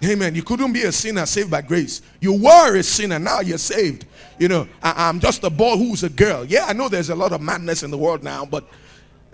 Amen. 0.03 0.35
You 0.35 0.43
couldn't 0.43 0.71
be 0.71 0.83
a 0.83 0.91
sinner 0.91 1.25
saved 1.25 1.49
by 1.49 1.61
grace. 1.61 2.01
You 2.21 2.33
were 2.33 2.75
a 2.77 2.83
sinner, 2.83 3.17
now 3.17 3.41
you're 3.41 3.57
saved. 3.57 4.05
You 4.37 4.47
know, 4.47 4.67
I, 4.81 5.09
am 5.09 5.19
just 5.19 5.43
a 5.43 5.49
boy 5.49 5.75
who's 5.77 6.03
a 6.03 6.09
girl. 6.09 6.45
Yeah, 6.45 6.65
I 6.67 6.73
know 6.73 6.87
there's 6.87 7.09
a 7.09 7.15
lot 7.15 7.33
of 7.33 7.41
madness 7.41 7.83
in 7.83 7.91
the 7.91 7.97
world 7.97 8.23
now, 8.23 8.45
but 8.45 8.65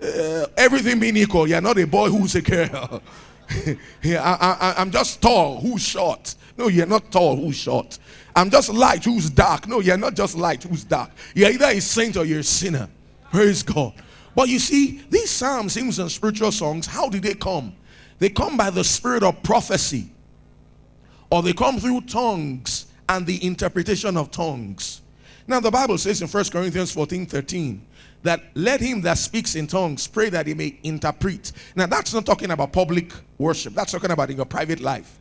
uh, 0.02 0.46
everything 0.56 0.98
being 0.98 1.16
equal, 1.16 1.46
you're 1.46 1.60
not 1.60 1.78
a 1.78 1.86
boy 1.86 2.08
who's 2.08 2.34
a 2.34 2.42
girl. 2.42 3.02
I, 4.04 4.74
I'm 4.76 4.90
just 4.90 5.20
tall 5.20 5.60
who's 5.60 5.82
short. 5.82 6.34
No, 6.56 6.68
you're 6.68 6.86
not 6.86 7.10
tall 7.10 7.36
who's 7.36 7.56
short. 7.56 7.98
I'm 8.34 8.50
just 8.50 8.68
light 8.68 9.04
who's 9.04 9.30
dark. 9.30 9.66
No, 9.68 9.80
you're 9.80 9.96
not 9.96 10.14
just 10.14 10.36
light 10.36 10.62
who's 10.62 10.84
dark. 10.84 11.10
You're 11.34 11.50
either 11.50 11.66
a 11.66 11.80
saint 11.80 12.16
or 12.16 12.24
you're 12.24 12.40
a 12.40 12.44
sinner. 12.44 12.88
Praise 13.30 13.62
God. 13.62 13.94
But 14.34 14.48
you 14.48 14.58
see, 14.58 15.02
these 15.08 15.30
psalms, 15.30 15.74
hymns, 15.74 15.98
and 15.98 16.10
spiritual 16.10 16.52
songs, 16.52 16.86
how 16.86 17.08
did 17.08 17.22
they 17.22 17.34
come? 17.34 17.74
They 18.18 18.28
come 18.28 18.56
by 18.56 18.70
the 18.70 18.84
spirit 18.84 19.22
of 19.22 19.42
prophecy 19.42 20.10
or 21.30 21.42
they 21.42 21.52
come 21.52 21.78
through 21.78 22.02
tongues 22.02 22.86
and 23.08 23.26
the 23.26 23.44
interpretation 23.44 24.16
of 24.16 24.30
tongues. 24.30 25.02
Now, 25.46 25.60
the 25.60 25.70
Bible 25.70 25.96
says 25.98 26.20
in 26.22 26.28
1 26.28 26.44
Corinthians 26.50 26.92
14 26.92 27.26
13 27.26 27.85
that 28.22 28.42
let 28.54 28.80
him 28.80 29.00
that 29.02 29.18
speaks 29.18 29.54
in 29.54 29.66
tongues 29.66 30.06
pray 30.06 30.28
that 30.30 30.46
he 30.46 30.54
may 30.54 30.78
interpret. 30.82 31.52
Now, 31.74 31.86
that's 31.86 32.12
not 32.12 32.26
talking 32.26 32.50
about 32.50 32.72
public 32.72 33.12
worship, 33.38 33.74
that's 33.74 33.92
talking 33.92 34.10
about 34.10 34.30
in 34.30 34.36
your 34.36 34.46
private 34.46 34.80
life. 34.80 35.18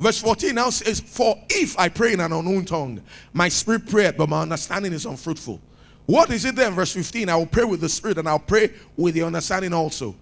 Verse 0.00 0.20
14 0.20 0.54
now 0.54 0.70
says, 0.70 1.00
For 1.00 1.36
if 1.50 1.78
I 1.78 1.88
pray 1.88 2.12
in 2.12 2.20
an 2.20 2.32
unknown 2.32 2.64
tongue, 2.64 3.02
my 3.32 3.48
spirit 3.48 3.86
prayeth, 3.88 4.16
but 4.16 4.28
my 4.28 4.42
understanding 4.42 4.92
is 4.92 5.06
unfruitful. 5.06 5.60
What 6.06 6.30
is 6.30 6.44
it 6.44 6.56
then? 6.56 6.72
Verse 6.72 6.94
15 6.94 7.28
I 7.28 7.36
will 7.36 7.46
pray 7.46 7.64
with 7.64 7.80
the 7.80 7.88
spirit 7.88 8.18
and 8.18 8.28
I'll 8.28 8.38
pray 8.38 8.72
with 8.96 9.14
the 9.14 9.22
understanding 9.22 9.74
also. 9.74 10.14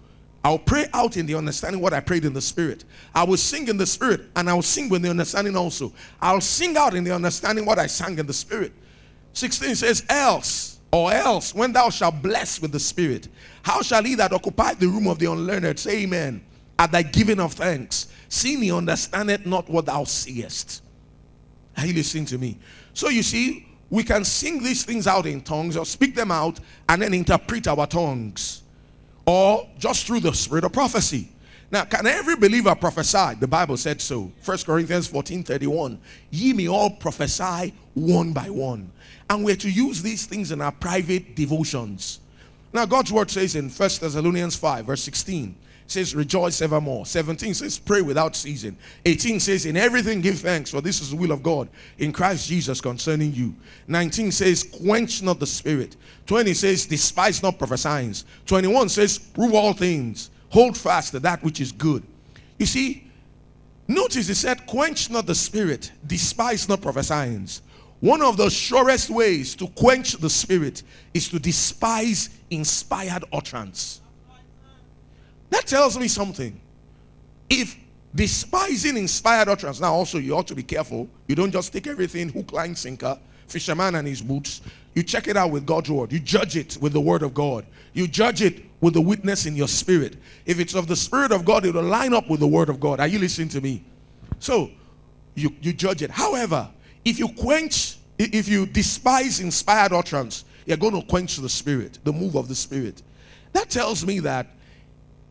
I'll 0.43 0.59
pray 0.59 0.87
out 0.93 1.17
in 1.17 1.25
the 1.25 1.35
understanding 1.35 1.81
what 1.81 1.93
I 1.93 1.99
prayed 1.99 2.25
in 2.25 2.33
the 2.33 2.41
spirit. 2.41 2.85
I 3.13 3.23
will 3.23 3.37
sing 3.37 3.67
in 3.67 3.77
the 3.77 3.85
spirit 3.85 4.21
and 4.35 4.49
I'll 4.49 4.61
sing 4.61 4.89
with 4.89 5.01
the 5.01 5.09
understanding 5.09 5.55
also. 5.55 5.93
I'll 6.21 6.41
sing 6.41 6.77
out 6.77 6.93
in 6.93 7.03
the 7.03 7.13
understanding 7.13 7.65
what 7.65 7.79
I 7.79 7.87
sang 7.87 8.17
in 8.17 8.25
the 8.25 8.33
spirit. 8.33 8.71
16 9.33 9.75
says, 9.75 10.05
Else, 10.09 10.76
or 10.91 11.11
else, 11.11 11.53
when 11.53 11.73
thou 11.73 11.89
shalt 11.89 12.21
bless 12.21 12.61
with 12.61 12.71
the 12.71 12.79
spirit, 12.79 13.27
how 13.63 13.81
shall 13.81 14.03
he 14.03 14.15
that 14.15 14.31
occupy 14.31 14.73
the 14.73 14.87
room 14.87 15.07
of 15.07 15.19
the 15.19 15.29
unlearned 15.31 15.79
say 15.79 16.03
amen 16.03 16.43
at 16.79 16.91
thy 16.91 17.03
giving 17.03 17.39
of 17.39 17.53
thanks, 17.53 18.07
seeing 18.29 18.61
he 18.61 18.71
understandeth 18.71 19.45
not 19.45 19.69
what 19.69 19.85
thou 19.85 20.03
seest? 20.05 20.83
Are 21.77 21.85
you 21.85 21.93
listening 21.93 22.25
to 22.27 22.37
me? 22.37 22.57
So 22.93 23.09
you 23.09 23.21
see, 23.21 23.67
we 23.89 24.03
can 24.03 24.23
sing 24.25 24.63
these 24.63 24.83
things 24.83 25.07
out 25.07 25.25
in 25.25 25.41
tongues 25.41 25.77
or 25.77 25.85
speak 25.85 26.15
them 26.15 26.31
out 26.31 26.59
and 26.89 27.01
then 27.01 27.13
interpret 27.13 27.67
our 27.67 27.87
tongues 27.87 28.63
or 29.25 29.67
just 29.77 30.07
through 30.07 30.21
the 30.21 30.33
spirit 30.33 30.63
of 30.63 30.73
prophecy. 30.73 31.29
Now, 31.69 31.83
can 31.83 32.07
every 32.07 32.37
believer 32.37 32.73
prophesy? 32.75 33.35
The 33.39 33.47
Bible 33.47 33.75
said 33.75 34.01
so. 34.01 34.31
1 34.43 34.57
Corinthians 34.59 35.07
14 35.07 35.43
31. 35.43 35.99
Ye 36.31 36.53
may 36.53 36.67
all 36.69 36.91
prophesy 36.91 37.73
one 37.93 38.31
by 38.31 38.49
one. 38.49 38.89
And 39.29 39.43
we're 39.43 39.55
to 39.57 39.69
use 39.69 40.01
these 40.01 40.25
things 40.25 40.51
in 40.51 40.61
our 40.61 40.71
private 40.71 41.35
devotions. 41.35 42.19
Now, 42.73 42.85
God's 42.85 43.11
word 43.11 43.29
says 43.31 43.55
in 43.55 43.69
1 43.69 43.71
Thessalonians 43.71 44.55
5, 44.55 44.85
verse 44.85 45.03
16, 45.03 45.55
says, 45.87 46.15
Rejoice 46.15 46.61
evermore. 46.61 47.05
17 47.05 47.53
says, 47.53 47.79
Pray 47.79 48.01
without 48.01 48.35
ceasing. 48.35 48.77
18 49.05 49.39
says, 49.39 49.65
In 49.65 49.77
everything 49.77 50.21
give 50.21 50.39
thanks, 50.39 50.71
for 50.71 50.81
this 50.81 51.01
is 51.01 51.11
the 51.11 51.15
will 51.15 51.31
of 51.31 51.41
God 51.41 51.69
in 51.97 52.11
Christ 52.11 52.47
Jesus 52.47 52.81
concerning 52.81 53.33
you. 53.33 53.55
19 53.87 54.31
says, 54.31 54.63
Quench 54.63 55.21
not 55.21 55.39
the 55.39 55.47
spirit. 55.47 55.95
20 56.25 56.53
says, 56.53 56.85
Despise 56.85 57.41
not 57.41 57.57
prophesying. 57.57 58.13
21 58.45 58.89
says, 58.89 59.17
Prove 59.17 59.53
all 59.53 59.73
things. 59.73 60.29
Hold 60.49 60.77
fast 60.77 61.11
to 61.11 61.19
that 61.21 61.43
which 61.43 61.59
is 61.59 61.71
good. 61.71 62.03
You 62.57 62.65
see, 62.65 63.09
notice 63.87 64.27
he 64.27 64.33
said, 64.33 64.65
Quench 64.67 65.09
not 65.09 65.25
the 65.25 65.35
spirit, 65.35 65.91
despise 66.05 66.69
not 66.69 66.81
prophesying. 66.81 67.47
One 67.99 68.21
of 68.21 68.37
the 68.37 68.49
surest 68.49 69.09
ways 69.09 69.55
to 69.55 69.67
quench 69.67 70.13
the 70.13 70.29
spirit 70.29 70.83
is 71.13 71.29
to 71.29 71.39
despise 71.39 72.29
inspired 72.49 73.23
utterance. 73.33 74.01
That 75.49 75.65
tells 75.65 75.97
me 75.97 76.07
something. 76.07 76.59
If 77.49 77.75
despising 78.13 78.97
inspired 78.97 79.47
utterance, 79.47 79.79
now 79.79 79.93
also 79.93 80.17
you 80.17 80.35
ought 80.35 80.47
to 80.47 80.55
be 80.55 80.63
careful. 80.63 81.09
You 81.27 81.35
don't 81.35 81.51
just 81.51 81.73
take 81.73 81.87
everything 81.87 82.29
hook, 82.29 82.51
line, 82.51 82.75
sinker, 82.75 83.17
fisherman 83.47 83.95
and 83.95 84.07
his 84.07 84.21
boots. 84.21 84.61
You 84.93 85.03
check 85.03 85.27
it 85.27 85.37
out 85.37 85.51
with 85.51 85.65
God's 85.65 85.89
word. 85.89 86.11
You 86.11 86.19
judge 86.19 86.57
it 86.57 86.77
with 86.81 86.93
the 86.93 87.01
word 87.01 87.23
of 87.23 87.33
God. 87.33 87.65
You 87.93 88.07
judge 88.07 88.41
it 88.41 88.65
with 88.81 88.93
the 88.93 89.01
witness 89.01 89.45
in 89.45 89.55
your 89.55 89.67
spirit. 89.67 90.17
If 90.45 90.59
it's 90.59 90.75
of 90.75 90.87
the 90.87 90.95
spirit 90.95 91.31
of 91.31 91.45
God, 91.45 91.65
it 91.65 91.73
will 91.73 91.83
line 91.83 92.13
up 92.13 92.29
with 92.29 92.39
the 92.39 92.47
word 92.47 92.69
of 92.69 92.79
God. 92.79 92.99
Are 92.99 93.07
you 93.07 93.19
listening 93.19 93.49
to 93.49 93.61
me? 93.61 93.83
So 94.39 94.69
you, 95.35 95.55
you 95.61 95.73
judge 95.73 96.01
it. 96.01 96.11
However, 96.11 96.69
if 97.07 97.19
you 97.19 97.29
quench, 97.29 97.97
if 98.19 98.49
you 98.49 98.65
despise 98.65 99.39
inspired 99.39 99.93
utterance, 99.93 100.43
you're 100.65 100.75
going 100.75 100.99
to 100.99 101.07
quench 101.07 101.37
the 101.37 101.47
spirit, 101.47 101.99
the 102.03 102.11
move 102.11 102.35
of 102.35 102.49
the 102.49 102.55
spirit. 102.55 103.01
That 103.53 103.69
tells 103.69 104.05
me 104.05 104.19
that 104.19 104.47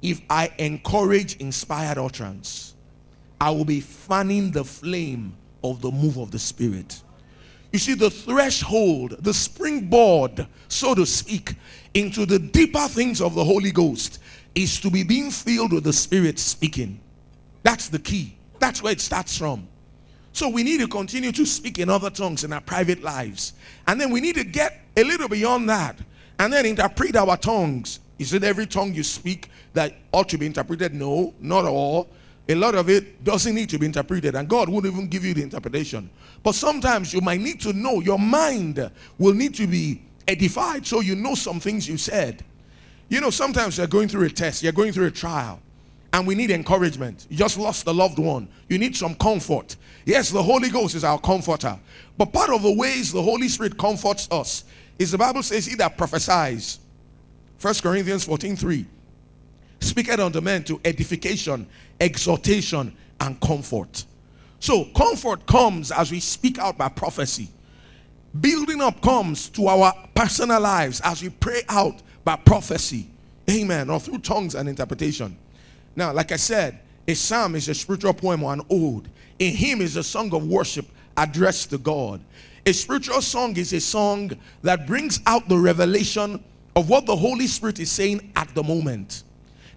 if 0.01 0.23
I 0.31 0.51
encourage 0.59 1.37
inspired 1.37 1.99
utterance, 1.99 2.75
I 3.39 3.51
will 3.51 3.67
be 3.67 3.81
fanning 3.81 4.53
the 4.53 4.65
flame 4.65 5.37
of 5.63 5.83
the 5.83 5.91
move 5.91 6.17
of 6.17 6.31
the 6.31 6.39
spirit. 6.39 7.03
You 7.75 7.79
see, 7.79 7.93
the 7.93 8.11
threshold, 8.11 9.17
the 9.21 9.35
springboard, 9.35 10.47
so 10.69 10.95
to 10.95 11.05
speak, 11.05 11.57
into 11.93 12.25
the 12.25 12.39
deeper 12.39 12.89
things 12.89 13.21
of 13.21 13.35
the 13.35 13.45
Holy 13.45 13.71
Ghost 13.71 14.19
is 14.55 14.81
to 14.81 14.91
be 14.91 15.03
being 15.03 15.31
filled 15.31 15.75
with 15.75 15.85
the 15.85 15.93
Spirit 15.93 16.39
speaking. 16.39 17.01
That's 17.63 17.91
the 17.91 17.99
key. 17.99 18.39
That's 18.61 18.83
where 18.83 18.93
it 18.93 19.01
starts 19.03 19.37
from. 19.37 19.69
So 20.37 20.51
we 20.51 20.63
need 20.65 20.81
to 20.81 20.87
continue 20.87 21.33
to 21.33 21.47
speak 21.47 21.79
in 21.79 21.89
other 21.89 22.11
tongues 22.11 22.45
in 22.45 22.53
our 22.53 22.61
private 22.61 23.03
lives. 23.03 23.55
And 23.87 23.99
then 23.99 24.11
we 24.11 24.21
need 24.21 24.35
to 24.35 24.45
get 24.45 24.83
a 24.95 25.03
little 25.03 25.31
beyond 25.31 25.67
that 25.71 25.97
and 26.39 26.53
then 26.53 26.67
interpret 26.67 27.17
our 27.17 27.39
tongues. 27.39 28.01
Is 28.19 28.35
it 28.35 28.45
every 28.45 28.67
tongue 28.67 28.93
you 28.93 29.03
speak 29.03 29.49
that 29.73 29.95
ought 30.13 30.29
to 30.29 30.37
be 30.37 30.45
interpreted? 30.45 30.93
No, 30.93 31.33
not 31.41 31.65
all. 31.65 32.11
A 32.51 32.55
lot 32.55 32.75
of 32.75 32.91
it 32.91 33.25
doesn't 33.25 33.55
need 33.55 33.71
to 33.71 33.79
be 33.79 33.87
interpreted, 33.87 34.35
and 34.35 34.47
God 34.47 34.69
won't 34.69 34.85
even 34.85 35.09
give 35.09 35.25
you 35.25 35.33
the 35.33 35.43
interpretation. 35.43 36.11
But 36.43 36.55
sometimes 36.55 37.15
you 37.15 37.23
might 37.23 37.41
need 37.41 37.59
to 37.63 37.73
know, 37.73 38.01
your 38.01 38.19
mind 38.19 38.91
will 39.17 39.33
need 39.33 39.55
to 39.55 39.67
be 39.67 40.03
edified 40.29 40.87
so 40.87 41.01
you 41.01 41.17
know 41.17 41.35
some 41.35 41.61
things 41.61 41.89
you 41.89 41.97
said. 41.97 42.45
You 43.09 43.23
know, 43.23 43.31
sometimes 43.31 43.79
you're 43.79 43.87
going 43.87 44.09
through 44.09 44.27
a 44.27 44.31
test, 44.31 44.63
you're 44.63 44.73
going 44.73 44.93
through 44.93 45.07
a 45.07 45.11
trial, 45.11 45.63
and 46.17 46.27
we 46.27 46.35
need 46.35 46.51
encouragement. 46.51 47.27
You 47.29 47.37
just 47.37 47.59
lost 47.59 47.87
a 47.87 47.93
loved 47.93 48.19
one. 48.19 48.49
You 48.71 48.79
need 48.79 48.97
some 48.97 49.15
comfort. 49.17 49.77
Yes, 50.07 50.31
the 50.31 50.43
Holy 50.43 50.71
Ghost 50.71 50.95
is 50.95 51.05
our 51.05 51.19
comforter. 51.19 51.79
But 52.17 52.33
part 52.33 52.49
of 52.49 52.63
the 52.63 52.73
ways 52.73 53.13
the 53.13 53.21
Holy 53.21 53.49
Spirit 53.49 53.77
comforts 53.77 54.27
us 54.31 54.65
is 54.99 55.11
the 55.11 55.19
Bible 55.19 55.43
says 55.43 55.67
he 55.67 55.75
that 55.75 55.99
prophesies. 55.99 56.79
1 57.61 57.75
Corinthians 57.83 58.25
14 58.25 58.57
3. 58.57 58.87
Speaketh 59.81 60.19
unto 60.19 60.41
men 60.41 60.65
to 60.65 60.81
edification, 60.87 61.67
exhortation, 62.01 62.97
and 63.21 63.39
comfort. 63.39 64.07
So, 64.59 64.85
comfort 64.97 65.45
comes 65.45 65.93
as 65.93 66.11
we 66.11 66.21
speak 66.21 66.59
out 66.59 66.79
by 66.79 66.89
prophecy. 66.89 67.51
Building 68.41 68.81
up 68.81 69.03
comes 69.03 69.51
to 69.51 69.69
our 69.69 69.93
personal 70.15 70.63
lives 70.63 71.03
as 71.05 71.23
we 71.23 71.29
pray 71.29 71.61
out 71.69 72.01
by 72.25 72.37
prophecy. 72.37 73.07
Amen. 73.51 73.91
Or 73.91 74.01
through 74.01 74.21
tongues 74.21 74.55
and 74.55 74.67
interpretation. 74.67 75.37
Now, 75.97 76.13
like 76.13 76.31
I 76.31 76.37
said, 76.37 76.79
a 77.09 77.15
psalm 77.15 77.57
is 77.57 77.69
a 77.69 77.75
spiritual 77.75 78.13
poem 78.13 78.43
or 78.43 78.53
an 78.53 78.61
ode. 78.71 79.09
A 79.41 79.51
hymn 79.51 79.81
is 79.81 79.97
a 79.97 80.03
song 80.05 80.33
of 80.35 80.47
worship 80.47 80.87
addressed 81.17 81.71
to 81.71 81.79
God. 81.79 82.21
A 82.67 82.73
spiritual 82.73 83.23
song 83.23 83.57
is 83.57 83.73
a 83.73 83.81
song 83.81 84.33
that 84.63 84.87
brings 84.87 85.21
out 85.27 85.49
the 85.49 85.57
revelation 85.57 86.43
of 86.75 86.91
what 86.91 87.07
the 87.07 87.17
Holy 87.17 87.47
Spirit 87.47 87.81
is 87.81 87.91
saying 87.91 88.33
at 88.37 88.55
the 88.55 88.63
moment. 88.63 89.23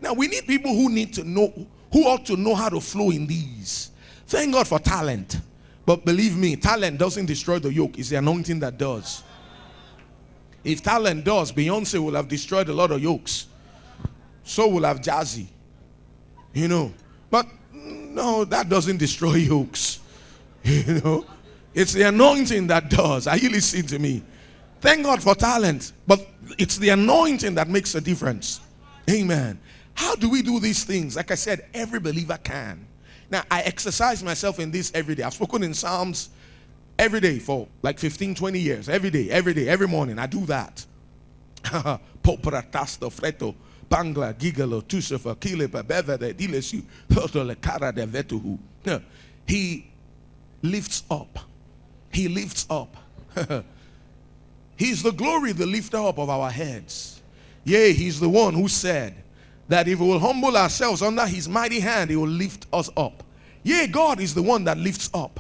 Now, 0.01 0.13
we 0.13 0.27
need 0.27 0.45
people 0.47 0.75
who 0.75 0.89
need 0.89 1.13
to 1.13 1.23
know, 1.23 1.53
who 1.93 2.03
ought 2.05 2.25
to 2.25 2.35
know 2.35 2.55
how 2.55 2.69
to 2.69 2.81
flow 2.81 3.11
in 3.11 3.27
these. 3.27 3.91
Thank 4.27 4.53
God 4.53 4.67
for 4.67 4.79
talent. 4.79 5.39
But 5.85 6.03
believe 6.05 6.35
me, 6.35 6.55
talent 6.55 6.97
doesn't 6.97 7.25
destroy 7.25 7.59
the 7.59 7.71
yoke, 7.71 7.97
it's 7.97 8.09
the 8.09 8.17
anointing 8.17 8.59
that 8.59 8.77
does. 8.77 9.23
If 10.63 10.83
talent 10.83 11.23
does, 11.23 11.51
Beyonce 11.51 12.03
will 12.03 12.15
have 12.15 12.27
destroyed 12.27 12.69
a 12.69 12.73
lot 12.73 12.91
of 12.91 13.01
yokes. 13.01 13.47
So 14.43 14.67
will 14.67 14.83
have 14.83 15.01
Jay-Z. 15.01 15.47
You 16.53 16.67
know. 16.67 16.93
But 17.29 17.47
no, 17.73 18.45
that 18.45 18.69
doesn't 18.69 18.97
destroy 18.97 19.35
yokes. 19.35 19.99
You 20.63 21.01
know. 21.01 21.25
It's 21.73 21.93
the 21.93 22.03
anointing 22.03 22.67
that 22.67 22.89
does. 22.89 23.27
Are 23.27 23.37
you 23.37 23.49
listening 23.49 23.85
to 23.87 23.99
me? 23.99 24.23
Thank 24.81 25.03
God 25.03 25.21
for 25.21 25.35
talent, 25.35 25.91
but 26.07 26.27
it's 26.57 26.77
the 26.77 26.89
anointing 26.89 27.55
that 27.55 27.67
makes 27.67 27.95
a 27.95 28.01
difference. 28.01 28.61
Amen. 29.09 29.59
How 29.93 30.15
do 30.15 30.29
we 30.29 30.41
do 30.41 30.59
these 30.59 30.83
things? 30.83 31.15
Like 31.15 31.31
I 31.31 31.35
said, 31.35 31.65
every 31.73 31.99
believer 31.99 32.37
can. 32.41 32.87
Now, 33.29 33.43
I 33.51 33.61
exercise 33.61 34.23
myself 34.23 34.59
in 34.59 34.71
this 34.71 34.91
every 34.95 35.15
day. 35.15 35.23
I've 35.23 35.33
spoken 35.33 35.63
in 35.63 35.73
Psalms 35.73 36.29
every 36.97 37.19
day 37.19 37.39
for 37.39 37.67
like 37.81 37.99
15, 37.99 38.35
20 38.35 38.59
years. 38.59 38.89
Every 38.89 39.09
day, 39.09 39.29
every 39.29 39.53
day, 39.53 39.67
every 39.67 39.87
morning. 39.87 40.17
I 40.17 40.27
do 40.27 40.45
that. 40.45 40.85
Bangla, 43.89 44.33
Gigalo, 44.33 44.83
Tusafa, 44.83 45.35
Kilepa, 45.35 45.83
Bevede, 45.83 46.33
Dilesu, 46.33 46.83
Hotole, 47.09 47.59
Kara 47.59 47.91
de 47.91 48.05
Vetuhu. 48.05 48.57
He 49.47 49.89
lifts 50.61 51.03
up. 51.09 51.39
He 52.11 52.27
lifts 52.27 52.65
up. 52.69 52.95
he's 54.77 55.03
the 55.03 55.11
glory, 55.11 55.53
the 55.53 55.65
lifter 55.65 55.97
up 55.97 56.19
of 56.19 56.29
our 56.29 56.51
heads. 56.51 57.21
Yea, 57.63 57.93
he's 57.93 58.19
the 58.19 58.29
one 58.29 58.53
who 58.53 58.67
said 58.67 59.15
that 59.67 59.87
if 59.87 59.99
we 59.99 60.07
will 60.07 60.19
humble 60.19 60.55
ourselves 60.55 61.01
under 61.01 61.25
his 61.25 61.47
mighty 61.47 61.79
hand, 61.79 62.09
he 62.09 62.15
will 62.15 62.27
lift 62.27 62.65
us 62.73 62.89
up. 62.97 63.23
Yea, 63.63 63.87
God 63.87 64.19
is 64.19 64.33
the 64.33 64.41
one 64.41 64.63
that 64.63 64.77
lifts 64.77 65.09
up. 65.13 65.39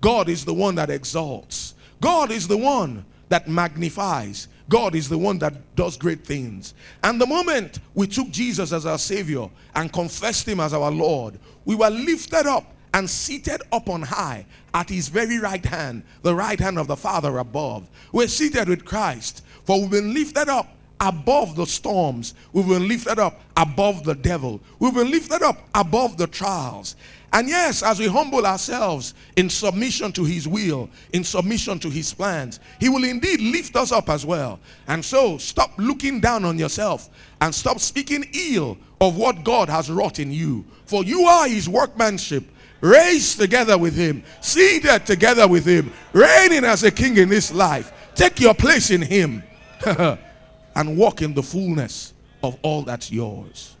God 0.00 0.28
is 0.28 0.44
the 0.44 0.54
one 0.54 0.74
that 0.76 0.90
exalts. 0.90 1.74
God 2.00 2.30
is 2.30 2.48
the 2.48 2.56
one 2.56 3.04
that 3.28 3.48
magnifies. 3.48 4.48
God 4.68 4.94
is 4.94 5.08
the 5.08 5.18
one 5.18 5.38
that 5.38 5.76
does 5.76 5.96
great 5.96 6.24
things. 6.24 6.74
And 7.02 7.20
the 7.20 7.26
moment 7.26 7.78
we 7.94 8.06
took 8.06 8.30
Jesus 8.30 8.72
as 8.72 8.84
our 8.84 8.98
Savior 8.98 9.48
and 9.74 9.92
confessed 9.92 10.46
Him 10.46 10.60
as 10.60 10.74
our 10.74 10.90
Lord, 10.90 11.38
we 11.64 11.74
were 11.74 11.90
lifted 11.90 12.46
up 12.46 12.74
and 12.94 13.08
seated 13.08 13.62
up 13.72 13.88
on 13.88 14.02
high 14.02 14.44
at 14.74 14.88
His 14.90 15.08
very 15.08 15.38
right 15.38 15.64
hand, 15.64 16.02
the 16.22 16.34
right 16.34 16.58
hand 16.58 16.78
of 16.78 16.86
the 16.86 16.96
Father 16.96 17.38
above. 17.38 17.88
We're 18.12 18.28
seated 18.28 18.68
with 18.68 18.84
Christ, 18.84 19.44
for 19.64 19.80
we've 19.80 19.90
been 19.90 20.12
lifted 20.14 20.48
up 20.48 20.74
above 21.00 21.56
the 21.56 21.66
storms. 21.66 22.34
We've 22.52 22.66
been 22.66 22.88
lifted 22.88 23.18
up 23.18 23.40
above 23.56 24.04
the 24.04 24.14
devil. 24.14 24.60
We've 24.78 24.94
been 24.94 25.10
lifted 25.10 25.42
up 25.42 25.68
above 25.74 26.16
the 26.16 26.26
trials. 26.26 26.96
And 27.32 27.48
yes, 27.48 27.82
as 27.82 27.98
we 27.98 28.06
humble 28.06 28.46
ourselves 28.46 29.12
in 29.36 29.50
submission 29.50 30.12
to 30.12 30.24
His 30.24 30.48
will, 30.48 30.88
in 31.12 31.24
submission 31.24 31.78
to 31.80 31.90
His 31.90 32.14
plans, 32.14 32.58
He 32.80 32.88
will 32.88 33.04
indeed 33.04 33.40
lift 33.40 33.76
us 33.76 33.92
up 33.92 34.08
as 34.08 34.24
well. 34.24 34.58
And 34.86 35.04
so, 35.04 35.36
stop 35.36 35.72
looking 35.76 36.20
down 36.20 36.44
on 36.44 36.58
yourself 36.58 37.10
and 37.40 37.54
stop 37.54 37.80
speaking 37.80 38.24
ill 38.32 38.78
of 39.00 39.16
what 39.16 39.44
God 39.44 39.68
has 39.68 39.90
wrought 39.90 40.18
in 40.18 40.32
you. 40.32 40.64
For 40.86 41.04
you 41.04 41.24
are 41.24 41.46
His 41.46 41.68
workmanship, 41.68 42.44
raised 42.80 43.38
together 43.38 43.76
with 43.76 43.94
Him, 43.94 44.22
seated 44.40 45.04
together 45.04 45.46
with 45.46 45.66
Him, 45.66 45.92
reigning 46.14 46.64
as 46.64 46.82
a 46.82 46.90
king 46.90 47.18
in 47.18 47.28
this 47.28 47.52
life. 47.52 47.92
Take 48.14 48.40
your 48.40 48.54
place 48.54 48.90
in 48.90 49.02
Him 49.02 49.42
and 49.84 50.96
walk 50.96 51.20
in 51.20 51.34
the 51.34 51.42
fullness 51.42 52.14
of 52.42 52.56
all 52.62 52.82
that's 52.82 53.12
yours. 53.12 53.76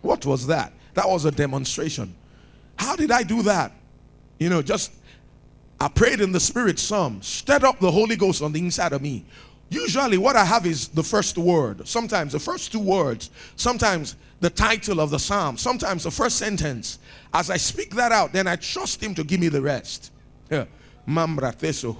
What 0.00 0.24
was 0.24 0.46
that? 0.46 0.72
That 0.94 1.06
was 1.06 1.26
a 1.26 1.30
demonstration 1.30 2.14
how 2.80 2.96
did 2.96 3.10
I 3.10 3.22
do 3.22 3.42
that? 3.42 3.72
You 4.38 4.48
know, 4.48 4.62
just 4.62 4.90
I 5.78 5.88
prayed 5.88 6.22
in 6.22 6.32
the 6.32 6.40
spirit 6.40 6.78
some, 6.78 7.20
stirred 7.20 7.62
up 7.62 7.78
the 7.78 7.90
Holy 7.90 8.16
Ghost 8.16 8.42
on 8.42 8.52
the 8.52 8.58
inside 8.58 8.94
of 8.94 9.02
me. 9.02 9.26
Usually, 9.68 10.16
what 10.16 10.34
I 10.34 10.46
have 10.46 10.64
is 10.64 10.88
the 10.88 11.02
first 11.02 11.36
word, 11.36 11.86
sometimes 11.86 12.32
the 12.32 12.40
first 12.40 12.72
two 12.72 12.80
words, 12.80 13.30
sometimes 13.56 14.16
the 14.40 14.48
title 14.48 14.98
of 14.98 15.10
the 15.10 15.18
psalm, 15.18 15.58
sometimes 15.58 16.04
the 16.04 16.10
first 16.10 16.38
sentence. 16.38 16.98
As 17.34 17.50
I 17.50 17.58
speak 17.58 17.94
that 17.96 18.12
out, 18.12 18.32
then 18.32 18.46
I 18.46 18.56
trust 18.56 19.02
Him 19.02 19.14
to 19.16 19.24
give 19.24 19.40
me 19.40 19.48
the 19.48 19.60
rest. 19.60 20.10
Mambra 21.06 21.54
teso 21.54 21.92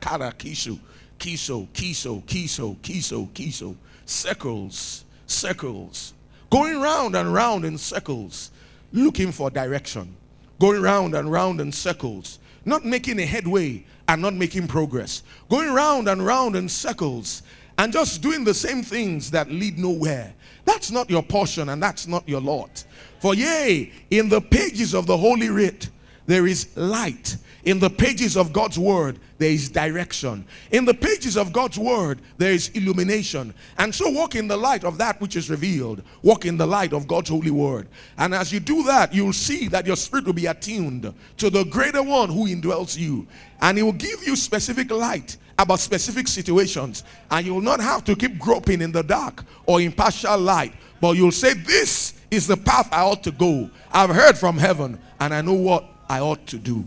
kara 0.00 0.32
kisu 0.32 0.78
kiso 1.18 1.68
kiso 1.68 2.22
kiso 2.24 2.76
kiso 2.78 3.28
kiso 3.28 3.76
circles 4.06 5.04
circles 5.26 6.14
going 6.48 6.80
round 6.80 7.14
and 7.14 7.34
round 7.34 7.66
in 7.66 7.76
circles 7.76 8.50
looking 8.92 9.32
for 9.32 9.50
direction, 9.50 10.16
going 10.58 10.82
round 10.82 11.14
and 11.14 11.30
round 11.30 11.60
in 11.60 11.72
circles, 11.72 12.38
not 12.64 12.84
making 12.84 13.18
a 13.20 13.26
headway 13.26 13.84
and 14.08 14.22
not 14.22 14.34
making 14.34 14.66
progress, 14.66 15.22
going 15.48 15.72
round 15.72 16.08
and 16.08 16.24
round 16.24 16.56
in 16.56 16.68
circles 16.68 17.42
and 17.78 17.92
just 17.92 18.22
doing 18.22 18.44
the 18.44 18.54
same 18.54 18.82
things 18.82 19.30
that 19.30 19.50
lead 19.50 19.78
nowhere. 19.78 20.34
That's 20.64 20.90
not 20.90 21.08
your 21.08 21.22
portion 21.22 21.68
and 21.68 21.82
that's 21.82 22.06
not 22.06 22.28
your 22.28 22.40
lot. 22.40 22.84
For 23.20 23.34
yea, 23.34 23.92
in 24.10 24.28
the 24.28 24.40
pages 24.40 24.94
of 24.94 25.06
the 25.06 25.16
Holy 25.16 25.48
Writ, 25.48 25.88
there 26.26 26.46
is 26.46 26.76
light. 26.76 27.36
In 27.68 27.78
the 27.78 27.90
pages 27.90 28.34
of 28.34 28.50
God's 28.50 28.78
word, 28.78 29.18
there 29.36 29.50
is 29.50 29.68
direction. 29.68 30.46
In 30.70 30.86
the 30.86 30.94
pages 30.94 31.36
of 31.36 31.52
God's 31.52 31.78
word, 31.78 32.22
there 32.38 32.52
is 32.52 32.70
illumination. 32.70 33.52
And 33.76 33.94
so 33.94 34.08
walk 34.08 34.36
in 34.36 34.48
the 34.48 34.56
light 34.56 34.84
of 34.84 34.96
that 34.96 35.20
which 35.20 35.36
is 35.36 35.50
revealed. 35.50 36.02
Walk 36.22 36.46
in 36.46 36.56
the 36.56 36.66
light 36.66 36.94
of 36.94 37.06
God's 37.06 37.28
holy 37.28 37.50
word. 37.50 37.86
And 38.16 38.34
as 38.34 38.54
you 38.54 38.58
do 38.58 38.84
that, 38.84 39.12
you'll 39.12 39.34
see 39.34 39.68
that 39.68 39.86
your 39.86 39.96
spirit 39.96 40.24
will 40.24 40.32
be 40.32 40.46
attuned 40.46 41.12
to 41.36 41.50
the 41.50 41.64
greater 41.64 42.02
one 42.02 42.30
who 42.30 42.46
indwells 42.46 42.96
you. 42.96 43.26
And 43.60 43.76
he 43.76 43.82
will 43.82 43.92
give 43.92 44.26
you 44.26 44.34
specific 44.34 44.90
light 44.90 45.36
about 45.58 45.80
specific 45.80 46.26
situations. 46.26 47.04
And 47.30 47.44
you 47.44 47.52
will 47.52 47.60
not 47.60 47.80
have 47.80 48.02
to 48.04 48.16
keep 48.16 48.38
groping 48.38 48.80
in 48.80 48.92
the 48.92 49.02
dark 49.02 49.44
or 49.66 49.82
in 49.82 49.92
partial 49.92 50.38
light. 50.38 50.72
But 51.02 51.18
you'll 51.18 51.32
say, 51.32 51.52
This 51.52 52.14
is 52.30 52.46
the 52.46 52.56
path 52.56 52.88
I 52.90 53.02
ought 53.02 53.22
to 53.24 53.30
go. 53.30 53.68
I've 53.92 54.08
heard 54.08 54.38
from 54.38 54.56
heaven 54.56 54.98
and 55.20 55.34
I 55.34 55.42
know 55.42 55.52
what 55.52 55.84
I 56.08 56.20
ought 56.20 56.46
to 56.46 56.56
do. 56.56 56.86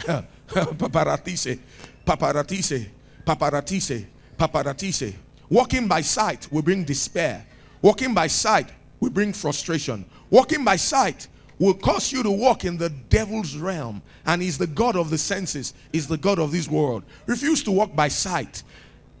paparatise, 0.48 1.58
paparatise, 2.04 2.88
paparatise, 3.24 4.06
paparatise. 4.38 5.14
Walking 5.48 5.88
by 5.88 6.00
sight 6.00 6.50
will 6.52 6.62
bring 6.62 6.84
despair. 6.84 7.44
Walking 7.82 8.14
by 8.14 8.26
sight 8.26 8.70
will 9.00 9.10
bring 9.10 9.32
frustration. 9.32 10.04
Walking 10.30 10.64
by 10.64 10.76
sight 10.76 11.28
will 11.58 11.74
cause 11.74 12.12
you 12.12 12.22
to 12.22 12.30
walk 12.30 12.64
in 12.64 12.76
the 12.76 12.88
devil's 12.88 13.56
realm. 13.56 14.02
And 14.26 14.40
he's 14.40 14.58
the 14.58 14.66
God 14.66 14.96
of 14.96 15.10
the 15.10 15.18
senses, 15.18 15.74
he's 15.92 16.06
the 16.06 16.16
God 16.16 16.38
of 16.38 16.52
this 16.52 16.68
world. 16.68 17.04
Refuse 17.26 17.62
to 17.64 17.70
walk 17.70 17.94
by 17.94 18.08
sight. 18.08 18.62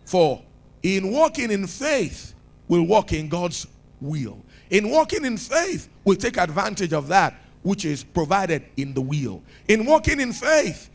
For 0.06 0.42
in 0.82 1.12
walking 1.12 1.50
in 1.50 1.66
faith, 1.66 2.34
we'll 2.68 2.84
walk 2.84 3.12
in 3.12 3.28
God's 3.28 3.66
will. 4.00 4.42
In 4.70 4.90
walking 4.90 5.24
in 5.24 5.36
faith, 5.36 5.88
we'll 6.04 6.16
take 6.16 6.38
advantage 6.38 6.92
of 6.92 7.08
that 7.08 7.34
which 7.62 7.84
is 7.84 8.02
provided 8.02 8.64
in 8.76 8.94
the 8.94 9.00
will. 9.00 9.42
In 9.68 9.84
walking 9.84 10.20
in 10.20 10.32
faith, 10.32 10.90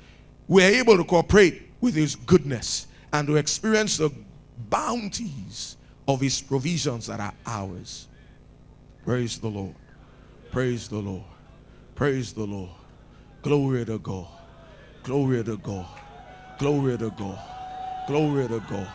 we're 0.47 0.69
able 0.69 0.97
to 0.97 1.03
cooperate 1.03 1.63
with 1.81 1.95
His 1.95 2.15
goodness 2.15 2.87
and 3.13 3.27
to 3.27 3.35
experience 3.35 3.97
the 3.97 4.11
bounties 4.69 5.77
of 6.07 6.21
His 6.21 6.41
provisions 6.41 7.07
that 7.07 7.19
are 7.19 7.33
ours. 7.45 8.07
Praise 9.05 9.37
the 9.37 9.47
Lord. 9.47 9.75
Praise 10.51 10.87
the 10.87 10.97
Lord. 10.97 11.23
Praise 11.93 12.33
the 12.33 12.45
Lord. 12.45 12.71
Glory 13.41 13.85
to 13.85 13.99
God. 13.99 14.27
Glory 15.03 15.43
to 15.43 15.57
God. 15.57 15.85
Glory 16.57 16.97
to 16.97 17.11
God. 17.11 17.39
Glory 18.07 18.47
to 18.47 18.59
God. 18.59 18.87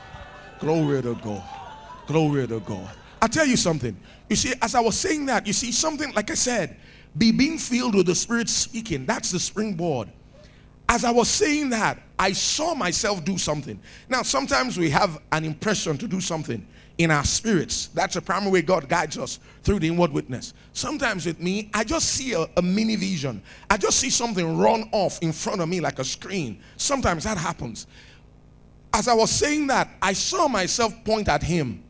Glory 0.59 1.03
to 1.03 1.14
God. 1.14 1.43
Glory 2.07 2.47
to 2.49 2.61
God. 2.61 2.91
I 3.23 3.29
tell 3.29 3.47
you 3.47 3.57
something. 3.57 3.97
You 4.29 4.37
see, 4.37 4.55
as 4.61 4.75
I 4.75 4.81
was 4.81 4.99
saying 4.99 5.27
that, 5.27 5.47
you 5.47 5.53
see 5.53 5.73
something 5.73 6.12
like 6.14 6.31
I 6.31 6.35
said, 6.35 6.77
be 7.17 7.33
being 7.33 7.59
filled 7.59 7.95
with 7.95 8.07
the 8.07 8.15
Spirit 8.15 8.49
speaking. 8.49 9.07
That's 9.07 9.31
the 9.31 9.41
springboard. 9.41 10.09
As 10.89 11.05
I 11.05 11.11
was 11.11 11.29
saying 11.29 11.71
that, 11.71 12.01
I 12.19 12.33
saw 12.33 12.75
myself 12.75 13.25
do 13.25 13.39
something. 13.39 13.79
Now, 14.09 14.23
sometimes 14.23 14.77
we 14.77 14.91
have 14.91 15.21
an 15.31 15.45
impression 15.45 15.97
to 15.99 16.09
do 16.09 16.21
something 16.21 16.67
in 16.99 17.11
our 17.11 17.25
spirits. 17.25 17.87
That's 17.95 18.15
the 18.15 18.21
primary 18.21 18.51
way 18.51 18.63
God 18.63 18.89
guides 18.89 19.17
us 19.17 19.39
through 19.63 19.79
the 19.79 19.89
inward 19.89 20.13
witness. 20.13 20.53
Sometimes 20.73 21.25
with 21.25 21.41
me, 21.41 21.71
I 21.73 21.85
just 21.85 22.09
see 22.11 22.35
a, 22.35 22.47
a, 22.57 22.61
mini 22.61 22.97
vision. 22.97 23.41
I 23.71 23.77
just 23.77 23.99
see 24.01 24.11
something 24.11 24.59
run 24.59 24.89
off 24.93 25.19
in 25.23 25.33
front 25.33 25.63
of 25.63 25.69
me 25.69 25.81
like 25.81 25.99
a 25.99 26.05
screen. 26.05 26.61
Sometimes 26.77 27.25
that 27.25 27.39
happens. 27.39 27.87
As 28.93 29.09
I 29.09 29.15
was 29.15 29.31
saying 29.31 29.69
that, 29.69 29.89
I 30.03 30.13
saw 30.13 30.49
myself 30.49 30.93
point 31.05 31.29
at 31.29 31.43
him. 31.43 31.83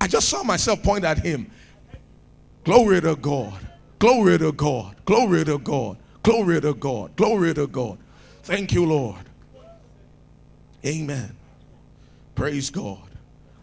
I 0.00 0.06
just 0.06 0.28
saw 0.28 0.42
myself 0.42 0.82
point 0.82 1.04
at 1.04 1.18
him. 1.18 1.50
Glory 2.64 3.00
to 3.00 3.16
God. 3.16 3.65
Glory 3.98 4.38
to 4.38 4.52
God. 4.52 4.94
Glory 5.04 5.44
to 5.44 5.58
God. 5.58 5.96
Glory 6.22 6.60
to 6.60 6.74
God. 6.74 7.16
Glory 7.16 7.54
to 7.54 7.66
God. 7.66 7.98
Thank 8.42 8.72
you, 8.72 8.84
Lord. 8.84 9.16
Amen. 10.84 11.34
Praise 12.34 12.70
God. 12.70 13.02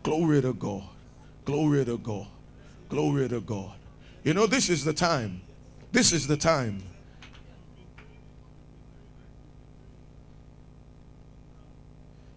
Glory 0.02 0.42
to 0.42 0.54
God. 0.54 0.84
Glory 1.46 1.86
to 1.86 1.98
God. 1.98 2.28
Glory 2.90 3.30
to 3.30 3.42
God. 3.42 3.72
You 4.24 4.34
know, 4.34 4.48
this 4.48 4.70
is 4.70 4.84
the 4.84 4.94
time. 4.94 5.42
This 5.92 6.12
is 6.12 6.28
the 6.28 6.38
time. 6.38 6.82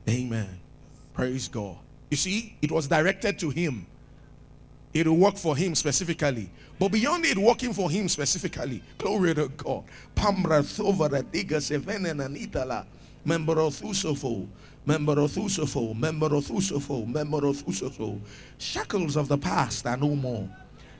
Amen. 0.09 0.61
Praise 1.14 1.49
God. 1.49 1.76
You 2.11 2.16
see, 2.16 2.57
it 2.62 2.70
was 2.70 2.86
directed 2.86 3.38
to 3.40 3.51
him. 3.51 3.86
It 4.92 5.07
will 5.07 5.16
work 5.16 5.36
for 5.36 5.57
him 5.57 5.74
specifically. 5.74 6.51
But 6.79 6.93
beyond 6.93 7.24
it 7.24 7.39
working 7.39 7.72
for 7.72 7.91
him 7.91 8.09
specifically, 8.09 8.83
glory 8.99 9.35
to 9.35 9.49
God. 9.49 9.85
Pamra 10.14 10.62
sovara 10.62 11.22
diga 11.22 11.59
sevenen 11.59 12.20
anitala. 12.20 12.85
Member 13.24 13.61
of 13.61 13.74
Thusofo, 13.74 14.47
member 14.85 15.18
of 15.18 15.31
Thusofo, 15.33 15.99
member 15.99 16.27
of 16.27 16.45
Thusofo, 16.45 17.07
member 17.07 17.47
of 17.47 17.57
Thusofo. 17.57 18.20
Shackles 18.59 19.16
of 19.16 19.29
the 19.29 19.39
past 19.39 19.87
are 19.87 19.97
no 19.97 20.14
more. 20.14 20.49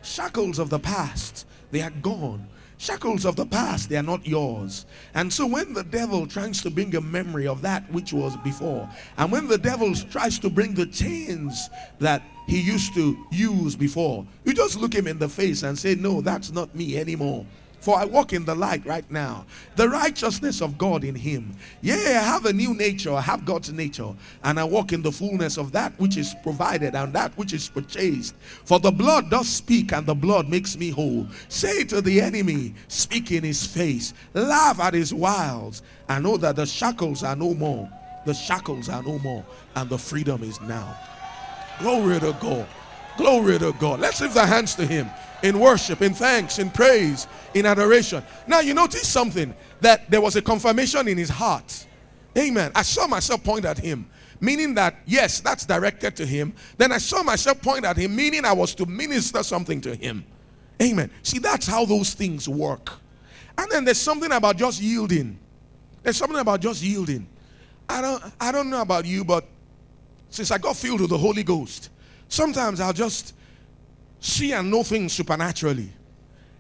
Shackles 0.03 0.59
of 0.59 0.71
the 0.71 0.79
past, 0.79 1.47
they 1.71 1.83
are 1.83 1.91
gone. 1.91 2.49
Shackles 2.79 3.25
of 3.25 3.37
the 3.37 3.47
past, 3.47 3.89
they 3.89 3.97
are 3.97 4.03
not 4.03 4.27
yours. 4.27 4.85
And 5.15 5.33
so 5.33 5.47
when 5.47 5.73
the 5.73 5.83
devil 5.83 6.27
tries 6.27 6.61
to 6.63 6.71
bring 6.71 6.95
a 6.95 7.01
memory 7.01 7.47
of 7.47 7.63
that 7.63 7.91
which 7.91 8.13
was 8.13 8.37
before, 8.39 8.89
and 9.17 9.33
when 9.33 9.49
the 9.49 9.57
devil 9.57 9.95
tries 9.95 10.39
to 10.41 10.51
bring 10.51 10.75
the 10.75 10.87
chains 10.87 11.71
that 12.01 12.23
he 12.47 12.61
used 12.61 12.95
to 12.95 13.17
use 13.33 13.77
before, 13.77 14.27
you 14.45 14.53
just 14.53 14.79
look 14.79 14.95
him 14.95 15.07
in 15.07 15.19
the 15.19 15.29
face 15.29 15.63
and 15.63 15.79
say, 15.79 15.95
No, 15.95 16.21
that's 16.21 16.53
not 16.53 16.75
me 16.75 16.99
anymore. 16.99 17.47
For 17.81 17.97
I 17.97 18.05
walk 18.05 18.33
in 18.33 18.45
the 18.45 18.55
light 18.55 18.85
right 18.85 19.09
now. 19.11 19.47
The 19.77 19.89
righteousness 19.89 20.61
of 20.61 20.77
God 20.77 21.05
in 21.05 21.15
him. 21.15 21.57
Yeah, 21.83 21.95
I 22.21 22.25
have 22.25 22.47
a 22.47 22.53
new 22.53 22.75
nature. 22.75 23.13
I 23.13 23.21
have 23.21 23.45
God's 23.45 23.73
nature. 23.73 24.13
And 24.43 24.59
I 24.59 24.65
walk 24.65 24.93
in 24.93 25.03
the 25.03 25.13
fullness 25.13 25.57
of 25.57 25.73
that 25.73 25.93
which 25.99 26.17
is 26.17 26.35
provided 26.43 26.95
and 26.95 27.13
that 27.13 27.37
which 27.39 27.53
is 27.53 27.69
purchased. 27.69 28.35
For 28.65 28.81
the 28.81 28.91
blood 28.91 29.31
does 29.31 29.49
speak 29.49 29.93
and 29.93 30.07
the 30.07 30.15
blood 30.15 30.49
makes 30.49 30.77
me 30.77 30.91
whole. 30.91 31.27
Say 31.49 31.85
to 31.85 32.01
the 32.01 32.21
enemy, 32.21 32.75
speak 32.89 33.31
in 33.31 33.45
his 33.45 33.65
face. 33.65 34.15
Laugh 34.35 34.81
at 34.81 34.95
his 34.95 35.15
wiles. 35.15 35.83
I 36.09 36.19
know 36.19 36.37
that 36.39 36.57
the 36.57 36.67
shackles 36.67 37.23
are 37.23 37.37
no 37.37 37.55
more. 37.55 37.89
The 38.25 38.35
shackles 38.35 38.89
are 38.89 39.03
no 39.03 39.19
more. 39.21 39.45
And 39.77 39.89
the 39.89 39.99
freedom 39.99 40.43
is 40.43 40.61
now. 40.63 40.97
Glory 41.79 42.19
to 42.21 42.37
God. 42.41 42.67
Glory 43.17 43.59
to 43.59 43.73
God. 43.75 44.01
Let's 44.01 44.21
lift 44.21 44.37
our 44.37 44.47
hands 44.47 44.75
to 44.77 44.87
him 44.87 45.09
in 45.43 45.59
worship, 45.59 46.03
in 46.03 46.15
thanks, 46.15 46.59
in 46.59 46.71
praise, 46.71 47.27
in 47.55 47.67
adoration. 47.67 48.23
Now, 48.47 48.61
you 48.61 48.75
notice 48.75 49.07
something 49.09 49.55
that 49.81 50.11
there 50.11 50.21
was 50.21 50.37
a 50.37 50.43
confirmation 50.43 51.09
in 51.09 51.19
his 51.19 51.29
heart. 51.29 51.87
Amen. 52.37 52.73
I 52.75 52.83
saw 52.83 53.07
myself 53.07 53.43
point 53.43 53.65
at 53.65 53.79
him, 53.79 54.09
meaning 54.41 54.75
that, 54.75 54.97
yes, 55.07 55.41
that's 55.41 55.65
directed 55.65 56.17
to 56.17 56.27
him. 56.27 56.55
Then 56.77 56.93
I 56.93 56.99
saw 56.99 57.23
myself 57.23 57.63
point 57.63 57.85
at 57.85 57.97
him, 57.97 58.15
meaning 58.15 58.45
I 58.45 58.53
was 58.53 58.75
to 58.77 58.87
minister 58.87 59.43
something 59.43 59.81
to 59.83 59.95
him. 59.95 60.25
Amen. 60.83 61.11
See, 61.23 61.39
that's 61.39 61.67
how 61.67 61.85
those 61.87 62.13
things 62.13 62.49
work. 62.49 62.93
And 63.57 63.71
then 63.71 63.85
there's 63.85 64.01
something 64.01 64.33
about 64.33 64.57
just 64.57 64.81
yielding. 64.81 65.39
There's 66.03 66.19
something 66.19 66.39
about 66.39 66.61
just 66.61 66.83
yielding. 66.83 67.27
I 67.89 68.03
don't, 68.03 68.23
I 68.39 68.53
don't 68.53 68.69
know 68.69 68.83
about 68.83 69.07
you, 69.07 69.25
but 69.25 69.47
since 70.29 70.51
I 70.51 70.59
got 70.59 70.77
filled 70.77 71.01
with 71.01 71.11
the 71.11 71.19
Holy 71.19 71.43
Ghost, 71.43 71.89
sometimes 72.29 72.81
I'll 72.81 72.93
just 72.93 73.35
see 74.21 74.53
and 74.53 74.71
know 74.71 74.83
things 74.83 75.13
supernaturally. 75.13 75.91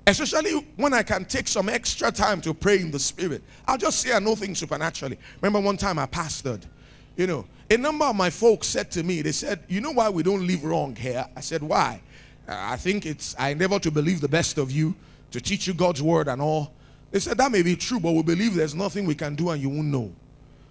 Especially 0.07 0.53
when 0.77 0.95
I 0.95 1.03
can 1.03 1.25
take 1.25 1.49
some 1.49 1.69
extra 1.69 2.13
time 2.13 2.41
to 2.43 2.55
pray 2.55 2.81
in 2.81 2.93
the 2.93 2.99
spirit. 2.99 3.43
I'll 3.67 3.79
just 3.79 4.01
see 4.01 4.13
and 4.13 4.25
know 4.25 4.37
things 4.37 4.59
supernaturally. 4.59 5.19
Remember 5.41 5.61
one 5.61 5.77
time 5.77 5.99
I 5.99 6.07
pastored. 6.07 6.63
You 7.17 7.27
know, 7.27 7.47
a 7.69 7.77
number 7.77 8.05
of 8.05 8.15
my 8.15 8.31
folks 8.31 8.69
said 8.69 8.91
to 8.93 9.03
me, 9.03 9.23
they 9.23 9.33
said, 9.33 9.65
You 9.69 9.81
know 9.81 9.91
why 9.91 10.09
we 10.09 10.23
don't 10.23 10.47
live 10.47 10.63
wrong 10.63 10.95
here? 10.95 11.27
I 11.35 11.41
said, 11.41 11.63
Why? 11.63 12.01
I 12.47 12.77
think 12.77 13.05
it's, 13.05 13.35
I 13.37 13.49
endeavor 13.51 13.81
to 13.81 13.91
believe 13.91 14.21
the 14.21 14.29
best 14.29 14.59
of 14.59 14.71
you, 14.71 14.95
to 15.33 15.41
teach 15.41 15.67
you 15.67 15.75
God's 15.75 16.01
word 16.01 16.29
and 16.29 16.41
all. 16.41 16.73
They 17.11 17.19
said, 17.19 17.39
That 17.39 17.51
may 17.51 17.63
be 17.63 17.75
true, 17.75 17.99
but 17.99 18.13
we 18.13 18.23
believe 18.23 18.55
there's 18.55 18.75
nothing 18.77 19.07
we 19.07 19.17
can 19.17 19.35
do 19.35 19.51
and 19.51 19.61
you 19.61 19.71
won't 19.71 19.89
know. 19.89 20.13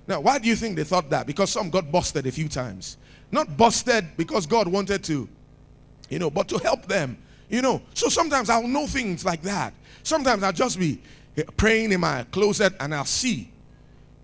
Now, 0.07 0.21
why 0.21 0.39
do 0.39 0.47
you 0.47 0.55
think 0.55 0.77
they 0.77 0.83
thought 0.83 1.09
that? 1.09 1.27
Because 1.27 1.49
some 1.49 1.69
got 1.69 1.91
busted 1.91 2.25
a 2.27 2.31
few 2.31 2.47
times. 2.47 2.97
Not 3.35 3.57
busted 3.57 4.17
because 4.17 4.45
God 4.45 4.67
wanted 4.67 5.03
to 5.03 5.27
you 6.09 6.19
know, 6.19 6.29
but 6.29 6.47
to 6.49 6.57
help 6.59 6.85
them, 6.85 7.17
you 7.49 7.61
know. 7.61 7.81
So 7.93 8.09
sometimes 8.09 8.49
I'll 8.49 8.67
know 8.67 8.87
things 8.87 9.25
like 9.25 9.41
that. 9.43 9.73
Sometimes 10.03 10.43
I'll 10.43 10.53
just 10.53 10.79
be 10.79 11.01
praying 11.57 11.91
in 11.91 11.99
my 11.99 12.23
closet 12.31 12.73
and 12.79 12.93
I'll 12.93 13.05
see, 13.05 13.49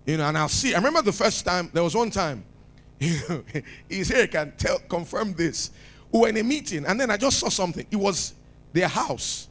you 0.06 0.16
know, 0.16 0.24
and 0.28 0.38
I'll 0.38 0.48
see. 0.48 0.74
I 0.74 0.78
remember 0.78 1.02
the 1.02 1.12
first 1.12 1.44
time, 1.44 1.70
there 1.72 1.82
was 1.82 1.94
one 1.94 2.10
time, 2.10 2.44
you 3.00 3.18
know, 3.28 3.42
he's 3.88 4.08
here, 4.08 4.26
can 4.26 4.52
tell, 4.56 4.78
confirm 4.88 5.34
this. 5.34 5.70
We 6.10 6.20
were 6.20 6.28
in 6.28 6.36
a 6.36 6.42
meeting 6.42 6.84
and 6.86 7.00
then 7.00 7.10
I 7.10 7.16
just 7.16 7.38
saw 7.38 7.48
something. 7.48 7.86
It 7.90 7.96
was 7.96 8.34
their 8.72 8.88
house, 8.88 9.48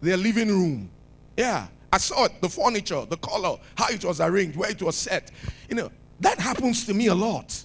their 0.00 0.16
living 0.16 0.48
room. 0.48 0.90
Yeah, 1.36 1.68
I 1.92 1.98
saw 1.98 2.24
it, 2.24 2.40
the 2.40 2.48
furniture, 2.48 3.04
the 3.06 3.18
color, 3.18 3.58
how 3.76 3.88
it 3.88 4.04
was 4.04 4.20
arranged, 4.20 4.56
where 4.56 4.70
it 4.70 4.82
was 4.82 4.96
set. 4.96 5.30
You 5.68 5.76
know, 5.76 5.92
that 6.20 6.38
happens 6.38 6.86
to 6.86 6.94
me 6.94 7.06
a 7.06 7.14
lot. 7.14 7.64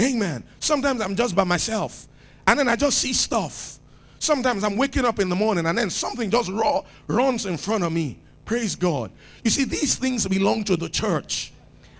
Amen. 0.00 0.44
Sometimes 0.60 1.00
I'm 1.00 1.16
just 1.16 1.34
by 1.34 1.44
myself 1.44 2.06
and 2.46 2.58
then 2.58 2.68
I 2.68 2.76
just 2.76 2.98
see 2.98 3.12
stuff. 3.12 3.78
Sometimes 4.18 4.64
I'm 4.64 4.76
waking 4.76 5.04
up 5.04 5.20
in 5.20 5.28
the 5.28 5.36
morning 5.36 5.66
and 5.66 5.76
then 5.76 5.90
something 5.90 6.30
just 6.30 6.50
raw 6.50 6.82
runs 7.06 7.46
in 7.46 7.56
front 7.56 7.84
of 7.84 7.92
me. 7.92 8.18
Praise 8.44 8.74
God. 8.74 9.10
You 9.44 9.50
see, 9.50 9.64
these 9.64 9.96
things 9.96 10.26
belong 10.26 10.64
to 10.64 10.76
the 10.76 10.88
church. 10.88 11.52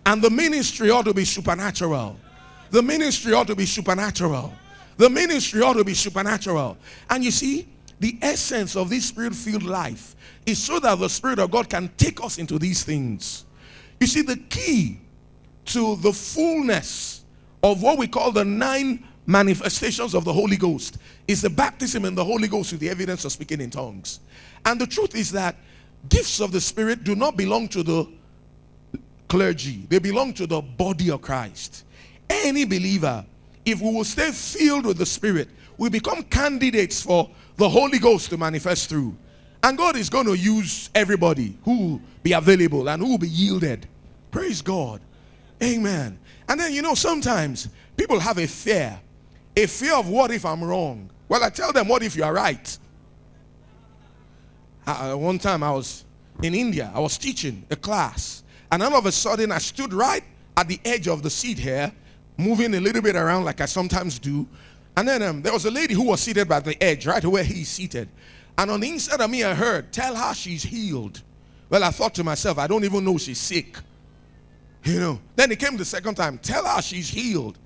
And 0.07 0.23
the 0.23 0.31
ministry 0.31 0.91
ought 0.91 1.05
to 1.05 1.15
be 1.15 1.25
supernatural. 1.25 2.19
The 2.71 2.83
ministry 2.83 3.35
ought 3.35 3.47
to 3.49 3.55
be 3.55 3.67
supernatural. 3.67 4.55
The 4.97 5.11
ministry 5.11 5.63
ought 5.63 5.75
to 5.75 5.85
be 5.85 5.95
supernatural. 5.95 6.77
And 7.11 7.23
you 7.23 7.31
see, 7.31 7.69
the 8.01 8.19
essence 8.23 8.77
of 8.77 8.91
this 8.91 9.07
spirit 9.07 9.35
filled 9.35 9.65
life 9.65 10.17
is 10.47 10.63
so 10.63 10.79
that 10.81 10.99
the 10.99 11.09
Spirit 11.09 11.39
of 11.39 11.51
God 11.51 11.69
can 11.69 11.91
take 11.97 12.23
us 12.23 12.39
into 12.39 12.59
these 12.59 12.85
things. 12.85 13.45
You 14.01 14.07
see, 14.07 14.23
the 14.23 14.37
key 14.37 15.01
to 15.67 15.97
the 15.97 16.13
fullness 16.13 17.18
of 17.63 17.83
what 17.83 17.99
we 17.99 18.07
call 18.07 18.33
the 18.33 18.45
nine 18.45 19.05
manifestations 19.27 20.15
of 20.15 20.25
the 20.25 20.33
Holy 20.33 20.57
Ghost 20.57 20.99
is 21.27 21.43
the 21.43 21.51
baptism 21.51 22.05
in 22.05 22.15
the 22.15 22.25
Holy 22.25 22.49
Ghost 22.49 22.73
with 22.73 22.81
the 22.81 22.89
evidence 22.89 23.25
of 23.25 23.33
speaking 23.33 23.61
in 23.61 23.71
tongues. 23.71 24.21
And 24.65 24.81
the 24.81 24.87
truth 24.87 25.15
is 25.15 25.33
that 25.33 25.57
gifts 26.09 26.41
of 26.41 26.53
the 26.53 26.61
Spirit 26.61 27.05
do 27.05 27.15
not 27.15 27.37
belong 27.37 27.69
to 27.69 27.83
the 27.83 28.09
clergy, 29.29 29.85
they 29.89 29.99
belong 29.99 30.33
to 30.35 30.47
the 30.47 30.61
body 30.61 31.11
of 31.11 31.21
Christ. 31.21 31.85
Any 32.31 32.65
believer, 32.65 33.25
if 33.65 33.81
we 33.81 33.93
will 33.93 34.05
stay 34.05 34.31
filled 34.31 34.87
with 34.87 34.97
the 34.97 35.07
Spirit, 35.07 35.49
we 35.77 35.91
become 35.91 36.23
candidates 36.25 37.03
for 37.03 37.29
the 37.57 37.69
Holy 37.69 37.99
Ghost 37.99 38.31
to 38.31 38.39
manifest 38.39 38.89
through. 38.89 39.15
And 39.63 39.77
God 39.77 39.97
is 39.97 40.09
going 40.09 40.27
to 40.27 40.35
use 40.35 40.89
everybody 40.95 41.57
who 41.65 41.79
will 41.79 42.01
be 42.23 42.33
available 42.33 42.89
and 42.89 43.03
who 43.03 43.11
will 43.11 43.19
be 43.19 43.29
yielded. 43.29 43.87
Praise 44.31 44.63
God. 44.63 45.01
Amen. 45.63 46.19
And 46.49 46.59
then, 46.59 46.73
you 46.73 46.83
know, 46.83 46.95
sometimes 46.95 47.69
people 47.97 48.19
have 48.19 48.39
a 48.39 48.47
fear 48.47 48.99
a 49.59 49.67
fear 49.67 49.97
of 49.97 50.09
what 50.09 50.31
if 50.31 50.45
I'm 50.45 50.63
wrong. 50.63 51.11
Well, 51.29 51.43
I 51.43 51.51
tell 51.51 51.73
them, 51.73 51.89
what 51.89 52.03
if 52.03 52.15
you 52.17 52.23
are 52.23 52.33
right? 52.33 52.79
Uh, 54.87 55.15
one 55.15 55.39
time 55.39 55.63
I 55.63 55.73
was 55.73 56.05
in 56.43 56.55
India, 56.55 56.91
I 56.95 57.01
was 57.01 57.19
teaching 57.19 57.65
a 57.71 57.77
class, 57.77 58.45
and 58.71 58.83
all 58.83 58.95
of 58.95 59.07
a 59.07 59.13
sudden 59.13 59.51
I 59.51 59.59
stood 59.59 59.93
right 59.93 60.23
at 60.57 60.69
the 60.69 60.81
edge 60.85 61.09
of 61.09 61.23
the 61.23 61.31
seat 61.31 61.59
here, 61.59 61.93
moving 62.37 62.73
a 62.75 62.81
little 62.81 63.03
bit 63.03 63.17
around 63.17 63.45
like 63.45 63.61
I 63.61 63.67
sometimes 63.67 64.19
do. 64.19 64.47
And 64.97 65.07
then 65.09 65.23
um, 65.23 65.43
there 65.43 65.53
was 65.53 65.65
a 65.65 65.71
lady 65.71 65.95
who 65.95 66.05
was 66.05 66.21
seated 66.21 66.49
by 66.49 66.61
the 66.61 66.81
edge, 66.83 67.07
right 67.07 67.25
where 67.25 67.45
he's 67.45 67.69
seated. 67.69 68.09
And 68.57 68.71
on 68.71 68.81
the 68.81 68.89
inside 68.89 69.21
of 69.21 69.31
me, 69.31 69.45
I 69.45 69.55
heard, 69.55 69.93
Tell 69.93 70.15
her 70.15 70.35
she's 70.35 70.63
healed. 70.63 71.23
Well, 71.69 71.85
I 71.85 71.91
thought 71.91 72.15
to 72.15 72.25
myself, 72.25 72.59
I 72.59 72.67
don't 72.67 72.85
even 72.85 73.05
know 73.05 73.19
she's 73.19 73.39
sick. 73.39 73.77
You 74.85 75.01
know. 75.01 75.21
Then 75.37 75.51
it 75.51 75.59
came 75.59 75.77
the 75.77 75.85
second 75.85 76.15
time, 76.15 76.39
Tell 76.39 76.65
her 76.65 76.81
she's 76.83 77.09
healed. 77.09 77.59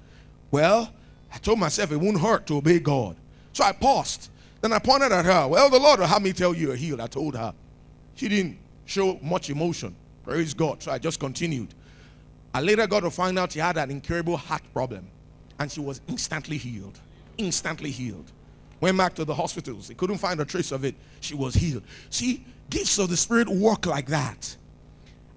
Well, 0.51 0.93
I 1.33 1.39
told 1.39 1.59
myself 1.59 1.93
it 1.93 1.97
won't 1.97 2.21
hurt 2.21 2.47
to 2.47 2.59
obey 2.59 2.79
God. 2.79 3.17
So 3.53 3.65
I 3.65 3.73
paused. 3.73 4.31
Then 4.61 4.73
I 4.73 4.79
pointed 4.79 5.13
at 5.13 5.25
her. 5.25 5.49
Well, 5.49 5.71
the 5.71 5.79
Lord 5.79 6.01
will 6.01 6.07
have 6.07 6.23
me 6.23 6.33
tell 6.33 6.55
you 6.55 6.69
you're 6.69 6.77
healed. 6.77 7.01
I 7.01 7.07
told 7.07 7.37
her. 7.37 7.55
She 8.15 8.29
didn't 8.29 8.59
show 8.85 9.19
much 9.23 9.51
emotion. 9.51 9.95
Praise 10.25 10.55
God. 10.55 10.83
So 10.83 10.93
I 10.93 10.99
just 10.99 11.19
continued. 11.19 11.75
I 12.55 12.61
later 12.61 12.87
got 12.87 13.01
to 13.01 13.11
find 13.11 13.39
out 13.39 13.53
she 13.53 13.59
had 13.59 13.77
an 13.77 13.91
incurable 13.91 14.37
heart 14.37 14.63
problem. 14.73 15.09
And 15.59 15.71
she 15.71 15.81
was 15.81 16.01
instantly 16.07 16.59
healed. 16.59 16.99
Instantly 17.39 17.91
healed. 17.91 18.31
Went 18.81 18.99
back 18.99 19.15
to 19.15 19.25
the 19.25 19.35
hospitals. 19.35 19.89
They 19.89 19.95
couldn't 19.95 20.19
find 20.19 20.41
a 20.41 20.45
trace 20.45 20.73
of 20.73 20.85
it. 20.85 20.95
She 21.21 21.35
was 21.35 21.55
healed. 21.55 21.83
See, 22.11 22.45
gifts 22.69 22.99
of 22.99 23.09
the 23.09 23.17
Spirit 23.17 23.49
work 23.49 23.87
like 23.87 24.07
that. 24.09 24.57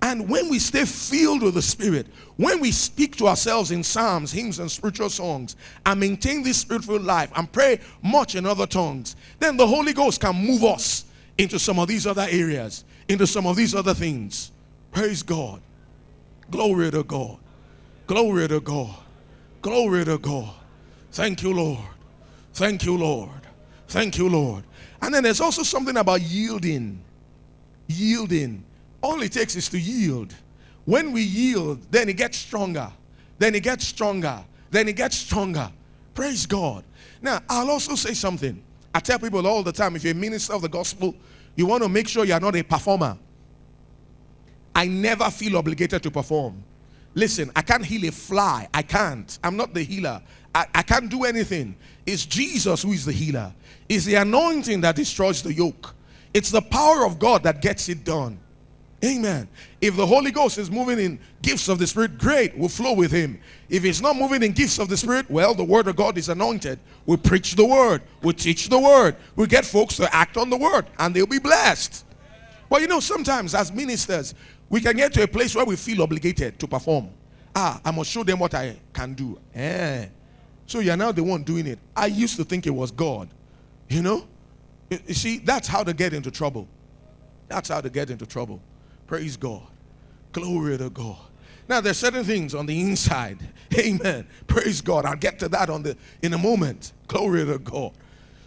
And 0.05 0.29
when 0.29 0.49
we 0.49 0.59
stay 0.59 0.85
filled 0.85 1.41
with 1.41 1.55
the 1.55 1.63
Spirit, 1.63 2.05
when 2.37 2.59
we 2.59 2.71
speak 2.71 3.15
to 3.15 3.27
ourselves 3.27 3.71
in 3.71 3.81
psalms, 3.81 4.31
hymns, 4.31 4.59
and 4.59 4.69
spiritual 4.69 5.09
songs, 5.09 5.55
and 5.83 5.99
maintain 5.99 6.43
this 6.43 6.59
spiritual 6.59 6.99
life 6.99 7.31
and 7.35 7.51
pray 7.51 7.79
much 8.03 8.35
in 8.35 8.45
other 8.45 8.67
tongues, 8.67 9.15
then 9.39 9.57
the 9.57 9.65
Holy 9.65 9.93
Ghost 9.93 10.21
can 10.21 10.35
move 10.35 10.63
us 10.63 11.05
into 11.39 11.57
some 11.57 11.79
of 11.79 11.87
these 11.87 12.05
other 12.05 12.27
areas, 12.29 12.83
into 13.09 13.25
some 13.25 13.47
of 13.47 13.55
these 13.55 13.73
other 13.73 13.95
things. 13.95 14.51
Praise 14.91 15.23
God. 15.23 15.59
Glory 16.51 16.91
to 16.91 17.03
God. 17.03 17.39
Glory 18.05 18.47
to 18.47 18.59
God. 18.59 18.95
Glory 19.63 20.05
to 20.05 20.19
God. 20.19 20.53
Thank 21.13 21.41
you, 21.41 21.51
Lord. 21.51 21.83
Thank 22.53 22.85
you, 22.85 22.95
Lord. 22.95 23.41
Thank 23.87 24.19
you, 24.19 24.29
Lord. 24.29 24.65
And 25.01 25.15
then 25.15 25.23
there's 25.23 25.41
also 25.41 25.63
something 25.63 25.97
about 25.97 26.21
yielding. 26.21 27.01
Yielding. 27.87 28.63
All 29.05 29.21
it 29.21 29.33
takes 29.33 29.55
is 29.55 29.69
to 29.69 29.79
yield. 29.79 30.33
When 30.85 31.11
we 31.11 31.21
yield, 31.21 31.79
then 31.91 32.09
it 32.09 32.17
gets 32.17 32.39
stronger. 32.39 32.91
Then 33.37 33.53
it 33.53 33.61
gets 33.61 33.85
stronger. 33.85 34.43
Then 34.71 34.87
it 34.87 34.95
gets 34.95 35.15
stronger. 35.15 35.71
Praise 36.15 36.47
God. 36.47 36.83
Now, 37.21 37.39
I'll 37.47 37.69
also 37.69 37.93
say 37.93 38.15
something. 38.15 38.63
I 38.95 38.99
tell 38.99 39.19
people 39.19 39.45
all 39.45 39.61
the 39.61 39.71
time 39.71 39.95
if 39.95 40.03
you're 40.03 40.13
a 40.13 40.15
minister 40.15 40.53
of 40.53 40.63
the 40.63 40.69
gospel, 40.69 41.13
you 41.55 41.67
want 41.67 41.83
to 41.83 41.89
make 41.89 42.07
sure 42.07 42.25
you're 42.25 42.39
not 42.39 42.55
a 42.55 42.63
performer. 42.63 43.15
I 44.73 44.87
never 44.87 45.29
feel 45.29 45.55
obligated 45.55 46.01
to 46.01 46.09
perform. 46.09 46.63
Listen, 47.13 47.51
I 47.55 47.61
can't 47.61 47.85
heal 47.85 48.09
a 48.09 48.11
fly. 48.11 48.67
I 48.73 48.81
can't. 48.81 49.37
I'm 49.43 49.55
not 49.55 49.75
the 49.75 49.83
healer. 49.83 50.19
I, 50.55 50.65
I 50.73 50.81
can't 50.81 51.11
do 51.11 51.25
anything. 51.25 51.75
It's 52.07 52.25
Jesus 52.25 52.81
who 52.81 52.91
is 52.91 53.05
the 53.05 53.11
healer. 53.13 53.53
It's 53.87 54.05
the 54.05 54.15
anointing 54.15 54.81
that 54.81 54.95
destroys 54.95 55.43
the 55.43 55.53
yoke. 55.53 55.93
It's 56.33 56.49
the 56.49 56.63
power 56.63 57.05
of 57.05 57.19
God 57.19 57.43
that 57.43 57.61
gets 57.61 57.87
it 57.87 58.03
done. 58.03 58.39
Amen. 59.05 59.47
If 59.81 59.95
the 59.95 60.05
Holy 60.05 60.31
Ghost 60.31 60.57
is 60.57 60.71
moving 60.71 60.99
in 60.99 61.19
gifts 61.41 61.67
of 61.67 61.77
the 61.77 61.85
Spirit, 61.85 62.17
great, 62.17 62.57
we'll 62.57 62.69
flow 62.69 62.93
with 62.93 63.11
Him. 63.11 63.39
If 63.69 63.85
it's 63.85 64.01
not 64.01 64.15
moving 64.15 64.41
in 64.41 64.51
gifts 64.51 64.79
of 64.79 64.89
the 64.89 64.97
Spirit, 64.97 65.29
well, 65.29 65.53
the 65.53 65.63
Word 65.63 65.87
of 65.87 65.95
God 65.95 66.17
is 66.17 66.29
anointed. 66.29 66.79
We 67.05 67.17
preach 67.17 67.55
the 67.55 67.65
Word, 67.65 68.01
we 68.23 68.33
teach 68.33 68.67
the 68.67 68.79
Word, 68.79 69.15
we 69.35 69.45
get 69.45 69.63
folks 69.63 69.97
to 69.97 70.13
act 70.15 70.37
on 70.37 70.49
the 70.49 70.57
Word, 70.57 70.87
and 70.97 71.15
they'll 71.15 71.27
be 71.27 71.39
blessed. 71.39 72.03
But 72.67 72.81
you 72.81 72.87
know, 72.87 72.99
sometimes 72.99 73.53
as 73.53 73.71
ministers, 73.71 74.33
we 74.69 74.81
can 74.81 74.95
get 74.95 75.13
to 75.13 75.23
a 75.23 75.27
place 75.27 75.55
where 75.55 75.65
we 75.65 75.75
feel 75.75 76.01
obligated 76.01 76.57
to 76.59 76.67
perform. 76.67 77.09
Ah, 77.55 77.79
I 77.85 77.91
must 77.91 78.09
show 78.09 78.23
them 78.23 78.39
what 78.39 78.53
I 78.55 78.75
can 78.91 79.13
do. 79.13 79.37
Eh. 79.53 80.07
So 80.65 80.79
you're 80.79 80.97
now 80.97 81.11
the 81.11 81.23
one 81.23 81.43
doing 81.43 81.67
it. 81.67 81.79
I 81.95 82.07
used 82.07 82.37
to 82.37 82.43
think 82.43 82.65
it 82.65 82.71
was 82.71 82.91
God. 82.91 83.29
You 83.87 84.01
know? 84.01 84.25
You 84.89 85.13
see, 85.13 85.37
that's 85.37 85.67
how 85.67 85.83
to 85.83 85.93
get 85.93 86.13
into 86.13 86.31
trouble. 86.31 86.67
That's 87.47 87.69
how 87.69 87.81
to 87.81 87.89
get 87.89 88.09
into 88.09 88.25
trouble. 88.25 88.59
Praise 89.07 89.37
God. 89.37 89.61
Glory 90.31 90.77
to 90.77 90.89
God. 90.89 91.17
Now 91.67 91.81
there's 91.81 91.97
certain 91.97 92.23
things 92.23 92.53
on 92.53 92.65
the 92.65 92.79
inside. 92.81 93.39
Amen. 93.77 94.27
Praise 94.47 94.81
God. 94.81 95.05
I'll 95.05 95.15
get 95.15 95.39
to 95.39 95.49
that 95.49 95.69
on 95.69 95.83
the 95.83 95.97
in 96.21 96.33
a 96.33 96.37
moment. 96.37 96.93
Glory 97.07 97.45
to 97.45 97.59
God. 97.59 97.93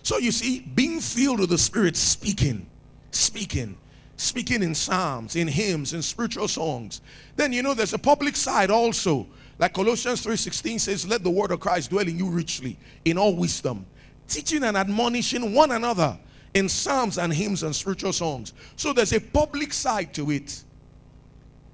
So 0.03 0.19
you 0.19 0.33
see, 0.33 0.61
being 0.61 1.01
filled 1.01 1.41
with 1.41 1.51
the 1.51 1.59
Spirit, 1.59 1.97
speaking, 1.97 2.67
speaking, 3.11 3.77
speaking 4.17 4.63
in 4.63 4.75
psalms, 4.75 5.37
in 5.37 5.49
hymns, 5.49 5.93
in 5.93 6.03
spiritual 6.03 6.49
songs. 6.49 7.01
Then 7.37 7.53
you 7.53 7.63
know 7.63 7.75
there's 7.75 7.95
a 7.95 7.99
public 7.99 8.37
side 8.37 8.71
also. 8.71 9.27
Like 9.59 9.75
Colossians 9.75 10.25
3:16 10.25 10.81
says, 10.81 11.07
let 11.07 11.25
the 11.25 11.31
word 11.31 11.51
of 11.51 11.61
Christ 11.61 11.91
dwell 11.91 12.07
in 12.07 12.17
you 12.17 12.31
richly 12.31 12.79
in 13.05 13.19
all 13.19 13.35
wisdom, 13.35 13.85
teaching 14.29 14.63
and 14.63 14.77
admonishing 14.77 15.53
one 15.53 15.73
another 15.73 16.19
in 16.59 16.69
psalms 16.69 17.19
and 17.19 17.33
hymns 17.33 17.63
and 17.63 17.75
spiritual 17.75 18.13
songs. 18.13 18.53
So 18.77 18.93
there's 18.93 19.13
a 19.13 19.21
public 19.21 19.73
side 19.73 20.13
to 20.15 20.31
it. 20.33 20.63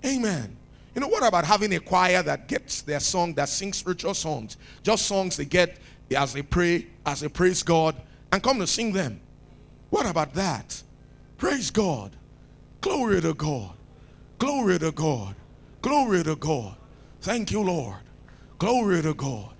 Amen. 0.04 0.56
You 0.94 1.00
know, 1.00 1.08
what 1.08 1.26
about 1.26 1.44
having 1.44 1.74
a 1.74 1.80
choir 1.80 2.22
that 2.22 2.46
gets 2.46 2.82
their 2.82 3.00
song, 3.00 3.34
that 3.34 3.48
sings 3.48 3.78
spiritual 3.78 4.14
songs? 4.14 4.58
Just 4.82 5.06
songs 5.06 5.36
they 5.36 5.46
get 5.46 5.78
as 6.14 6.34
they 6.34 6.42
pray, 6.42 6.86
as 7.04 7.20
they 7.20 7.28
praise 7.28 7.62
God, 7.62 7.96
and 8.30 8.42
come 8.42 8.58
to 8.60 8.66
sing 8.66 8.92
them. 8.92 9.20
What 9.90 10.06
about 10.06 10.34
that? 10.34 10.82
Praise 11.38 11.70
God. 11.70 12.12
Glory 12.80 13.20
to 13.22 13.34
God. 13.34 13.72
Glory 14.38 14.78
to 14.78 14.92
God. 14.92 15.34
Glory 15.80 16.22
to 16.22 16.36
God. 16.36 16.76
Thank 17.22 17.50
you, 17.50 17.62
Lord. 17.62 18.00
Glory 18.58 19.02
to 19.02 19.14
God. 19.14 19.50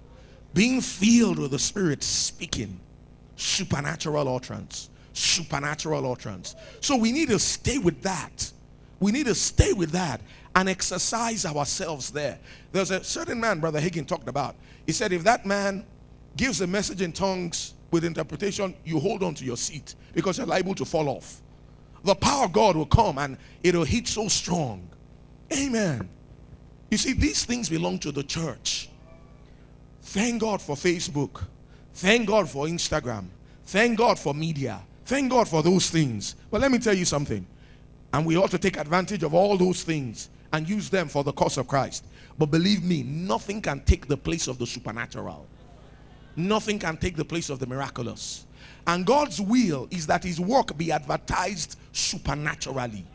Being 0.52 0.80
filled 0.80 1.38
with 1.38 1.50
the 1.50 1.58
Spirit, 1.58 2.02
speaking 2.02 2.78
supernatural 3.36 4.28
utterance 4.28 4.90
supernatural 5.14 6.10
utterance. 6.10 6.54
So 6.80 6.96
we 6.96 7.12
need 7.12 7.30
to 7.30 7.38
stay 7.38 7.78
with 7.78 8.02
that. 8.02 8.52
We 9.00 9.12
need 9.12 9.26
to 9.26 9.34
stay 9.34 9.72
with 9.72 9.90
that 9.92 10.20
and 10.54 10.68
exercise 10.68 11.46
ourselves 11.46 12.10
there. 12.10 12.38
There's 12.72 12.90
a 12.90 13.02
certain 13.02 13.40
man, 13.40 13.60
Brother 13.60 13.80
Hagin 13.80 14.06
talked 14.06 14.28
about. 14.28 14.54
He 14.86 14.92
said, 14.92 15.12
if 15.12 15.24
that 15.24 15.46
man 15.46 15.84
gives 16.36 16.60
a 16.60 16.66
message 16.66 17.00
in 17.00 17.12
tongues 17.12 17.74
with 17.90 18.04
interpretation, 18.04 18.74
you 18.84 19.00
hold 19.00 19.22
on 19.22 19.34
to 19.34 19.44
your 19.44 19.56
seat 19.56 19.94
because 20.12 20.38
you're 20.38 20.46
liable 20.46 20.74
to 20.74 20.84
fall 20.84 21.08
off. 21.08 21.40
The 22.04 22.14
power 22.14 22.44
of 22.44 22.52
God 22.52 22.76
will 22.76 22.86
come 22.86 23.18
and 23.18 23.38
it'll 23.62 23.84
hit 23.84 24.06
so 24.06 24.28
strong. 24.28 24.88
Amen. 25.52 26.08
You 26.90 26.98
see, 26.98 27.12
these 27.12 27.44
things 27.44 27.68
belong 27.68 27.98
to 28.00 28.12
the 28.12 28.22
church. 28.22 28.88
Thank 30.02 30.42
God 30.42 30.60
for 30.60 30.76
Facebook. 30.76 31.44
Thank 31.94 32.28
God 32.28 32.48
for 32.48 32.66
Instagram. 32.66 33.26
Thank 33.64 33.98
God 33.98 34.18
for 34.18 34.34
media. 34.34 34.82
Thank 35.05 35.30
God 35.30 35.48
for 35.48 35.62
those 35.62 35.90
things. 35.90 36.36
But 36.50 36.61
let 36.61 36.70
me 36.70 36.78
tell 36.78 36.94
you 36.94 37.05
something. 37.05 37.46
And 38.12 38.24
we 38.26 38.36
ought 38.36 38.50
to 38.52 38.59
take 38.59 38.76
advantage 38.78 39.22
of 39.22 39.34
all 39.34 39.57
those 39.57 39.82
things 39.82 40.30
and 40.52 40.68
use 40.68 40.88
them 40.88 41.09
for 41.09 41.24
the 41.24 41.32
cause 41.32 41.59
of 41.59 41.66
Christ. 41.68 42.05
But 42.38 42.46
believe 42.46 42.84
me, 42.84 43.02
nothing 43.02 43.61
can 43.61 43.80
take 43.80 44.07
the 44.07 44.16
place 44.16 44.48
of 44.48 44.59
the 44.59 44.66
supernatural. 44.66 45.46
Nothing 46.36 46.78
can 46.78 46.96
take 46.96 47.16
the 47.16 47.24
place 47.24 47.50
of 47.50 47.59
the 47.59 47.66
miraculous. 47.66 48.46
And 48.86 49.07
God's 49.07 49.40
will 49.40 49.88
is 49.90 50.07
that 50.07 50.24
his 50.24 50.40
work 50.40 50.76
be 50.76 50.92
advertised 50.92 51.78
supernaturally. 51.92 53.07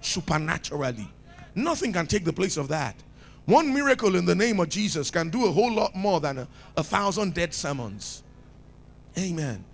supernaturally. 0.00 1.08
Nothing 1.54 1.92
can 1.92 2.06
take 2.06 2.24
the 2.24 2.32
place 2.32 2.56
of 2.56 2.68
that. 2.68 2.96
One 3.46 3.72
miracle 3.72 4.16
in 4.16 4.24
the 4.24 4.34
name 4.34 4.60
of 4.60 4.68
Jesus 4.68 5.10
can 5.10 5.30
do 5.30 5.46
a 5.46 5.50
whole 5.50 5.72
lot 5.72 5.94
more 5.94 6.20
than 6.20 6.38
a, 6.38 6.48
a 6.76 6.84
thousand 6.84 7.34
dead 7.34 7.52
sermons. 7.52 8.22
Amen. 9.18 9.64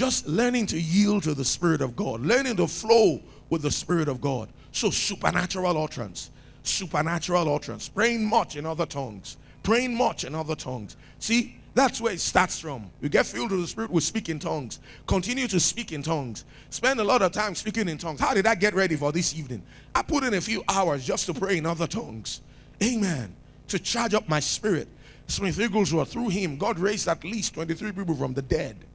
Just 0.00 0.26
learning 0.26 0.64
to 0.68 0.80
yield 0.80 1.24
to 1.24 1.34
the 1.34 1.44
Spirit 1.44 1.82
of 1.82 1.94
God, 1.94 2.22
learning 2.22 2.56
to 2.56 2.66
flow 2.66 3.20
with 3.50 3.60
the 3.60 3.70
Spirit 3.70 4.08
of 4.08 4.18
God. 4.18 4.48
So, 4.72 4.88
supernatural 4.88 5.76
utterance, 5.76 6.30
supernatural 6.62 7.54
utterance, 7.54 7.90
praying 7.90 8.24
much 8.24 8.56
in 8.56 8.64
other 8.64 8.86
tongues, 8.86 9.36
praying 9.62 9.94
much 9.94 10.24
in 10.24 10.34
other 10.34 10.54
tongues. 10.54 10.96
See, 11.18 11.58
that's 11.74 12.00
where 12.00 12.14
it 12.14 12.20
starts 12.20 12.58
from. 12.58 12.90
You 13.02 13.10
get 13.10 13.26
filled 13.26 13.50
with 13.50 13.60
the 13.60 13.66
Spirit, 13.66 13.90
we 13.90 14.00
speak 14.00 14.30
in 14.30 14.38
tongues. 14.38 14.78
Continue 15.06 15.46
to 15.48 15.60
speak 15.60 15.92
in 15.92 16.02
tongues. 16.02 16.46
Spend 16.70 16.98
a 16.98 17.04
lot 17.04 17.20
of 17.20 17.32
time 17.32 17.54
speaking 17.54 17.86
in 17.86 17.98
tongues. 17.98 18.20
How 18.20 18.32
did 18.32 18.46
I 18.46 18.54
get 18.54 18.72
ready 18.72 18.96
for 18.96 19.12
this 19.12 19.36
evening? 19.36 19.62
I 19.94 20.00
put 20.00 20.24
in 20.24 20.32
a 20.32 20.40
few 20.40 20.64
hours 20.66 21.04
just 21.04 21.26
to 21.26 21.34
pray 21.34 21.58
in 21.58 21.66
other 21.66 21.86
tongues. 21.86 22.40
Amen. 22.82 23.36
To 23.68 23.78
charge 23.78 24.14
up 24.14 24.26
my 24.30 24.40
spirit. 24.40 24.88
Smith 25.26 25.58
Wigglesworth, 25.58 26.10
through 26.10 26.30
him, 26.30 26.56
God 26.56 26.78
raised 26.78 27.06
at 27.06 27.22
least 27.22 27.52
23 27.52 27.92
people 27.92 28.14
from 28.14 28.32
the 28.32 28.40
dead. 28.40 28.86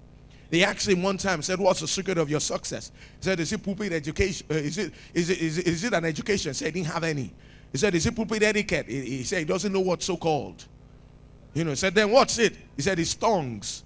They 0.49 0.63
asked 0.63 0.87
him 0.87 1.01
one 1.01 1.17
time, 1.17 1.41
said, 1.41 1.59
What's 1.59 1.81
the 1.81 1.87
secret 1.87 2.17
of 2.17 2.29
your 2.29 2.39
success? 2.39 2.91
He 3.19 3.23
said, 3.23 3.39
Is 3.39 3.51
it 3.51 3.63
pulpit 3.63 3.91
education? 3.91 4.45
Uh, 4.49 4.55
is, 4.55 4.77
it, 4.77 4.93
is, 5.13 5.29
it, 5.29 5.39
is, 5.39 5.57
it, 5.57 5.67
is 5.67 5.83
it 5.83 5.93
an 5.93 6.05
education? 6.05 6.51
He 6.51 6.53
said, 6.53 6.67
He 6.67 6.81
didn't 6.81 6.93
have 6.93 7.03
any. 7.03 7.33
He 7.71 7.77
said, 7.77 7.95
Is 7.95 8.05
it 8.05 8.15
pulpit 8.15 8.43
etiquette? 8.43 8.87
He, 8.87 9.01
he 9.01 9.23
said, 9.23 9.39
He 9.39 9.45
doesn't 9.45 9.71
know 9.71 9.81
what's 9.81 10.05
so 10.05 10.17
called. 10.17 10.65
You 11.53 11.63
know, 11.63 11.71
he 11.71 11.75
said, 11.75 11.95
Then 11.95 12.11
what's 12.11 12.37
it? 12.37 12.55
He 12.75 12.81
said, 12.81 12.99
It's 12.99 13.15
tongues. 13.15 13.83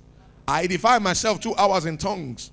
I 0.47 0.63
edify 0.63 0.99
myself 0.99 1.39
two 1.39 1.55
hours 1.55 1.85
in 1.85 1.97
tongues 1.97 2.51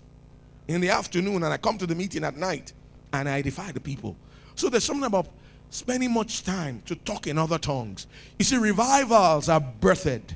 in 0.68 0.80
the 0.80 0.90
afternoon, 0.90 1.42
and 1.42 1.46
I 1.46 1.56
come 1.56 1.78
to 1.78 1.86
the 1.86 1.94
meeting 1.94 2.24
at 2.24 2.36
night 2.36 2.72
and 3.12 3.28
I 3.28 3.38
edify 3.38 3.72
the 3.72 3.80
people. 3.80 4.16
So 4.54 4.68
there's 4.68 4.84
something 4.84 5.06
about 5.06 5.28
spending 5.70 6.12
much 6.12 6.42
time 6.42 6.82
to 6.86 6.94
talk 6.94 7.26
in 7.26 7.38
other 7.38 7.58
tongues. 7.58 8.06
You 8.38 8.44
see, 8.44 8.56
revivals 8.56 9.48
are 9.48 9.60
birthed, 9.60 10.34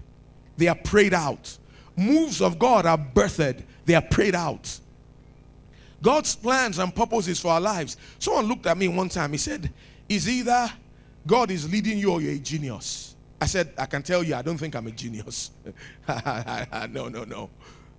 they 0.56 0.68
are 0.68 0.74
prayed 0.74 1.14
out. 1.14 1.56
Moves 2.00 2.40
of 2.40 2.58
God 2.58 2.86
are 2.86 2.96
birthed, 2.96 3.62
they 3.84 3.94
are 3.94 4.00
prayed 4.00 4.34
out. 4.34 4.80
God's 6.00 6.34
plans 6.34 6.78
and 6.78 6.94
purposes 6.94 7.38
for 7.38 7.48
our 7.48 7.60
lives. 7.60 7.98
Someone 8.18 8.46
looked 8.46 8.64
at 8.66 8.78
me 8.78 8.88
one 8.88 9.10
time, 9.10 9.32
he 9.32 9.36
said, 9.36 9.70
Is 10.08 10.26
either 10.26 10.72
God 11.26 11.50
is 11.50 11.70
leading 11.70 11.98
you 11.98 12.12
or 12.12 12.22
you're 12.22 12.32
a 12.32 12.38
genius. 12.38 13.16
I 13.38 13.44
said, 13.44 13.74
I 13.76 13.84
can 13.84 14.02
tell 14.02 14.22
you, 14.22 14.34
I 14.34 14.40
don't 14.40 14.56
think 14.56 14.74
I'm 14.74 14.86
a 14.86 14.90
genius. 14.90 15.50
no, 16.08 17.08
no, 17.08 17.24
no. 17.24 17.50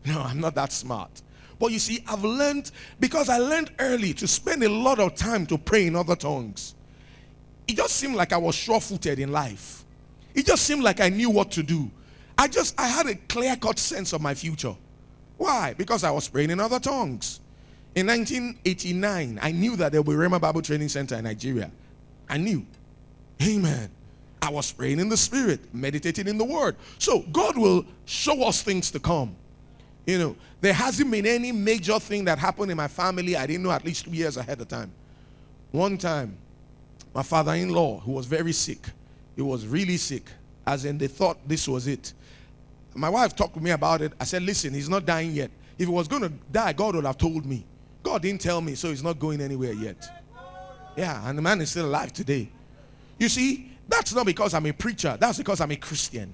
No, 0.04 0.22
I'm 0.22 0.40
not 0.40 0.56
that 0.56 0.72
smart. 0.72 1.22
But 1.60 1.72
you 1.72 1.78
see, 1.78 2.04
I've 2.08 2.24
learned, 2.24 2.72
because 3.00 3.30
I 3.30 3.38
learned 3.38 3.72
early 3.78 4.16
to 4.16 4.28
spend 4.28 4.64
a 4.64 4.70
lot 4.70 5.00
of 5.00 5.14
time 5.14 5.46
to 5.46 5.60
pray 5.60 5.86
in 5.86 5.96
other 5.96 6.16
tongues. 6.16 6.74
It 7.68 7.78
just 7.78 7.98
seemed 7.98 8.16
like 8.16 8.34
I 8.34 8.38
was 8.38 8.56
sure 8.56 8.82
footed 8.82 9.20
in 9.20 9.32
life. 9.32 9.84
It 10.34 10.48
just 10.48 10.64
seemed 10.64 10.82
like 10.82 11.00
I 11.00 11.10
knew 11.10 11.30
what 11.30 11.52
to 11.52 11.62
do. 11.62 11.92
I 12.42 12.48
just, 12.48 12.74
I 12.80 12.88
had 12.88 13.06
a 13.06 13.14
clear 13.14 13.56
cut 13.56 13.78
sense 13.78 14.14
of 14.14 14.22
my 14.22 14.34
future. 14.34 14.76
Why? 15.38 15.76
Because 15.78 16.04
I 16.04 16.10
was 16.10 16.28
praying 16.28 16.50
in 16.50 16.60
other 16.60 16.80
tongues. 16.80 17.40
In 17.94 18.08
1989, 18.08 19.38
I 19.40 19.52
knew 19.52 19.76
that 19.76 19.92
there 19.92 20.02
would 20.02 20.12
be 20.12 20.18
Rhema 20.18 20.42
Bible 20.42 20.64
Training 20.64 20.90
Center 20.90 21.14
in 21.18 21.24
Nigeria. 21.26 21.70
I 22.28 22.38
knew. 22.38 22.66
Amen. 23.44 23.92
I 24.42 24.50
was 24.50 24.72
praying 24.72 25.00
in 25.00 25.08
the 25.08 25.18
spirit, 25.18 25.60
meditating 25.72 26.28
in 26.28 26.40
the 26.40 26.44
word. 26.44 26.78
So 26.98 27.20
God 27.32 27.60
will 27.60 27.86
show 28.06 28.44
us 28.48 28.64
things 28.64 28.90
to 28.90 29.00
come. 29.00 29.36
You 30.08 30.18
know, 30.18 30.36
there 30.62 30.74
hasn't 30.74 31.12
been 31.12 31.28
any 31.28 31.52
major 31.52 32.00
thing 32.00 32.26
that 32.26 32.40
happened 32.40 32.72
in 32.72 32.78
my 32.78 32.88
family 32.88 33.36
I 33.36 33.46
didn't 33.46 33.62
know 33.62 33.72
at 33.72 33.86
least 33.86 34.06
two 34.06 34.12
years 34.12 34.38
ahead 34.38 34.60
of 34.60 34.68
time. 34.68 34.92
One 35.70 35.96
time, 35.96 36.36
my 37.14 37.22
father 37.22 37.54
in 37.54 37.70
law, 37.70 38.00
who 38.00 38.14
was 38.14 38.26
very 38.26 38.52
sick, 38.52 38.80
he 39.36 39.44
was 39.44 39.68
really 39.68 39.98
sick, 39.98 40.24
as 40.66 40.86
in 40.86 40.98
they 40.98 41.08
thought 41.08 41.38
this 41.48 41.68
was 41.68 41.86
it. 41.86 42.14
My 42.94 43.10
wife 43.10 43.36
talked 43.36 43.54
to 43.54 43.60
me 43.62 43.72
about 43.72 44.02
it. 44.02 44.14
I 44.20 44.26
said, 44.26 44.44
Listen, 44.44 44.74
he's 44.74 44.90
not 44.90 45.06
dying 45.06 45.32
yet. 45.32 45.52
If 45.78 45.88
he 45.88 45.94
was 45.94 46.08
going 46.08 46.24
to 46.24 46.30
die, 46.52 46.74
God 46.74 46.96
would 46.96 47.06
have 47.06 47.18
told 47.18 47.46
me. 47.46 47.66
God 48.04 48.22
didn't 48.22 48.42
tell 48.42 48.62
me, 48.62 48.76
so 48.76 48.90
he's 48.90 49.04
not 49.04 49.20
going 49.20 49.42
anywhere 49.42 49.74
yet. 49.74 50.08
Yeah, 50.98 51.28
and 51.28 51.38
the 51.38 51.42
man 51.42 51.62
is 51.62 51.72
still 51.72 51.86
alive 51.86 52.12
today. 52.12 52.50
You 53.18 53.30
see, 53.30 53.72
that's 53.88 54.14
not 54.14 54.26
because 54.26 54.54
I'm 54.54 54.66
a 54.66 54.74
preacher, 54.74 55.18
that's 55.20 55.38
because 55.38 55.62
I'm 55.62 55.72
a 55.72 55.76
Christian. 55.76 56.34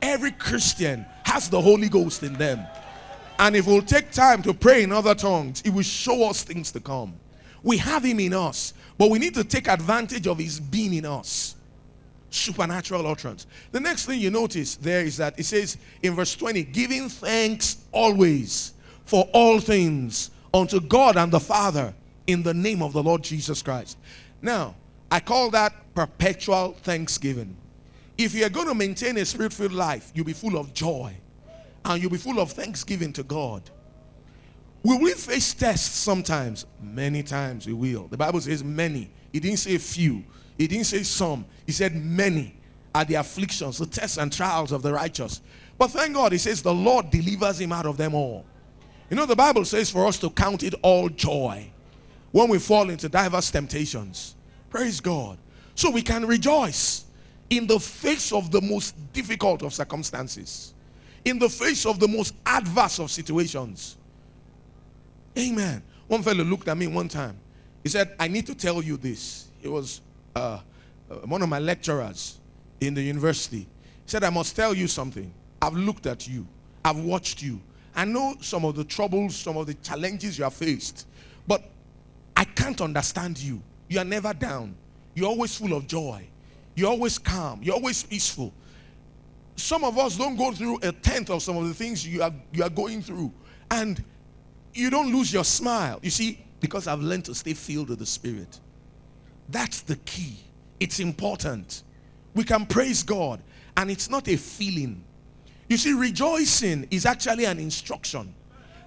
Every 0.00 0.32
Christian 0.32 1.06
has 1.24 1.48
the 1.48 1.60
Holy 1.60 1.88
Ghost 1.88 2.22
in 2.22 2.34
them. 2.34 2.66
And 3.38 3.56
if 3.56 3.66
we'll 3.66 3.82
take 3.82 4.10
time 4.10 4.42
to 4.42 4.54
pray 4.54 4.82
in 4.82 4.92
other 4.92 5.14
tongues, 5.14 5.62
it 5.64 5.70
will 5.70 5.82
show 5.82 6.28
us 6.28 6.42
things 6.42 6.72
to 6.72 6.80
come. 6.80 7.14
We 7.62 7.78
have 7.78 8.04
Him 8.04 8.20
in 8.20 8.32
us, 8.32 8.74
but 8.96 9.10
we 9.10 9.18
need 9.18 9.34
to 9.34 9.44
take 9.44 9.68
advantage 9.68 10.26
of 10.26 10.38
His 10.38 10.60
being 10.60 10.94
in 10.94 11.04
us. 11.04 11.55
Supernatural 12.36 13.06
utterance. 13.06 13.46
The 13.72 13.80
next 13.80 14.06
thing 14.06 14.20
you 14.20 14.30
notice 14.30 14.76
there 14.76 15.00
is 15.00 15.16
that 15.16 15.38
it 15.38 15.44
says 15.44 15.78
in 16.02 16.14
verse 16.14 16.34
20, 16.36 16.64
giving 16.64 17.08
thanks 17.08 17.78
always 17.92 18.74
for 19.06 19.28
all 19.32 19.58
things 19.58 20.30
unto 20.52 20.80
God 20.80 21.16
and 21.16 21.32
the 21.32 21.40
Father 21.40 21.94
in 22.26 22.42
the 22.42 22.54
name 22.54 22.82
of 22.82 22.92
the 22.92 23.02
Lord 23.02 23.22
Jesus 23.22 23.62
Christ. 23.62 23.96
Now, 24.42 24.74
I 25.10 25.20
call 25.20 25.50
that 25.50 25.72
perpetual 25.94 26.76
thanksgiving. 26.82 27.56
If 28.18 28.34
you're 28.34 28.48
going 28.50 28.68
to 28.68 28.74
maintain 28.74 29.16
a 29.16 29.24
spirit 29.24 29.52
filled 29.52 29.72
life, 29.72 30.10
you'll 30.14 30.26
be 30.26 30.32
full 30.32 30.58
of 30.58 30.74
joy 30.74 31.14
and 31.84 32.02
you'll 32.02 32.10
be 32.10 32.18
full 32.18 32.40
of 32.40 32.52
thanksgiving 32.52 33.12
to 33.14 33.22
God. 33.22 33.62
Will 34.82 35.00
we 35.00 35.12
face 35.12 35.54
tests 35.54 35.96
sometimes? 35.96 36.66
Many 36.82 37.22
times 37.22 37.66
we 37.66 37.72
will. 37.72 38.08
The 38.08 38.16
Bible 38.16 38.40
says 38.40 38.62
many. 38.62 39.10
It 39.32 39.40
didn't 39.40 39.58
say 39.58 39.78
few, 39.78 40.24
it 40.58 40.68
didn't 40.68 40.84
say 40.84 41.02
some. 41.02 41.44
He 41.66 41.72
said 41.72 41.94
many 41.94 42.54
are 42.94 43.04
the 43.04 43.14
afflictions, 43.14 43.78
the 43.78 43.86
tests 43.86 44.16
and 44.16 44.32
trials 44.32 44.72
of 44.72 44.82
the 44.82 44.92
righteous. 44.92 45.40
But 45.78 45.88
thank 45.88 46.14
God, 46.14 46.32
he 46.32 46.38
says 46.38 46.62
the 46.62 46.72
Lord 46.72 47.10
delivers 47.10 47.60
him 47.60 47.72
out 47.72 47.86
of 47.86 47.96
them 47.96 48.14
all. 48.14 48.46
You 49.10 49.16
know, 49.16 49.26
the 49.26 49.36
Bible 49.36 49.64
says 49.64 49.90
for 49.90 50.06
us 50.06 50.18
to 50.20 50.30
count 50.30 50.62
it 50.62 50.74
all 50.82 51.08
joy 51.08 51.70
when 52.32 52.48
we 52.48 52.58
fall 52.58 52.90
into 52.90 53.08
diverse 53.08 53.50
temptations. 53.50 54.34
Praise 54.70 55.00
God. 55.00 55.38
So 55.74 55.90
we 55.90 56.02
can 56.02 56.24
rejoice 56.26 57.04
in 57.50 57.66
the 57.66 57.78
face 57.78 58.32
of 58.32 58.50
the 58.50 58.60
most 58.60 58.94
difficult 59.12 59.62
of 59.62 59.72
circumstances, 59.74 60.74
in 61.24 61.38
the 61.38 61.48
face 61.48 61.86
of 61.86 62.00
the 62.00 62.08
most 62.08 62.34
adverse 62.44 62.98
of 62.98 63.10
situations. 63.10 63.96
Amen. 65.38 65.82
One 66.08 66.22
fellow 66.22 66.44
looked 66.44 66.68
at 66.68 66.76
me 66.76 66.86
one 66.86 67.08
time. 67.08 67.38
He 67.82 67.88
said, 67.88 68.14
I 68.18 68.28
need 68.28 68.46
to 68.46 68.54
tell 68.54 68.82
you 68.82 68.96
this. 68.96 69.48
He 69.60 69.68
was 69.68 70.00
uh, 70.36 70.60
uh, 71.10 71.14
one 71.24 71.40
of 71.42 71.48
my 71.48 71.58
lecturers 71.58 72.38
in 72.80 72.92
the 72.92 73.02
university. 73.02 73.66
Said, 74.04 74.22
I 74.22 74.30
must 74.30 74.54
tell 74.54 74.74
you 74.74 74.86
something. 74.86 75.32
I've 75.62 75.74
looked 75.74 76.06
at 76.06 76.28
you, 76.28 76.46
I've 76.84 76.98
watched 76.98 77.42
you. 77.42 77.60
I 77.94 78.04
know 78.04 78.34
some 78.42 78.66
of 78.66 78.76
the 78.76 78.84
troubles, 78.84 79.34
some 79.34 79.56
of 79.56 79.66
the 79.66 79.74
challenges 79.74 80.36
you 80.36 80.44
have 80.44 80.52
faced, 80.52 81.06
but 81.48 81.62
I 82.36 82.44
can't 82.44 82.80
understand 82.82 83.38
you. 83.38 83.62
You 83.88 84.00
are 84.00 84.04
never 84.04 84.34
down. 84.34 84.76
You're 85.14 85.28
always 85.28 85.56
full 85.56 85.72
of 85.72 85.86
joy. 85.86 86.28
You're 86.74 86.90
always 86.90 87.16
calm. 87.16 87.62
You're 87.62 87.76
always 87.76 88.02
peaceful. 88.02 88.52
Some 89.56 89.82
of 89.84 89.96
us 89.96 90.18
don't 90.18 90.36
go 90.36 90.52
through 90.52 90.80
a 90.82 90.92
tenth 90.92 91.30
of 91.30 91.42
some 91.42 91.56
of 91.56 91.66
the 91.66 91.72
things 91.72 92.06
you 92.06 92.22
are, 92.22 92.32
you 92.52 92.62
are 92.62 92.68
going 92.68 93.00
through. 93.00 93.32
And 93.70 94.04
you 94.74 94.90
don't 94.90 95.10
lose 95.10 95.32
your 95.32 95.44
smile. 95.44 95.98
You 96.02 96.10
see, 96.10 96.44
because 96.60 96.86
I've 96.86 97.00
learned 97.00 97.24
to 97.24 97.34
stay 97.34 97.54
filled 97.54 97.88
with 97.88 98.00
the 98.00 98.06
Spirit. 98.06 98.60
That's 99.48 99.80
the 99.80 99.96
key. 99.96 100.38
It's 100.80 101.00
important. 101.00 101.82
We 102.34 102.44
can 102.44 102.66
praise 102.66 103.02
God, 103.02 103.40
and 103.76 103.90
it's 103.90 104.10
not 104.10 104.28
a 104.28 104.36
feeling. 104.36 105.02
You 105.68 105.76
see, 105.76 105.92
rejoicing 105.92 106.86
is 106.90 107.06
actually 107.06 107.44
an 107.44 107.58
instruction. 107.58 108.34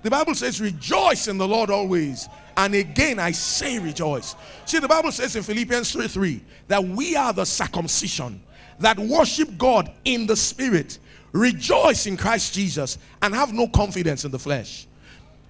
The 0.02 0.10
Bible 0.10 0.36
says, 0.36 0.62
Rejoice 0.62 1.28
in 1.28 1.38
the 1.38 1.48
Lord 1.48 1.70
always. 1.70 2.30
And 2.56 2.76
again, 2.76 3.20
I 3.20 3.32
say 3.32 3.80
rejoice. 3.80 4.36
See, 4.66 4.80
the 4.80 4.88
Bible 4.88 5.12
says 5.12 5.36
in 5.36 5.44
Philippians 5.44 5.92
3 5.92 6.08
3 6.08 6.42
that 6.68 6.84
we 6.84 7.16
are 7.16 7.34
the 7.34 7.46
circumcision 7.46 8.42
that 8.80 8.98
worship 8.98 9.58
God 9.58 9.92
in 10.06 10.26
the 10.26 10.36
spirit, 10.36 11.00
rejoice 11.32 12.06
in 12.06 12.18
Christ 12.18 12.54
Jesus, 12.54 12.98
and 13.22 13.34
have 13.34 13.54
no 13.54 13.68
confidence 13.68 14.26
in 14.26 14.32
the 14.32 14.40
flesh. 14.40 14.88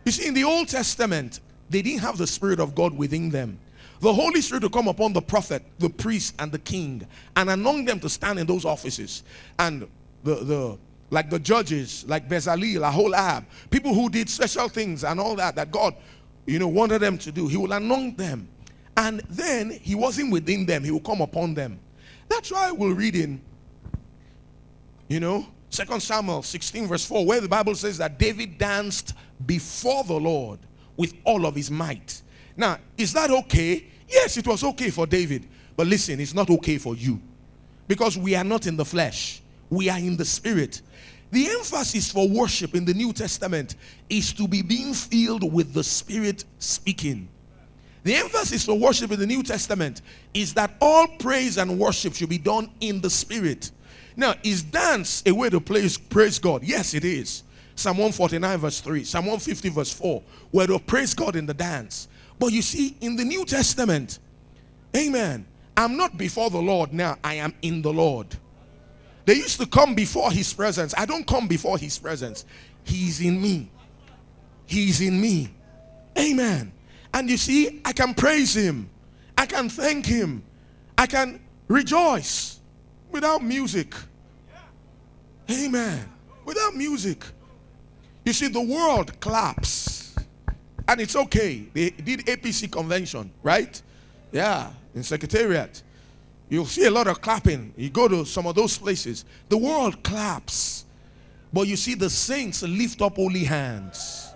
You 0.05 0.11
see, 0.11 0.27
in 0.27 0.33
the 0.33 0.43
Old 0.43 0.67
Testament, 0.67 1.39
they 1.69 1.81
didn't 1.81 2.01
have 2.01 2.17
the 2.17 2.27
Spirit 2.27 2.59
of 2.59 2.73
God 2.73 2.97
within 2.97 3.29
them. 3.29 3.59
The 3.99 4.13
Holy 4.13 4.41
Spirit 4.41 4.63
will 4.63 4.69
come 4.69 4.87
upon 4.87 5.13
the 5.13 5.21
prophet, 5.21 5.63
the 5.77 5.89
priest, 5.89 6.35
and 6.39 6.51
the 6.51 6.59
king, 6.59 7.05
and 7.35 7.49
anoint 7.49 7.87
them 7.87 7.99
to 7.99 8.09
stand 8.09 8.39
in 8.39 8.47
those 8.47 8.63
offices. 8.65 9.23
And 9.57 9.87
the, 10.23 10.35
the 10.35 10.77
like 11.11 11.29
the 11.29 11.39
judges, 11.39 12.05
like 12.07 12.29
Bezalel, 12.29 12.87
Aholiab, 12.87 13.45
people 13.69 13.93
who 13.93 14.09
did 14.09 14.29
special 14.29 14.69
things 14.69 15.03
and 15.03 15.19
all 15.19 15.35
that, 15.35 15.55
that 15.55 15.71
God, 15.71 15.95
you 16.45 16.59
know, 16.59 16.67
wanted 16.67 16.99
them 16.99 17.17
to 17.19 17.31
do. 17.31 17.47
He 17.47 17.57
will 17.57 17.71
anoint 17.71 18.17
them. 18.17 18.47
And 18.95 19.21
then 19.29 19.71
he 19.71 19.95
wasn't 19.95 20.31
within 20.31 20.65
them, 20.65 20.83
he 20.83 20.91
will 20.91 20.99
come 20.99 21.21
upon 21.21 21.53
them. 21.53 21.79
That's 22.27 22.51
why 22.51 22.71
we'll 22.71 22.93
read 22.93 23.15
in, 23.15 23.41
you 25.07 25.19
know, 25.19 25.47
Second 25.69 26.01
Samuel 26.01 26.43
16, 26.43 26.87
verse 26.87 27.05
4, 27.05 27.25
where 27.25 27.41
the 27.41 27.47
Bible 27.47 27.75
says 27.75 27.97
that 27.99 28.19
David 28.19 28.57
danced 28.57 29.13
before 29.45 30.03
the 30.03 30.13
Lord 30.13 30.59
with 30.97 31.13
all 31.23 31.45
of 31.45 31.55
his 31.55 31.71
might. 31.71 32.21
Now, 32.59 32.77
is 32.97 33.13
that 33.13 33.31
okay 33.31 33.85
Yes, 34.09 34.37
it 34.37 34.47
was 34.47 34.63
okay 34.63 34.89
for 34.89 35.05
David. 35.05 35.45
But 35.77 35.87
listen, 35.87 36.19
it's 36.19 36.33
not 36.33 36.49
okay 36.49 36.77
for 36.77 36.95
you. 36.95 37.21
Because 37.87 38.17
we 38.17 38.35
are 38.35 38.43
not 38.43 38.67
in 38.67 38.75
the 38.75 38.85
flesh, 38.85 39.41
we 39.69 39.89
are 39.89 39.97
in 39.97 40.17
the 40.17 40.25
spirit. 40.25 40.81
The 41.31 41.47
emphasis 41.47 42.11
for 42.11 42.27
worship 42.27 42.73
in 42.73 42.85
the 42.85 42.93
New 42.93 43.13
Testament 43.13 43.75
is 44.09 44.33
to 44.33 44.47
be 44.47 44.63
being 44.63 44.95
filled 44.95 45.53
with 45.53 45.73
the 45.73 45.83
Spirit 45.83 46.43
speaking. 46.57 47.29
The 48.01 48.15
emphasis 48.15 48.65
for 48.65 48.73
worship 48.79 49.11
in 49.11 49.19
the 49.19 49.27
New 49.27 49.43
Testament 49.43 50.01
is 50.33 50.55
that 50.55 50.75
all 50.81 51.05
praise 51.19 51.59
and 51.59 51.77
worship 51.77 52.15
should 52.15 52.29
be 52.29 52.39
done 52.39 52.71
in 52.81 52.99
the 52.99 53.11
Spirit. 53.11 53.69
Now, 54.15 54.33
is 54.41 54.63
dance 54.63 55.21
a 55.27 55.31
way 55.31 55.51
to 55.51 55.59
praise, 55.59 55.99
praise 55.99 56.39
God? 56.39 56.63
Yes, 56.63 56.95
it 56.95 57.05
is. 57.05 57.43
Psalm 57.75 57.97
149, 57.97 58.57
verse 58.57 58.81
3, 58.81 59.03
Psalm 59.03 59.25
150, 59.25 59.69
verse 59.69 59.93
4, 59.93 60.23
where 60.49 60.65
to 60.65 60.79
praise 60.79 61.13
God 61.13 61.35
in 61.35 61.45
the 61.45 61.53
dance. 61.53 62.07
But 62.39 62.53
you 62.53 62.61
see, 62.61 62.95
in 63.01 63.17
the 63.17 63.25
New 63.25 63.45
Testament, 63.45 64.19
amen, 64.95 65.45
I'm 65.75 65.97
not 65.97 66.17
before 66.17 66.49
the 66.49 66.61
Lord 66.61 66.93
now, 66.93 67.17
I 67.23 67.35
am 67.35 67.53
in 67.61 67.81
the 67.81 67.91
Lord. 67.91 68.27
They 69.25 69.35
used 69.35 69.59
to 69.59 69.67
come 69.67 69.93
before 69.93 70.31
his 70.31 70.51
presence. 70.53 70.93
I 70.97 71.05
don't 71.05 71.27
come 71.27 71.47
before 71.47 71.77
his 71.77 71.99
presence. 71.99 72.45
He's 72.83 73.21
in 73.21 73.39
me. 73.39 73.69
He's 74.65 75.01
in 75.01 75.19
me. 75.19 75.53
Amen. 76.17 76.71
And 77.13 77.29
you 77.29 77.37
see, 77.37 77.81
I 77.85 77.93
can 77.93 78.13
praise 78.13 78.55
him. 78.55 78.89
I 79.37 79.45
can 79.45 79.69
thank 79.69 80.05
him. 80.05 80.43
I 80.97 81.05
can 81.05 81.39
rejoice 81.67 82.59
without 83.11 83.43
music. 83.43 83.93
Amen. 85.51 86.09
Without 86.45 86.75
music. 86.75 87.23
You 88.25 88.33
see, 88.33 88.47
the 88.47 88.61
world 88.61 89.19
claps. 89.19 89.98
And 90.89 90.99
it's 90.99 91.15
okay. 91.15 91.67
They 91.71 91.91
did 91.91 92.21
APC 92.21 92.71
convention, 92.71 93.31
right? 93.43 93.79
Yeah, 94.31 94.71
in 94.95 95.03
Secretariat. 95.03 95.83
You'll 96.49 96.65
see 96.65 96.85
a 96.85 96.89
lot 96.89 97.05
of 97.05 97.21
clapping. 97.21 97.75
You 97.77 97.91
go 97.91 98.07
to 98.07 98.25
some 98.25 98.47
of 98.47 98.55
those 98.55 98.75
places, 98.75 99.23
the 99.49 99.57
world 99.57 100.01
claps. 100.01 100.85
But 101.53 101.67
you 101.67 101.75
see 101.75 101.93
the 101.93 102.09
saints 102.09 102.63
lift 102.63 103.03
up 103.03 103.17
holy 103.17 103.43
hands. 103.43 104.33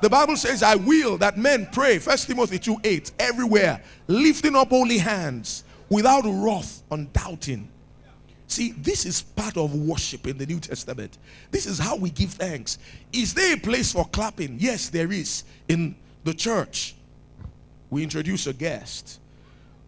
The 0.00 0.08
Bible 0.08 0.36
says, 0.36 0.62
I 0.62 0.76
will 0.76 1.18
that 1.18 1.36
men 1.36 1.68
pray, 1.72 1.98
First 1.98 2.28
Timothy 2.28 2.60
2 2.60 2.76
8, 2.84 3.12
everywhere, 3.18 3.82
lifting 4.06 4.54
up 4.54 4.68
holy 4.68 4.98
hands 4.98 5.64
without 5.88 6.22
wrath 6.24 6.84
and 6.92 7.12
doubting. 7.12 7.68
See, 8.52 8.72
this 8.72 9.06
is 9.06 9.22
part 9.22 9.56
of 9.56 9.74
worship 9.74 10.26
in 10.26 10.36
the 10.36 10.44
New 10.44 10.60
Testament. 10.60 11.16
This 11.50 11.64
is 11.64 11.78
how 11.78 11.96
we 11.96 12.10
give 12.10 12.32
thanks. 12.32 12.76
Is 13.10 13.32
there 13.32 13.54
a 13.54 13.58
place 13.58 13.92
for 13.92 14.04
clapping? 14.04 14.58
Yes, 14.60 14.90
there 14.90 15.10
is 15.10 15.44
in 15.68 15.96
the 16.24 16.34
church. 16.34 16.94
We 17.88 18.02
introduce 18.02 18.46
a 18.46 18.52
guest. 18.52 19.20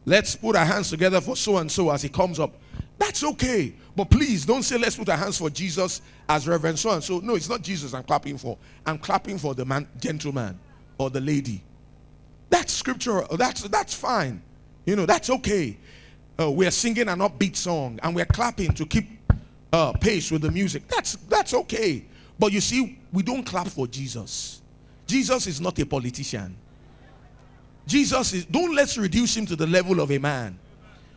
Let's 0.06 0.34
put 0.34 0.56
our 0.56 0.64
hands 0.64 0.88
together 0.88 1.20
for 1.20 1.36
so 1.36 1.58
and 1.58 1.70
so 1.70 1.90
as 1.90 2.00
he 2.00 2.08
comes 2.08 2.40
up. 2.40 2.54
That's 2.98 3.22
okay. 3.22 3.74
But 3.94 4.08
please 4.08 4.46
don't 4.46 4.62
say, 4.62 4.78
let's 4.78 4.96
put 4.96 5.10
our 5.10 5.18
hands 5.18 5.36
for 5.36 5.50
Jesus 5.50 6.00
as 6.26 6.48
Reverend 6.48 6.78
so 6.78 6.92
and 6.92 7.04
so. 7.04 7.18
No, 7.18 7.34
it's 7.34 7.50
not 7.50 7.60
Jesus 7.60 7.92
I'm 7.92 8.04
clapping 8.04 8.38
for. 8.38 8.56
I'm 8.86 8.96
clapping 8.96 9.36
for 9.36 9.54
the 9.54 9.66
man, 9.66 9.86
gentleman 10.00 10.58
or 10.96 11.10
the 11.10 11.20
lady. 11.20 11.62
That's 12.48 12.72
scriptural. 12.72 13.36
That's, 13.36 13.60
that's 13.64 13.92
fine. 13.92 14.40
You 14.86 14.96
know, 14.96 15.04
that's 15.04 15.28
okay. 15.28 15.76
Uh, 16.38 16.50
we're 16.50 16.70
singing 16.70 17.08
an 17.08 17.20
upbeat 17.20 17.54
song 17.56 17.98
and 18.02 18.14
we're 18.14 18.24
clapping 18.24 18.72
to 18.74 18.84
keep 18.84 19.06
uh, 19.72 19.92
pace 19.92 20.30
with 20.30 20.42
the 20.42 20.50
music. 20.50 20.86
That's, 20.88 21.16
that's 21.28 21.54
okay. 21.54 22.04
But 22.38 22.52
you 22.52 22.60
see, 22.60 22.98
we 23.12 23.22
don't 23.22 23.44
clap 23.44 23.68
for 23.68 23.86
Jesus. 23.86 24.60
Jesus 25.06 25.46
is 25.46 25.60
not 25.60 25.78
a 25.78 25.86
politician. 25.86 26.56
Jesus 27.86 28.32
is, 28.32 28.44
don't 28.46 28.74
let's 28.74 28.96
reduce 28.98 29.36
him 29.36 29.46
to 29.46 29.56
the 29.56 29.66
level 29.66 30.00
of 30.00 30.10
a 30.10 30.18
man. 30.18 30.58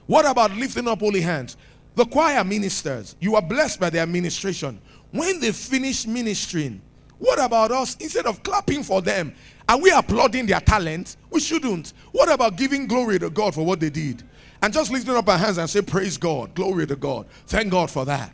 What 0.05 0.29
about 0.29 0.51
lifting 0.51 0.87
up 0.87 0.99
holy 0.99 1.21
hands? 1.21 1.57
The 1.95 2.05
choir 2.05 2.43
ministers, 2.43 3.15
you 3.19 3.35
are 3.35 3.41
blessed 3.41 3.79
by 3.79 3.89
their 3.89 4.03
administration. 4.03 4.79
When 5.11 5.39
they 5.39 5.51
finish 5.51 6.05
ministering, 6.05 6.81
what 7.17 7.43
about 7.43 7.71
us? 7.71 7.95
Instead 7.95 8.27
of 8.27 8.43
clapping 8.43 8.83
for 8.83 9.01
them, 9.01 9.33
are 9.67 9.79
we 9.79 9.89
applauding 9.91 10.45
their 10.45 10.59
talent? 10.59 11.17
We 11.31 11.39
shouldn't. 11.39 11.93
What 12.11 12.31
about 12.31 12.55
giving 12.55 12.85
glory 12.85 13.17
to 13.19 13.29
God 13.29 13.55
for 13.55 13.65
what 13.65 13.79
they 13.79 13.89
did? 13.89 14.23
And 14.67 14.73
just 14.73 14.91
lifting 14.91 15.15
up 15.15 15.29
our 15.29 15.37
hands 15.37 15.57
and 15.59 15.69
say, 15.69 15.81
Praise 15.81 16.17
God, 16.17 16.53
glory 16.53 16.85
to 16.87 16.97
God. 16.97 17.25
Thank 17.45 17.71
God 17.71 17.89
for 17.89 18.03
that. 18.03 18.33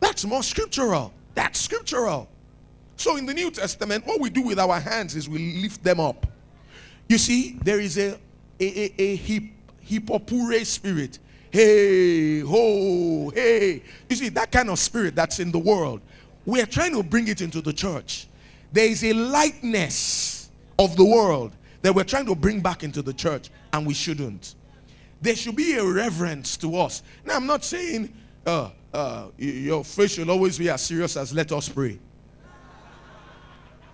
That's 0.00 0.24
more 0.24 0.42
scriptural. 0.42 1.12
That's 1.34 1.60
scriptural. 1.60 2.26
So 2.96 3.18
in 3.18 3.26
the 3.26 3.34
New 3.34 3.50
Testament, 3.50 4.06
what 4.06 4.18
we 4.18 4.30
do 4.30 4.40
with 4.40 4.58
our 4.58 4.80
hands 4.80 5.14
is 5.14 5.28
we 5.28 5.60
lift 5.60 5.84
them 5.84 6.00
up. 6.00 6.26
You 7.06 7.18
see, 7.18 7.58
there 7.62 7.80
is 7.80 7.98
a, 7.98 8.18
a, 8.58 8.64
a, 8.64 8.94
a 8.96 9.16
hip, 9.16 9.42
hippopure 9.86 10.64
spirit. 10.64 11.18
Hey, 11.50 12.40
ho, 12.40 13.28
hey. 13.28 13.82
You 14.08 14.16
see, 14.16 14.30
that 14.30 14.50
kind 14.50 14.70
of 14.70 14.78
spirit 14.78 15.14
that's 15.14 15.38
in 15.38 15.52
the 15.52 15.58
world, 15.58 16.00
we 16.46 16.62
are 16.62 16.66
trying 16.66 16.94
to 16.94 17.02
bring 17.02 17.28
it 17.28 17.42
into 17.42 17.60
the 17.60 17.74
church. 17.74 18.26
There 18.72 18.88
is 18.88 19.04
a 19.04 19.12
lightness 19.12 20.48
of 20.78 20.96
the 20.96 21.04
world 21.04 21.52
that 21.82 21.94
we're 21.94 22.04
trying 22.04 22.24
to 22.24 22.34
bring 22.34 22.60
back 22.60 22.84
into 22.84 23.02
the 23.02 23.12
church, 23.12 23.50
and 23.74 23.86
we 23.86 23.92
shouldn't. 23.92 24.54
There 25.24 25.34
should 25.34 25.56
be 25.56 25.72
a 25.72 25.82
reverence 25.82 26.58
to 26.58 26.76
us. 26.76 27.02
Now, 27.24 27.36
I'm 27.36 27.46
not 27.46 27.64
saying 27.64 28.12
uh, 28.44 28.68
uh, 28.92 29.28
your 29.38 29.82
faith 29.82 30.10
should 30.10 30.28
always 30.28 30.58
be 30.58 30.68
as 30.68 30.82
serious 30.82 31.16
as 31.16 31.32
let 31.32 31.50
us 31.50 31.66
pray. 31.66 31.98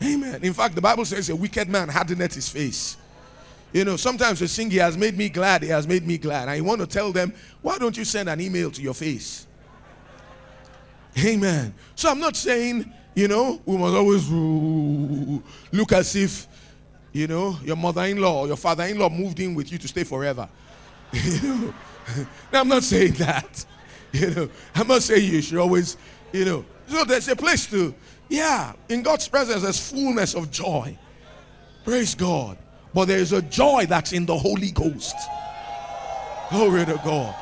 Amen. 0.02 0.40
In 0.42 0.52
fact, 0.52 0.74
the 0.74 0.80
Bible 0.80 1.04
says 1.04 1.30
a 1.30 1.36
wicked 1.36 1.68
man 1.68 1.88
hardened 1.88 2.32
his 2.32 2.48
face. 2.48 2.96
You 3.72 3.84
know, 3.84 3.96
sometimes 3.96 4.40
they 4.40 4.48
sing, 4.48 4.72
He 4.72 4.78
has 4.78 4.98
made 4.98 5.16
me 5.16 5.28
glad, 5.28 5.62
He 5.62 5.68
has 5.68 5.86
made 5.86 6.04
me 6.04 6.18
glad. 6.18 6.48
And 6.48 6.56
you 6.56 6.64
want 6.64 6.80
to 6.80 6.86
tell 6.88 7.12
them, 7.12 7.32
why 7.62 7.78
don't 7.78 7.96
you 7.96 8.04
send 8.04 8.28
an 8.28 8.40
email 8.40 8.72
to 8.72 8.82
your 8.82 8.94
face? 8.94 9.46
Amen. 11.24 11.72
So 11.94 12.10
I'm 12.10 12.18
not 12.18 12.34
saying, 12.34 12.92
you 13.14 13.28
know, 13.28 13.60
we 13.64 13.76
must 13.76 13.94
always 13.94 14.28
look 14.28 15.92
as 15.92 16.16
if, 16.16 16.48
you 17.12 17.28
know, 17.28 17.56
your 17.62 17.76
mother 17.76 18.02
in 18.02 18.20
law 18.20 18.40
or 18.40 18.46
your 18.48 18.56
father 18.56 18.82
in 18.82 18.98
law 18.98 19.08
moved 19.08 19.38
in 19.38 19.54
with 19.54 19.70
you 19.70 19.78
to 19.78 19.86
stay 19.86 20.02
forever. 20.02 20.48
You 21.12 21.42
know, 21.42 21.74
now, 22.52 22.60
I'm 22.60 22.68
not 22.68 22.82
saying 22.82 23.12
that. 23.14 23.64
You 24.12 24.30
know, 24.30 24.48
I'm 24.74 24.88
not 24.88 25.02
saying 25.02 25.32
you 25.32 25.40
should 25.40 25.58
always, 25.58 25.96
you 26.32 26.44
know. 26.44 26.64
So 26.88 27.04
there's 27.04 27.28
a 27.28 27.36
place 27.36 27.66
to, 27.70 27.94
yeah, 28.28 28.72
in 28.88 29.02
God's 29.02 29.28
presence, 29.28 29.62
there's 29.62 29.78
fullness 29.90 30.34
of 30.34 30.50
joy. 30.50 30.98
Praise 31.84 32.16
God. 32.16 32.58
But 32.92 33.06
there 33.06 33.18
is 33.18 33.32
a 33.32 33.42
joy 33.42 33.86
that's 33.86 34.12
in 34.12 34.26
the 34.26 34.36
Holy 34.36 34.72
Ghost. 34.72 35.14
Glory 36.50 36.84
to 36.86 37.00
God. 37.04 37.34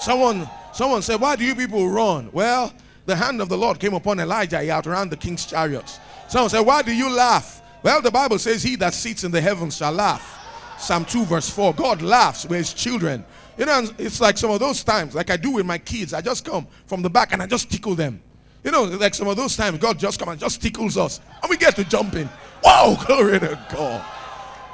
Someone, 0.00 0.48
someone 0.72 1.02
said, 1.02 1.20
Why 1.20 1.36
do 1.36 1.44
you 1.44 1.54
people 1.54 1.88
run? 1.88 2.28
Well, 2.32 2.72
the 3.06 3.14
hand 3.14 3.40
of 3.40 3.48
the 3.48 3.56
Lord 3.56 3.78
came 3.78 3.94
upon 3.94 4.18
Elijah. 4.18 4.60
He 4.60 4.70
outran 4.70 5.08
the 5.08 5.16
king's 5.16 5.46
chariots. 5.46 6.00
Someone 6.28 6.50
said, 6.50 6.60
Why 6.60 6.82
do 6.82 6.92
you 6.92 7.08
laugh? 7.08 7.62
Well, 7.84 8.02
the 8.02 8.10
Bible 8.10 8.40
says, 8.40 8.64
He 8.64 8.74
that 8.76 8.94
sits 8.94 9.22
in 9.22 9.30
the 9.30 9.40
heavens 9.40 9.76
shall 9.76 9.92
laugh. 9.92 10.45
Psalm 10.78 11.04
2, 11.04 11.24
verse 11.24 11.48
4. 11.48 11.74
God 11.74 12.02
laughs 12.02 12.44
with 12.44 12.58
his 12.58 12.74
children. 12.74 13.24
You 13.58 13.66
know, 13.66 13.88
it's 13.98 14.20
like 14.20 14.36
some 14.36 14.50
of 14.50 14.60
those 14.60 14.84
times, 14.84 15.14
like 15.14 15.30
I 15.30 15.36
do 15.36 15.52
with 15.52 15.66
my 15.66 15.78
kids. 15.78 16.12
I 16.12 16.20
just 16.20 16.44
come 16.44 16.66
from 16.86 17.02
the 17.02 17.10
back 17.10 17.32
and 17.32 17.42
I 17.42 17.46
just 17.46 17.70
tickle 17.70 17.94
them. 17.94 18.22
You 18.62 18.70
know, 18.70 18.84
like 18.84 19.14
some 19.14 19.28
of 19.28 19.36
those 19.36 19.56
times, 19.56 19.78
God 19.78 19.98
just 19.98 20.18
come 20.18 20.28
and 20.28 20.38
just 20.38 20.60
tickles 20.60 20.96
us. 20.96 21.20
And 21.42 21.48
we 21.48 21.56
get 21.56 21.76
to 21.76 21.84
jumping. 21.84 22.28
Wow, 22.62 23.02
glory 23.06 23.40
to 23.40 23.58
God. 23.72 24.04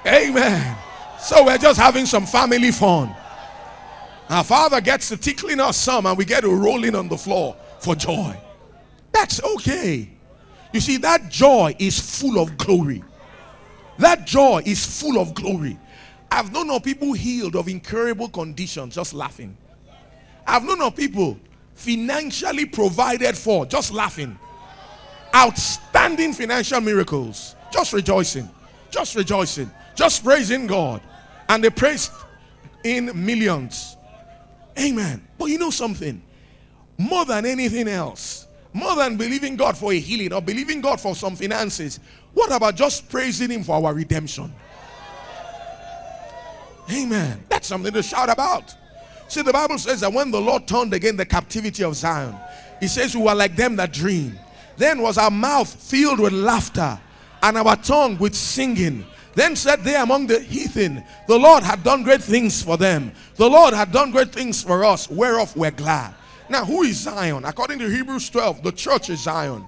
Amen. 0.07 0.77
So 1.21 1.45
we're 1.45 1.59
just 1.59 1.79
having 1.79 2.07
some 2.07 2.27
family 2.27 2.73
fun. 2.73 3.15
Our 4.29 4.43
father 4.43 4.81
gets 4.81 5.09
to 5.11 5.17
tickling 5.17 5.61
us 5.61 5.77
some 5.77 6.07
and 6.07 6.17
we 6.17 6.25
get 6.25 6.41
to 6.41 6.49
rolling 6.49 6.95
on 6.95 7.09
the 7.09 7.19
floor 7.19 7.55
for 7.81 7.95
joy. 7.95 8.37
That's 9.13 9.43
okay. 9.43 10.09
You 10.73 10.81
see, 10.81 10.97
that 10.99 11.29
joy 11.29 11.77
is 11.79 11.99
full 11.99 12.39
of 12.41 12.57
glory. 12.57 13.05
That 13.99 14.27
joy 14.27 14.63
is 14.65 15.01
full 15.01 15.19
of 15.19 15.35
glory. 15.35 15.79
I've 16.33 16.53
known 16.53 16.71
of 16.71 16.83
people 16.83 17.13
healed 17.13 17.57
of 17.57 17.69
incurable 17.69 18.29
conditions 18.29 18.95
just 18.95 19.15
laughing. 19.15 19.57
I've 20.47 20.65
known 20.65 20.83
of 20.83 20.97
people 20.97 21.39
financially 21.75 22.67
provided 22.67 23.37
for 23.37 23.67
just 23.67 23.93
laughing. 23.93 24.39
Outstanding 25.35 26.33
financial 26.33 26.81
miracles 26.81 27.57
just 27.71 27.93
rejoicing. 27.93 28.49
Just 28.91 29.15
rejoicing 29.15 29.71
just 29.95 30.25
praising 30.25 30.67
God. 30.67 31.01
And 31.49 31.63
they 31.63 31.71
praised 31.71 32.13
in 32.85 33.11
millions. 33.15 33.97
Amen. 34.79 35.27
But 35.39 35.47
you 35.47 35.59
know 35.59 35.71
something? 35.71 36.23
More 36.99 37.25
than 37.25 37.47
anything 37.47 37.89
else, 37.89 38.47
more 38.73 38.97
than 38.97 39.17
believing 39.17 39.57
God 39.57 39.77
for 39.77 39.93
a 39.93 39.99
healing 39.99 40.33
or 40.33 40.41
believing 40.41 40.81
God 40.81 41.01
for 41.01 41.15
some 41.15 41.37
finances, 41.37 42.01
what 42.33 42.53
about 42.53 42.77
just 42.77 43.09
praising 43.09 43.51
Him 43.51 43.65
for 43.65 43.85
our 43.85 43.95
redemption? 43.95 44.53
Amen. 46.91 47.45
That's 47.49 47.67
something 47.67 47.93
to 47.93 48.03
shout 48.03 48.31
about. 48.31 48.75
See, 49.29 49.43
the 49.43 49.53
Bible 49.53 49.79
says 49.79 50.01
that 50.01 50.13
when 50.13 50.31
the 50.31 50.41
Lord 50.41 50.67
turned 50.67 50.93
again 50.93 51.17
the 51.17 51.25
captivity 51.25 51.85
of 51.85 51.97
Zion, 51.97 52.37
He 52.81 52.89
says, 52.89 53.15
We 53.15 53.23
were 53.23 53.35
like 53.35 53.57
them 53.57 53.77
that 53.77 53.93
dream. 53.93 54.39
Then 54.77 55.01
was 55.01 55.19
our 55.19 55.31
mouth 55.31 55.73
filled 55.73 56.21
with 56.21 56.33
laughter 56.33 57.01
and 57.43 57.57
our 57.57 57.77
tongue 57.77 58.19
with 58.19 58.35
singing. 58.35 59.05
Then 59.35 59.57
said 59.57 59.83
they 59.85 59.97
among 59.97 60.27
the 60.27 60.41
heathen, 60.41 61.03
The 61.29 61.39
Lord 61.39 61.63
had 61.63 61.83
done 61.83 62.03
great 62.03 62.23
things 62.23 62.63
for 62.63 62.77
them. 62.77 63.13
The 63.37 63.49
Lord 63.49 63.73
had 63.73 63.93
done 63.93 64.11
great 64.11 64.33
things 64.33 64.63
for 64.63 64.85
us, 64.85 65.09
whereof 65.09 65.57
we're 65.57 65.71
glad. 65.71 66.15
Now, 66.49 66.65
who 66.65 66.83
is 66.83 66.99
Zion? 67.01 67.45
According 67.45 67.79
to 67.79 67.89
Hebrews 67.89 68.29
12, 68.29 68.63
the 68.63 68.73
church 68.73 69.09
is 69.09 69.23
Zion. 69.23 69.67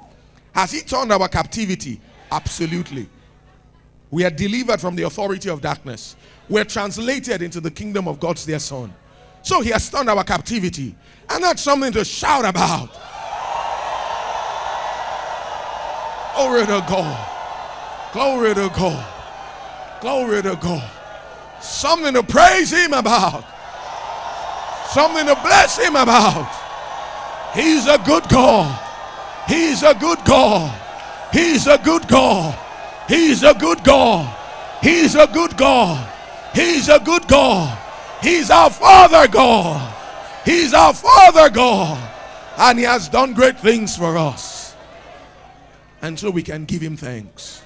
Has 0.52 0.70
he 0.70 0.82
turned 0.82 1.12
our 1.12 1.28
captivity? 1.28 2.00
Absolutely. 2.30 3.08
We 4.10 4.24
are 4.24 4.30
delivered 4.30 4.80
from 4.80 4.94
the 4.94 5.04
authority 5.04 5.48
of 5.48 5.60
darkness. 5.60 6.14
We're 6.48 6.64
translated 6.64 7.42
into 7.42 7.60
the 7.60 7.70
kingdom 7.70 8.06
of 8.06 8.20
God's 8.20 8.44
dear 8.44 8.58
Son. 8.58 8.92
So 9.42 9.60
he 9.60 9.70
has 9.70 9.88
turned 9.90 10.08
our 10.08 10.24
captivity. 10.24 10.94
And 11.28 11.42
that's 11.42 11.62
something 11.62 11.92
to 11.92 12.04
shout 12.04 12.44
about. 12.44 12.90
Glory 16.34 16.66
to 16.66 16.84
God. 16.88 18.12
Glory 18.12 18.54
to 18.54 18.70
God. 18.74 20.00
Glory 20.00 20.42
to 20.42 20.56
God. 20.56 20.90
Something 21.60 22.14
to 22.14 22.22
praise 22.22 22.70
him 22.70 22.92
about. 22.92 23.44
Something 24.90 25.26
to 25.26 25.34
bless 25.36 25.78
him 25.78 25.96
about. 25.96 26.50
He's 27.54 27.86
a 27.86 27.98
good 27.98 28.28
God. 28.28 28.80
He's 29.48 29.82
a 29.82 29.94
good 29.94 30.18
God. 30.24 30.80
He's 31.32 31.66
a 31.66 31.78
good 31.78 32.06
God. 32.08 32.58
He's 33.08 33.42
a 33.42 33.54
good 33.54 33.82
God. 33.84 34.36
He's 34.82 35.14
a 35.14 35.26
good 35.26 35.56
God. 35.56 36.13
He's 36.54 36.88
a 36.88 37.00
good 37.00 37.26
God. 37.28 37.78
He's 38.22 38.50
our 38.50 38.70
Father 38.70 39.28
God. 39.28 39.94
He's 40.44 40.72
our 40.72 40.94
Father 40.94 41.50
God. 41.50 42.10
And 42.56 42.78
He 42.78 42.84
has 42.84 43.08
done 43.08 43.34
great 43.34 43.58
things 43.58 43.96
for 43.96 44.16
us. 44.16 44.76
And 46.02 46.18
so 46.18 46.30
we 46.30 46.42
can 46.42 46.64
give 46.64 46.80
Him 46.80 46.96
thanks. 46.96 47.64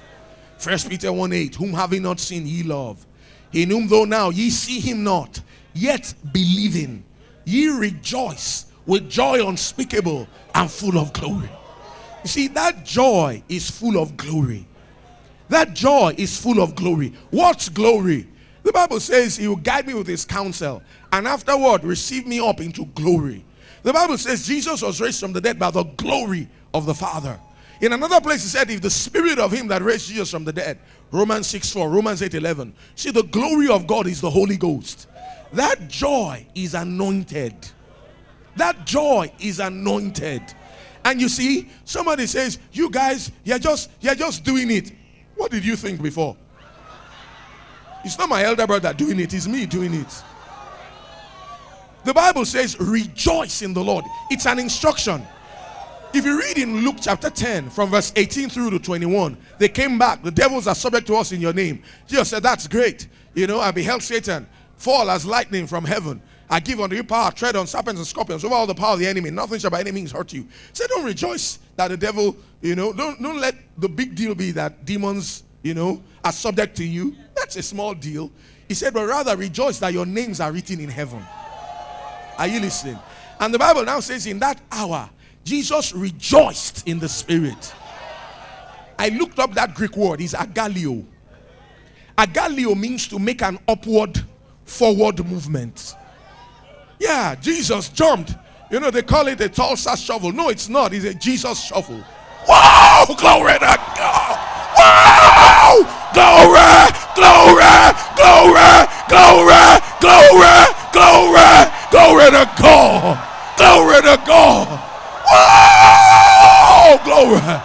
First 0.59 0.89
Peter 0.89 1.11
1 1.13 1.31
8, 1.31 1.55
whom 1.55 1.73
having 1.73 2.01
not 2.01 2.19
seen 2.19 2.45
ye 2.45 2.63
love, 2.63 3.05
in 3.53 3.69
whom 3.69 3.87
though 3.87 4.03
now 4.03 4.29
ye 4.29 4.49
see 4.49 4.81
him 4.81 5.05
not, 5.05 5.41
yet 5.73 6.13
believing, 6.33 7.03
ye 7.45 7.69
rejoice 7.69 8.65
with 8.85 9.09
joy 9.09 9.47
unspeakable 9.47 10.27
and 10.53 10.69
full 10.69 10.97
of 10.97 11.13
glory. 11.13 11.49
You 12.23 12.27
see, 12.27 12.47
that 12.49 12.85
joy 12.85 13.41
is 13.47 13.71
full 13.71 13.97
of 13.97 14.17
glory. 14.17 14.67
That 15.47 15.73
joy 15.73 16.13
is 16.17 16.37
full 16.37 16.61
of 16.61 16.75
glory. 16.75 17.13
What's 17.31 17.69
glory? 17.69 18.27
The 18.69 18.73
Bible 18.73 18.99
says 18.99 19.35
he 19.35 19.47
will 19.47 19.55
guide 19.55 19.87
me 19.87 19.95
with 19.95 20.05
his 20.05 20.25
counsel 20.25 20.83
and 21.11 21.27
afterward 21.27 21.83
receive 21.83 22.27
me 22.27 22.39
up 22.39 22.61
into 22.61 22.85
glory. 22.85 23.43
The 23.81 23.91
Bible 23.91 24.15
says 24.19 24.45
Jesus 24.45 24.83
was 24.83 25.01
raised 25.01 25.19
from 25.19 25.33
the 25.33 25.41
dead 25.41 25.57
by 25.57 25.71
the 25.71 25.85
glory 25.85 26.47
of 26.71 26.85
the 26.85 26.93
Father. 26.93 27.39
In 27.81 27.93
another 27.93 28.21
place, 28.21 28.43
he 28.43 28.47
said, 28.47 28.69
If 28.69 28.81
the 28.81 28.91
spirit 28.91 29.39
of 29.39 29.51
him 29.51 29.69
that 29.69 29.81
raised 29.81 30.07
Jesus 30.07 30.29
from 30.29 30.43
the 30.43 30.53
dead, 30.53 30.77
Romans 31.11 31.47
6 31.47 31.71
4, 31.71 31.89
Romans 31.89 32.21
8 32.21 32.35
11. 32.35 32.71
See, 32.93 33.09
the 33.09 33.23
glory 33.23 33.69
of 33.69 33.87
God 33.87 34.05
is 34.05 34.21
the 34.21 34.29
Holy 34.29 34.55
Ghost. 34.55 35.07
That 35.51 35.87
joy 35.87 36.45
is 36.53 36.75
anointed. 36.75 37.55
That 38.55 38.85
joy 38.85 39.31
is 39.39 39.59
anointed. 39.59 40.43
And 41.05 41.19
you 41.19 41.27
see, 41.27 41.71
somebody 41.85 42.27
says, 42.27 42.59
You 42.71 42.91
guys, 42.91 43.31
you're 43.43 43.57
just 43.57 43.89
you're 43.99 44.13
just 44.13 44.43
doing 44.43 44.69
it. 44.69 44.91
What 45.37 45.49
did 45.49 45.65
you 45.65 45.75
think 45.75 46.03
before? 46.03 46.37
It's 48.03 48.17
not 48.17 48.29
my 48.29 48.43
elder 48.43 48.65
brother 48.65 48.93
doing 48.93 49.19
it, 49.19 49.33
it's 49.33 49.47
me 49.47 49.65
doing 49.65 49.93
it. 49.93 50.23
The 52.05 52.13
Bible 52.13 52.45
says, 52.45 52.79
rejoice 52.79 53.61
in 53.61 53.73
the 53.73 53.83
Lord. 53.83 54.05
It's 54.31 54.45
an 54.45 54.57
instruction. 54.59 55.25
If 56.13 56.25
you 56.25 56.39
read 56.39 56.57
in 56.57 56.83
Luke 56.83 56.95
chapter 57.01 57.29
10, 57.29 57.69
from 57.69 57.91
verse 57.91 58.11
18 58.15 58.49
through 58.49 58.71
to 58.71 58.79
21, 58.79 59.37
they 59.59 59.69
came 59.69 59.99
back. 59.99 60.23
The 60.23 60.31
devils 60.31 60.65
are 60.65 60.73
subject 60.73 61.05
to 61.07 61.15
us 61.15 61.31
in 61.31 61.41
your 61.41 61.53
name. 61.53 61.83
Jesus 62.07 62.29
said, 62.29 62.41
That's 62.41 62.67
great. 62.67 63.07
You 63.35 63.45
know, 63.45 63.59
I 63.59 63.71
beheld 63.71 64.01
Satan 64.01 64.47
fall 64.75 65.11
as 65.11 65.25
lightning 65.25 65.67
from 65.67 65.85
heaven. 65.85 66.21
I 66.49 66.59
give 66.59 66.79
unto 66.79 66.95
you 66.95 67.03
power, 67.03 67.31
tread 67.31 67.55
on 67.55 67.67
serpents 67.67 67.99
and 67.99 68.07
scorpions, 68.07 68.43
over 68.43 68.55
all 68.55 68.65
the 68.65 68.73
power 68.73 68.93
of 68.93 68.99
the 68.99 69.07
enemy. 69.07 69.29
Nothing 69.29 69.59
shall 69.59 69.69
by 69.69 69.81
any 69.81 69.91
means 69.91 70.11
hurt 70.11 70.33
you. 70.33 70.47
Say, 70.73 70.87
don't 70.87 71.05
rejoice 71.05 71.59
that 71.75 71.89
the 71.89 71.97
devil, 71.97 72.35
you 72.61 72.75
know, 72.75 72.91
don't, 72.91 73.21
don't 73.21 73.39
let 73.39 73.55
the 73.77 73.87
big 73.87 74.15
deal 74.15 74.33
be 74.33 74.49
that 74.51 74.85
demons, 74.85 75.43
you 75.61 75.75
know, 75.75 76.01
are 76.23 76.31
subject 76.31 76.75
to 76.77 76.83
you. 76.83 77.15
That's 77.39 77.55
a 77.55 77.63
small 77.63 77.93
deal. 77.93 78.31
He 78.67 78.73
said, 78.73 78.93
but 78.93 79.07
rather 79.07 79.35
rejoice 79.35 79.79
that 79.79 79.93
your 79.93 80.05
names 80.05 80.39
are 80.39 80.51
written 80.51 80.79
in 80.79 80.89
heaven. 80.89 81.23
Are 82.37 82.47
you 82.47 82.59
listening? 82.59 82.99
And 83.39 83.53
the 83.53 83.59
Bible 83.59 83.83
now 83.83 83.99
says, 83.99 84.27
in 84.27 84.39
that 84.39 84.61
hour, 84.71 85.09
Jesus 85.43 85.93
rejoiced 85.93 86.87
in 86.87 86.99
the 86.99 87.09
spirit. 87.09 87.73
I 88.97 89.09
looked 89.09 89.39
up 89.39 89.53
that 89.53 89.73
Greek 89.73 89.95
word, 89.95 90.21
it's 90.21 90.33
agalio. 90.33 91.05
Agalio 92.17 92.77
means 92.77 93.07
to 93.07 93.17
make 93.17 93.41
an 93.41 93.57
upward, 93.67 94.21
forward 94.65 95.25
movement. 95.25 95.95
Yeah, 96.99 97.33
Jesus 97.35 97.89
jumped. 97.89 98.35
You 98.69 98.81
know, 98.81 98.91
they 98.91 99.01
call 99.01 99.27
it 99.27 99.39
a 99.41 99.49
Tulsa 99.49 99.95
shuffle. 99.95 100.33
No, 100.33 100.49
it's 100.49 100.67
not. 100.69 100.93
It's 100.93 101.05
a 101.05 101.13
Jesus 101.13 101.63
shuffle. 101.63 102.03
Wow! 102.47 103.05
Glory 103.17 103.53
to 103.53 103.79
God! 103.95 104.58
Glory! 106.13 106.89
Glory! 107.15 107.73
Glory! 108.15 108.87
Glory! 109.09 109.79
Glory! 109.99 110.55
Glory! 110.91 111.51
Glory 111.91 112.27
to 112.31 112.45
God! 112.61 113.17
Glory 113.57 114.01
to 114.01 114.15
God! 114.25 114.67
Wow! 115.31 116.99
Glory! 117.03 117.61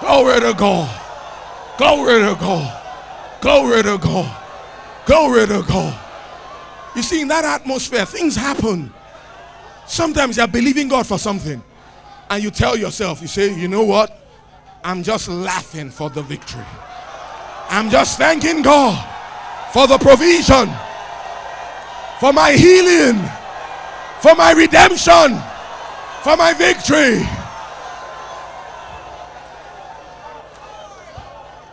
Glory 0.00 0.40
to 0.40 0.54
God! 0.54 1.00
Glory 1.78 2.20
to 2.20 2.34
God! 2.40 2.80
Glory 3.40 3.82
to 3.82 3.98
God! 3.98 4.36
Glory 5.06 5.46
to 5.46 5.62
God! 5.62 6.00
You 6.96 7.02
see, 7.02 7.20
in 7.20 7.28
that 7.28 7.44
atmosphere, 7.44 8.06
things 8.06 8.36
happen. 8.36 8.92
Sometimes 9.86 10.36
you're 10.36 10.46
believing 10.46 10.88
God 10.88 11.06
for 11.06 11.18
something, 11.18 11.62
and 12.30 12.42
you 12.42 12.50
tell 12.50 12.76
yourself, 12.76 13.20
you 13.20 13.28
say, 13.28 13.54
you 13.54 13.68
know 13.68 13.84
what? 13.84 14.23
I'm 14.84 15.02
just 15.02 15.28
laughing 15.28 15.90
for 15.90 16.10
the 16.10 16.22
victory. 16.22 16.64
I'm 17.68 17.90
just 17.90 18.18
thanking 18.18 18.62
God 18.62 18.94
for 19.72 19.86
the 19.86 19.98
provision, 19.98 20.68
for 22.20 22.32
my 22.32 22.52
healing, 22.52 23.18
for 24.20 24.34
my 24.36 24.52
redemption, 24.52 25.40
for 26.22 26.36
my 26.36 26.54
victory. 26.56 27.26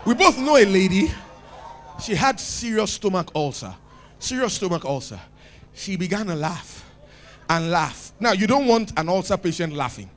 We 0.06 0.16
both 0.16 0.40
know 0.40 0.58
a 0.58 0.66
lady, 0.66 1.12
she 2.02 2.16
had 2.16 2.40
serious 2.40 2.94
stomach 2.94 3.30
ulcer 3.36 3.76
serious 4.22 4.54
stomach 4.54 4.86
ulcer. 4.86 5.20
She 5.74 5.98
began 5.98 6.28
to 6.28 6.36
laugh 6.36 6.86
and 7.50 7.72
laugh. 7.72 8.14
Now, 8.20 8.32
you 8.34 8.48
don't 8.48 8.68
want 8.68 8.98
an 8.98 9.10
ulcer 9.10 9.38
patient 9.38 9.74
laughing 9.74 10.10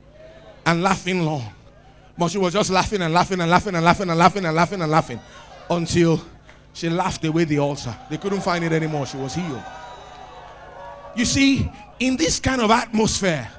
and 0.65 0.81
laughing 0.83 1.23
long. 1.23 1.51
But 2.17 2.29
she 2.29 2.37
was 2.37 2.53
just 2.53 2.69
laughing 2.69 3.01
and 3.01 3.13
laughing 3.13 3.39
and 3.39 3.49
laughing 3.49 3.75
and 3.75 3.83
laughing 3.83 4.09
and 4.09 4.17
laughing 4.17 4.45
and 4.45 4.55
laughing 4.55 4.81
and 4.81 4.91
laughing 4.91 5.19
until 5.69 6.21
she 6.73 6.89
laughed 6.89 7.23
away 7.25 7.43
the 7.43 7.59
ulcer. 7.59 7.95
They 8.09 8.17
couldn't 8.17 8.41
find 8.41 8.63
it 8.63 8.71
anymore. 8.71 9.05
She 9.05 9.17
was 9.17 9.35
healed. 9.35 9.63
You 11.15 11.25
see, 11.25 11.69
in 11.99 12.17
this 12.17 12.39
kind 12.39 12.61
of 12.61 12.71
atmosphere, 12.71 13.49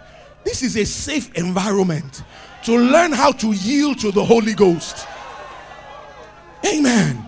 this 0.45 0.63
is 0.63 0.77
a 0.77 0.85
safe 0.85 1.35
environment 1.35 2.23
to 2.65 2.77
learn 2.77 3.13
how 3.13 3.33
to 3.33 3.53
yield 3.53 3.99
to 4.01 4.11
the 4.11 4.25
Holy 4.25 4.55
Ghost. 4.55 5.07
Amen. 6.65 7.25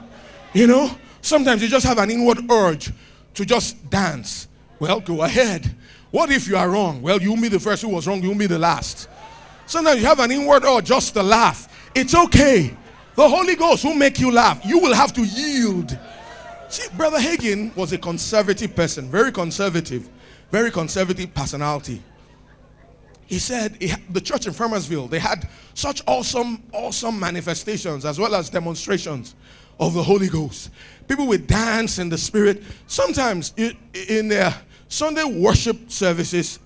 You 0.52 0.66
know, 0.66 0.90
sometimes 1.20 1.62
you 1.62 1.68
just 1.68 1.86
have 1.86 1.98
an 1.98 2.10
inward 2.10 2.50
urge 2.50 2.92
to 3.34 3.44
just 3.44 3.88
dance. 3.90 4.48
Well, 4.78 5.00
go 5.00 5.22
ahead. 5.22 5.74
What 6.10 6.30
if 6.30 6.48
you 6.48 6.56
are 6.56 6.68
wrong? 6.68 7.02
Well, 7.02 7.20
you'll 7.20 7.40
be 7.40 7.48
the 7.48 7.60
first 7.60 7.82
who 7.82 7.88
was 7.88 8.06
wrong, 8.06 8.22
you'll 8.22 8.34
be 8.34 8.46
the 8.46 8.58
last. 8.58 9.08
Sometimes 9.68 10.00
you 10.00 10.06
have 10.06 10.18
an 10.18 10.32
inward 10.32 10.64
or 10.64 10.80
just 10.80 11.12
to 11.12 11.22
laugh. 11.22 11.90
It's 11.94 12.14
okay. 12.14 12.74
The 13.14 13.28
Holy 13.28 13.54
Ghost 13.54 13.84
will 13.84 13.94
make 13.94 14.18
you 14.18 14.32
laugh. 14.32 14.64
You 14.64 14.78
will 14.78 14.94
have 14.94 15.12
to 15.12 15.22
yield. 15.22 15.96
See, 16.70 16.88
Brother 16.96 17.18
Hagin 17.18 17.76
was 17.76 17.92
a 17.92 17.98
conservative 17.98 18.74
person, 18.74 19.10
very 19.10 19.30
conservative, 19.30 20.08
very 20.50 20.70
conservative 20.70 21.34
personality. 21.34 22.02
He 23.26 23.38
said 23.38 23.76
he, 23.78 23.92
the 24.08 24.22
church 24.22 24.46
in 24.46 24.54
Farmersville, 24.54 25.10
they 25.10 25.18
had 25.18 25.46
such 25.74 26.02
awesome, 26.06 26.62
awesome 26.72 27.20
manifestations 27.20 28.06
as 28.06 28.18
well 28.18 28.34
as 28.34 28.48
demonstrations 28.48 29.34
of 29.78 29.92
the 29.92 30.02
Holy 30.02 30.28
Ghost. 30.28 30.70
People 31.08 31.26
would 31.26 31.46
dance 31.46 31.98
in 31.98 32.08
the 32.08 32.16
Spirit. 32.16 32.62
Sometimes 32.86 33.52
in 33.56 34.28
their 34.28 34.54
Sunday 34.88 35.24
worship 35.24 35.90
services, 35.90 36.58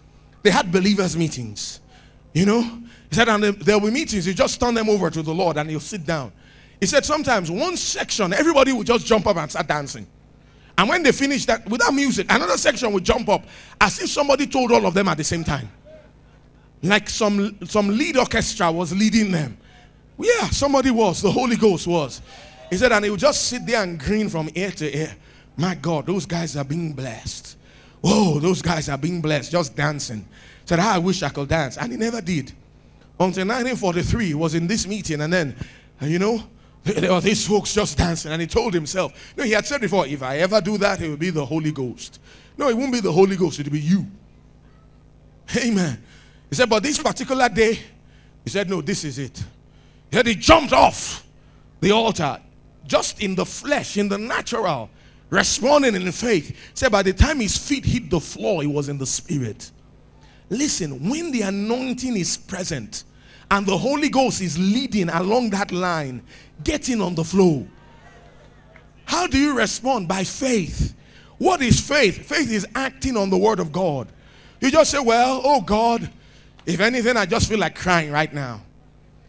they 0.44 0.50
had 0.50 0.70
believers' 0.70 1.16
meetings. 1.16 1.80
You 2.32 2.46
know? 2.46 2.81
He 3.12 3.16
said, 3.16 3.28
and 3.28 3.44
there'll 3.44 3.78
be 3.78 3.90
meetings, 3.90 4.26
you 4.26 4.32
just 4.32 4.58
turn 4.58 4.72
them 4.72 4.88
over 4.88 5.10
to 5.10 5.20
the 5.20 5.34
Lord 5.34 5.58
and 5.58 5.70
you'll 5.70 5.80
sit 5.80 6.06
down. 6.06 6.32
He 6.80 6.86
said, 6.86 7.04
sometimes 7.04 7.50
one 7.50 7.76
section, 7.76 8.32
everybody 8.32 8.72
would 8.72 8.86
just 8.86 9.04
jump 9.04 9.26
up 9.26 9.36
and 9.36 9.50
start 9.50 9.68
dancing. 9.68 10.06
And 10.78 10.88
when 10.88 11.02
they 11.02 11.12
finished 11.12 11.46
that, 11.48 11.68
without 11.68 11.92
music, 11.92 12.26
another 12.30 12.56
section 12.56 12.90
would 12.90 13.04
jump 13.04 13.28
up 13.28 13.44
as 13.78 14.00
if 14.00 14.08
somebody 14.08 14.46
told 14.46 14.72
all 14.72 14.86
of 14.86 14.94
them 14.94 15.08
at 15.08 15.18
the 15.18 15.24
same 15.24 15.44
time. 15.44 15.68
Like 16.82 17.10
some, 17.10 17.58
some 17.66 17.88
lead 17.88 18.16
orchestra 18.16 18.72
was 18.72 18.96
leading 18.96 19.30
them. 19.30 19.58
Yeah, 20.18 20.48
somebody 20.48 20.90
was, 20.90 21.20
the 21.20 21.30
Holy 21.30 21.56
Ghost 21.56 21.86
was. 21.86 22.22
He 22.70 22.78
said, 22.78 22.92
and 22.92 23.04
he 23.04 23.10
would 23.10 23.20
just 23.20 23.46
sit 23.46 23.66
there 23.66 23.82
and 23.82 24.00
grin 24.00 24.30
from 24.30 24.48
ear 24.54 24.70
to 24.70 24.96
ear. 24.96 25.14
My 25.58 25.74
God, 25.74 26.06
those 26.06 26.24
guys 26.24 26.56
are 26.56 26.64
being 26.64 26.94
blessed. 26.94 27.58
Whoa, 28.00 28.40
those 28.40 28.62
guys 28.62 28.88
are 28.88 28.96
being 28.96 29.20
blessed, 29.20 29.52
just 29.52 29.76
dancing. 29.76 30.26
Said, 30.64 30.78
I 30.78 30.96
wish 30.96 31.22
I 31.22 31.28
could 31.28 31.50
dance. 31.50 31.76
And 31.76 31.92
he 31.92 31.98
never 31.98 32.22
did. 32.22 32.52
Until 33.18 33.46
1943, 33.46 34.26
he 34.26 34.34
was 34.34 34.54
in 34.54 34.66
this 34.66 34.86
meeting, 34.86 35.20
and 35.20 35.32
then, 35.32 35.56
you 36.00 36.18
know, 36.18 36.42
there 36.84 37.12
were 37.12 37.20
these 37.20 37.46
folks 37.46 37.72
just 37.72 37.96
dancing, 37.96 38.32
and 38.32 38.40
he 38.40 38.48
told 38.48 38.74
himself, 38.74 39.34
no, 39.36 39.44
he 39.44 39.52
had 39.52 39.66
said 39.66 39.80
before, 39.80 40.06
if 40.06 40.22
I 40.22 40.38
ever 40.38 40.60
do 40.60 40.78
that, 40.78 41.00
it 41.00 41.08
will 41.08 41.16
be 41.16 41.30
the 41.30 41.44
Holy 41.44 41.70
Ghost. 41.70 42.20
No, 42.58 42.68
it 42.68 42.76
won't 42.76 42.92
be 42.92 43.00
the 43.00 43.12
Holy 43.12 43.36
Ghost, 43.36 43.60
it'll 43.60 43.72
be 43.72 43.80
you. 43.80 44.06
Amen. 45.56 46.02
He 46.48 46.56
said, 46.56 46.68
but 46.68 46.82
this 46.82 46.98
particular 46.98 47.48
day, 47.48 47.78
he 48.44 48.50
said, 48.50 48.68
no, 48.68 48.80
this 48.80 49.04
is 49.04 49.18
it. 49.18 49.38
He 50.10 50.16
said, 50.16 50.26
he 50.26 50.34
jumped 50.34 50.72
off 50.72 51.24
the 51.80 51.92
altar, 51.92 52.40
just 52.86 53.22
in 53.22 53.34
the 53.34 53.46
flesh, 53.46 53.96
in 53.96 54.08
the 54.08 54.18
natural, 54.18 54.90
responding 55.30 55.94
in 55.94 56.10
faith. 56.12 56.50
He 56.50 56.56
said, 56.74 56.90
by 56.90 57.02
the 57.02 57.12
time 57.12 57.40
his 57.40 57.56
feet 57.56 57.84
hit 57.84 58.10
the 58.10 58.20
floor, 58.20 58.62
he 58.62 58.68
was 58.68 58.88
in 58.88 58.98
the 58.98 59.06
spirit. 59.06 59.70
Listen, 60.52 61.08
when 61.08 61.30
the 61.30 61.40
anointing 61.40 62.14
is 62.14 62.36
present 62.36 63.04
and 63.50 63.64
the 63.64 63.76
Holy 63.76 64.10
Ghost 64.10 64.42
is 64.42 64.58
leading 64.58 65.08
along 65.08 65.48
that 65.48 65.72
line, 65.72 66.22
getting 66.62 67.00
on 67.00 67.14
the 67.14 67.24
flow. 67.24 67.66
How 69.06 69.26
do 69.26 69.38
you 69.38 69.56
respond? 69.56 70.08
By 70.08 70.24
faith. 70.24 70.94
What 71.38 71.62
is 71.62 71.80
faith? 71.80 72.26
Faith 72.26 72.52
is 72.52 72.66
acting 72.74 73.16
on 73.16 73.30
the 73.30 73.36
word 73.38 73.60
of 73.60 73.72
God. 73.72 74.08
You 74.60 74.70
just 74.70 74.90
say, 74.90 74.98
Well, 74.98 75.40
oh 75.42 75.62
God, 75.62 76.10
if 76.66 76.80
anything, 76.80 77.16
I 77.16 77.24
just 77.24 77.48
feel 77.48 77.58
like 77.58 77.74
crying 77.74 78.10
right 78.10 78.32
now. 78.32 78.60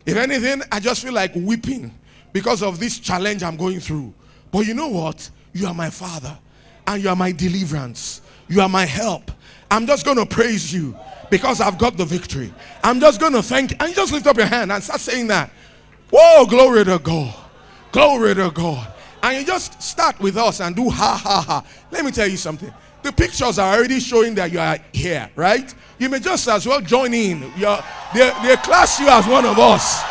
If 0.05 0.17
anything, 0.17 0.61
I 0.73 0.81
just 0.81 1.01
feel 1.01 1.13
like 1.13 1.31
weeping 1.35 1.97
because 2.33 2.61
of 2.61 2.81
this 2.81 2.99
challenge 2.99 3.43
I'm 3.43 3.55
going 3.55 3.79
through. 3.79 4.13
But 4.51 4.67
you 4.67 4.73
know 4.73 4.89
what? 4.89 5.29
You 5.53 5.67
are 5.67 5.73
my 5.73 5.89
Father, 5.89 6.37
and 6.85 7.01
you 7.01 7.07
are 7.07 7.15
my 7.15 7.31
deliverance. 7.31 8.21
You 8.49 8.59
are 8.59 8.67
my 8.67 8.83
help. 8.83 9.31
I'm 9.71 9.87
just 9.87 10.03
going 10.03 10.17
to 10.17 10.25
praise 10.25 10.73
you 10.73 10.97
because 11.33 11.61
I've 11.61 11.79
got 11.79 11.97
the 11.97 12.05
victory. 12.05 12.53
I'm 12.83 12.99
just 12.99 13.19
going 13.19 13.33
to 13.33 13.41
thank. 13.41 13.71
And 13.81 13.95
just 13.95 14.13
lift 14.13 14.27
up 14.27 14.37
your 14.37 14.45
hand 14.45 14.71
and 14.71 14.83
start 14.83 14.99
saying 14.99 15.25
that. 15.29 15.49
Whoa, 16.11 16.45
glory 16.45 16.85
to 16.85 16.99
God. 16.99 17.33
Glory 17.91 18.35
to 18.35 18.51
God. 18.51 18.93
And 19.23 19.39
you 19.39 19.43
just 19.43 19.81
start 19.81 20.19
with 20.19 20.37
us 20.37 20.61
and 20.61 20.75
do 20.75 20.91
ha 20.91 21.19
ha 21.23 21.41
ha. 21.41 21.65
Let 21.89 22.05
me 22.05 22.11
tell 22.11 22.27
you 22.27 22.37
something. 22.37 22.71
The 23.01 23.11
pictures 23.11 23.57
are 23.57 23.75
already 23.75 23.99
showing 23.99 24.35
that 24.35 24.51
you 24.51 24.59
are 24.59 24.77
here, 24.93 25.27
right? 25.35 25.73
You 25.97 26.07
may 26.07 26.19
just 26.19 26.47
as 26.47 26.67
well 26.67 26.81
join 26.81 27.15
in. 27.15 27.39
They, 27.39 28.31
they 28.43 28.55
class 28.57 28.99
you 28.99 29.09
as 29.09 29.25
one 29.25 29.45
of 29.45 29.57
us. 29.57 30.03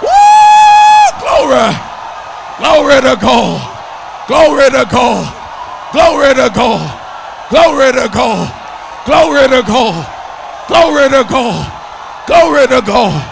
Woo! 0.00 0.08
Glory. 1.20 1.76
Glory 2.56 3.00
to 3.02 3.20
God. 3.20 4.26
Glory 4.26 4.70
to 4.70 4.88
God. 4.90 5.92
Glory 5.92 6.34
to 6.34 6.50
God. 6.54 6.99
Glory 7.50 7.90
to 7.92 8.08
God. 8.14 8.46
Glory 9.06 9.48
to 9.48 9.62
God. 9.66 10.06
Glory 10.68 11.08
to 11.10 11.24
God. 11.28 11.66
Glory 12.26 12.66
to 12.68 12.80
God. 12.80 13.26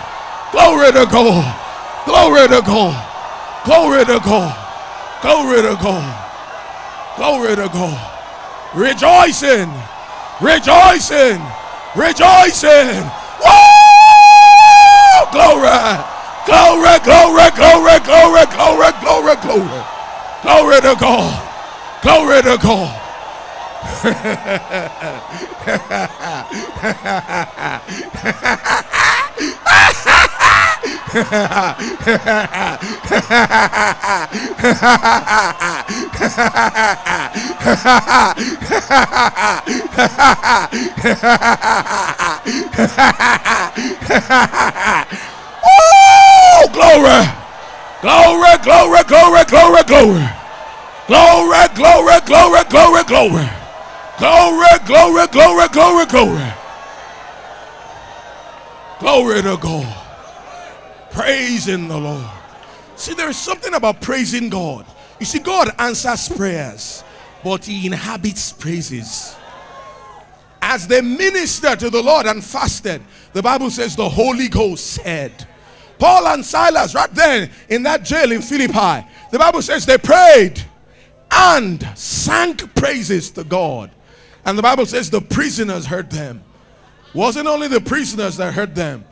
Glory 0.51 0.91
to 0.93 1.07
God. 1.07 1.55
Glory 2.05 2.49
to 2.49 2.61
God. 2.63 2.97
Glory 3.65 4.05
to 4.05 4.19
God. 4.19 4.55
Glory 5.23 5.63
to 5.63 5.77
God. 5.81 6.15
Glory 7.17 7.57
to 7.57 7.69
God. 7.69 7.99
Rejoicing. 8.75 9.71
Rejoicing. 10.41 11.41
Rejoicing. 11.95 13.07
Woo! 13.39 13.55
Glory. 15.31 16.19
Glory, 16.49 16.99
glory, 17.05 17.51
glory, 17.55 17.99
glory, 18.03 18.47
glory, 18.51 18.91
glory, 19.01 19.37
glory. 19.43 19.83
Glory 20.43 20.81
to 20.81 20.97
God. 20.99 22.03
Glory 22.03 22.43
to 22.43 22.59
God. 22.59 23.08
Oh, 45.65 46.69
glory, 46.73 47.27
glory, 48.03 48.59
glory, 48.63 49.03
glory, 49.05 49.45
glory, 49.45 49.83
glory. 49.87 50.29
Glory, 51.09 51.69
glory, 51.75 52.21
glory, 52.27 52.65
glory, 52.69 53.05
glory. 53.05 53.58
Glory, 54.19 54.67
glory, 54.85 55.27
glory, 55.29 55.69
glory, 55.69 56.07
glory. 56.07 56.53
Glory 58.99 59.43
to 59.43 59.57
God. 59.57 60.07
Praising 61.13 61.87
the 61.87 61.97
Lord. 61.97 62.31
See, 62.97 63.15
there 63.15 63.29
is 63.29 63.37
something 63.37 63.75
about 63.75 64.01
praising 64.01 64.49
God. 64.49 64.87
You 65.21 65.27
see, 65.27 65.39
God 65.39 65.71
answers 65.79 66.29
prayers, 66.29 67.05
but 67.45 67.65
He 67.65 67.87
inhabits 67.87 68.53
praises. 68.53 69.37
As 70.61 70.89
they 70.89 71.01
ministered 71.01 71.79
to 71.81 71.91
the 71.91 72.03
Lord 72.03 72.27
and 72.27 72.43
fasted, 72.43 73.01
the 73.33 73.43
Bible 73.43 73.71
says 73.71 73.95
the 73.95 74.09
Holy 74.09 74.49
Ghost 74.49 74.85
said, 74.85 75.47
Paul 75.99 76.27
and 76.27 76.45
Silas, 76.45 76.95
right 76.95 77.13
there 77.15 77.49
in 77.69 77.85
that 77.85 78.03
jail 78.03 78.33
in 78.33 78.43
Philippi, 78.43 79.07
the 79.31 79.39
Bible 79.39 79.63
says 79.63 79.87
they 79.87 79.99
prayed 79.99 80.61
and 81.31 81.87
sang 81.97 82.57
praises 82.57 83.31
to 83.31 83.45
God. 83.45 83.91
And 84.49 84.57
the 84.57 84.63
Bible 84.63 84.87
says 84.87 85.11
the 85.11 85.21
prisoners 85.21 85.85
heard 85.85 86.09
them. 86.09 86.43
Wasn't 87.13 87.47
only 87.47 87.69
the 87.69 87.83
prisoners 87.83 88.39
that 88.39 88.55
heard 88.55 88.75
them, 88.75 89.05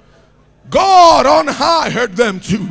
God 0.70 1.26
on 1.26 1.46
high 1.46 1.90
heard 1.90 2.16
them 2.16 2.40
too. 2.40 2.66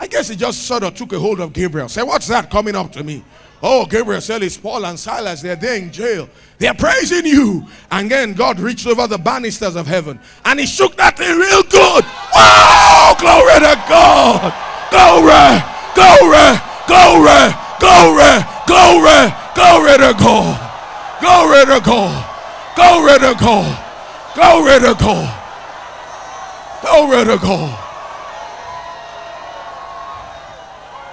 I 0.00 0.06
guess 0.06 0.30
he 0.30 0.34
just 0.34 0.62
sort 0.62 0.82
of 0.82 0.94
took 0.94 1.12
a 1.12 1.18
hold 1.18 1.40
of 1.40 1.52
Gabriel. 1.52 1.90
Say, 1.90 2.02
what's 2.02 2.26
that 2.28 2.50
coming 2.50 2.74
up 2.74 2.90
to 2.92 3.04
me? 3.04 3.22
Oh, 3.62 3.84
Gabriel 3.84 4.22
said 4.22 4.42
it's 4.42 4.56
Paul 4.56 4.86
and 4.86 4.98
Silas. 4.98 5.42
They're 5.42 5.56
there 5.56 5.76
in 5.76 5.92
jail. 5.92 6.30
They're 6.56 6.72
praising 6.72 7.26
you. 7.26 7.66
And 7.90 8.10
then 8.10 8.32
God 8.32 8.60
reached 8.60 8.86
over 8.86 9.06
the 9.06 9.18
banisters 9.18 9.76
of 9.76 9.86
heaven 9.86 10.18
and 10.46 10.58
he 10.58 10.64
shook 10.64 10.96
that 10.96 11.18
thing 11.18 11.36
real 11.36 11.62
good. 11.64 12.04
Wow! 12.34 13.14
Glory 13.20 13.60
to 13.60 13.76
God. 13.86 14.54
Glory, 14.88 15.60
glory, 15.92 16.56
glory, 16.88 17.52
glory, 17.78 18.40
glory, 18.66 19.34
glory 19.54 19.98
to 19.98 20.18
God. 20.18 20.69
Glory 21.20 21.64
to 21.66 21.80
God. 21.84 22.26
Glory 22.74 23.18
to 23.18 23.34
God. 23.38 23.86
Glory 24.34 24.80
to 24.80 24.94
God. 24.98 25.36
Glory 26.82 27.24
to 27.24 27.38
God. 27.38 27.86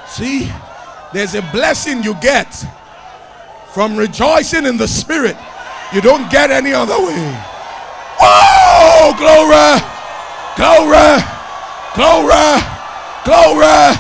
See, 0.08 0.52
there's 1.14 1.36
a 1.36 1.42
blessing 1.52 2.04
you 2.04 2.16
get 2.16 2.48
from 3.74 3.96
rejoicing 3.98 4.66
in 4.66 4.78
the 4.78 4.88
Spirit. 4.88 5.38
You 5.94 6.02
don't 6.02 6.30
get 6.32 6.52
any 6.52 6.74
other 6.74 6.98
way. 6.98 7.44
Oh, 8.20 9.14
glory, 9.18 9.78
glory, 10.58 11.22
glory, 11.96 12.58
glory, 13.24 13.96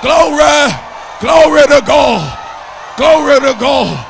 glory, 0.00 0.72
glory 1.20 1.62
to 1.66 1.84
God. 1.86 2.38
Glory 2.96 3.40
to 3.40 3.58
God. 3.60 4.06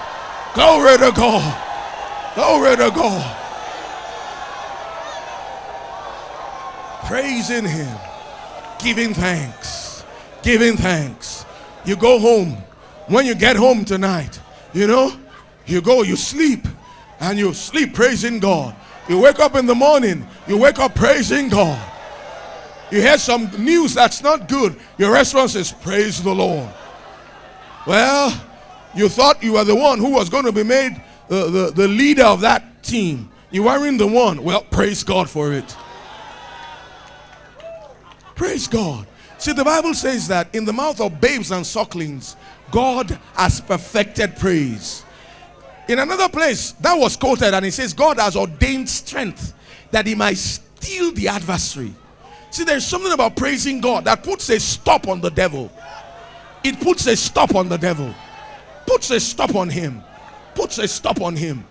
Glory 0.59 0.98
to 0.98 1.12
God. 1.12 2.35
Glory 2.35 2.76
to 2.78 2.90
God. 2.90 3.36
Praising 7.06 7.64
Him. 7.64 7.97
Giving 8.80 9.14
thanks. 9.14 10.02
Giving 10.43 10.76
thanks. 10.76 11.47
You 11.85 11.94
go 11.94 12.18
home. 12.18 12.56
When 13.06 13.24
you 13.24 13.36
get 13.36 13.55
home 13.55 13.85
tonight, 13.85 14.40
you 14.72 14.89
know, 14.89 15.12
you 15.64 15.80
go, 15.80 16.02
you 16.02 16.16
sleep, 16.16 16.66
and 17.20 17.39
you 17.39 17.55
sleep 17.55 17.94
praising 17.94 18.40
God. 18.40 18.74
You 19.09 19.20
wake 19.20 19.39
up 19.39 19.55
in 19.55 19.64
the 19.64 19.76
morning, 19.76 20.26
you 20.48 20.59
wake 20.59 20.80
up 20.80 20.93
praising 20.97 21.51
God. 21.51 21.80
You 22.90 23.01
hear 23.01 23.18
some 23.18 23.48
news 23.64 23.94
that's 23.94 24.24
not 24.24 24.48
good, 24.48 24.74
your 24.98 25.12
response 25.12 25.55
is, 25.55 25.70
Praise 25.70 26.20
the 26.20 26.35
Lord. 26.35 26.68
Well, 27.86 28.48
you 28.99 29.09
thought 29.09 29.43
you 29.43 29.53
were 29.53 29.65
the 29.65 29.75
one 29.75 29.99
who 29.99 30.11
was 30.11 30.29
going 30.29 30.45
to 30.45 30.53
be 30.53 30.65
made 30.65 31.01
the, 31.29 31.51
the, 31.51 31.70
the 31.70 31.89
leader 31.89 32.25
of 32.25 32.41
that 32.41 32.83
team. 32.83 33.31
You 33.51 33.65
weren't 33.65 33.99
the 33.99 34.07
one. 34.07 34.43
Well, 34.43 34.62
praise 34.62 35.05
God 35.05 35.29
for 35.29 35.53
it. 35.53 35.77
Praise 38.35 38.69
God. 38.69 39.07
See, 39.39 39.53
the 39.53 39.65
Bible 39.65 39.95
says 39.95 40.29
that 40.29 40.55
in 40.55 40.65
the 40.65 40.73
mouth 40.73 41.01
of 41.01 41.20
babes 41.20 41.51
and 41.51 41.66
sucklings, 41.66 42.37
God 42.70 43.19
has 43.35 43.61
perfected 43.61 44.37
praise. 44.37 45.05
In 45.89 45.99
another 45.99 46.29
place, 46.29 46.73
that 46.73 46.95
was 46.95 47.16
quoted, 47.16 47.55
and 47.55 47.65
it 47.65 47.73
says, 47.73 47.95
God 47.95 48.19
has 48.19 48.37
ordained 48.37 48.89
strength 48.89 49.55
that 49.91 50.07
he 50.07 50.15
might 50.15 50.37
steal 50.37 51.12
the 51.12 51.29
adversary. 51.29 51.95
See, 52.51 52.65
there's 52.65 52.87
something 52.87 53.12
about 53.12 53.37
praising 53.37 53.81
God 53.81 54.05
that 54.05 54.23
puts 54.23 54.49
a 54.51 54.61
stop 54.61 55.09
on 55.09 55.20
the 55.20 55.31
devil. 55.31 55.70
It 56.65 56.81
puts 56.81 57.07
a 57.07 57.16
stop 57.16 57.55
on 57.55 57.69
the 57.69 57.79
devil. 57.79 58.15
Puts 58.89 59.10
a 59.10 59.20
stop 59.20 59.55
on 59.55 59.69
him. 59.69 60.02
Puts 60.55 60.78
a 60.78 60.89
stop 60.89 61.20
on 61.20 61.36
him. 61.36 61.62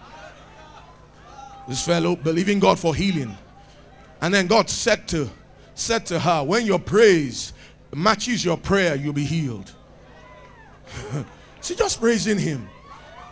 This 1.68 1.84
fellow 1.84 2.16
believing 2.16 2.60
God 2.60 2.78
for 2.78 2.94
healing. 2.94 3.36
And 4.22 4.32
then 4.32 4.46
God 4.46 4.70
said 4.70 5.08
to 5.10 5.28
said 5.74 6.06
to 6.08 6.20
her, 6.20 6.44
when 6.44 6.66
your 6.66 6.80
praise 6.80 7.54
matches 7.94 8.46
your 8.46 8.58
prayer, 8.58 8.96
you'll 8.96 9.14
be 9.14 9.26
healed. 9.26 9.72
See, 11.62 11.76
just 11.76 12.00
praising 12.00 12.38
him. 12.38 12.70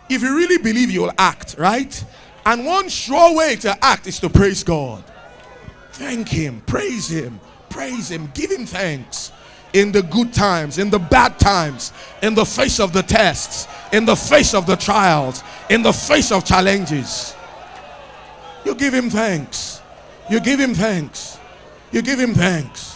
If 0.08 0.20
you 0.22 0.36
really 0.36 0.58
believe 0.58 0.90
you'll 0.90 1.12
act, 1.16 1.54
right? 1.56 2.04
And 2.44 2.66
one 2.66 2.88
sure 2.88 3.36
way 3.36 3.54
to 3.56 3.84
act 3.84 4.08
is 4.08 4.18
to 4.20 4.28
praise 4.28 4.64
God. 4.64 5.04
Thank 5.92 6.28
Him, 6.28 6.60
praise 6.66 7.08
Him, 7.08 7.40
praise 7.70 8.10
Him, 8.10 8.30
give 8.34 8.50
Him 8.50 8.66
thanks 8.66 9.32
in 9.76 9.92
the 9.92 10.02
good 10.02 10.32
times, 10.32 10.78
in 10.78 10.88
the 10.88 10.98
bad 10.98 11.38
times, 11.38 11.92
in 12.22 12.34
the 12.34 12.44
face 12.44 12.80
of 12.80 12.92
the 12.92 13.02
tests, 13.02 13.68
in 13.92 14.06
the 14.06 14.16
face 14.16 14.54
of 14.54 14.66
the 14.66 14.76
trials, 14.76 15.42
in 15.68 15.82
the 15.82 15.92
face 15.92 16.32
of 16.32 16.44
challenges. 16.44 17.34
You 18.64 18.74
give 18.74 18.94
Him 18.94 19.10
thanks. 19.10 19.82
You 20.30 20.40
give 20.40 20.58
Him 20.58 20.74
thanks. 20.74 21.38
You 21.92 22.00
give 22.00 22.18
Him 22.18 22.32
thanks. 22.32 22.94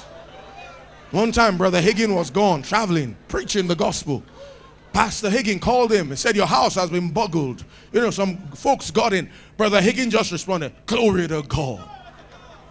One 1.10 1.32
time, 1.32 1.58
Brother 1.58 1.82
Hagin 1.82 2.14
was 2.14 2.30
gone, 2.30 2.62
traveling, 2.62 3.14
preaching 3.28 3.66
the 3.66 3.76
gospel. 3.76 4.22
Pastor 4.92 5.28
Hagin 5.28 5.60
called 5.60 5.92
him 5.92 6.10
and 6.10 6.18
said, 6.18 6.34
Your 6.34 6.46
house 6.46 6.74
has 6.74 6.90
been 6.90 7.10
boggled. 7.10 7.64
You 7.92 8.00
know, 8.00 8.10
some 8.10 8.38
folks 8.54 8.90
got 8.90 9.12
in. 9.12 9.30
Brother 9.56 9.80
Hagin 9.80 10.10
just 10.10 10.32
responded, 10.32 10.72
Glory 10.86 11.28
to 11.28 11.42
God. 11.42 11.88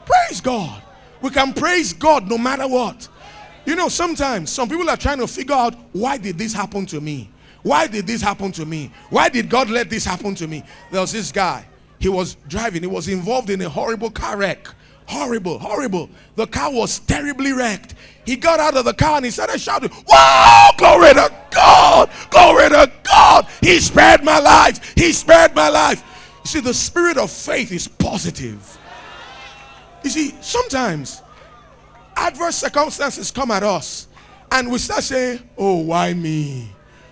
Praise 0.06 0.42
God. 0.42 0.82
We 1.22 1.30
can 1.30 1.54
praise 1.54 1.94
God 1.94 2.30
no 2.30 2.38
matter 2.38 2.68
what. 2.68 3.08
You 3.70 3.76
know, 3.76 3.88
sometimes 3.88 4.50
some 4.50 4.68
people 4.68 4.90
are 4.90 4.98
trying 4.98 5.20
to 5.20 5.28
figure 5.28 5.54
out 5.54 5.76
why 5.92 6.18
did 6.18 6.40
this 6.40 6.54
happen 6.54 6.88
to 6.88 7.00
me? 7.00 7.30
Why 7.62 7.86
did 7.86 8.08
this 8.08 8.20
happen 8.20 8.52
to 8.54 8.66
me? 8.66 8.92
Why 9.12 9.30
did 9.30 9.48
God 9.48 9.70
let 9.70 9.92
this 9.92 10.04
happen 10.04 10.34
to 10.36 10.48
me? 10.48 10.64
There 10.90 11.02
was 11.02 11.12
this 11.12 11.32
guy. 11.32 11.68
He 12.00 12.10
was 12.10 12.34
driving. 12.48 12.82
He 12.82 12.88
was 12.88 13.08
involved 13.08 13.52
in 13.52 13.62
a 13.62 13.70
horrible 13.70 14.10
car 14.10 14.38
wreck. 14.38 14.68
Horrible, 15.06 15.60
horrible. 15.60 16.10
The 16.36 16.48
car 16.48 16.74
was 16.74 16.98
terribly 16.98 17.54
wrecked. 17.54 17.94
He 18.26 18.38
got 18.38 18.60
out 18.60 18.76
of 18.76 18.86
the 18.86 18.94
car 18.96 19.18
and 19.18 19.26
he 19.26 19.30
started 19.30 19.62
shouting, 19.62 19.92
Wow, 20.08 20.72
glory 20.76 21.14
to 21.14 21.32
God, 21.52 22.10
glory 22.32 22.70
to 22.70 22.92
God. 23.04 23.46
He 23.62 23.80
spared 23.82 24.24
my 24.24 24.40
life. 24.40 24.96
He 24.96 25.12
spared 25.12 25.54
my 25.54 25.70
life. 25.70 26.04
You 26.44 26.50
see, 26.50 26.60
the 26.60 26.74
spirit 26.74 27.20
of 27.20 27.30
faith 27.30 27.72
is 27.72 27.88
positive. 27.88 28.80
You 30.04 30.10
see, 30.10 30.34
sometimes 30.42 31.22
adverse 32.28 32.58
circumstances 32.58 33.32
come 33.32 33.52
at 33.52 33.64
us 33.64 34.08
and 34.52 34.72
we 34.72 34.78
start 34.78 35.04
saying, 35.04 35.48
Oh, 35.58 35.78
why 35.78 36.14
me? 36.14 36.70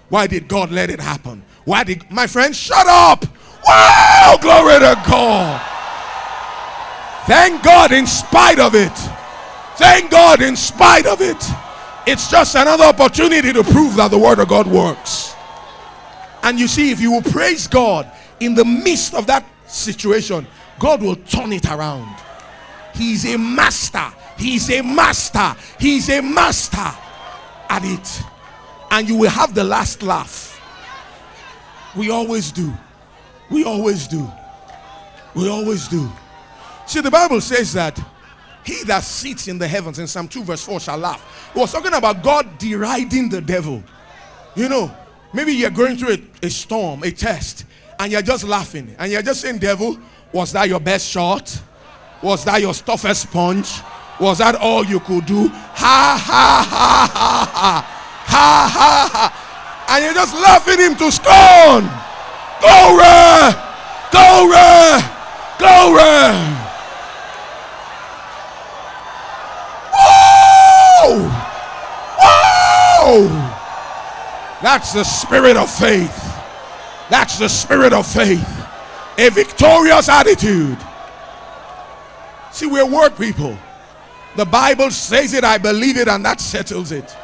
Why 0.09 0.27
did 0.27 0.47
God 0.47 0.71
let 0.71 0.89
it 0.89 0.99
happen? 0.99 1.43
Why 1.65 1.83
did 1.83 2.09
my 2.09 2.27
friend 2.27 2.55
shut 2.55 2.87
up? 2.87 3.25
Wow, 3.65 4.37
glory 4.41 4.79
to 4.79 5.01
God. 5.05 5.61
Thank 7.25 7.61
God 7.61 7.91
in 7.91 8.07
spite 8.07 8.59
of 8.59 8.73
it. 8.73 8.93
Thank 9.75 10.11
God 10.11 10.41
in 10.41 10.55
spite 10.55 11.05
of 11.05 11.19
it. 11.21 11.43
It's 12.07 12.31
just 12.31 12.55
another 12.55 12.85
opportunity 12.85 13.51
to 13.51 13.63
prove 13.63 13.97
that 13.97 14.11
the 14.11 14.17
word 14.17 14.39
of 14.39 14.47
God 14.47 14.65
works. 14.65 15.35
And 16.43 16.57
you 16.57 16.69
see, 16.69 16.91
if 16.91 17.01
you 17.01 17.11
will 17.11 17.21
praise 17.21 17.67
God 17.67 18.09
in 18.39 18.55
the 18.55 18.63
midst 18.63 19.13
of 19.13 19.27
that 19.27 19.45
situation, 19.67 20.47
God 20.79 21.01
will 21.01 21.17
turn 21.17 21.51
it 21.51 21.65
around. 21.65 22.15
He's 22.95 23.25
a 23.25 23.37
master. 23.37 24.05
He's 24.37 24.69
a 24.69 24.81
master. 24.81 25.55
He's 25.79 26.09
a 26.09 26.21
master 26.21 26.77
at 27.69 27.83
it. 27.83 28.21
And 28.91 29.07
you 29.07 29.15
will 29.17 29.29
have 29.29 29.53
the 29.53 29.63
last 29.63 30.03
laugh. 30.03 30.61
We 31.95 32.09
always 32.09 32.51
do. 32.51 32.73
We 33.49 33.63
always 33.63 34.07
do. 34.07 34.29
We 35.35 35.49
always 35.49 35.87
do. 35.87 36.09
See, 36.85 37.01
the 37.01 37.11
Bible 37.11 37.41
says 37.41 37.73
that 37.73 37.99
he 38.63 38.83
that 38.83 39.03
sits 39.03 39.47
in 39.47 39.57
the 39.57 39.67
heavens 39.67 39.99
in 39.99 40.07
Psalm 40.07 40.27
2, 40.27 40.43
verse 40.43 40.63
4 40.63 40.79
shall 40.79 40.97
laugh. 40.97 41.51
It 41.55 41.59
was 41.59 41.71
talking 41.71 41.93
about 41.93 42.21
God 42.21 42.57
deriding 42.57 43.29
the 43.29 43.41
devil. 43.41 43.83
You 44.55 44.69
know, 44.69 44.95
maybe 45.33 45.53
you're 45.53 45.69
going 45.69 45.97
through 45.97 46.13
a, 46.13 46.45
a 46.47 46.49
storm, 46.49 47.03
a 47.03 47.11
test, 47.11 47.65
and 47.99 48.11
you're 48.11 48.21
just 48.21 48.43
laughing, 48.43 48.95
and 48.99 49.11
you're 49.11 49.21
just 49.21 49.41
saying, 49.41 49.59
Devil, 49.59 49.97
was 50.33 50.51
that 50.51 50.67
your 50.67 50.79
best 50.79 51.07
shot? 51.07 51.61
Was 52.21 52.43
that 52.45 52.61
your 52.61 52.73
toughest 52.73 53.23
sponge? 53.23 53.81
Was 54.19 54.39
that 54.39 54.55
all 54.55 54.83
you 54.83 54.99
could 54.99 55.25
do? 55.25 55.49
Ha 55.49 56.17
ha 56.17 56.65
ha 56.67 57.05
ha 57.11 57.45
ha 57.53 57.85
ha 58.25 58.69
ha 58.71 59.09
ha. 59.13 59.85
And 59.89 60.03
you're 60.03 60.13
just 60.13 60.33
laughing 60.33 60.79
him 60.79 60.95
to 60.95 61.11
scorn. 61.11 61.87
Glory! 62.59 63.53
Glory! 64.11 65.01
Glory! 65.59 66.57
Whoa! 69.93 71.29
Whoa! 72.19 73.27
That's 74.61 74.93
the 74.93 75.03
spirit 75.03 75.57
of 75.57 75.69
faith. 75.71 76.23
That's 77.09 77.37
the 77.37 77.47
spirit 77.47 77.93
of 77.93 78.07
faith. 78.07 78.65
A 79.17 79.29
victorious 79.29 80.09
attitude. 80.09 80.77
See, 82.51 82.65
we're 82.65 82.85
word 82.85 83.15
people. 83.17 83.57
The 84.37 84.45
Bible 84.45 84.91
says 84.91 85.33
it, 85.33 85.43
I 85.43 85.57
believe 85.57 85.97
it, 85.97 86.07
and 86.07 86.23
that 86.23 86.39
settles 86.39 86.91
it. 86.91 87.17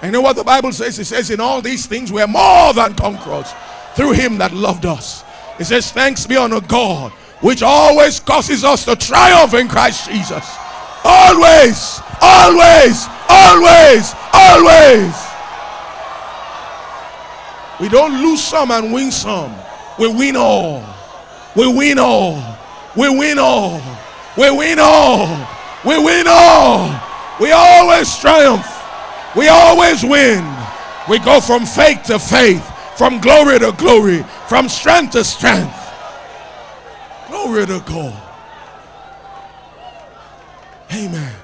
And 0.00 0.06
you 0.06 0.12
know 0.12 0.22
what 0.22 0.34
the 0.34 0.44
Bible 0.44 0.72
says? 0.72 0.98
It 0.98 1.04
says, 1.04 1.30
In 1.30 1.38
all 1.38 1.60
these 1.60 1.84
things, 1.84 2.10
we're 2.10 2.26
more 2.26 2.72
than 2.72 2.94
conquerors 2.94 3.52
through 3.94 4.12
him 4.12 4.38
that 4.38 4.52
loved 4.52 4.86
us. 4.86 5.22
It 5.60 5.64
says, 5.66 5.92
Thanks 5.92 6.26
be 6.26 6.36
unto 6.36 6.62
God, 6.62 7.12
which 7.42 7.62
always 7.62 8.18
causes 8.18 8.64
us 8.64 8.86
to 8.86 8.96
triumph 8.96 9.52
in 9.52 9.68
Christ 9.68 10.08
Jesus. 10.10 10.56
Always, 11.04 12.00
always, 12.22 13.06
always, 13.28 14.14
always. 14.32 15.14
We 17.78 17.90
don't 17.90 18.22
lose 18.22 18.42
some 18.42 18.70
and 18.70 18.90
win 18.90 19.12
some. 19.12 19.54
We 19.98 20.08
win 20.08 20.36
all. 20.36 20.82
We 21.54 21.70
win 21.70 21.98
all. 21.98 22.42
We 22.96 23.10
win 23.10 23.38
all. 23.38 23.82
We 24.38 24.50
win 24.50 24.78
all. 24.80 25.53
We 25.84 26.02
win 26.02 26.26
all. 26.28 27.00
We 27.40 27.52
always 27.52 28.16
triumph. 28.18 28.66
We 29.36 29.48
always 29.48 30.02
win. 30.02 30.44
We 31.08 31.18
go 31.18 31.40
from 31.40 31.66
faith 31.66 32.04
to 32.04 32.18
faith, 32.18 32.64
from 32.96 33.20
glory 33.20 33.58
to 33.58 33.72
glory, 33.72 34.22
from 34.48 34.68
strength 34.68 35.12
to 35.12 35.24
strength. 35.24 35.76
Glory 37.28 37.66
to 37.66 37.82
God. 37.86 38.22
Amen. 40.92 41.34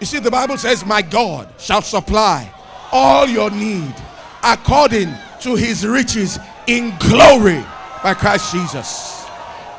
You 0.00 0.06
see, 0.06 0.20
the 0.20 0.30
Bible 0.30 0.56
says, 0.56 0.86
My 0.86 1.02
God 1.02 1.48
shall 1.58 1.82
supply 1.82 2.50
all 2.92 3.26
your 3.26 3.50
need 3.50 3.94
according 4.42 5.12
to 5.40 5.54
his 5.56 5.86
riches 5.86 6.38
in 6.66 6.96
glory 6.98 7.64
by 8.02 8.14
Christ 8.14 8.52
Jesus 8.52 9.17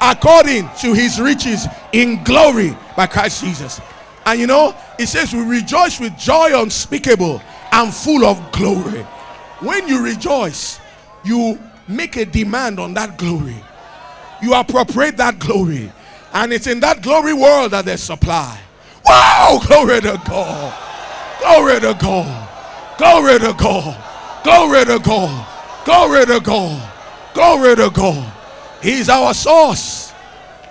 according 0.01 0.69
to 0.79 0.93
his 0.93 1.19
riches 1.19 1.67
in 1.91 2.23
glory 2.23 2.75
by 2.95 3.07
Christ 3.07 3.43
Jesus. 3.43 3.81
And 4.25 4.39
you 4.39 4.47
know, 4.47 4.75
it 4.97 5.07
says, 5.07 5.33
We 5.33 5.41
rejoice 5.41 5.99
with 5.99 6.17
joy 6.17 6.59
unspeakable 6.59 7.41
and 7.71 7.93
full 7.93 8.25
of 8.25 8.51
glory. 8.51 9.01
When 9.61 9.87
you 9.87 10.03
rejoice, 10.03 10.79
you 11.23 11.59
make 11.87 12.15
a 12.15 12.25
demand 12.25 12.79
on 12.79 12.93
that 12.93 13.17
glory, 13.17 13.55
you 14.41 14.53
appropriate 14.53 15.17
that 15.17 15.39
glory, 15.39 15.91
and 16.33 16.53
it's 16.53 16.67
in 16.67 16.79
that 16.81 17.01
glory 17.01 17.33
world 17.33 17.71
that 17.71 17.85
there's 17.85 18.03
supply. 18.03 18.59
Wow! 19.05 19.59
Glory 19.65 20.01
to 20.01 20.21
God! 20.25 20.73
Glory 21.41 21.79
to 21.79 21.97
God! 21.99 22.97
Glory 22.97 23.39
to 23.39 23.53
God! 23.53 24.43
Glory 24.43 24.85
to 24.85 24.99
God! 24.99 25.47
Glory 25.85 26.25
to 26.25 26.39
God! 26.39 26.91
Glory 27.33 27.75
to 27.75 27.89
God! 27.89 28.38
He's 28.81 29.09
our 29.09 29.33
source. 29.33 30.13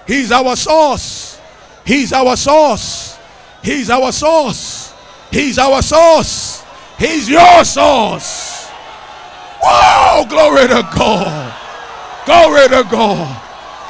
He's 0.07 0.33
our 0.33 0.57
source. 0.57 1.41
He's 1.85 2.13
our 2.13 2.37
source. 2.37 3.19
He's 3.63 3.91
our 3.91 4.13
source. 4.13 4.95
He's 5.31 5.59
our 5.59 5.83
source. 5.83 6.65
He's 6.99 7.29
your 7.29 7.65
source. 7.65 8.69
Whoa! 9.63 10.25
Glory 10.29 10.69
to 10.69 10.89
God. 10.97 11.55
Glory 12.25 12.69
to 12.69 12.89
God. 12.91 13.43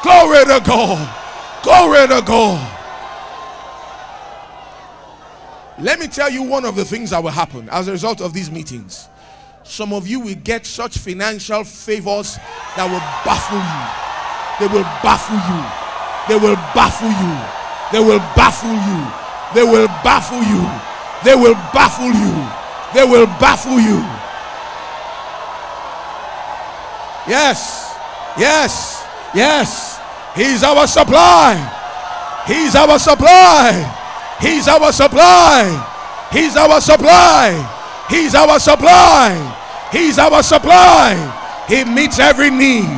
Glory 0.02 0.44
to 0.44 0.60
God. 0.64 1.14
Glory 1.62 2.06
to 2.08 2.22
God. 2.26 2.74
Let 5.80 6.00
me 6.00 6.08
tell 6.08 6.30
you 6.30 6.42
one 6.42 6.64
of 6.64 6.74
the 6.74 6.84
things 6.84 7.10
that 7.10 7.22
will 7.22 7.30
happen 7.30 7.68
as 7.68 7.86
a 7.86 7.92
result 7.92 8.20
of 8.20 8.32
these 8.32 8.50
meetings. 8.50 9.08
Some 9.68 9.92
of 9.92 10.08
you 10.08 10.20
will 10.20 10.34
get 10.34 10.64
such 10.64 10.96
financial 10.96 11.62
favors 11.62 12.36
that 12.74 12.88
will 12.88 13.04
baffle 13.20 13.60
you. 13.60 13.84
They 14.58 14.66
will 14.72 14.88
baffle 15.04 15.36
you. 15.36 15.60
They 16.26 16.40
will 16.40 16.56
baffle 16.74 17.12
you. 17.12 17.32
They 17.92 18.00
will 18.00 18.18
baffle 18.32 18.72
you. 18.72 19.00
They 19.54 19.64
will 19.64 19.86
baffle 20.02 20.40
you. 20.40 20.64
They 21.22 21.34
will 21.36 21.54
baffle 21.76 22.08
you. 22.08 22.32
They 22.94 23.04
will 23.04 23.26
baffle 23.38 23.78
you. 23.78 24.00
Yes. 27.28 27.92
Yes. 28.38 29.04
Yes. 29.34 30.00
He's 30.34 30.64
our 30.64 30.86
supply. 30.86 31.60
He's 32.46 32.74
our 32.74 32.98
supply. 32.98 33.84
He's 34.40 34.66
our 34.66 34.92
supply. 34.92 36.28
He's 36.32 36.56
our 36.56 36.80
supply. 36.80 37.77
He's 38.08 38.34
our 38.34 38.58
supply. 38.58 39.36
He's 39.92 40.18
our 40.18 40.42
supply. 40.42 41.14
He 41.68 41.84
meets 41.84 42.18
every 42.18 42.50
need. 42.50 42.88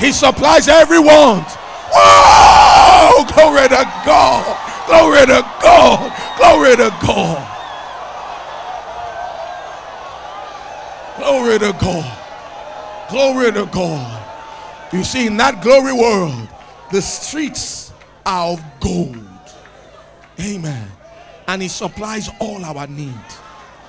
He 0.00 0.12
supplies 0.12 0.68
every 0.68 0.98
want. 0.98 1.46
Whoa! 1.92 3.24
Glory 3.34 3.68
to 3.68 3.84
God. 4.04 4.86
Glory 4.86 5.26
to 5.26 5.42
God. 5.62 6.12
Glory 6.38 6.76
to 6.76 6.90
God. 7.04 7.50
Glory 11.16 11.58
to 11.58 11.72
God. 11.80 13.08
Glory 13.10 13.52
to 13.52 13.66
God. 13.66 14.20
You 14.92 15.04
see, 15.04 15.26
in 15.26 15.36
that 15.38 15.62
glory 15.62 15.92
world, 15.92 16.48
the 16.90 17.00
streets 17.02 17.92
are 18.26 18.52
of 18.52 18.64
gold. 18.80 19.18
Amen. 20.40 20.88
And 21.46 21.62
He 21.62 21.68
supplies 21.68 22.30
all 22.40 22.64
our 22.64 22.86
need. 22.86 23.12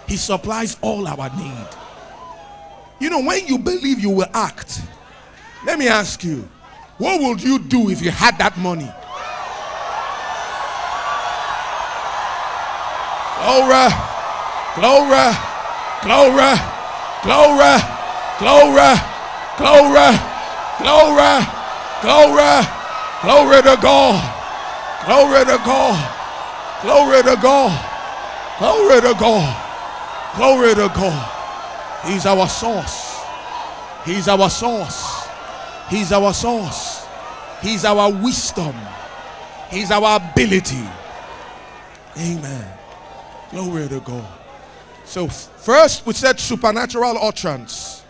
He 0.08 0.18
supplies 0.18 0.78
all 0.82 1.08
our 1.08 1.30
need. 1.36 1.68
You 3.00 3.10
know, 3.10 3.22
when 3.24 3.46
you 3.48 3.58
believe 3.58 4.00
you 4.00 4.10
will 4.10 4.30
act, 4.34 4.82
let 5.66 5.80
me 5.80 5.88
ask 5.88 6.24
you, 6.24 6.48
what 6.98 7.22
would 7.22 7.44
you 7.44 7.60
do 7.60 7.90
if 7.90 8.02
you 8.02 8.12
had 8.12 8.38
that 8.38 8.58
money? 8.58 8.90
Glory, 13.42 13.90
glory, 14.80 15.28
glory, 16.02 16.56
glory, 17.22 17.76
glory, 18.40 18.96
glory, 19.60 20.10
glory, 20.80 21.46
glory, 22.02 22.66
glory 23.22 23.62
to 23.62 23.78
God, 23.82 24.22
glory 25.06 25.46
to 25.46 25.58
God, 25.66 26.00
glory 26.82 27.24
to 27.24 27.36
God, 27.42 27.76
glory 28.60 29.02
to 29.02 29.14
God, 29.20 29.65
glory 30.36 30.76
to 30.76 30.92
God. 30.94 31.32
He's 32.06 32.26
our 32.26 32.48
source. 32.48 33.20
He's 34.06 34.28
our 34.28 34.50
source. 34.50 35.28
He's 35.90 36.12
our 36.12 36.34
source. 36.34 37.06
He's 37.62 37.86
our 37.86 38.12
wisdom. 38.12 38.76
He's 39.70 39.92
our 39.92 40.18
ability. 40.18 40.84
Amen. 42.18 42.68
Glory 43.52 43.88
to 43.88 44.00
God. 44.00 44.28
So, 45.06 45.28
first 45.28 46.06
we 46.06 46.14
said 46.14 46.40
supernatural 46.40 47.18
utterance. 47.18 48.04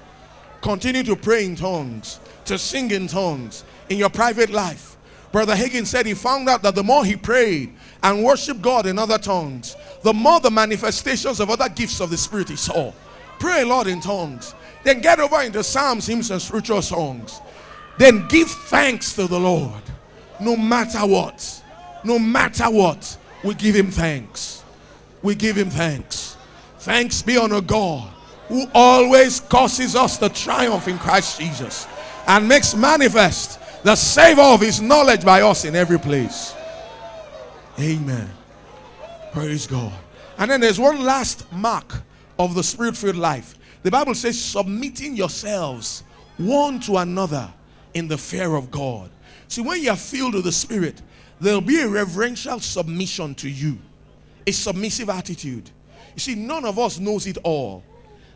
Continue 0.61 1.03
to 1.03 1.15
pray 1.15 1.45
in 1.45 1.55
tongues, 1.55 2.19
to 2.45 2.57
sing 2.57 2.91
in 2.91 3.07
tongues 3.07 3.63
in 3.89 3.97
your 3.97 4.09
private 4.09 4.49
life. 4.49 4.97
Brother 5.31 5.53
Hagin 5.53 5.85
said 5.85 6.05
he 6.05 6.13
found 6.13 6.47
out 6.47 6.63
that 6.63 6.75
the 6.75 6.83
more 6.83 7.03
he 7.03 7.15
prayed 7.15 7.73
and 8.01 8.23
worshiped 8.23 8.61
God 8.61 8.85
in 8.85 8.97
other 8.97 9.17
tongues, 9.17 9.75
the 10.05 10.13
more 10.13 10.39
the 10.39 10.51
manifestations 10.51 11.39
of 11.39 11.49
other 11.49 11.67
gifts 11.67 11.99
of 11.99 12.11
the 12.11 12.17
Spirit 12.17 12.49
he 12.49 12.55
saw. 12.55 12.93
Pray, 13.39 13.63
Lord, 13.63 13.87
in 13.87 13.99
tongues. 13.99 14.53
Then 14.83 15.01
get 15.01 15.19
over 15.19 15.41
into 15.41 15.63
psalms, 15.63 16.05
hymns, 16.05 16.29
and 16.29 16.39
spiritual 16.39 16.83
songs. 16.83 17.41
Then 17.97 18.27
give 18.27 18.47
thanks 18.47 19.13
to 19.13 19.25
the 19.25 19.39
Lord. 19.39 19.81
No 20.39 20.55
matter 20.55 20.99
what. 20.99 21.63
No 22.03 22.19
matter 22.19 22.65
what. 22.65 23.17
We 23.43 23.55
give 23.55 23.75
him 23.75 23.89
thanks. 23.89 24.63
We 25.23 25.33
give 25.33 25.57
him 25.57 25.71
thanks. 25.71 26.37
Thanks 26.77 27.23
be 27.23 27.37
unto 27.37 27.59
God 27.61 28.07
who 28.47 28.67
always 28.75 29.39
causes 29.39 29.95
us 29.95 30.19
to 30.19 30.29
triumph 30.29 30.87
in 30.87 30.99
Christ 30.99 31.39
Jesus 31.39 31.87
and 32.27 32.47
makes 32.47 32.75
manifest 32.75 33.59
the 33.83 33.95
savor 33.95 34.41
of 34.41 34.61
his 34.61 34.79
knowledge 34.81 35.25
by 35.25 35.41
us 35.41 35.65
in 35.65 35.75
every 35.75 35.97
place. 35.97 36.53
Amen. 37.79 38.29
Praise 39.35 39.67
God. 39.67 39.91
And 40.37 40.49
then 40.49 40.61
there's 40.61 40.79
one 40.79 41.03
last 41.03 41.51
mark 41.51 41.93
of 42.39 42.55
the 42.55 42.63
spirit 42.63 42.95
filled 42.95 43.17
life. 43.17 43.55
The 43.83 43.91
Bible 43.91 44.15
says, 44.15 44.39
submitting 44.41 45.13
yourselves 45.13 46.03
one 46.37 46.79
to 46.79 46.95
another 46.97 47.51
in 47.93 48.07
the 48.07 48.17
fear 48.17 48.55
of 48.55 48.71
God. 48.71 49.09
See, 49.49 49.61
when 49.61 49.81
you 49.81 49.91
are 49.91 49.97
filled 49.97 50.35
with 50.35 50.45
the 50.45 50.53
Spirit, 50.53 51.01
there'll 51.41 51.59
be 51.59 51.81
a 51.81 51.87
reverential 51.87 52.61
submission 52.61 53.35
to 53.35 53.49
you, 53.49 53.77
a 54.47 54.51
submissive 54.51 55.09
attitude. 55.09 55.69
You 56.15 56.19
see, 56.19 56.35
none 56.35 56.63
of 56.63 56.79
us 56.79 56.97
knows 56.97 57.27
it 57.27 57.37
all. 57.43 57.83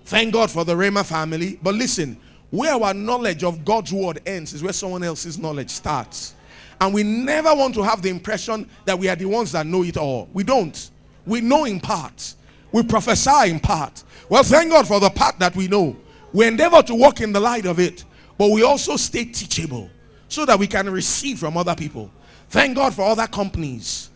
Thank 0.04 0.34
God 0.34 0.52
for 0.52 0.66
the 0.66 0.76
Rhema 0.76 1.06
family. 1.06 1.60
But 1.64 1.76
listen, 1.76 2.18
where 2.52 2.74
our 2.74 2.94
knowledge 2.94 3.46
of 3.46 3.64
God's 3.64 3.94
word 3.94 4.22
ends 4.26 4.54
is 4.54 4.62
where 4.62 4.74
someone 4.74 5.04
else's 5.04 5.40
knowledge 5.40 5.70
starts. 5.70 6.36
And 6.82 6.94
we 6.94 7.04
never 7.04 7.54
want 7.54 7.74
to 7.76 7.84
have 7.84 8.02
the 8.02 8.10
impression 8.10 8.70
that 8.86 8.98
we 8.98 9.10
are 9.10 9.16
the 9.16 9.26
ones 9.26 9.52
that 9.52 9.66
know 9.66 9.84
it 9.84 9.98
all. 9.98 10.30
We 10.34 10.44
don't. 10.44 10.90
We 11.26 11.42
know 11.42 11.66
in 11.66 11.80
part. 11.80 12.36
We 12.72 12.84
prophesy 12.84 13.50
in 13.50 13.60
part. 13.60 14.04
Well, 14.30 14.44
thank 14.44 14.72
God 14.72 14.88
for 14.88 15.00
the 15.00 15.10
part 15.10 15.40
that 15.40 15.56
we 15.56 15.68
know. 15.68 15.96
We 16.32 16.48
endeavor 16.48 16.82
to 16.84 16.96
walk 16.96 17.22
in 17.22 17.34
the 17.34 17.40
light 17.40 17.66
of 17.66 17.80
it, 17.80 18.06
but 18.38 18.52
we 18.52 18.64
also 18.64 18.96
stay 18.96 19.26
teachable 19.26 19.90
so 20.28 20.46
that 20.46 20.58
we 20.60 20.68
can 20.68 20.90
receive 20.90 21.40
from 21.40 21.58
other 21.58 21.76
people. 21.76 22.12
Thank 22.50 22.76
God 22.76 22.94
for 22.94 23.04
other 23.04 23.28
companies 23.28 24.10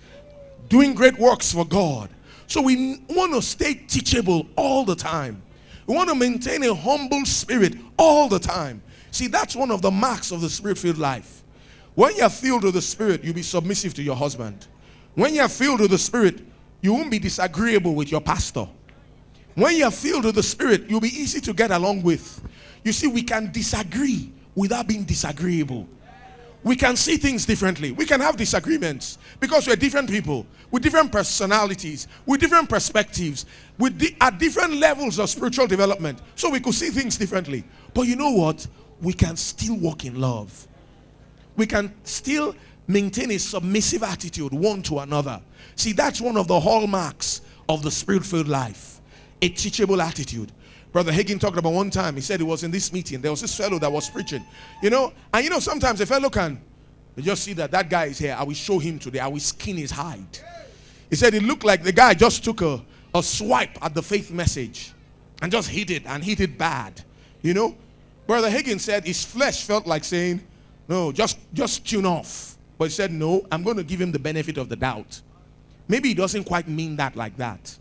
doing 0.70 0.94
great 0.94 1.18
works 1.18 1.52
for 1.52 1.66
God. 1.66 2.10
So 2.48 2.62
we 2.62 3.02
want 3.10 3.34
to 3.34 3.42
stay 3.42 3.74
teachable 3.74 4.48
all 4.56 4.86
the 4.86 4.96
time. 4.96 5.42
We 5.86 5.96
want 5.96 6.10
to 6.10 6.16
maintain 6.16 6.64
a 6.64 6.74
humble 6.74 7.26
spirit 7.26 7.76
all 7.98 8.30
the 8.30 8.40
time. 8.40 8.82
See, 9.12 9.28
that's 9.28 9.56
one 9.56 9.70
of 9.70 9.82
the 9.82 9.92
marks 9.92 10.32
of 10.32 10.42
the 10.42 10.50
spirit 10.50 10.78
filled 10.78 10.98
life. 10.98 11.43
When 11.96 12.16
you're 12.16 12.30
filled 12.30 12.64
with 12.64 12.74
the 12.74 12.82
spirit, 12.82 13.24
you'll 13.24 13.36
be 13.36 13.44
submissive 13.44 13.94
to 13.96 14.04
your 14.04 14.16
husband. 14.16 14.68
When 15.16 15.36
you're 15.36 15.50
filled 15.50 15.82
with 15.82 15.92
the 15.92 15.98
spirit, 15.98 16.40
you 16.82 16.94
won't 16.94 17.12
be 17.12 17.20
disagreeable 17.20 17.94
with 17.94 18.12
your 18.12 18.22
pastor. 18.22 18.68
When 19.56 19.78
you're 19.78 19.92
filled 19.92 20.26
with 20.26 20.36
the 20.36 20.44
spirit, 20.44 20.90
you'll 20.90 21.00
be 21.00 21.10
easy 21.10 21.40
to 21.42 21.54
get 21.54 21.70
along 21.70 22.02
with. 22.02 22.42
You 22.84 22.92
see, 22.92 23.08
we 23.08 23.22
can 23.22 23.52
disagree 23.52 24.32
without 24.56 24.88
being 24.88 25.04
disagreeable. 25.04 25.88
We 26.64 26.76
can 26.76 26.96
see 26.96 27.18
things 27.18 27.46
differently. 27.46 27.92
We 27.92 28.06
can 28.06 28.22
have 28.22 28.38
disagreements 28.38 29.18
because 29.40 29.68
we're 29.68 29.76
different 29.76 30.10
people 30.10 30.48
with 30.72 30.82
different 30.82 31.12
personalities, 31.12 32.08
with 32.26 32.40
different 32.40 32.70
perspectives, 32.70 33.46
with 33.78 34.00
di- 34.00 34.16
at 34.22 34.40
different 34.40 34.76
levels 34.76 35.20
of 35.20 35.30
spiritual 35.30 35.68
development. 35.68 36.22
So 36.36 36.50
we 36.50 36.62
could 36.62 36.74
see 36.74 36.90
things 36.90 37.18
differently. 37.18 37.66
But 37.94 38.04
you 38.04 38.16
know 38.16 38.32
what? 38.32 38.66
We 39.02 39.14
can 39.14 39.36
still 39.36 39.76
walk 39.76 40.06
in 40.06 40.20
love. 40.20 40.68
We 41.56 41.66
can 41.66 41.94
still 42.04 42.56
maintain 42.88 43.32
a 43.32 43.38
submissive 43.38 44.04
attitude 44.04 44.54
one 44.54 44.82
to 44.84 45.00
another. 45.00 45.42
See, 45.76 45.94
that's 45.94 46.20
one 46.20 46.38
of 46.38 46.48
the 46.48 46.60
hallmarks 46.60 47.42
of 47.70 47.82
the 47.84 47.92
spirit 47.92 48.26
filled 48.26 48.48
life 48.48 48.94
a 49.42 49.50
teachable 49.50 50.02
attitude. 50.02 50.52
Brother 50.94 51.12
Hagin 51.12 51.38
talked 51.38 51.58
about 51.58 51.74
one 51.74 51.90
time. 51.90 52.16
He 52.16 52.22
said 52.22 52.40
he 52.40 52.46
was 52.46 52.64
in 52.64 52.72
this 52.72 52.94
meeting. 52.94 53.20
There 53.20 53.32
was 53.32 53.42
this 53.42 53.58
fellow 53.58 53.78
that 53.80 53.92
was 53.92 54.10
preaching. 54.10 54.46
You 54.82 54.90
know, 54.90 55.12
and 55.34 55.44
you 55.44 55.50
know, 55.50 55.60
sometimes 55.60 56.00
a 56.00 56.06
fellow 56.06 56.30
can 56.30 56.62
just 57.18 57.44
see 57.44 57.52
that 57.54 57.72
that 57.72 57.90
guy 57.90 58.06
is 58.06 58.20
here. 58.20 58.36
I 58.40 58.44
will 58.44 58.54
show 58.54 58.80
him 58.80 59.00
today. 59.00 59.20
I 59.20 59.28
will 59.28 59.42
skin 59.42 59.76
his 59.76 59.92
hide. 59.92 60.40
He 61.10 61.18
said 61.18 61.34
it 61.34 61.44
looked 61.44 61.66
like 61.66 61.84
the 61.84 61.92
guy 61.92 62.14
just 62.14 62.44
took 62.44 62.62
a, 62.62 62.82
a 63.14 63.22
swipe 63.22 63.78
at 63.84 63.94
the 63.94 64.02
faith 64.02 64.32
message 64.32 64.94
and 65.42 65.52
just 65.52 65.68
hit 65.68 65.92
it 65.92 66.04
and 66.06 66.24
hit 66.24 66.40
it 66.40 66.58
bad. 66.58 67.02
You 67.42 67.54
know? 67.54 67.76
Brother 68.26 68.50
Hagin 68.50 68.80
said 68.80 69.04
his 69.04 69.26
flesh 69.26 69.66
felt 69.66 69.86
like 69.86 70.06
saying, 70.06 70.42
No, 70.88 71.12
just 71.12 71.38
just 71.54 71.88
tune 71.88 72.06
off. 72.06 72.58
But 72.78 72.86
he 72.86 72.92
said, 72.92 73.12
No, 73.12 73.46
I'm 73.52 73.64
going 73.64 73.78
to 73.78 73.84
give 73.84 74.02
him 74.02 74.12
the 74.12 74.20
benefit 74.20 74.58
of 74.58 74.70
the 74.70 74.76
doubt. 74.76 75.22
Maybe 75.88 76.10
he 76.10 76.16
doesn't 76.16 76.46
quite 76.46 76.68
mean 76.68 76.96
that 76.98 77.16
like 77.16 77.38
that. 77.38 77.78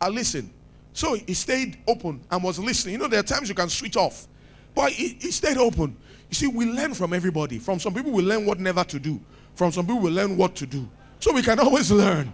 I 0.00 0.08
listen. 0.08 0.50
So 0.92 1.14
he 1.14 1.34
stayed 1.34 1.78
open 1.86 2.20
and 2.30 2.42
was 2.42 2.58
listening. 2.58 2.94
You 2.94 2.98
know, 2.98 3.08
there 3.08 3.20
are 3.20 3.24
times 3.24 3.48
you 3.48 3.54
can 3.54 3.68
switch 3.68 3.96
off, 3.96 4.26
but 4.74 4.92
he, 4.92 5.08
he 5.20 5.30
stayed 5.30 5.58
open. 5.58 5.96
You 6.30 6.34
see, 6.34 6.46
we 6.46 6.64
learn 6.64 6.94
from 6.94 7.12
everybody. 7.12 7.58
From 7.58 7.78
some 7.78 7.92
people, 7.94 8.12
we 8.12 8.22
learn 8.22 8.46
what 8.46 8.58
never 8.58 8.82
to 8.84 8.98
do. 8.98 9.20
From 9.54 9.72
some 9.72 9.86
people, 9.86 10.00
we 10.00 10.10
learn 10.10 10.36
what 10.36 10.54
to 10.56 10.66
do. 10.66 10.88
So 11.20 11.32
we 11.32 11.42
can 11.42 11.58
always 11.60 11.90
learn. 11.90 12.32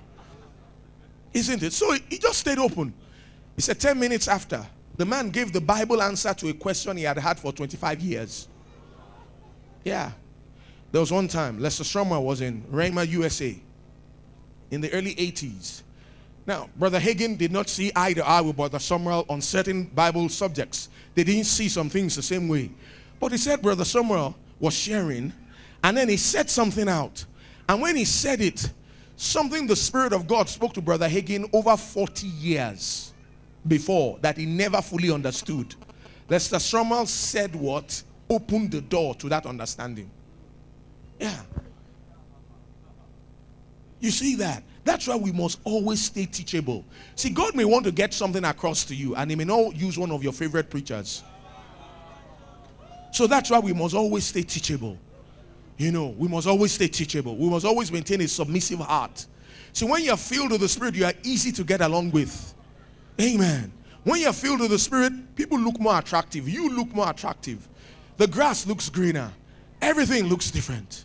Isn't 1.35 1.63
it? 1.63 1.73
So 1.73 1.93
he 2.09 2.19
just 2.19 2.39
stayed 2.39 2.59
open. 2.59 2.95
He 3.57 3.63
said 3.63 3.81
10 3.81 3.99
minutes 3.99 4.29
after, 4.29 4.65
the 4.97 5.05
man 5.05 5.31
gave 5.31 5.53
the 5.53 5.61
Bible 5.61 6.03
answer 6.03 6.33
to 6.35 6.49
a 6.49 6.53
question 6.53 6.97
he 6.97 7.05
had 7.05 7.19
had 7.19 7.39
for 7.39 7.53
25 7.53 8.01
years. 8.01 8.49
Yeah. 9.85 10.13
There 10.91 11.01
was 11.01 11.11
one 11.11 11.29
time, 11.29 11.59
Lester 11.59 11.85
Sumrall 11.85 12.23
was 12.23 12.41
in 12.41 12.63
Rhema, 12.65 13.09
USA 13.09 13.59
in 14.71 14.81
the 14.81 14.93
early 14.93 15.15
80s. 15.15 15.83
Now, 16.47 16.69
Brother 16.77 16.99
Hagin 16.99 17.39
did 17.39 17.53
not 17.53 17.69
see 17.69 17.93
eye 17.95 18.15
to 18.15 18.27
eye 18.27 18.41
with 18.41 18.57
Brother 18.57 18.79
Sumrall 18.79 19.25
on 19.31 19.41
certain 19.41 19.85
Bible 19.85 20.29
subjects. 20.29 20.89
They 21.15 21.23
didn't 21.23 21.45
see 21.45 21.69
some 21.69 21.89
things 21.89 22.17
the 22.17 22.23
same 22.23 22.49
way. 22.49 22.71
But 23.21 23.33
he 23.33 23.39
said 23.39 23.63
Brother 23.63 23.85
Sumrall 23.85 24.35
was 24.59 24.75
sharing, 24.75 25.33
and 25.85 25.97
then 25.97 26.09
he 26.09 26.17
said 26.17 26.51
something 26.51 26.89
out. 26.89 27.25
And 27.69 27.81
when 27.81 27.95
he 27.95 28.05
said 28.05 28.41
it, 28.41 28.73
something 29.17 29.67
the 29.67 29.77
Spirit 29.77 30.13
of 30.13 30.27
God 30.27 30.49
spoke 30.49 30.73
to 30.75 30.83
Brother 30.83 31.09
Hagin 31.09 31.49
over 31.53 31.77
40 31.77 32.27
years 32.27 33.13
before 33.69 34.19
that 34.23 34.37
he 34.37 34.47
never 34.47 34.83
fully 34.83 35.13
understood. 35.13 35.75
Lester 36.29 36.57
Sumrall 36.57 37.07
said 37.07 37.55
what 37.55 38.03
opened 38.33 38.73
the 38.73 38.81
door 38.81 39.15
to 39.17 39.29
that 39.29 39.47
understanding. 39.47 40.11
Yeah. 41.21 41.41
You 44.01 44.11
see 44.11 44.35
that? 44.37 44.65
That's 44.85 45.07
why 45.07 45.17
we 45.17 45.31
must 45.31 45.61
always 45.63 46.05
stay 46.05 46.27
teachable. 46.27 46.85
See, 47.15 47.31
God 47.31 47.55
may 47.55 47.65
want 47.65 47.85
to 47.85 47.93
get 47.93 48.13
something 48.13 48.45
across 48.45 48.85
to 48.87 48.95
you, 48.97 49.15
and 49.15 49.31
He 49.31 49.37
may 49.37 49.45
not 49.45 49.77
use 49.77 49.97
one 49.97 50.11
of 50.11 50.23
your 50.25 50.33
favorite 50.33 50.71
preachers. 50.71 51.23
So 53.13 53.27
that's 53.27 53.51
why 53.51 53.61
we 53.61 53.73
must 53.73 53.95
always 53.95 54.25
stay 54.25 54.43
teachable. 54.43 54.99
You 55.77 55.93
know, 55.93 56.09
we 56.09 56.27
must 56.29 56.49
always 56.49 56.73
stay 56.73 56.89
teachable. 56.89 57.37
We 57.37 57.49
must 57.49 57.65
always 57.65 57.93
maintain 57.93 58.21
a 58.23 58.29
submissive 58.29 58.81
heart. 58.81 59.27
See, 59.73 59.85
when 59.87 60.03
you're 60.03 60.17
filled 60.17 60.51
with 60.51 60.61
the 60.61 60.69
Spirit, 60.69 60.95
you 60.97 61.05
are 61.05 61.15
easy 61.23 61.53
to 61.53 61.65
get 61.65 61.81
along 61.81 62.11
with. 62.11 62.55
Amen. 63.21 63.73
When 64.05 64.21
you're 64.21 64.33
filled 64.33 64.61
with 64.61 64.71
the 64.71 64.79
Spirit, 64.79 65.13
people 65.37 65.59
look 65.59 65.79
more 65.79 65.99
attractive. 65.99 66.49
You 66.49 66.71
look 66.71 66.93
more 66.95 67.09
attractive. 67.09 67.69
The 68.17 68.27
grass 68.27 68.67
looks 68.67 68.89
greener. 68.89 69.33
Everything 69.81 70.27
looks 70.27 70.51
different. 70.51 71.05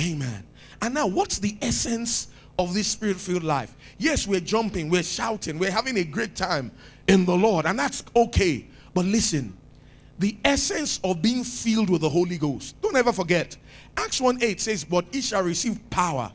Amen. 0.00 0.44
And 0.80 0.94
now, 0.94 1.06
what's 1.06 1.38
the 1.38 1.56
essence 1.60 2.28
of 2.58 2.74
this 2.74 2.86
spirit 2.86 3.16
filled 3.16 3.42
life? 3.42 3.74
Yes, 3.98 4.26
we're 4.26 4.40
jumping, 4.40 4.88
we're 4.88 5.02
shouting, 5.02 5.58
we're 5.58 5.70
having 5.70 5.98
a 5.98 6.04
great 6.04 6.36
time 6.36 6.70
in 7.06 7.24
the 7.24 7.36
Lord, 7.36 7.66
and 7.66 7.78
that's 7.78 8.04
okay. 8.14 8.66
But 8.94 9.04
listen, 9.04 9.56
the 10.18 10.36
essence 10.44 11.00
of 11.04 11.20
being 11.22 11.44
filled 11.44 11.90
with 11.90 12.00
the 12.00 12.08
Holy 12.08 12.38
Ghost, 12.38 12.80
don't 12.80 12.96
ever 12.96 13.12
forget. 13.12 13.56
Acts 13.96 14.20
1 14.20 14.42
8 14.42 14.60
says, 14.60 14.84
But 14.84 15.06
he 15.12 15.20
shall 15.20 15.42
receive 15.42 15.78
power. 15.90 16.32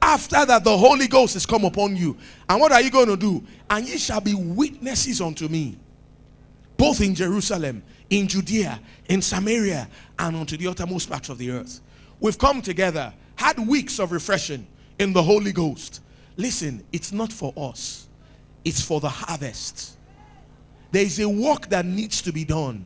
After 0.00 0.44
that, 0.44 0.64
the 0.64 0.76
Holy 0.76 1.08
Ghost 1.08 1.34
is 1.34 1.46
come 1.46 1.64
upon 1.64 1.96
you. 1.96 2.16
And 2.48 2.60
what 2.60 2.72
are 2.72 2.82
you 2.82 2.90
going 2.90 3.08
to 3.08 3.16
do? 3.16 3.42
And 3.70 3.88
ye 3.88 3.96
shall 3.96 4.20
be 4.20 4.34
witnesses 4.34 5.20
unto 5.20 5.48
me, 5.48 5.78
both 6.76 7.00
in 7.00 7.14
Jerusalem, 7.14 7.82
in 8.14 8.28
Judea, 8.28 8.80
in 9.08 9.20
Samaria, 9.20 9.88
and 10.20 10.36
unto 10.36 10.56
the 10.56 10.68
uttermost 10.68 11.10
parts 11.10 11.28
of 11.28 11.38
the 11.38 11.50
earth. 11.50 11.80
We've 12.20 12.38
come 12.38 12.62
together 12.62 13.12
had 13.34 13.58
weeks 13.58 13.98
of 13.98 14.12
refreshing 14.12 14.66
in 15.00 15.12
the 15.12 15.22
Holy 15.22 15.50
Ghost. 15.50 16.00
Listen, 16.36 16.84
it's 16.92 17.12
not 17.12 17.32
for 17.32 17.52
us, 17.56 18.06
it's 18.64 18.80
for 18.80 19.00
the 19.00 19.08
harvest. 19.08 19.96
There 20.92 21.02
is 21.02 21.18
a 21.18 21.28
work 21.28 21.68
that 21.70 21.84
needs 21.84 22.22
to 22.22 22.32
be 22.32 22.44
done. 22.44 22.84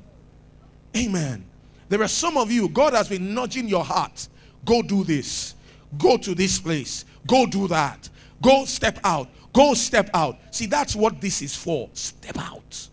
Amen. 0.97 1.45
There 1.91 2.01
are 2.01 2.09
some 2.09 2.39
of 2.39 2.51
you, 2.51 2.71
God 2.71 2.95
has 2.95 3.11
been 3.11 3.35
nudging 3.35 3.69
your 3.69 3.85
heart. 3.85 4.29
Go 4.65 4.81
do 4.81 5.05
this. 5.05 5.55
Go 5.99 6.17
to 6.17 6.35
this 6.35 6.59
place. 6.59 7.05
Go 7.27 7.45
do 7.45 7.69
that. 7.69 8.09
Go 8.43 8.65
step 8.65 8.99
out. 9.05 9.29
Go 9.53 9.75
step 9.75 10.09
out. 10.15 10.39
See, 10.51 10.67
that's 10.67 10.97
what 10.97 11.21
this 11.21 11.43
is 11.43 11.55
for. 11.55 11.91
Step 11.93 12.39
out. 12.39 12.89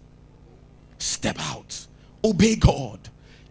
Step 0.98 1.38
out. 1.40 1.85
Obey 2.26 2.56
God. 2.56 3.00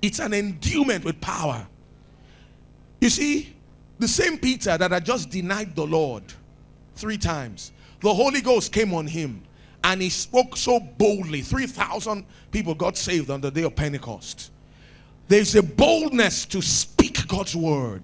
It's 0.03 0.19
an 0.19 0.35
endowment 0.35 1.05
with 1.05 1.21
power. 1.21 1.67
You 3.01 3.09
see, 3.09 3.55
the 3.99 4.09
same 4.09 4.37
Peter 4.37 4.77
that 4.77 4.91
had 4.91 5.05
just 5.05 5.31
denied 5.31 5.77
the 5.77 5.87
Lord 5.87 6.25
three 6.97 7.19
times, 7.19 7.73
the 8.01 8.13
Holy 8.13 8.41
Ghost 8.41 8.73
came 8.73 8.93
on 8.93 9.07
him 9.07 9.43
and 9.85 10.03
he 10.03 10.11
spoke 10.11 10.57
so 10.57 10.81
boldly. 10.81 11.43
3,000 11.43 12.27
people 12.51 12.75
got 12.75 12.97
saved 12.97 13.31
on 13.31 13.41
the 13.41 13.51
day 13.51 13.63
of 13.63 13.77
Pentecost. 13.77 14.51
There's 15.29 15.55
a 15.55 15.63
boldness 15.63 16.45
to 16.47 16.61
speak 16.61 17.27
God's 17.29 17.55
word. 17.55 18.03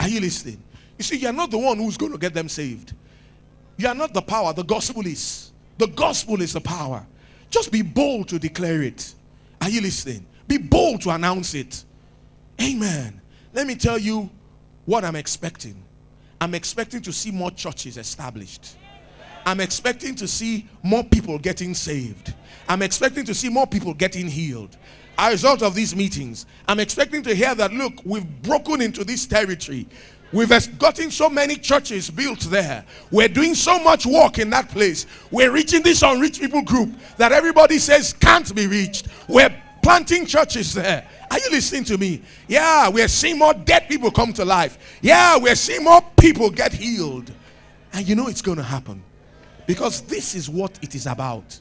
Are 0.00 0.08
you 0.08 0.20
listening? 0.20 0.62
You 0.98 1.04
see, 1.04 1.16
you're 1.18 1.32
not 1.32 1.50
the 1.50 1.58
one 1.58 1.78
who's 1.78 1.96
going 1.96 2.12
to 2.12 2.18
get 2.18 2.34
them 2.34 2.48
saved. 2.48 2.92
You 3.76 3.88
are 3.88 3.94
not 3.94 4.12
the 4.12 4.22
power. 4.22 4.52
The 4.52 4.64
gospel 4.64 5.06
is. 5.06 5.52
The 5.78 5.86
gospel 5.86 6.40
is 6.42 6.54
the 6.54 6.60
power. 6.60 7.06
Just 7.50 7.70
be 7.70 7.82
bold 7.82 8.28
to 8.28 8.38
declare 8.38 8.82
it. 8.82 9.14
Are 9.60 9.68
you 9.68 9.80
listening? 9.80 10.26
Be 10.46 10.58
bold 10.58 11.02
to 11.02 11.10
announce 11.10 11.54
it. 11.54 11.84
Amen. 12.60 13.20
Let 13.52 13.66
me 13.66 13.74
tell 13.74 13.98
you 13.98 14.30
what 14.84 15.04
I'm 15.04 15.16
expecting. 15.16 15.82
I'm 16.40 16.54
expecting 16.54 17.02
to 17.02 17.12
see 17.12 17.30
more 17.30 17.50
churches 17.50 17.96
established. 17.96 18.76
I'm 19.44 19.60
expecting 19.60 20.14
to 20.16 20.28
see 20.28 20.68
more 20.82 21.04
people 21.04 21.38
getting 21.38 21.72
saved. 21.74 22.34
I'm 22.68 22.82
expecting 22.82 23.24
to 23.26 23.34
see 23.34 23.48
more 23.48 23.66
people 23.66 23.94
getting 23.94 24.26
healed. 24.26 24.76
As 25.18 25.28
a 25.28 25.32
result 25.32 25.62
of 25.62 25.74
these 25.74 25.96
meetings, 25.96 26.46
I'm 26.68 26.80
expecting 26.80 27.22
to 27.22 27.34
hear 27.34 27.54
that 27.54 27.72
look, 27.72 27.94
we've 28.04 28.26
broken 28.42 28.82
into 28.82 29.04
this 29.04 29.24
territory. 29.24 29.88
We've 30.32 30.78
gotten 30.78 31.10
so 31.10 31.30
many 31.30 31.56
churches 31.56 32.10
built 32.10 32.40
there. 32.40 32.84
We're 33.10 33.28
doing 33.28 33.54
so 33.54 33.78
much 33.78 34.06
work 34.06 34.38
in 34.38 34.50
that 34.50 34.68
place. 34.68 35.06
We're 35.30 35.52
reaching 35.52 35.82
this 35.82 36.02
unreached 36.02 36.40
people 36.40 36.62
group 36.62 36.90
that 37.16 37.32
everybody 37.32 37.78
says 37.78 38.12
can't 38.12 38.52
be 38.54 38.66
reached. 38.66 39.06
We're 39.28 39.54
planting 39.82 40.26
churches 40.26 40.74
there. 40.74 41.08
Are 41.30 41.38
you 41.38 41.50
listening 41.50 41.84
to 41.84 41.96
me? 41.98 42.22
Yeah, 42.48 42.88
we're 42.88 43.08
seeing 43.08 43.38
more 43.38 43.54
dead 43.54 43.88
people 43.88 44.10
come 44.10 44.32
to 44.32 44.44
life. 44.44 44.98
Yeah, 45.00 45.38
we're 45.38 45.54
seeing 45.54 45.84
more 45.84 46.02
people 46.18 46.50
get 46.50 46.72
healed. 46.72 47.32
And 47.92 48.06
you 48.06 48.16
know 48.16 48.26
it's 48.26 48.42
going 48.42 48.58
to 48.58 48.64
happen. 48.64 49.02
Because 49.66 50.00
this 50.02 50.34
is 50.34 50.50
what 50.50 50.78
it 50.82 50.94
is 50.94 51.06
about. 51.06 51.58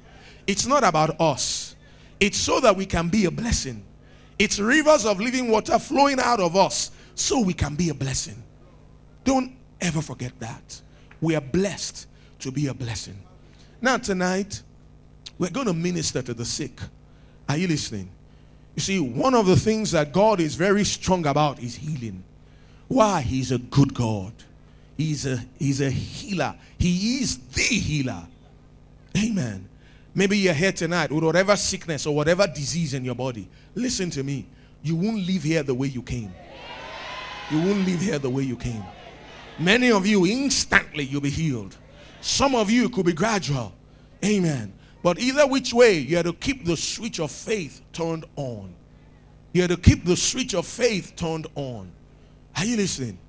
It's 0.48 0.66
not 0.66 0.84
about 0.84 1.20
us, 1.20 1.76
it's 2.20 2.38
so 2.38 2.60
that 2.60 2.76
we 2.76 2.86
can 2.86 3.10
be 3.10 3.26
a 3.26 3.32
blessing. 3.32 3.84
It's 4.38 4.60
rivers 4.60 5.06
of 5.06 5.20
living 5.20 5.50
water 5.50 5.80
flowing 5.80 6.20
out 6.20 6.40
of 6.40 6.56
us 6.56 6.92
so 7.16 7.40
we 7.40 7.54
can 7.54 7.76
be 7.76 7.90
a 7.90 7.94
blessing. 7.94 8.44
Don't 9.26 9.54
ever 9.82 10.02
forget 10.02 10.32
that. 10.40 10.82
We 11.20 11.36
are 11.36 11.42
blessed 11.42 12.08
to 12.40 12.52
be 12.52 12.68
a 12.68 12.74
blessing. 12.74 13.18
Now, 13.82 13.98
tonight, 13.98 14.62
we're 15.38 15.50
going 15.50 15.68
to 15.68 15.74
minister 15.74 16.22
to 16.22 16.34
the 16.34 16.46
sick. 16.46 16.80
Are 17.50 17.58
you 17.58 17.68
listening? 17.68 18.10
You 18.76 18.82
see, 18.82 19.00
one 19.00 19.34
of 19.34 19.46
the 19.46 19.56
things 19.56 19.92
that 19.92 20.14
God 20.14 20.40
is 20.40 20.56
very 20.56 20.84
strong 20.84 21.26
about 21.26 21.60
is 21.60 21.76
healing. 21.76 22.24
Why? 22.88 23.22
He's 23.22 23.52
a 23.52 23.58
good 23.58 23.94
God. 23.94 24.34
He's 24.98 25.26
a 25.26 25.44
he's 25.60 25.82
a 25.82 25.90
healer. 25.90 26.56
He 26.78 27.20
is 27.20 27.38
the 27.38 27.62
healer. 27.62 28.26
Amen. 29.18 29.68
Maybe 30.14 30.38
you're 30.38 30.54
here 30.54 30.72
tonight 30.72 31.12
with 31.12 31.24
whatever 31.24 31.56
sickness 31.56 32.06
or 32.06 32.16
whatever 32.16 32.48
disease 32.48 32.94
in 32.94 33.04
your 33.04 33.16
body. 33.16 33.50
Listen 33.74 34.10
to 34.12 34.24
me. 34.24 34.46
You 34.82 34.96
won't 34.96 35.26
leave 35.26 35.44
here 35.44 35.64
the 35.64 35.74
way 35.74 35.88
you 35.88 36.02
came. 36.02 36.34
You 37.52 37.60
won't 37.60 37.86
leave 37.86 38.02
here 38.02 38.20
the 38.20 38.30
way 38.30 38.44
you 38.44 38.56
came. 38.56 38.84
Many 39.58 39.92
of 39.92 40.06
you 40.06 40.26
instantly 40.26 41.06
you'll 41.06 41.22
be 41.22 41.30
healed. 41.30 41.78
Some 42.22 42.56
of 42.56 42.70
you 42.70 42.90
could 42.90 43.06
be 43.06 43.14
gradual. 43.14 43.74
Amen. 44.24 44.74
But 45.04 45.20
either 45.20 45.46
which 45.46 45.74
way, 45.74 46.00
you 46.00 46.18
have 46.18 46.26
to 46.26 46.34
keep 46.34 46.66
the 46.66 46.76
switch 46.76 47.20
of 47.20 47.32
faith 47.32 47.82
turned 47.94 48.26
on. 48.36 48.74
You 49.54 49.62
have 49.62 49.72
to 49.72 49.78
keep 49.78 50.04
the 50.04 50.18
switch 50.18 50.56
of 50.56 50.66
faith 50.66 51.16
turned 51.16 51.48
on. 51.56 51.92
Are 52.58 52.66
you 52.66 52.78
listening? 52.78 53.20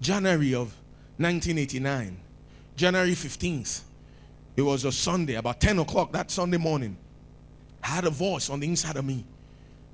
January 0.00 0.54
of 0.54 0.74
1989, 1.16 2.16
January 2.76 3.12
15th, 3.12 3.82
it 4.56 4.62
was 4.62 4.84
a 4.84 4.92
Sunday, 4.92 5.34
about 5.34 5.60
10 5.60 5.78
o'clock 5.80 6.12
that 6.12 6.30
Sunday 6.30 6.58
morning. 6.58 6.96
I 7.82 7.88
had 7.88 8.04
a 8.04 8.10
voice 8.10 8.50
on 8.50 8.60
the 8.60 8.66
inside 8.66 8.96
of 8.96 9.04
me. 9.04 9.24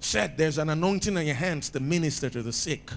Said, 0.00 0.36
There's 0.36 0.58
an 0.58 0.68
anointing 0.70 1.16
on 1.16 1.26
your 1.26 1.34
hands 1.34 1.70
to 1.70 1.80
minister 1.80 2.30
to 2.30 2.42
the 2.42 2.52
sick. 2.52 2.90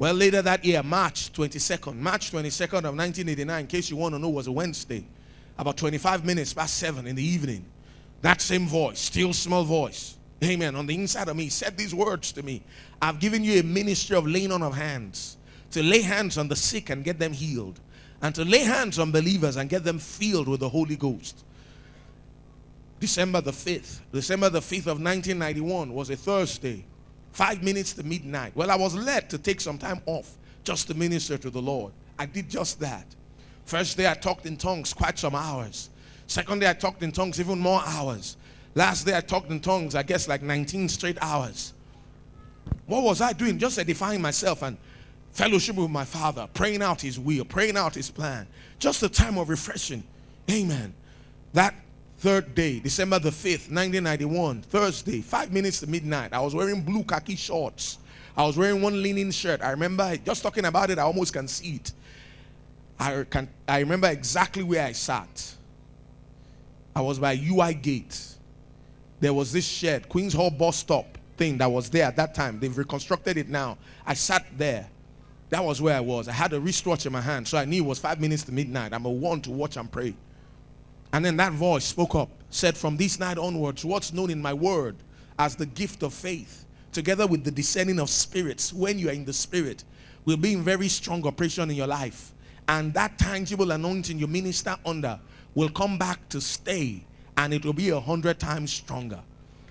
Well, 0.00 0.14
later 0.14 0.40
that 0.40 0.64
year, 0.64 0.82
March 0.82 1.30
22nd, 1.34 1.94
March 1.98 2.32
22nd 2.32 2.88
of 2.88 2.96
1989, 2.96 3.60
in 3.60 3.66
case 3.66 3.90
you 3.90 3.98
want 3.98 4.14
to 4.14 4.18
know, 4.18 4.30
was 4.30 4.46
a 4.46 4.52
Wednesday 4.52 5.04
about 5.58 5.76
25 5.76 6.24
minutes 6.24 6.54
past 6.54 6.78
7 6.78 7.06
in 7.06 7.14
the 7.14 7.22
evening, 7.22 7.66
that 8.22 8.40
same 8.40 8.66
voice, 8.66 8.98
still 8.98 9.34
small 9.34 9.62
voice, 9.62 10.16
amen, 10.42 10.74
on 10.74 10.86
the 10.86 10.94
inside 10.94 11.28
of 11.28 11.36
me 11.36 11.50
said 11.50 11.76
these 11.76 11.94
words 11.94 12.32
to 12.32 12.42
me 12.42 12.62
I've 13.02 13.20
given 13.20 13.44
you 13.44 13.60
a 13.60 13.62
ministry 13.62 14.16
of 14.16 14.26
laying 14.26 14.52
on 14.52 14.62
of 14.62 14.74
hands 14.74 15.36
to 15.72 15.82
lay 15.82 16.00
hands 16.00 16.38
on 16.38 16.48
the 16.48 16.56
sick 16.56 16.88
and 16.88 17.04
get 17.04 17.18
them 17.18 17.34
healed, 17.34 17.78
and 18.22 18.34
to 18.36 18.42
lay 18.42 18.60
hands 18.60 18.98
on 18.98 19.12
believers 19.12 19.56
and 19.56 19.68
get 19.68 19.84
them 19.84 19.98
filled 19.98 20.48
with 20.48 20.60
the 20.60 20.68
Holy 20.70 20.96
Ghost. 20.96 21.44
December 23.00 23.42
the 23.42 23.52
5th, 23.52 24.00
December 24.14 24.48
the 24.48 24.60
5th 24.60 24.86
of 24.86 25.02
1991 25.02 25.92
was 25.92 26.08
a 26.08 26.16
Thursday, 26.16 26.86
five 27.32 27.62
minutes 27.62 27.92
to 27.94 28.02
midnight. 28.02 28.52
Well, 28.54 28.70
I 28.70 28.76
was 28.76 28.94
led 28.94 29.30
to 29.30 29.38
take 29.38 29.60
some 29.60 29.78
time 29.78 30.00
off 30.06 30.36
just 30.64 30.88
to 30.88 30.94
minister 30.94 31.38
to 31.38 31.50
the 31.50 31.62
Lord. 31.62 31.92
I 32.18 32.26
did 32.26 32.50
just 32.50 32.80
that. 32.80 33.06
First 33.64 33.96
day 33.96 34.10
I 34.10 34.14
talked 34.14 34.46
in 34.46 34.56
tongues 34.56 34.92
quite 34.92 35.18
some 35.18 35.34
hours. 35.34 35.90
Second 36.26 36.60
day 36.60 36.68
I 36.68 36.74
talked 36.74 37.02
in 37.02 37.12
tongues 37.12 37.40
even 37.40 37.58
more 37.58 37.82
hours. 37.84 38.36
Last 38.74 39.04
day 39.04 39.16
I 39.16 39.20
talked 39.20 39.50
in 39.50 39.60
tongues, 39.60 39.94
I 39.94 40.02
guess 40.02 40.28
like 40.28 40.42
19 40.42 40.88
straight 40.88 41.18
hours. 41.20 41.72
What 42.86 43.02
was 43.02 43.20
I 43.20 43.32
doing? 43.32 43.58
Just 43.58 43.78
edifying 43.78 44.20
myself 44.20 44.62
and 44.62 44.76
fellowship 45.32 45.76
with 45.76 45.90
my 45.90 46.04
Father, 46.04 46.48
praying 46.52 46.82
out 46.82 47.00
His 47.00 47.18
will, 47.18 47.44
praying 47.44 47.76
out 47.76 47.94
His 47.94 48.10
plan. 48.10 48.46
Just 48.78 49.02
a 49.02 49.08
time 49.08 49.38
of 49.38 49.48
refreshing. 49.48 50.02
Amen. 50.50 50.92
That 51.52 51.74
third 52.20 52.54
day, 52.54 52.78
December 52.78 53.18
the 53.18 53.30
5th, 53.30 53.72
1991, 53.72 54.60
Thursday, 54.62 55.22
five 55.22 55.50
minutes 55.50 55.80
to 55.80 55.86
midnight, 55.86 56.34
I 56.34 56.40
was 56.40 56.54
wearing 56.54 56.82
blue 56.82 57.02
khaki 57.02 57.34
shorts. 57.34 57.96
I 58.36 58.44
was 58.44 58.58
wearing 58.58 58.82
one 58.82 59.02
linen 59.02 59.30
shirt. 59.30 59.62
I 59.62 59.70
remember 59.70 60.14
just 60.18 60.42
talking 60.42 60.66
about 60.66 60.90
it, 60.90 60.98
I 60.98 61.02
almost 61.02 61.32
can 61.32 61.48
see 61.48 61.76
it. 61.76 61.92
I 62.98 63.24
can 63.24 63.48
I 63.66 63.78
remember 63.80 64.08
exactly 64.08 64.62
where 64.62 64.84
I 64.84 64.92
sat. 64.92 65.54
I 66.94 67.00
was 67.00 67.18
by 67.18 67.32
UI 67.42 67.72
Gate. 67.72 68.34
There 69.20 69.32
was 69.32 69.50
this 69.50 69.66
shed, 69.66 70.06
Queens 70.10 70.34
Hall 70.34 70.50
bus 70.50 70.76
stop 70.76 71.16
thing 71.38 71.56
that 71.56 71.72
was 71.72 71.88
there 71.88 72.04
at 72.04 72.16
that 72.16 72.34
time. 72.34 72.60
They've 72.60 72.76
reconstructed 72.76 73.38
it 73.38 73.48
now. 73.48 73.78
I 74.06 74.12
sat 74.12 74.44
there. 74.58 74.86
That 75.48 75.64
was 75.64 75.80
where 75.80 75.96
I 75.96 76.00
was. 76.00 76.28
I 76.28 76.32
had 76.32 76.52
a 76.52 76.60
wristwatch 76.60 77.06
in 77.06 77.12
my 77.12 77.20
hand, 77.22 77.48
so 77.48 77.56
I 77.56 77.64
knew 77.64 77.82
it 77.82 77.86
was 77.86 77.98
five 77.98 78.20
minutes 78.20 78.42
to 78.44 78.52
midnight. 78.52 78.92
I'm 78.92 79.06
a 79.06 79.10
one 79.10 79.40
to 79.42 79.50
watch 79.50 79.78
and 79.78 79.90
pray. 79.90 80.14
And 81.12 81.24
then 81.24 81.36
that 81.38 81.52
voice 81.52 81.84
spoke 81.84 82.14
up, 82.14 82.30
said, 82.50 82.76
From 82.76 82.96
this 82.96 83.18
night 83.18 83.38
onwards, 83.38 83.84
what's 83.84 84.12
known 84.12 84.30
in 84.30 84.40
my 84.40 84.54
word 84.54 84.96
as 85.38 85.56
the 85.56 85.66
gift 85.66 86.02
of 86.02 86.12
faith, 86.12 86.66
together 86.92 87.26
with 87.26 87.44
the 87.44 87.50
discerning 87.50 87.98
of 87.98 88.10
spirits, 88.10 88.72
when 88.72 88.98
you 88.98 89.08
are 89.08 89.12
in 89.12 89.24
the 89.24 89.32
spirit, 89.32 89.84
will 90.24 90.36
be 90.36 90.52
in 90.52 90.62
very 90.62 90.88
strong 90.88 91.26
operation 91.26 91.70
in 91.70 91.76
your 91.76 91.86
life. 91.86 92.32
And 92.68 92.94
that 92.94 93.18
tangible 93.18 93.70
anointing 93.72 94.18
you 94.18 94.26
minister 94.26 94.76
under 94.84 95.18
will 95.54 95.70
come 95.70 95.98
back 95.98 96.28
to 96.28 96.40
stay, 96.40 97.04
and 97.36 97.52
it 97.52 97.64
will 97.64 97.72
be 97.72 97.90
a 97.90 97.98
hundred 97.98 98.38
times 98.38 98.72
stronger. 98.72 99.20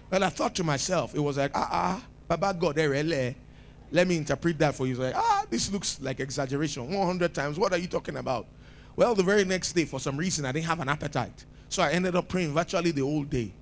Well, 0.09 0.23
I 0.23 0.29
thought 0.29 0.55
to 0.55 0.63
myself, 0.63 1.15
it 1.15 1.19
was 1.19 1.37
like, 1.37 1.51
ah, 1.53 1.69
ah, 1.71 2.03
Baba 2.27 2.53
God, 2.53 2.77
eh, 2.77 3.33
let 3.91 4.07
me 4.07 4.17
interpret 4.17 4.57
that 4.59 4.75
for 4.75 4.87
you. 4.87 4.95
Like, 4.95 5.15
ah, 5.15 5.45
this 5.49 5.71
looks 5.71 5.99
like 6.01 6.19
exaggeration. 6.19 6.91
100 6.91 7.33
times. 7.33 7.57
What 7.57 7.73
are 7.73 7.77
you 7.77 7.87
talking 7.87 8.17
about? 8.17 8.47
Well, 8.99 9.15
the 9.15 9.23
very 9.23 9.45
next 9.45 9.71
day, 9.71 9.85
for 9.85 9.97
some 9.97 10.17
reason, 10.17 10.43
I 10.43 10.51
didn't 10.51 10.65
have 10.65 10.81
an 10.81 10.89
appetite. 10.89 11.45
So 11.69 11.81
I 11.81 11.91
ended 11.91 12.17
up 12.17 12.27
praying 12.27 12.53
virtually 12.53 12.91
the 12.91 12.99
whole 12.99 13.23
day. 13.23 13.53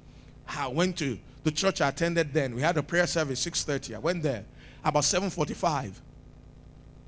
I 0.47 0.67
went 0.67 0.97
to 0.97 1.19
the 1.43 1.51
church 1.51 1.79
I 1.79 1.89
attended 1.89 2.33
then. 2.33 2.55
We 2.55 2.63
had 2.63 2.75
a 2.75 2.81
prayer 2.81 3.05
service 3.05 3.39
6:30. 3.45 3.93
I 3.93 3.99
went 3.99 4.23
there 4.23 4.45
about 4.83 5.03
7:45. 5.03 6.01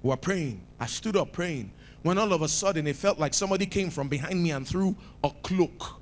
We 0.04 0.10
were 0.12 0.16
praying. 0.16 0.62
I 0.80 0.86
stood 0.86 1.18
up 1.18 1.32
praying. 1.34 1.72
When 2.04 2.20
all 2.20 2.32
of 2.32 2.44
a 2.44 2.48
sudden 2.48 2.86
it 2.86 2.98
felt 2.98 3.18
like 3.18 3.34
somebody 3.34 3.66
came 3.66 3.90
from 3.90 4.10
behind 4.10 4.44
me 4.44 4.52
and 4.52 4.68
threw 4.68 4.96
a 5.24 5.32
cloak, 5.42 6.00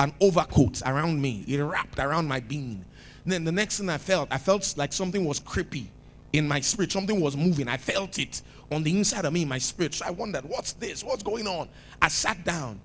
an 0.00 0.14
overcoat 0.20 0.82
around 0.84 1.22
me. 1.22 1.44
It 1.46 1.62
wrapped 1.62 2.00
around 2.00 2.26
my 2.26 2.40
being. 2.40 2.84
And 3.22 3.32
then 3.32 3.44
the 3.44 3.52
next 3.52 3.78
thing 3.78 3.88
I 3.88 3.98
felt, 3.98 4.32
I 4.32 4.38
felt 4.38 4.74
like 4.76 4.92
something 4.92 5.24
was 5.24 5.38
creepy 5.38 5.92
in 6.32 6.48
my 6.48 6.58
spirit. 6.58 6.90
Something 6.90 7.20
was 7.20 7.36
moving. 7.36 7.68
I 7.68 7.76
felt 7.76 8.18
it 8.18 8.42
on 8.70 8.82
the 8.82 8.96
inside 8.96 9.24
of 9.24 9.32
me 9.32 9.44
my 9.44 9.58
spirit. 9.58 9.94
So 9.94 10.06
I 10.06 10.10
wondered, 10.10 10.44
what's 10.44 10.72
this? 10.72 11.04
What's 11.04 11.22
going 11.22 11.46
on? 11.46 11.68
I 12.00 12.08
sat 12.08 12.44
down. 12.44 12.80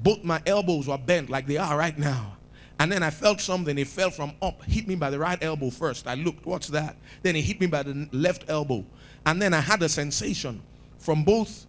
Both 0.00 0.24
my 0.24 0.42
elbows 0.46 0.88
were 0.88 0.98
bent 0.98 1.30
like 1.30 1.46
they 1.46 1.56
are 1.56 1.76
right 1.76 1.96
now. 1.96 2.36
And 2.80 2.90
then 2.90 3.02
I 3.02 3.10
felt 3.10 3.40
something. 3.40 3.78
It 3.78 3.86
fell 3.86 4.10
from 4.10 4.32
up, 4.42 4.64
hit 4.64 4.88
me 4.88 4.96
by 4.96 5.10
the 5.10 5.18
right 5.18 5.38
elbow 5.42 5.70
first. 5.70 6.08
I 6.08 6.14
looked, 6.14 6.44
what's 6.44 6.68
that? 6.68 6.96
Then 7.22 7.36
it 7.36 7.42
hit 7.42 7.60
me 7.60 7.68
by 7.68 7.84
the 7.84 8.08
left 8.10 8.46
elbow. 8.48 8.84
And 9.24 9.40
then 9.40 9.54
I 9.54 9.60
had 9.60 9.82
a 9.82 9.88
sensation 9.88 10.60
from 10.98 11.22
both 11.22 11.66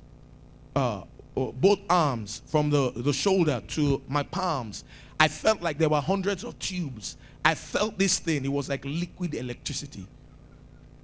uh, 0.75 1.03
uh, 1.35 1.51
both 1.51 1.79
arms, 1.89 2.41
from 2.45 2.69
the, 2.69 2.91
the 2.95 3.13
shoulder 3.13 3.61
to 3.67 4.01
my 4.07 4.23
palms. 4.23 4.83
I 5.19 5.27
felt 5.27 5.61
like 5.61 5.77
there 5.77 5.89
were 5.89 6.01
hundreds 6.01 6.43
of 6.43 6.57
tubes. 6.59 7.17
I 7.43 7.55
felt 7.55 7.97
this 7.97 8.19
thing. 8.19 8.45
It 8.45 8.51
was 8.51 8.69
like 8.69 8.83
liquid 8.85 9.33
electricity. 9.33 10.05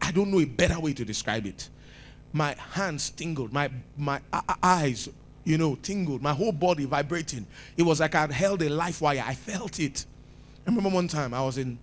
I 0.02 0.12
don't 0.12 0.32
know 0.32 0.40
a 0.40 0.46
better 0.46 0.80
way 0.80 0.94
to 0.94 1.06
describe 1.06 1.46
it. 1.46 1.70
My 2.32 2.56
hands 2.72 3.10
tingled, 3.10 3.52
my, 3.52 3.70
my 3.98 4.22
eyes, 4.62 5.10
you 5.44 5.58
know, 5.58 5.76
tingled, 5.76 6.22
my 6.22 6.34
whole 6.34 6.52
body 6.52 6.86
vibrating. 6.86 7.48
It 7.76 7.84
was 7.84 8.00
like 8.00 8.14
I'd 8.16 8.32
held 8.32 8.62
a 8.62 8.70
life 8.70 9.02
wire. 9.02 9.24
I 9.26 9.34
felt 9.34 9.80
it. 9.80 10.06
I 10.66 10.70
remember 10.70 10.90
one 10.90 11.08
time 11.08 11.34
I 11.34 11.42
was 11.42 11.58
in 11.58 11.80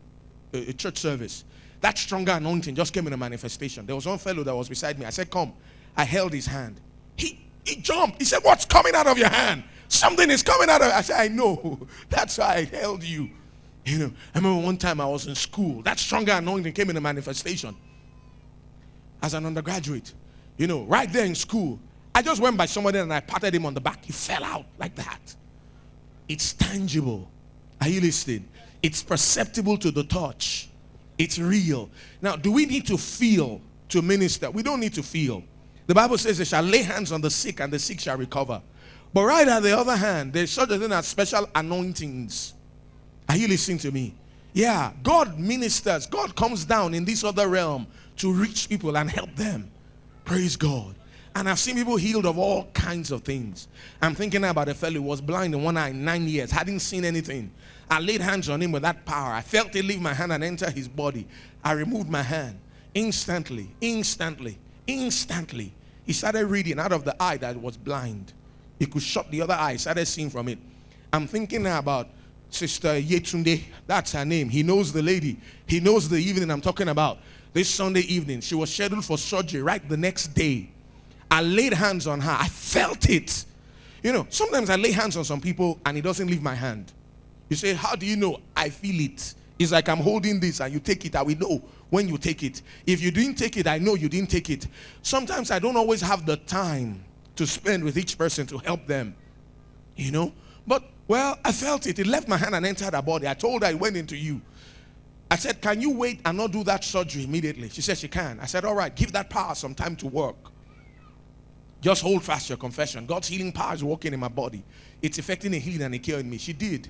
a, 0.52 0.70
a 0.70 0.72
church 0.72 0.98
service. 0.98 1.44
That 1.80 1.98
stronger 1.98 2.32
anointing 2.32 2.74
just 2.74 2.92
came 2.92 3.06
in 3.06 3.12
a 3.12 3.16
manifestation. 3.16 3.86
There 3.86 3.96
was 3.96 4.06
one 4.06 4.18
fellow 4.18 4.42
that 4.44 4.54
was 4.54 4.68
beside 4.68 4.98
me. 4.98 5.04
I 5.04 5.10
said, 5.10 5.30
Come. 5.30 5.52
I 5.96 6.04
held 6.04 6.32
his 6.32 6.46
hand. 6.46 6.80
He, 7.16 7.40
he 7.64 7.76
jumped. 7.76 8.18
He 8.18 8.24
said, 8.24 8.40
What's 8.42 8.64
coming 8.64 8.94
out 8.94 9.06
of 9.06 9.18
your 9.18 9.28
hand? 9.28 9.64
Something 9.88 10.30
is 10.30 10.42
coming 10.42 10.68
out 10.68 10.82
of 10.82 10.88
It. 10.88 10.94
I 10.94 11.00
said, 11.00 11.20
I 11.20 11.28
know. 11.28 11.86
That's 12.08 12.38
why 12.38 12.56
I 12.56 12.64
held 12.64 13.02
you. 13.02 13.30
You 13.84 13.98
know, 13.98 14.12
I 14.34 14.38
remember 14.38 14.66
one 14.66 14.76
time 14.76 15.00
I 15.00 15.06
was 15.06 15.26
in 15.26 15.34
school. 15.34 15.82
That 15.82 15.98
stronger 15.98 16.32
anointing 16.32 16.72
came 16.72 16.90
in 16.90 16.96
a 16.96 17.00
manifestation 17.00 17.76
as 19.22 19.34
an 19.34 19.46
undergraduate. 19.46 20.12
You 20.56 20.66
know, 20.66 20.84
right 20.84 21.12
there 21.12 21.24
in 21.24 21.34
school, 21.34 21.78
I 22.14 22.22
just 22.22 22.40
went 22.40 22.56
by 22.56 22.66
somebody 22.66 22.98
and 22.98 23.12
I 23.12 23.20
patted 23.20 23.54
him 23.54 23.66
on 23.66 23.74
the 23.74 23.80
back. 23.80 24.04
He 24.04 24.12
fell 24.12 24.42
out 24.42 24.64
like 24.78 24.94
that. 24.94 25.34
It's 26.28 26.54
tangible. 26.54 27.30
Are 27.80 27.88
you 27.88 28.00
listening? 28.00 28.48
It's 28.82 29.02
perceptible 29.02 29.76
to 29.78 29.90
the 29.90 30.04
touch. 30.04 30.68
It's 31.18 31.38
real. 31.38 31.90
Now, 32.20 32.36
do 32.36 32.52
we 32.52 32.66
need 32.66 32.86
to 32.86 32.96
feel 32.96 33.60
to 33.90 34.02
minister? 34.02 34.50
We 34.50 34.62
don't 34.62 34.80
need 34.80 34.94
to 34.94 35.02
feel. 35.02 35.42
The 35.86 35.94
Bible 35.94 36.18
says 36.18 36.38
they 36.38 36.44
shall 36.44 36.62
lay 36.62 36.82
hands 36.82 37.12
on 37.12 37.20
the 37.20 37.30
sick 37.30 37.60
and 37.60 37.72
the 37.72 37.78
sick 37.78 38.00
shall 38.00 38.16
recover. 38.16 38.60
But 39.12 39.24
right 39.24 39.46
at 39.46 39.62
the 39.62 39.76
other 39.76 39.96
hand, 39.96 40.32
there's 40.32 40.50
such 40.50 40.70
a 40.70 40.78
thing 40.78 40.92
as 40.92 41.06
special 41.06 41.48
anointings. 41.54 42.54
Are 43.28 43.36
you 43.36 43.48
listening 43.48 43.78
to 43.78 43.90
me? 43.90 44.14
Yeah, 44.52 44.92
God 45.02 45.38
ministers. 45.38 46.06
God 46.06 46.34
comes 46.34 46.64
down 46.64 46.94
in 46.94 47.04
this 47.04 47.24
other 47.24 47.48
realm 47.48 47.86
to 48.16 48.32
reach 48.32 48.68
people 48.68 48.96
and 48.96 49.10
help 49.10 49.34
them. 49.36 49.70
Praise 50.26 50.56
God. 50.56 50.96
And 51.36 51.48
I've 51.48 51.58
seen 51.58 51.76
people 51.76 51.96
healed 51.96 52.26
of 52.26 52.36
all 52.36 52.64
kinds 52.72 53.12
of 53.12 53.22
things. 53.22 53.68
I'm 54.02 54.14
thinking 54.14 54.42
about 54.42 54.68
a 54.68 54.74
fellow 54.74 54.94
who 54.94 55.02
was 55.02 55.20
blind 55.20 55.54
in 55.54 55.62
one 55.62 55.76
eye 55.76 55.92
nine 55.92 56.26
years, 56.26 56.50
hadn't 56.50 56.80
seen 56.80 57.04
anything. 57.04 57.52
I 57.88 58.00
laid 58.00 58.20
hands 58.20 58.48
on 58.48 58.60
him 58.60 58.72
with 58.72 58.82
that 58.82 59.06
power. 59.06 59.32
I 59.32 59.40
felt 59.40 59.76
it 59.76 59.84
leave 59.84 60.00
my 60.00 60.12
hand 60.12 60.32
and 60.32 60.42
enter 60.42 60.68
his 60.68 60.88
body. 60.88 61.28
I 61.62 61.72
removed 61.72 62.10
my 62.10 62.22
hand. 62.22 62.58
Instantly, 62.92 63.70
instantly, 63.80 64.58
instantly. 64.88 65.72
He 66.04 66.12
started 66.12 66.46
reading 66.46 66.80
out 66.80 66.92
of 66.92 67.04
the 67.04 67.14
eye 67.22 67.36
that 67.36 67.60
was 67.60 67.76
blind. 67.76 68.32
He 68.80 68.86
could 68.86 69.02
shut 69.02 69.30
the 69.30 69.42
other 69.42 69.54
eye, 69.54 69.76
started 69.76 70.06
seeing 70.06 70.30
from 70.30 70.48
it. 70.48 70.58
I'm 71.12 71.28
thinking 71.28 71.66
about 71.66 72.08
Sister 72.50 73.00
Yetunde. 73.00 73.62
That's 73.86 74.12
her 74.12 74.24
name. 74.24 74.48
He 74.48 74.64
knows 74.64 74.92
the 74.92 75.02
lady. 75.02 75.38
He 75.66 75.78
knows 75.78 76.08
the 76.08 76.18
evening 76.18 76.50
I'm 76.50 76.60
talking 76.60 76.88
about 76.88 77.18
this 77.56 77.70
Sunday 77.70 78.02
evening. 78.02 78.42
She 78.42 78.54
was 78.54 78.70
scheduled 78.70 79.02
for 79.02 79.16
surgery 79.16 79.62
right 79.62 79.86
the 79.88 79.96
next 79.96 80.28
day. 80.34 80.68
I 81.30 81.40
laid 81.40 81.72
hands 81.72 82.06
on 82.06 82.20
her. 82.20 82.36
I 82.38 82.48
felt 82.48 83.08
it. 83.08 83.46
You 84.02 84.12
know, 84.12 84.26
sometimes 84.28 84.68
I 84.68 84.76
lay 84.76 84.92
hands 84.92 85.16
on 85.16 85.24
some 85.24 85.40
people 85.40 85.80
and 85.86 85.96
it 85.96 86.02
doesn't 86.02 86.28
leave 86.28 86.42
my 86.42 86.54
hand. 86.54 86.92
You 87.48 87.56
say, 87.56 87.72
How 87.72 87.96
do 87.96 88.04
you 88.04 88.14
know? 88.14 88.40
I 88.54 88.68
feel 88.68 89.00
it. 89.00 89.34
It's 89.58 89.72
like 89.72 89.88
I'm 89.88 90.00
holding 90.00 90.38
this 90.38 90.60
and 90.60 90.70
you 90.70 90.80
take 90.80 91.06
it. 91.06 91.16
I 91.16 91.22
will 91.22 91.38
know 91.38 91.62
when 91.88 92.08
you 92.08 92.18
take 92.18 92.42
it. 92.42 92.60
If 92.86 93.00
you 93.00 93.10
didn't 93.10 93.36
take 93.36 93.56
it, 93.56 93.66
I 93.66 93.78
know 93.78 93.94
you 93.94 94.10
didn't 94.10 94.28
take 94.28 94.50
it. 94.50 94.66
Sometimes 95.00 95.50
I 95.50 95.58
don't 95.58 95.78
always 95.78 96.02
have 96.02 96.26
the 96.26 96.36
time 96.36 97.02
to 97.36 97.46
spend 97.46 97.84
with 97.84 97.96
each 97.96 98.18
person 98.18 98.46
to 98.48 98.58
help 98.58 98.86
them. 98.86 99.16
You 99.96 100.12
know? 100.12 100.32
But, 100.66 100.84
well, 101.08 101.38
I 101.42 101.52
felt 101.52 101.86
it. 101.86 101.98
It 101.98 102.06
left 102.06 102.28
my 102.28 102.36
hand 102.36 102.54
and 102.54 102.66
entered 102.66 102.92
her 102.92 103.00
body. 103.00 103.26
I 103.26 103.32
told 103.32 103.62
her 103.62 103.70
it 103.70 103.80
went 103.80 103.96
into 103.96 104.14
you. 104.14 104.42
I 105.30 105.36
said, 105.36 105.60
Can 105.60 105.80
you 105.80 105.90
wait 105.92 106.20
and 106.24 106.36
not 106.38 106.52
do 106.52 106.62
that 106.64 106.84
surgery 106.84 107.24
immediately? 107.24 107.68
She 107.68 107.82
said 107.82 107.98
she 107.98 108.08
can. 108.08 108.38
I 108.40 108.46
said, 108.46 108.64
All 108.64 108.74
right, 108.74 108.94
give 108.94 109.12
that 109.12 109.28
power 109.30 109.54
some 109.54 109.74
time 109.74 109.96
to 109.96 110.06
work. 110.06 110.36
Just 111.80 112.02
hold 112.02 112.24
fast 112.24 112.48
your 112.48 112.58
confession. 112.58 113.06
God's 113.06 113.28
healing 113.28 113.52
power 113.52 113.74
is 113.74 113.84
working 113.84 114.12
in 114.12 114.20
my 114.20 114.28
body. 114.28 114.64
It's 115.02 115.18
affecting 115.18 115.54
a 115.54 115.58
healing 115.58 115.82
and 115.82 115.94
a 115.94 115.98
cure 115.98 116.18
in 116.18 116.28
me. 116.28 116.38
She 116.38 116.52
did. 116.52 116.88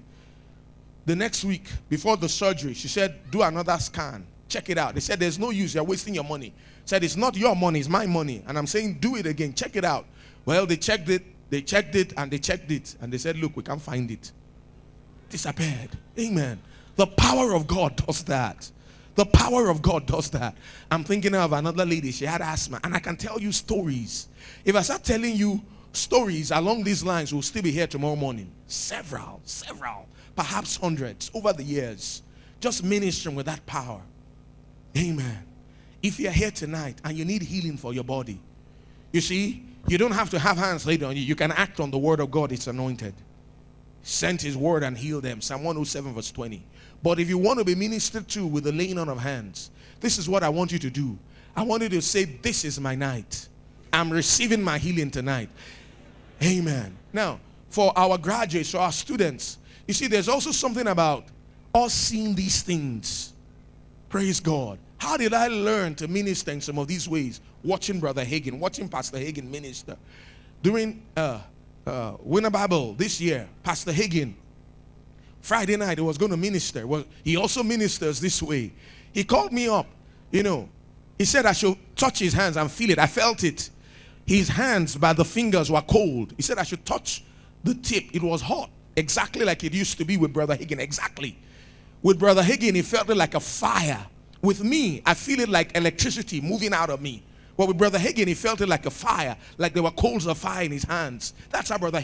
The 1.07 1.17
next 1.17 1.45
week, 1.45 1.69
before 1.89 2.17
the 2.17 2.29
surgery, 2.29 2.75
she 2.75 2.89
said, 2.89 3.31
Do 3.31 3.43
another 3.43 3.79
scan. 3.79 4.27
Check 4.49 4.71
it 4.71 4.79
out. 4.79 4.95
They 4.95 5.01
said, 5.01 5.19
There's 5.19 5.39
no 5.39 5.51
use. 5.51 5.75
You're 5.75 5.85
wasting 5.85 6.15
your 6.15 6.25
money. 6.25 6.53
Said, 6.85 7.05
It's 7.05 7.17
not 7.17 7.37
your 7.37 7.57
money, 7.57 7.81
it's 7.81 7.89
my 7.89 8.07
money. 8.07 8.43
And 8.47 8.59
I'm 8.59 8.67
saying, 8.67 8.99
Do 9.01 9.17
it 9.17 9.27
again. 9.27 9.55
Check 9.55 9.77
it 9.77 9.85
out. 9.85 10.07
Well, 10.45 10.67
they 10.67 10.77
checked 10.77 11.09
it. 11.09 11.23
They 11.49 11.63
checked 11.63 11.95
it 11.95 12.13
and 12.17 12.31
they 12.31 12.39
checked 12.39 12.71
it. 12.71 12.97
And 13.01 13.13
they 13.13 13.19
said, 13.19 13.37
Look, 13.37 13.57
we 13.57 13.63
can't 13.63 13.81
find 13.83 14.11
it. 14.11 14.33
Disappeared. 15.31 15.91
Amen. 16.19 16.61
The 16.97 17.07
power 17.07 17.55
of 17.55 17.67
God 17.67 17.97
does 17.97 18.25
that. 18.25 18.71
The 19.15 19.27
power 19.27 19.69
of 19.69 19.81
God 19.81 20.07
does 20.07 20.31
that. 20.31 20.55
I'm 20.91 21.03
thinking 21.03 21.35
of 21.35 21.53
another 21.53 21.87
lady, 21.87 22.13
she 22.13 22.27
had 22.27 22.43
asthma, 22.43 22.81
and 22.85 22.95
I 22.95 22.99
can 22.99 23.17
tell 23.17 23.41
you 23.41 23.51
stories. 23.51 24.29
If 24.65 24.77
I 24.77 24.83
start 24.83 25.05
telling 25.05 25.37
you 25.37 25.63
stories 25.93 26.51
along 26.51 26.85
these 26.85 27.03
lines, 27.03 27.33
we'll 27.33 27.43
still 27.43 27.63
be 27.63 27.71
here 27.71 27.87
tomorrow 27.87 28.17
morning. 28.17 28.51
Several, 28.67 29.41
several, 29.45 30.07
perhaps 30.35 30.77
hundreds 30.77 31.31
over 31.35 31.53
the 31.55 31.63
years, 31.63 32.23
just 32.61 32.85
ministering 32.85 33.35
with 33.35 33.47
that 33.47 33.65
power. 33.65 34.03
Amen. 34.97 35.45
If 36.03 36.21
you're 36.21 36.33
here 36.33 36.51
tonight 36.51 37.01
and 37.03 37.17
you 37.17 37.25
need 37.25 37.43
healing 37.43 37.79
for 37.79 37.95
your 37.95 38.05
body, 38.05 38.39
you 39.13 39.23
see, 39.23 39.65
you 39.89 39.97
don't 39.97 40.13
have 40.13 40.31
to 40.31 40.39
have 40.39 40.59
hands 40.59 40.87
laid 40.87 41.03
on 41.03 41.17
you. 41.17 41.23
You 41.23 41.37
can 41.37 41.53
act 41.53 41.81
on 41.81 41.91
the 41.91 41.99
word 41.99 42.21
of 42.21 42.31
God, 42.31 42.53
it's 42.53 42.67
anointed. 42.67 43.15
Sent 44.03 44.43
his 44.43 44.57
word 44.57 44.83
and 44.83 44.97
healed 44.97 45.25
them. 45.25 45.41
Psalm 45.41 45.65
107, 45.65 46.15
verse 46.15 46.31
20. 46.31 46.63
But 47.03 47.21
if 47.21 47.29
you 47.29 47.39
want 47.39 47.59
to 47.59 47.65
be 47.65 47.75
ministered 47.75 48.29
to 48.29 48.47
with 48.47 48.65
the 48.65 48.73
laying 48.73 48.99
on 48.99 49.09
of 49.09 49.19
hands, 49.19 49.71
this 50.01 50.19
is 50.19 50.29
what 50.29 50.43
I 50.43 50.49
want 50.49 50.73
you 50.73 50.79
to 50.81 50.91
do. 50.91 51.19
I 51.55 51.63
want 51.63 51.83
you 51.83 51.89
to 51.91 52.03
say, 52.03 52.25
This 52.25 52.65
is 52.65 52.81
my 52.81 52.95
night. 52.95 53.49
I'm 53.93 54.11
receiving 54.11 54.63
my 54.63 54.79
healing 54.79 55.11
tonight. 55.11 55.49
Amen. 56.43 56.97
Now, 57.13 57.41
for 57.71 57.93
our 57.97 58.19
graduates, 58.19 58.75
or 58.75 58.79
our 58.79 58.93
students, 58.93 59.59
you 59.87 59.95
see, 59.95 60.07
there's 60.07 60.29
also 60.29 60.51
something 60.51 60.87
about 60.87 61.25
us 61.75 61.95
seeing 61.95 62.35
these 62.35 62.63
things. 62.63 63.33
Praise 64.09 64.41
God. 64.41 64.79
How 64.99 65.17
did 65.17 65.35
I 65.35 65.49
learn 65.49 65.95
to 65.97 66.09
minister 66.09 66.51
in 66.51 66.61
some 66.61 66.79
of 66.79 66.89
these 66.89 67.09
ways? 67.09 67.41
Watching 67.63 68.01
Brother 68.01 68.25
Hagin, 68.25 68.59
watching 68.59 68.89
Pastor 68.89 69.19
Hagin 69.19 69.51
minister. 69.51 69.97
during 70.63 71.03
uh, 71.17 71.41
uh, 71.87 72.17
Winter 72.21 72.51
Bible 72.51 72.95
this 72.95 73.21
year, 73.21 73.49
Pastor 73.63 73.93
Hagin, 73.93 74.35
Friday 75.47 75.77
night, 75.77 75.99
he 75.99 76.03
was 76.03 76.19
going 76.19 76.33
to 76.33 76.37
minister. 76.37 76.85
Well, 76.89 77.05
he 77.23 77.37
also 77.37 77.63
ministers 77.63 78.19
this 78.19 78.43
way. 78.43 78.73
He 79.13 79.23
called 79.23 79.53
me 79.53 79.69
up, 79.69 79.87
you 80.33 80.43
know. 80.43 80.69
He 81.17 81.25
said 81.25 81.47
I 81.47 81.53
should 81.53 81.77
touch 81.95 82.19
his 82.19 82.33
hands 82.33 82.57
and 82.57 82.69
feel 82.69 82.91
it. 82.91 82.99
I 82.99 83.07
felt 83.07 83.45
it. 83.45 83.71
His 84.27 84.49
hands 84.49 84.97
by 84.97 85.13
the 85.13 85.25
fingers 85.25 85.71
were 85.71 85.83
cold. 85.83 86.35
He 86.37 86.43
said 86.43 86.59
I 86.59 86.65
should 86.65 86.85
touch 86.85 87.23
the 87.63 87.75
tip. 87.77 88.07
It 88.13 88.25
was 88.25 88.43
hot, 88.43 88.71
exactly 88.97 89.45
like 89.45 89.63
it 89.63 89.73
used 89.73 89.99
to 89.99 90.05
be 90.05 90.17
with 90.17 90.33
Brother 90.33 90.57
Hagin. 90.57 90.81
Exactly. 90.81 91.39
With 92.03 92.19
Brother 92.19 92.43
Hagin, 92.43 92.75
he 92.75 92.83
felt 92.83 93.09
it 93.09 93.17
like 93.17 93.35
a 93.35 93.41
fire. 93.41 94.05
With 94.43 94.65
me, 94.65 95.01
I 95.07 95.15
feel 95.15 95.39
it 95.39 95.49
like 95.49 95.77
electricity 95.77 96.41
moving 96.41 96.73
out 96.73 96.91
of 96.91 97.01
me. 97.01 97.23
But 97.57 97.69
with 97.69 97.79
Brother 97.79 97.99
Hagin, 97.99 98.27
he 98.27 98.35
felt 98.35 98.61
it 98.61 98.69
like 98.69 98.85
a 98.87 98.91
fire, 98.91 99.37
like 99.57 99.73
there 99.73 99.83
were 99.83 99.91
coals 99.91 100.27
of 100.27 100.37
fire 100.37 100.65
in 100.65 100.73
his 100.73 100.85
hands. 100.85 101.33
That's 101.51 101.71
how 101.71 101.79
Brother 101.79 102.03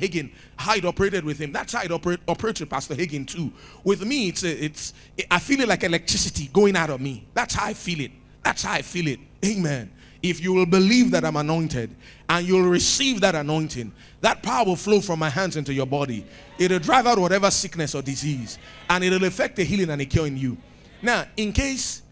how 0.56 0.74
it 0.74 0.84
operated 0.84 1.24
with 1.24 1.38
him. 1.38 1.52
That's 1.52 1.72
how 1.74 1.82
it 1.82 1.92
operate, 1.92 2.20
operates 2.26 2.60
with 2.60 2.70
Pastor 2.70 2.94
Hagin 2.94 3.26
too. 3.26 3.52
With 3.84 4.04
me, 4.04 4.28
it's, 4.28 4.42
it's 4.42 4.94
I 5.30 5.38
feel 5.38 5.60
it 5.60 5.68
like 5.68 5.84
electricity 5.84 6.48
going 6.52 6.76
out 6.76 6.90
of 6.90 7.00
me. 7.00 7.26
That's 7.34 7.54
how 7.54 7.66
I 7.66 7.74
feel 7.74 8.00
it. 8.00 8.12
That's 8.42 8.62
how 8.62 8.72
I 8.72 8.82
feel 8.82 9.08
it. 9.08 9.20
Amen. 9.44 9.92
If 10.22 10.40
you 10.40 10.52
will 10.52 10.66
believe 10.66 11.10
that 11.10 11.24
I'm 11.24 11.36
anointed 11.36 11.94
and 12.28 12.46
you'll 12.46 12.68
receive 12.68 13.20
that 13.22 13.34
anointing, 13.34 13.92
that 14.20 14.42
power 14.42 14.64
will 14.64 14.76
flow 14.76 15.00
from 15.00 15.18
my 15.18 15.28
hands 15.28 15.56
into 15.56 15.74
your 15.74 15.86
body. 15.86 16.24
It'll 16.58 16.78
drive 16.78 17.06
out 17.06 17.18
whatever 17.18 17.50
sickness 17.50 17.94
or 17.94 18.02
disease 18.02 18.58
and 18.88 19.02
it'll 19.02 19.24
affect 19.24 19.56
the 19.56 19.64
healing 19.64 19.90
and 19.90 20.00
the 20.00 20.06
cure 20.06 20.26
in 20.26 20.36
you. 20.36 20.56
Now, 21.02 21.26
in 21.36 21.52
case 21.52 22.02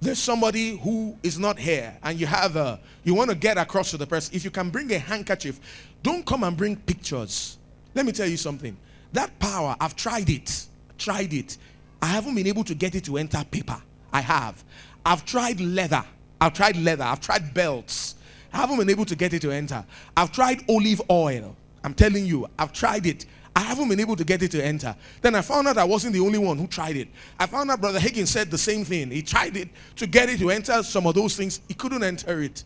there's 0.00 0.18
somebody 0.18 0.78
who 0.78 1.16
is 1.22 1.38
not 1.38 1.58
here 1.58 1.96
and 2.02 2.18
you 2.18 2.26
have 2.26 2.56
a 2.56 2.80
you 3.04 3.14
want 3.14 3.30
to 3.30 3.36
get 3.36 3.58
across 3.58 3.90
to 3.90 3.96
the 3.96 4.06
person 4.06 4.34
if 4.34 4.44
you 4.44 4.50
can 4.50 4.70
bring 4.70 4.92
a 4.92 4.98
handkerchief 4.98 5.60
don't 6.02 6.24
come 6.24 6.44
and 6.44 6.56
bring 6.56 6.76
pictures. 6.76 7.58
Let 7.94 8.06
me 8.06 8.12
tell 8.12 8.26
you 8.28 8.36
something. 8.36 8.76
That 9.12 9.38
power 9.38 9.76
i've 9.80 9.96
tried 9.96 10.30
it 10.30 10.66
tried 10.98 11.32
it. 11.32 11.56
I 12.02 12.06
haven't 12.06 12.34
been 12.34 12.46
able 12.46 12.64
to 12.64 12.74
get 12.74 12.94
it 12.94 13.04
to 13.04 13.18
enter 13.18 13.42
paper. 13.50 13.80
I 14.12 14.20
have. 14.20 14.62
I've 15.04 15.24
tried 15.24 15.60
leather. 15.60 16.04
I've 16.40 16.54
tried 16.54 16.76
leather. 16.76 17.04
I've 17.04 17.20
tried 17.20 17.52
belts. 17.52 18.14
I 18.52 18.58
haven't 18.58 18.78
been 18.78 18.90
able 18.90 19.04
to 19.06 19.16
get 19.16 19.32
it 19.32 19.42
to 19.42 19.50
enter. 19.50 19.84
I've 20.16 20.32
tried 20.32 20.64
olive 20.68 21.00
oil. 21.10 21.56
I'm 21.84 21.94
telling 21.94 22.26
you 22.26 22.46
i've 22.58 22.72
tried 22.72 23.06
it 23.06 23.26
I 23.54 23.60
haven't 23.60 23.88
been 23.88 24.00
able 24.00 24.16
to 24.16 24.24
get 24.24 24.42
it 24.42 24.50
to 24.52 24.64
enter. 24.64 24.94
Then 25.20 25.34
I 25.34 25.42
found 25.42 25.68
out 25.68 25.76
I 25.76 25.84
wasn't 25.84 26.14
the 26.14 26.20
only 26.20 26.38
one 26.38 26.56
who 26.56 26.66
tried 26.66 26.96
it. 26.96 27.08
I 27.38 27.46
found 27.46 27.70
out 27.70 27.80
Brother 27.80 27.98
Hagin 27.98 28.26
said 28.26 28.50
the 28.50 28.58
same 28.58 28.84
thing. 28.84 29.10
He 29.10 29.22
tried 29.22 29.56
it 29.56 29.68
to 29.96 30.06
get 30.06 30.28
it 30.28 30.38
to 30.38 30.50
enter 30.50 30.82
some 30.82 31.06
of 31.06 31.14
those 31.14 31.36
things. 31.36 31.60
He 31.66 31.74
couldn't 31.74 32.02
enter 32.02 32.42
it. 32.42 32.64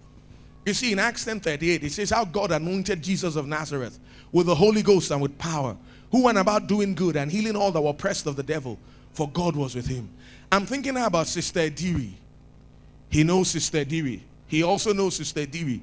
You 0.66 0.74
see, 0.74 0.92
in 0.92 0.98
Acts 0.98 1.24
10 1.24 1.40
38, 1.40 1.84
it 1.84 1.92
says 1.92 2.10
how 2.10 2.24
God 2.24 2.50
anointed 2.50 3.02
Jesus 3.02 3.36
of 3.36 3.46
Nazareth 3.46 3.98
with 4.32 4.46
the 4.46 4.54
Holy 4.54 4.82
Ghost 4.82 5.10
and 5.10 5.20
with 5.20 5.36
power, 5.38 5.76
who 6.10 6.24
went 6.24 6.38
about 6.38 6.66
doing 6.66 6.94
good 6.94 7.16
and 7.16 7.30
healing 7.30 7.56
all 7.56 7.70
that 7.70 7.80
were 7.80 7.90
oppressed 7.90 8.26
of 8.26 8.36
the 8.36 8.42
devil, 8.42 8.78
for 9.12 9.28
God 9.28 9.56
was 9.56 9.74
with 9.74 9.86
him. 9.86 10.08
I'm 10.50 10.66
thinking 10.66 10.96
about 10.96 11.26
Sister 11.26 11.70
Diri. 11.70 12.14
He 13.10 13.24
knows 13.24 13.50
Sister 13.50 13.84
Diri. 13.84 14.22
He 14.48 14.62
also 14.62 14.92
knows 14.92 15.16
Sister 15.16 15.46
Diri. 15.46 15.80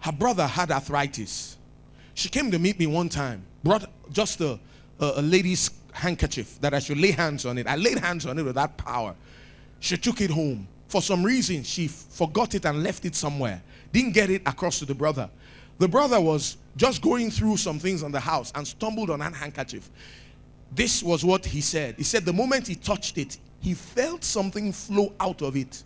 Her 0.00 0.12
brother 0.12 0.46
had 0.46 0.70
arthritis. 0.70 1.56
She 2.20 2.28
came 2.28 2.50
to 2.50 2.58
meet 2.58 2.78
me 2.78 2.86
one 2.86 3.08
time, 3.08 3.42
brought 3.64 3.90
just 4.12 4.42
a, 4.42 4.60
a, 4.98 5.12
a 5.16 5.22
lady's 5.22 5.70
handkerchief 5.90 6.60
that 6.60 6.74
I 6.74 6.78
should 6.78 6.98
lay 6.98 7.12
hands 7.12 7.46
on 7.46 7.56
it. 7.56 7.66
I 7.66 7.76
laid 7.76 7.98
hands 7.98 8.26
on 8.26 8.38
it 8.38 8.42
with 8.42 8.56
that 8.56 8.76
power. 8.76 9.14
She 9.78 9.96
took 9.96 10.20
it 10.20 10.30
home. 10.30 10.68
For 10.88 11.00
some 11.00 11.24
reason, 11.24 11.62
she 11.62 11.88
forgot 11.88 12.54
it 12.54 12.66
and 12.66 12.82
left 12.82 13.06
it 13.06 13.14
somewhere. 13.14 13.62
Didn't 13.90 14.12
get 14.12 14.28
it 14.28 14.42
across 14.44 14.80
to 14.80 14.84
the 14.84 14.94
brother. 14.94 15.30
The 15.78 15.88
brother 15.88 16.20
was 16.20 16.58
just 16.76 17.00
going 17.00 17.30
through 17.30 17.56
some 17.56 17.78
things 17.78 18.02
on 18.02 18.12
the 18.12 18.20
house 18.20 18.52
and 18.54 18.68
stumbled 18.68 19.08
on 19.08 19.20
that 19.20 19.32
handkerchief. 19.32 19.88
This 20.72 21.02
was 21.02 21.24
what 21.24 21.46
he 21.46 21.62
said. 21.62 21.94
He 21.96 22.04
said 22.04 22.26
the 22.26 22.34
moment 22.34 22.66
he 22.66 22.74
touched 22.74 23.16
it, 23.16 23.38
he 23.60 23.72
felt 23.72 24.24
something 24.24 24.72
flow 24.72 25.14
out 25.18 25.40
of 25.40 25.56
it. 25.56 25.82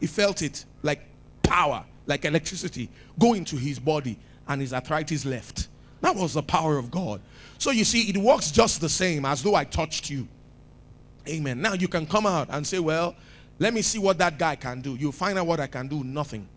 He 0.00 0.06
felt 0.06 0.40
it 0.40 0.64
like 0.82 1.02
power, 1.42 1.84
like 2.06 2.24
electricity, 2.24 2.88
go 3.18 3.34
into 3.34 3.56
his 3.56 3.78
body 3.78 4.18
and 4.48 4.60
his 4.60 4.72
arthritis 4.72 5.24
left. 5.24 5.68
That 6.00 6.16
was 6.16 6.34
the 6.34 6.42
power 6.42 6.78
of 6.78 6.90
God. 6.90 7.20
So 7.58 7.70
you 7.70 7.84
see, 7.84 8.08
it 8.08 8.16
works 8.16 8.50
just 8.50 8.80
the 8.80 8.88
same 8.88 9.24
as 9.24 9.42
though 9.42 9.54
I 9.54 9.64
touched 9.64 10.10
you. 10.10 10.26
Amen. 11.28 11.60
Now 11.60 11.74
you 11.74 11.88
can 11.88 12.06
come 12.06 12.26
out 12.26 12.48
and 12.50 12.66
say, 12.66 12.78
Well, 12.78 13.14
let 13.58 13.74
me 13.74 13.82
see 13.82 13.98
what 13.98 14.18
that 14.18 14.38
guy 14.38 14.56
can 14.56 14.80
do. 14.80 14.94
You 14.94 15.12
find 15.12 15.38
out 15.38 15.46
what 15.46 15.60
I 15.60 15.66
can 15.66 15.88
do. 15.88 16.04
Nothing. 16.04 16.48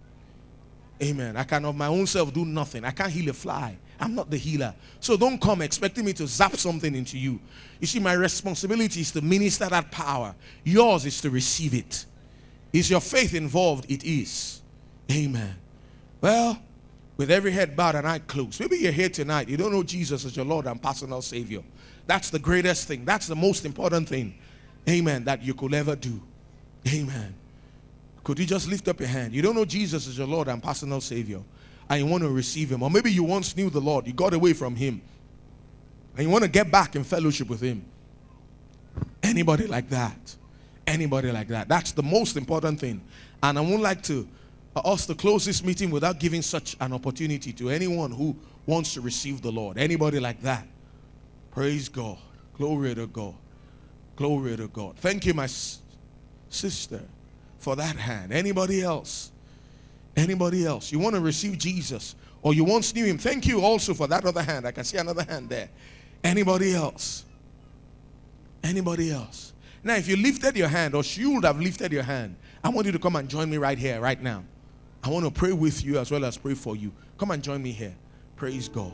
Amen. 1.02 1.36
I 1.36 1.44
can 1.44 1.66
of 1.66 1.76
my 1.76 1.88
own 1.88 2.06
self 2.06 2.32
do 2.32 2.46
nothing. 2.46 2.86
I 2.86 2.92
can't 2.92 3.12
heal 3.12 3.30
a 3.30 3.34
fly. 3.34 3.78
I'm 4.00 4.16
not 4.16 4.30
the 4.30 4.38
healer. 4.38 4.74
So 5.00 5.18
don't 5.18 5.40
come 5.40 5.62
expecting 5.62 6.06
me 6.06 6.14
to 6.14 6.28
zap 6.28 6.56
something 6.56 6.94
into 6.94 7.18
you. 7.18 7.40
You 7.80 7.88
see, 7.88 8.00
my 8.00 8.14
responsibility 8.14 9.02
is 9.02 9.12
to 9.12 9.22
minister 9.22 9.68
that 9.68 9.92
power. 9.92 10.36
Yours 10.64 11.06
is 11.06 11.22
to 11.22 11.30
receive 11.30 11.74
it. 11.74 12.06
Is 12.72 12.90
your 12.90 13.02
faith 13.02 13.34
involved? 13.34 13.90
It 13.90 14.04
is. 14.04 14.62
Amen. 15.12 15.56
Well, 16.20 16.62
with 17.22 17.30
every 17.30 17.52
head 17.52 17.76
bowed 17.76 17.94
and 17.94 18.08
eye 18.08 18.18
closed. 18.18 18.60
Maybe 18.60 18.78
you're 18.78 18.92
here 18.92 19.08
tonight. 19.08 19.48
You 19.48 19.56
don't 19.56 19.72
know 19.72 19.84
Jesus 19.84 20.26
as 20.26 20.36
your 20.36 20.44
Lord 20.44 20.66
and 20.66 20.82
personal 20.82 21.22
Savior. 21.22 21.62
That's 22.08 22.32
the 22.32 22.40
greatest 22.40 22.88
thing. 22.88 23.06
That's 23.06 23.28
the 23.28 23.36
most 23.36 23.64
important 23.64 24.10
thing. 24.10 24.34
Amen. 24.90 25.24
That 25.26 25.44
you 25.44 25.54
could 25.54 25.72
ever 25.76 25.96
do. 25.96 26.20
Amen. 26.92 27.36
Could 28.24 28.40
you 28.40 28.48
just 28.48 28.68
lift 28.68 28.88
up 28.88 29.00
your 29.00 29.08
hand? 29.08 29.36
You 29.36 29.44
don't 29.44 29.54
know 29.54 29.66
Jesus 29.66 30.08
as 30.08 30.18
your 30.18 30.26
Lord 30.26 30.48
and 30.48 30.64
personal 30.64 31.00
Savior. 31.00 31.42
And 31.88 32.04
you 32.04 32.08
want 32.08 32.24
to 32.24 32.30
receive 32.32 32.72
Him. 32.72 32.82
Or 32.82 32.90
maybe 32.90 33.12
you 33.12 33.24
once 33.24 33.56
knew 33.56 33.70
the 33.70 33.80
Lord. 33.80 34.08
You 34.08 34.14
got 34.14 34.34
away 34.34 34.54
from 34.54 34.76
Him. 34.76 35.00
And 36.18 36.26
you 36.26 36.30
want 36.32 36.44
to 36.44 36.50
get 36.50 36.72
back 36.72 36.96
in 36.96 37.04
fellowship 37.04 37.50
with 37.50 37.62
Him. 37.62 37.86
Anybody 39.22 39.68
like 39.68 39.90
that? 39.90 40.36
Anybody 40.88 41.32
like 41.32 41.50
that? 41.50 41.68
That's 41.68 41.92
the 41.92 42.02
most 42.02 42.36
important 42.36 42.80
thing. 42.80 43.00
And 43.44 43.60
I 43.60 43.62
won't 43.62 43.84
like 43.84 44.02
to 44.06 44.28
us 44.76 45.06
to 45.06 45.16
close 45.16 45.46
this 45.46 45.64
meeting 45.64 45.92
without 45.92 46.20
giving 46.20 46.42
such 46.42 46.78
an 46.80 46.94
opportunity 46.94 47.52
to 47.54 47.70
anyone 47.70 48.12
who 48.12 48.36
wants 48.66 48.94
to 48.94 49.02
receive 49.02 49.42
the 49.42 49.52
Lord. 49.52 49.78
Anybody 49.78 50.20
like 50.20 50.42
that? 50.42 50.66
Praise 51.52 51.90
God. 51.90 52.18
Glory 52.58 52.96
to 52.96 53.08
God. 53.08 53.36
Glory 54.16 54.56
to 54.56 54.68
God. 54.68 54.96
Thank 54.98 55.26
you, 55.26 55.34
my 55.34 55.48
sister, 56.50 57.02
for 57.60 57.76
that 57.76 57.96
hand. 57.96 58.32
Anybody 58.32 58.82
else? 58.82 59.32
Anybody 60.16 60.66
else? 60.66 60.92
You 60.92 61.00
want 61.00 61.16
to 61.16 61.22
receive 61.22 61.58
Jesus 61.58 62.16
or 62.42 62.54
you 62.54 62.64
once 62.64 62.94
knew 62.94 63.06
him? 63.06 63.18
Thank 63.18 63.48
you 63.48 63.62
also 63.62 63.94
for 63.94 64.08
that 64.08 64.26
other 64.26 64.44
hand. 64.44 64.66
I 64.66 64.72
can 64.72 64.84
see 64.84 64.98
another 64.98 65.24
hand 65.24 65.50
there. 65.50 65.70
Anybody 66.24 66.74
else? 66.74 67.26
Anybody 68.64 69.12
else? 69.12 69.54
Now, 69.84 69.96
if 69.96 70.08
you 70.08 70.16
lifted 70.16 70.56
your 70.56 70.68
hand 70.68 70.94
or 70.94 71.04
should 71.04 71.44
have 71.44 71.60
lifted 71.60 71.92
your 71.92 72.04
hand, 72.04 72.36
I 72.64 72.70
want 72.70 72.86
you 72.86 72.92
to 72.92 73.00
come 73.00 73.16
and 73.16 73.28
join 73.28 73.50
me 73.50 73.58
right 73.58 73.78
here, 73.78 74.00
right 74.00 74.22
now. 74.22 74.44
I 75.04 75.10
want 75.10 75.26
to 75.26 75.32
pray 75.32 75.52
with 75.52 75.84
you 75.84 75.98
as 75.98 76.12
well 76.12 76.26
as 76.26 76.38
pray 76.38 76.54
for 76.54 76.76
you. 76.76 76.92
Come 77.18 77.32
and 77.32 77.42
join 77.44 77.62
me 77.64 77.72
here. 77.72 77.96
Praise 78.36 78.70
God. 78.70 78.94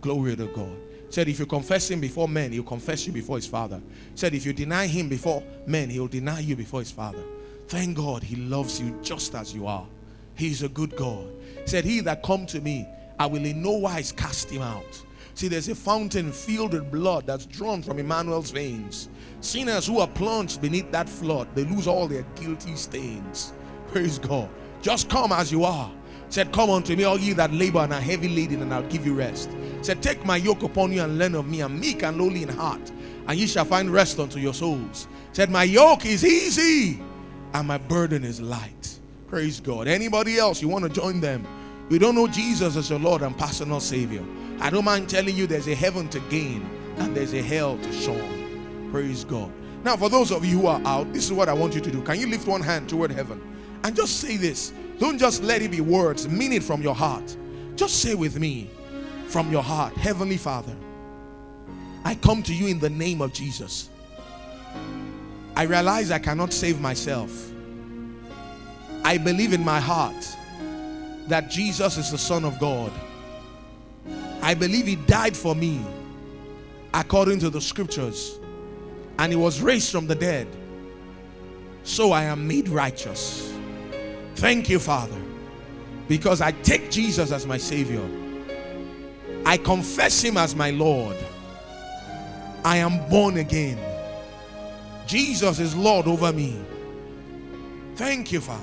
Glory 0.00 0.36
to 0.36 0.46
God. 0.46 0.76
Said 1.10 1.28
if 1.28 1.38
you 1.38 1.46
confess 1.46 1.90
him 1.90 2.00
before 2.00 2.28
men, 2.28 2.52
he'll 2.52 2.62
confess 2.62 3.06
you 3.06 3.12
before 3.12 3.36
his 3.36 3.46
father. 3.46 3.80
Said 4.14 4.34
if 4.34 4.44
you 4.44 4.52
deny 4.52 4.86
him 4.86 5.08
before 5.08 5.42
men, 5.66 5.88
he'll 5.88 6.06
deny 6.06 6.40
you 6.40 6.54
before 6.54 6.80
his 6.80 6.90
father. 6.90 7.22
Thank 7.66 7.96
God 7.96 8.22
he 8.22 8.36
loves 8.36 8.80
you 8.80 8.98
just 9.02 9.34
as 9.34 9.54
you 9.54 9.66
are. 9.66 9.86
He's 10.34 10.62
a 10.62 10.68
good 10.68 10.94
God. 10.96 11.26
Said 11.64 11.84
he 11.84 12.00
that 12.00 12.22
come 12.22 12.46
to 12.46 12.60
me, 12.60 12.86
I 13.18 13.26
will 13.26 13.44
in 13.44 13.62
no 13.62 13.72
wise 13.72 14.12
cast 14.12 14.50
him 14.50 14.62
out. 14.62 15.02
See, 15.34 15.48
there's 15.48 15.68
a 15.68 15.74
fountain 15.74 16.30
filled 16.32 16.74
with 16.74 16.90
blood 16.90 17.26
that's 17.26 17.46
drawn 17.46 17.82
from 17.82 17.98
Emmanuel's 17.98 18.50
veins. 18.50 19.08
Sinners 19.40 19.86
who 19.86 20.00
are 20.00 20.08
plunged 20.08 20.60
beneath 20.60 20.90
that 20.90 21.08
flood, 21.08 21.48
they 21.54 21.64
lose 21.64 21.86
all 21.86 22.06
their 22.06 22.24
guilty 22.34 22.74
stains. 22.74 23.52
Praise 23.88 24.18
God. 24.18 24.48
Just 24.82 25.08
come 25.08 25.32
as 25.32 25.50
you 25.50 25.64
are. 25.64 25.90
Said, 26.28 26.52
Come 26.52 26.70
unto 26.70 26.94
me, 26.94 27.04
all 27.04 27.18
ye 27.18 27.32
that 27.34 27.52
labor 27.52 27.80
and 27.80 27.92
are 27.92 28.00
heavy 28.00 28.28
laden, 28.28 28.62
and 28.62 28.72
I'll 28.72 28.88
give 28.88 29.06
you 29.06 29.14
rest. 29.14 29.50
Said, 29.82 30.02
Take 30.02 30.24
my 30.24 30.36
yoke 30.36 30.62
upon 30.62 30.92
you 30.92 31.02
and 31.02 31.18
learn 31.18 31.34
of 31.34 31.48
me. 31.48 31.60
I'm 31.60 31.78
meek 31.80 32.02
and 32.02 32.18
lowly 32.18 32.42
in 32.42 32.48
heart, 32.48 32.92
and 33.26 33.38
ye 33.38 33.46
shall 33.46 33.64
find 33.64 33.90
rest 33.90 34.18
unto 34.18 34.38
your 34.38 34.54
souls. 34.54 35.08
Said, 35.32 35.50
My 35.50 35.64
yoke 35.64 36.04
is 36.04 36.24
easy 36.24 37.00
and 37.54 37.66
my 37.66 37.78
burden 37.78 38.24
is 38.24 38.40
light. 38.40 38.98
Praise 39.26 39.60
God. 39.60 39.88
Anybody 39.88 40.38
else, 40.38 40.60
you 40.62 40.68
want 40.68 40.84
to 40.84 40.90
join 40.90 41.20
them? 41.20 41.46
You 41.90 41.98
don't 41.98 42.14
know 42.14 42.26
Jesus 42.26 42.76
as 42.76 42.90
your 42.90 42.98
Lord 42.98 43.22
and 43.22 43.36
personal 43.36 43.80
Savior. 43.80 44.24
I 44.60 44.70
don't 44.70 44.84
mind 44.84 45.08
telling 45.08 45.34
you 45.34 45.46
there's 45.46 45.68
a 45.68 45.74
heaven 45.74 46.08
to 46.10 46.20
gain 46.28 46.68
and 46.98 47.16
there's 47.16 47.32
a 47.32 47.42
hell 47.42 47.78
to 47.78 47.92
shun. 47.92 48.88
Praise 48.90 49.24
God. 49.24 49.52
Now, 49.84 49.96
for 49.96 50.08
those 50.08 50.32
of 50.32 50.44
you 50.44 50.60
who 50.60 50.66
are 50.66 50.80
out, 50.84 51.12
this 51.12 51.24
is 51.24 51.32
what 51.32 51.48
I 51.48 51.52
want 51.52 51.74
you 51.74 51.80
to 51.80 51.90
do. 51.90 52.02
Can 52.02 52.18
you 52.18 52.26
lift 52.26 52.46
one 52.46 52.60
hand 52.60 52.88
toward 52.88 53.10
heaven? 53.10 53.40
And 53.84 53.94
just 53.94 54.20
say 54.20 54.36
this. 54.36 54.72
Don't 54.98 55.18
just 55.18 55.42
let 55.42 55.62
it 55.62 55.70
be 55.70 55.80
words, 55.80 56.28
mean 56.28 56.52
it 56.52 56.62
from 56.62 56.82
your 56.82 56.94
heart. 56.94 57.36
Just 57.76 58.02
say 58.02 58.14
with 58.14 58.38
me 58.38 58.68
from 59.28 59.52
your 59.52 59.62
heart, 59.62 59.94
Heavenly 59.94 60.36
Father, 60.36 60.74
I 62.04 62.16
come 62.16 62.42
to 62.44 62.54
you 62.54 62.66
in 62.66 62.80
the 62.80 62.90
name 62.90 63.20
of 63.20 63.32
Jesus. 63.32 63.90
I 65.54 65.62
realize 65.64 66.10
I 66.10 66.18
cannot 66.18 66.52
save 66.52 66.80
myself. 66.80 67.52
I 69.04 69.18
believe 69.18 69.52
in 69.52 69.64
my 69.64 69.80
heart 69.80 70.36
that 71.28 71.50
Jesus 71.50 71.96
is 71.96 72.10
the 72.10 72.18
Son 72.18 72.44
of 72.44 72.58
God. 72.58 72.92
I 74.42 74.54
believe 74.54 74.86
He 74.86 74.96
died 74.96 75.36
for 75.36 75.54
me 75.54 75.84
according 76.94 77.38
to 77.40 77.50
the 77.50 77.60
scriptures, 77.60 78.38
and 79.18 79.30
He 79.32 79.36
was 79.36 79.60
raised 79.60 79.92
from 79.92 80.06
the 80.06 80.14
dead. 80.14 80.48
So 81.84 82.12
I 82.12 82.24
am 82.24 82.46
made 82.46 82.68
righteous. 82.68 83.52
Thank 84.38 84.68
you, 84.68 84.78
Father, 84.78 85.20
because 86.06 86.40
I 86.40 86.52
take 86.52 86.92
Jesus 86.92 87.32
as 87.32 87.44
my 87.44 87.58
Savior. 87.58 88.08
I 89.44 89.56
confess 89.56 90.22
Him 90.22 90.36
as 90.36 90.54
my 90.54 90.70
Lord. 90.70 91.16
I 92.64 92.76
am 92.76 93.08
born 93.08 93.38
again. 93.38 93.78
Jesus 95.08 95.58
is 95.58 95.74
Lord 95.74 96.06
over 96.06 96.32
me. 96.32 96.56
Thank 97.96 98.30
you, 98.30 98.40
Father. 98.40 98.62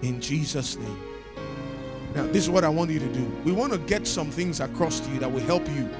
In 0.00 0.18
Jesus' 0.18 0.78
name. 0.78 0.98
Now, 2.14 2.26
this 2.28 2.44
is 2.44 2.48
what 2.48 2.64
I 2.64 2.70
want 2.70 2.90
you 2.90 3.00
to 3.00 3.12
do. 3.12 3.24
We 3.44 3.52
want 3.52 3.74
to 3.74 3.78
get 3.80 4.06
some 4.06 4.30
things 4.30 4.60
across 4.60 4.98
to 5.00 5.10
you 5.10 5.18
that 5.18 5.30
will 5.30 5.44
help 5.44 5.68
you 5.68 5.90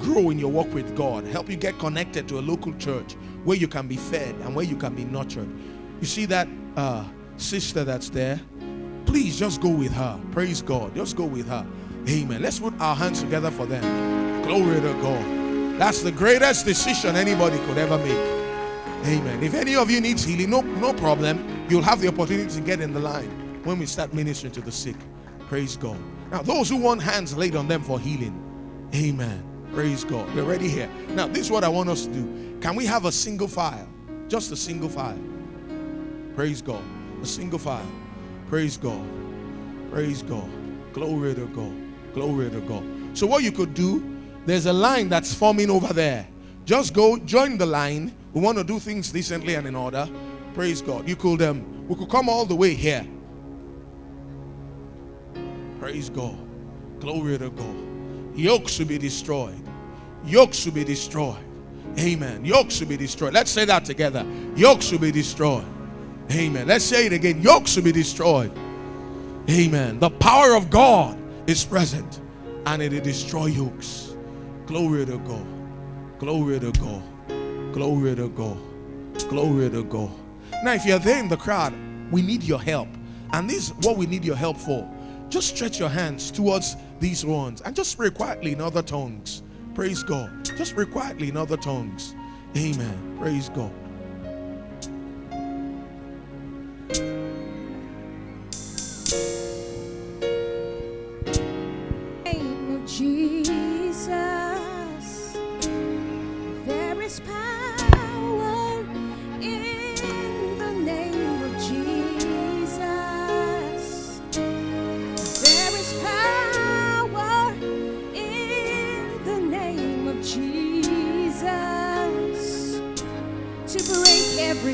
grow 0.00 0.30
in 0.30 0.38
your 0.38 0.50
walk 0.50 0.72
with 0.72 0.96
God, 0.96 1.26
help 1.26 1.50
you 1.50 1.56
get 1.56 1.78
connected 1.78 2.26
to 2.28 2.38
a 2.38 2.40
local 2.40 2.72
church 2.78 3.16
where 3.44 3.58
you 3.58 3.68
can 3.68 3.86
be 3.86 3.98
fed 3.98 4.34
and 4.36 4.54
where 4.54 4.64
you 4.64 4.76
can 4.76 4.94
be 4.94 5.04
nurtured. 5.04 5.50
You 6.00 6.06
see 6.06 6.24
that 6.24 6.48
uh, 6.78 7.04
sister 7.36 7.84
that's 7.84 8.08
there? 8.10 8.40
Please 9.06 9.38
just 9.38 9.60
go 9.60 9.68
with 9.68 9.92
her. 9.92 10.20
Praise 10.32 10.62
God. 10.62 10.94
Just 10.94 11.16
go 11.16 11.24
with 11.24 11.48
her. 11.48 11.66
Amen. 12.08 12.42
Let's 12.42 12.58
put 12.58 12.78
our 12.80 12.94
hands 12.94 13.22
together 13.22 13.50
for 13.50 13.66
them. 13.66 14.42
Glory 14.42 14.80
to 14.80 14.92
God. 15.00 15.78
That's 15.78 16.02
the 16.02 16.12
greatest 16.12 16.66
decision 16.66 17.16
anybody 17.16 17.58
could 17.66 17.78
ever 17.78 17.98
make. 17.98 18.34
Amen. 19.06 19.42
If 19.42 19.54
any 19.54 19.76
of 19.76 19.90
you 19.90 20.00
needs 20.00 20.24
healing, 20.24 20.50
no, 20.50 20.60
no 20.60 20.92
problem. 20.94 21.66
You'll 21.68 21.82
have 21.82 22.00
the 22.00 22.08
opportunity 22.08 22.54
to 22.54 22.60
get 22.60 22.80
in 22.80 22.92
the 22.92 23.00
line 23.00 23.28
when 23.64 23.78
we 23.78 23.86
start 23.86 24.14
ministering 24.14 24.52
to 24.52 24.60
the 24.60 24.72
sick. 24.72 24.96
Praise 25.48 25.76
God. 25.76 25.98
Now, 26.30 26.42
those 26.42 26.68
who 26.68 26.76
want 26.76 27.02
hands 27.02 27.36
laid 27.36 27.54
on 27.54 27.68
them 27.68 27.82
for 27.82 28.00
healing, 28.00 28.88
amen. 28.94 29.42
Praise 29.72 30.04
God. 30.04 30.32
We're 30.34 30.44
ready 30.44 30.68
here. 30.68 30.88
Now, 31.10 31.26
this 31.26 31.46
is 31.46 31.50
what 31.50 31.64
I 31.64 31.68
want 31.68 31.88
us 31.88 32.06
to 32.06 32.12
do. 32.12 32.58
Can 32.60 32.76
we 32.76 32.86
have 32.86 33.04
a 33.04 33.12
single 33.12 33.48
file? 33.48 33.88
Just 34.28 34.52
a 34.52 34.56
single 34.56 34.88
file. 34.88 35.18
Praise 36.34 36.62
God. 36.62 36.82
A 37.22 37.26
single 37.26 37.58
file. 37.58 37.86
Praise 38.48 38.76
God. 38.76 39.06
Praise 39.90 40.22
God. 40.22 40.48
Glory 40.92 41.34
to 41.34 41.46
God. 41.46 41.72
Glory 42.14 42.50
to 42.50 42.60
God. 42.60 42.84
So, 43.14 43.26
what 43.26 43.42
you 43.42 43.52
could 43.52 43.74
do, 43.74 44.18
there's 44.46 44.66
a 44.66 44.72
line 44.72 45.08
that's 45.08 45.32
forming 45.34 45.70
over 45.70 45.92
there. 45.92 46.26
Just 46.64 46.94
go 46.94 47.18
join 47.18 47.58
the 47.58 47.66
line. 47.66 48.14
We 48.32 48.40
want 48.40 48.58
to 48.58 48.64
do 48.64 48.78
things 48.78 49.12
decently 49.12 49.54
and 49.54 49.66
in 49.66 49.74
order. 49.74 50.08
Praise 50.54 50.80
God. 50.80 51.08
You 51.08 51.16
could 51.16 51.42
um, 51.42 51.86
we 51.88 51.94
could 51.94 52.08
come 52.08 52.28
all 52.28 52.44
the 52.44 52.54
way 52.54 52.74
here. 52.74 53.06
Praise 55.80 56.08
God. 56.08 56.38
Glory 57.00 57.38
to 57.38 57.50
God. 57.50 57.76
Yokes 58.34 58.76
to 58.78 58.84
be 58.84 58.98
destroyed. 58.98 59.60
Yokes 60.24 60.64
to 60.64 60.70
be 60.70 60.84
destroyed. 60.84 61.36
Amen. 61.98 62.44
Yokes 62.44 62.78
to 62.78 62.86
be 62.86 62.96
destroyed. 62.96 63.34
Let's 63.34 63.50
say 63.50 63.64
that 63.66 63.84
together. 63.84 64.26
Yokes 64.56 64.88
to 64.90 64.98
be 64.98 65.12
destroyed. 65.12 65.64
Amen. 66.32 66.66
Let's 66.66 66.84
say 66.84 67.06
it 67.06 67.12
again. 67.12 67.42
Yokes 67.42 67.74
to 67.74 67.82
be 67.82 67.92
destroyed. 67.92 68.52
Amen. 69.50 69.98
The 70.00 70.10
power 70.10 70.54
of 70.54 70.70
God 70.70 71.18
is 71.46 71.64
present 71.64 72.20
and 72.66 72.82
it 72.82 72.92
will 72.92 73.00
destroy 73.00 73.46
yokes. 73.46 74.16
Glory 74.66 75.04
to 75.06 75.18
God. 75.18 75.46
Glory 76.18 76.60
to 76.60 76.72
God. 76.72 77.02
Glory 77.72 78.14
to 78.16 78.28
God. 78.30 78.58
Glory 79.28 79.70
to 79.70 79.84
God. 79.84 80.10
Now, 80.62 80.72
if 80.72 80.86
you're 80.86 80.98
there 80.98 81.18
in 81.18 81.28
the 81.28 81.36
crowd, 81.36 81.74
we 82.10 82.22
need 82.22 82.42
your 82.42 82.60
help. 82.60 82.88
And 83.32 83.50
this 83.50 83.68
is 83.68 83.74
what 83.86 83.96
we 83.96 84.06
need 84.06 84.24
your 84.24 84.36
help 84.36 84.56
for. 84.56 84.88
Just 85.28 85.48
stretch 85.54 85.78
your 85.78 85.88
hands 85.88 86.30
towards 86.30 86.76
these 87.00 87.24
ones 87.24 87.60
and 87.62 87.74
just 87.74 87.96
pray 87.96 88.10
quietly 88.10 88.52
in 88.52 88.60
other 88.60 88.82
tongues. 88.82 89.42
Praise 89.74 90.02
God. 90.02 90.44
Just 90.56 90.74
pray 90.74 90.86
quietly 90.86 91.28
in 91.28 91.36
other 91.36 91.56
tongues. 91.56 92.14
Amen. 92.56 93.16
Praise 93.18 93.48
God. 93.48 93.72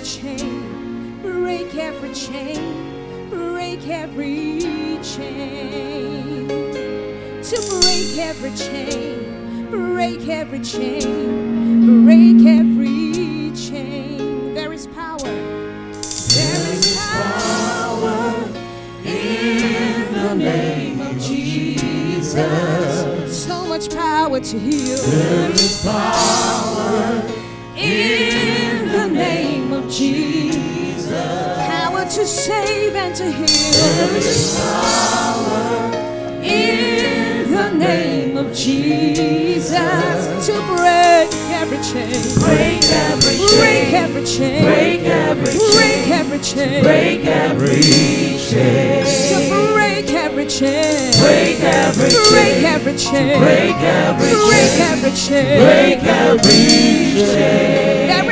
Every 0.01 0.23
chain, 0.23 1.21
break 1.21 1.75
every 1.75 2.15
chain, 2.15 3.29
break 3.29 3.87
every 3.89 4.99
chain 5.03 6.49
to 7.43 7.57
break 7.69 8.17
every 8.19 8.51
chain, 8.57 9.69
break 9.71 10.27
every 10.29 10.61
chain, 10.61 12.05
break 12.05 12.47
every 12.47 13.53
chain. 13.55 14.55
There 14.55 14.73
is 14.73 14.87
power. 14.87 15.19
There 15.19 16.73
is 16.73 16.97
power 16.97 18.49
in 19.05 20.13
the 20.15 20.35
name 20.35 21.01
of 21.03 21.19
Jesus. 21.21 22.35
So 23.45 23.67
much 23.67 23.91
power 23.91 24.41
to 24.41 24.59
heal. 24.59 24.97
There 24.97 25.51
is 25.51 25.85
power 25.85 27.23
in 27.77 28.40
to 32.21 32.27
save 32.27 32.95
and 32.95 33.15
to 33.15 33.25
heal. 33.33 33.47
There 33.47 34.17
is 34.19 34.61
power 34.61 35.91
in 36.43 37.51
the 37.51 37.71
name 37.79 38.37
of 38.37 38.55
Jesus 38.55 39.71
to 40.47 40.53
break 40.77 41.33
every 41.61 41.79
chain, 41.79 42.21
Break 42.39 42.85
every 42.85 43.37
chain. 43.39 43.57
break 43.57 43.81
chain. 43.81 43.95
every 44.05 44.25
chain, 44.27 44.65
Break 44.65 45.01
every 45.01 45.47
chain. 45.55 45.73
break 45.73 46.09
every 46.11 46.39
chain, 46.41 46.83
Break 46.83 47.25
every 47.25 47.65
chain. 48.37 49.05
to 49.33 49.73
break 49.73 50.11
every 50.13 50.47
chain, 50.47 51.13
Break 51.23 51.61
every 51.61 52.11
break 52.11 52.53
chain. 52.53 52.65
every 52.67 52.97
chain, 52.99 53.39
Break 53.41 53.77
every 53.81 54.31
break 54.45 54.81
every 54.93 55.13
chain, 55.17 55.59
Break 55.65 56.03
every 56.05 57.25
chain. 57.25 58.31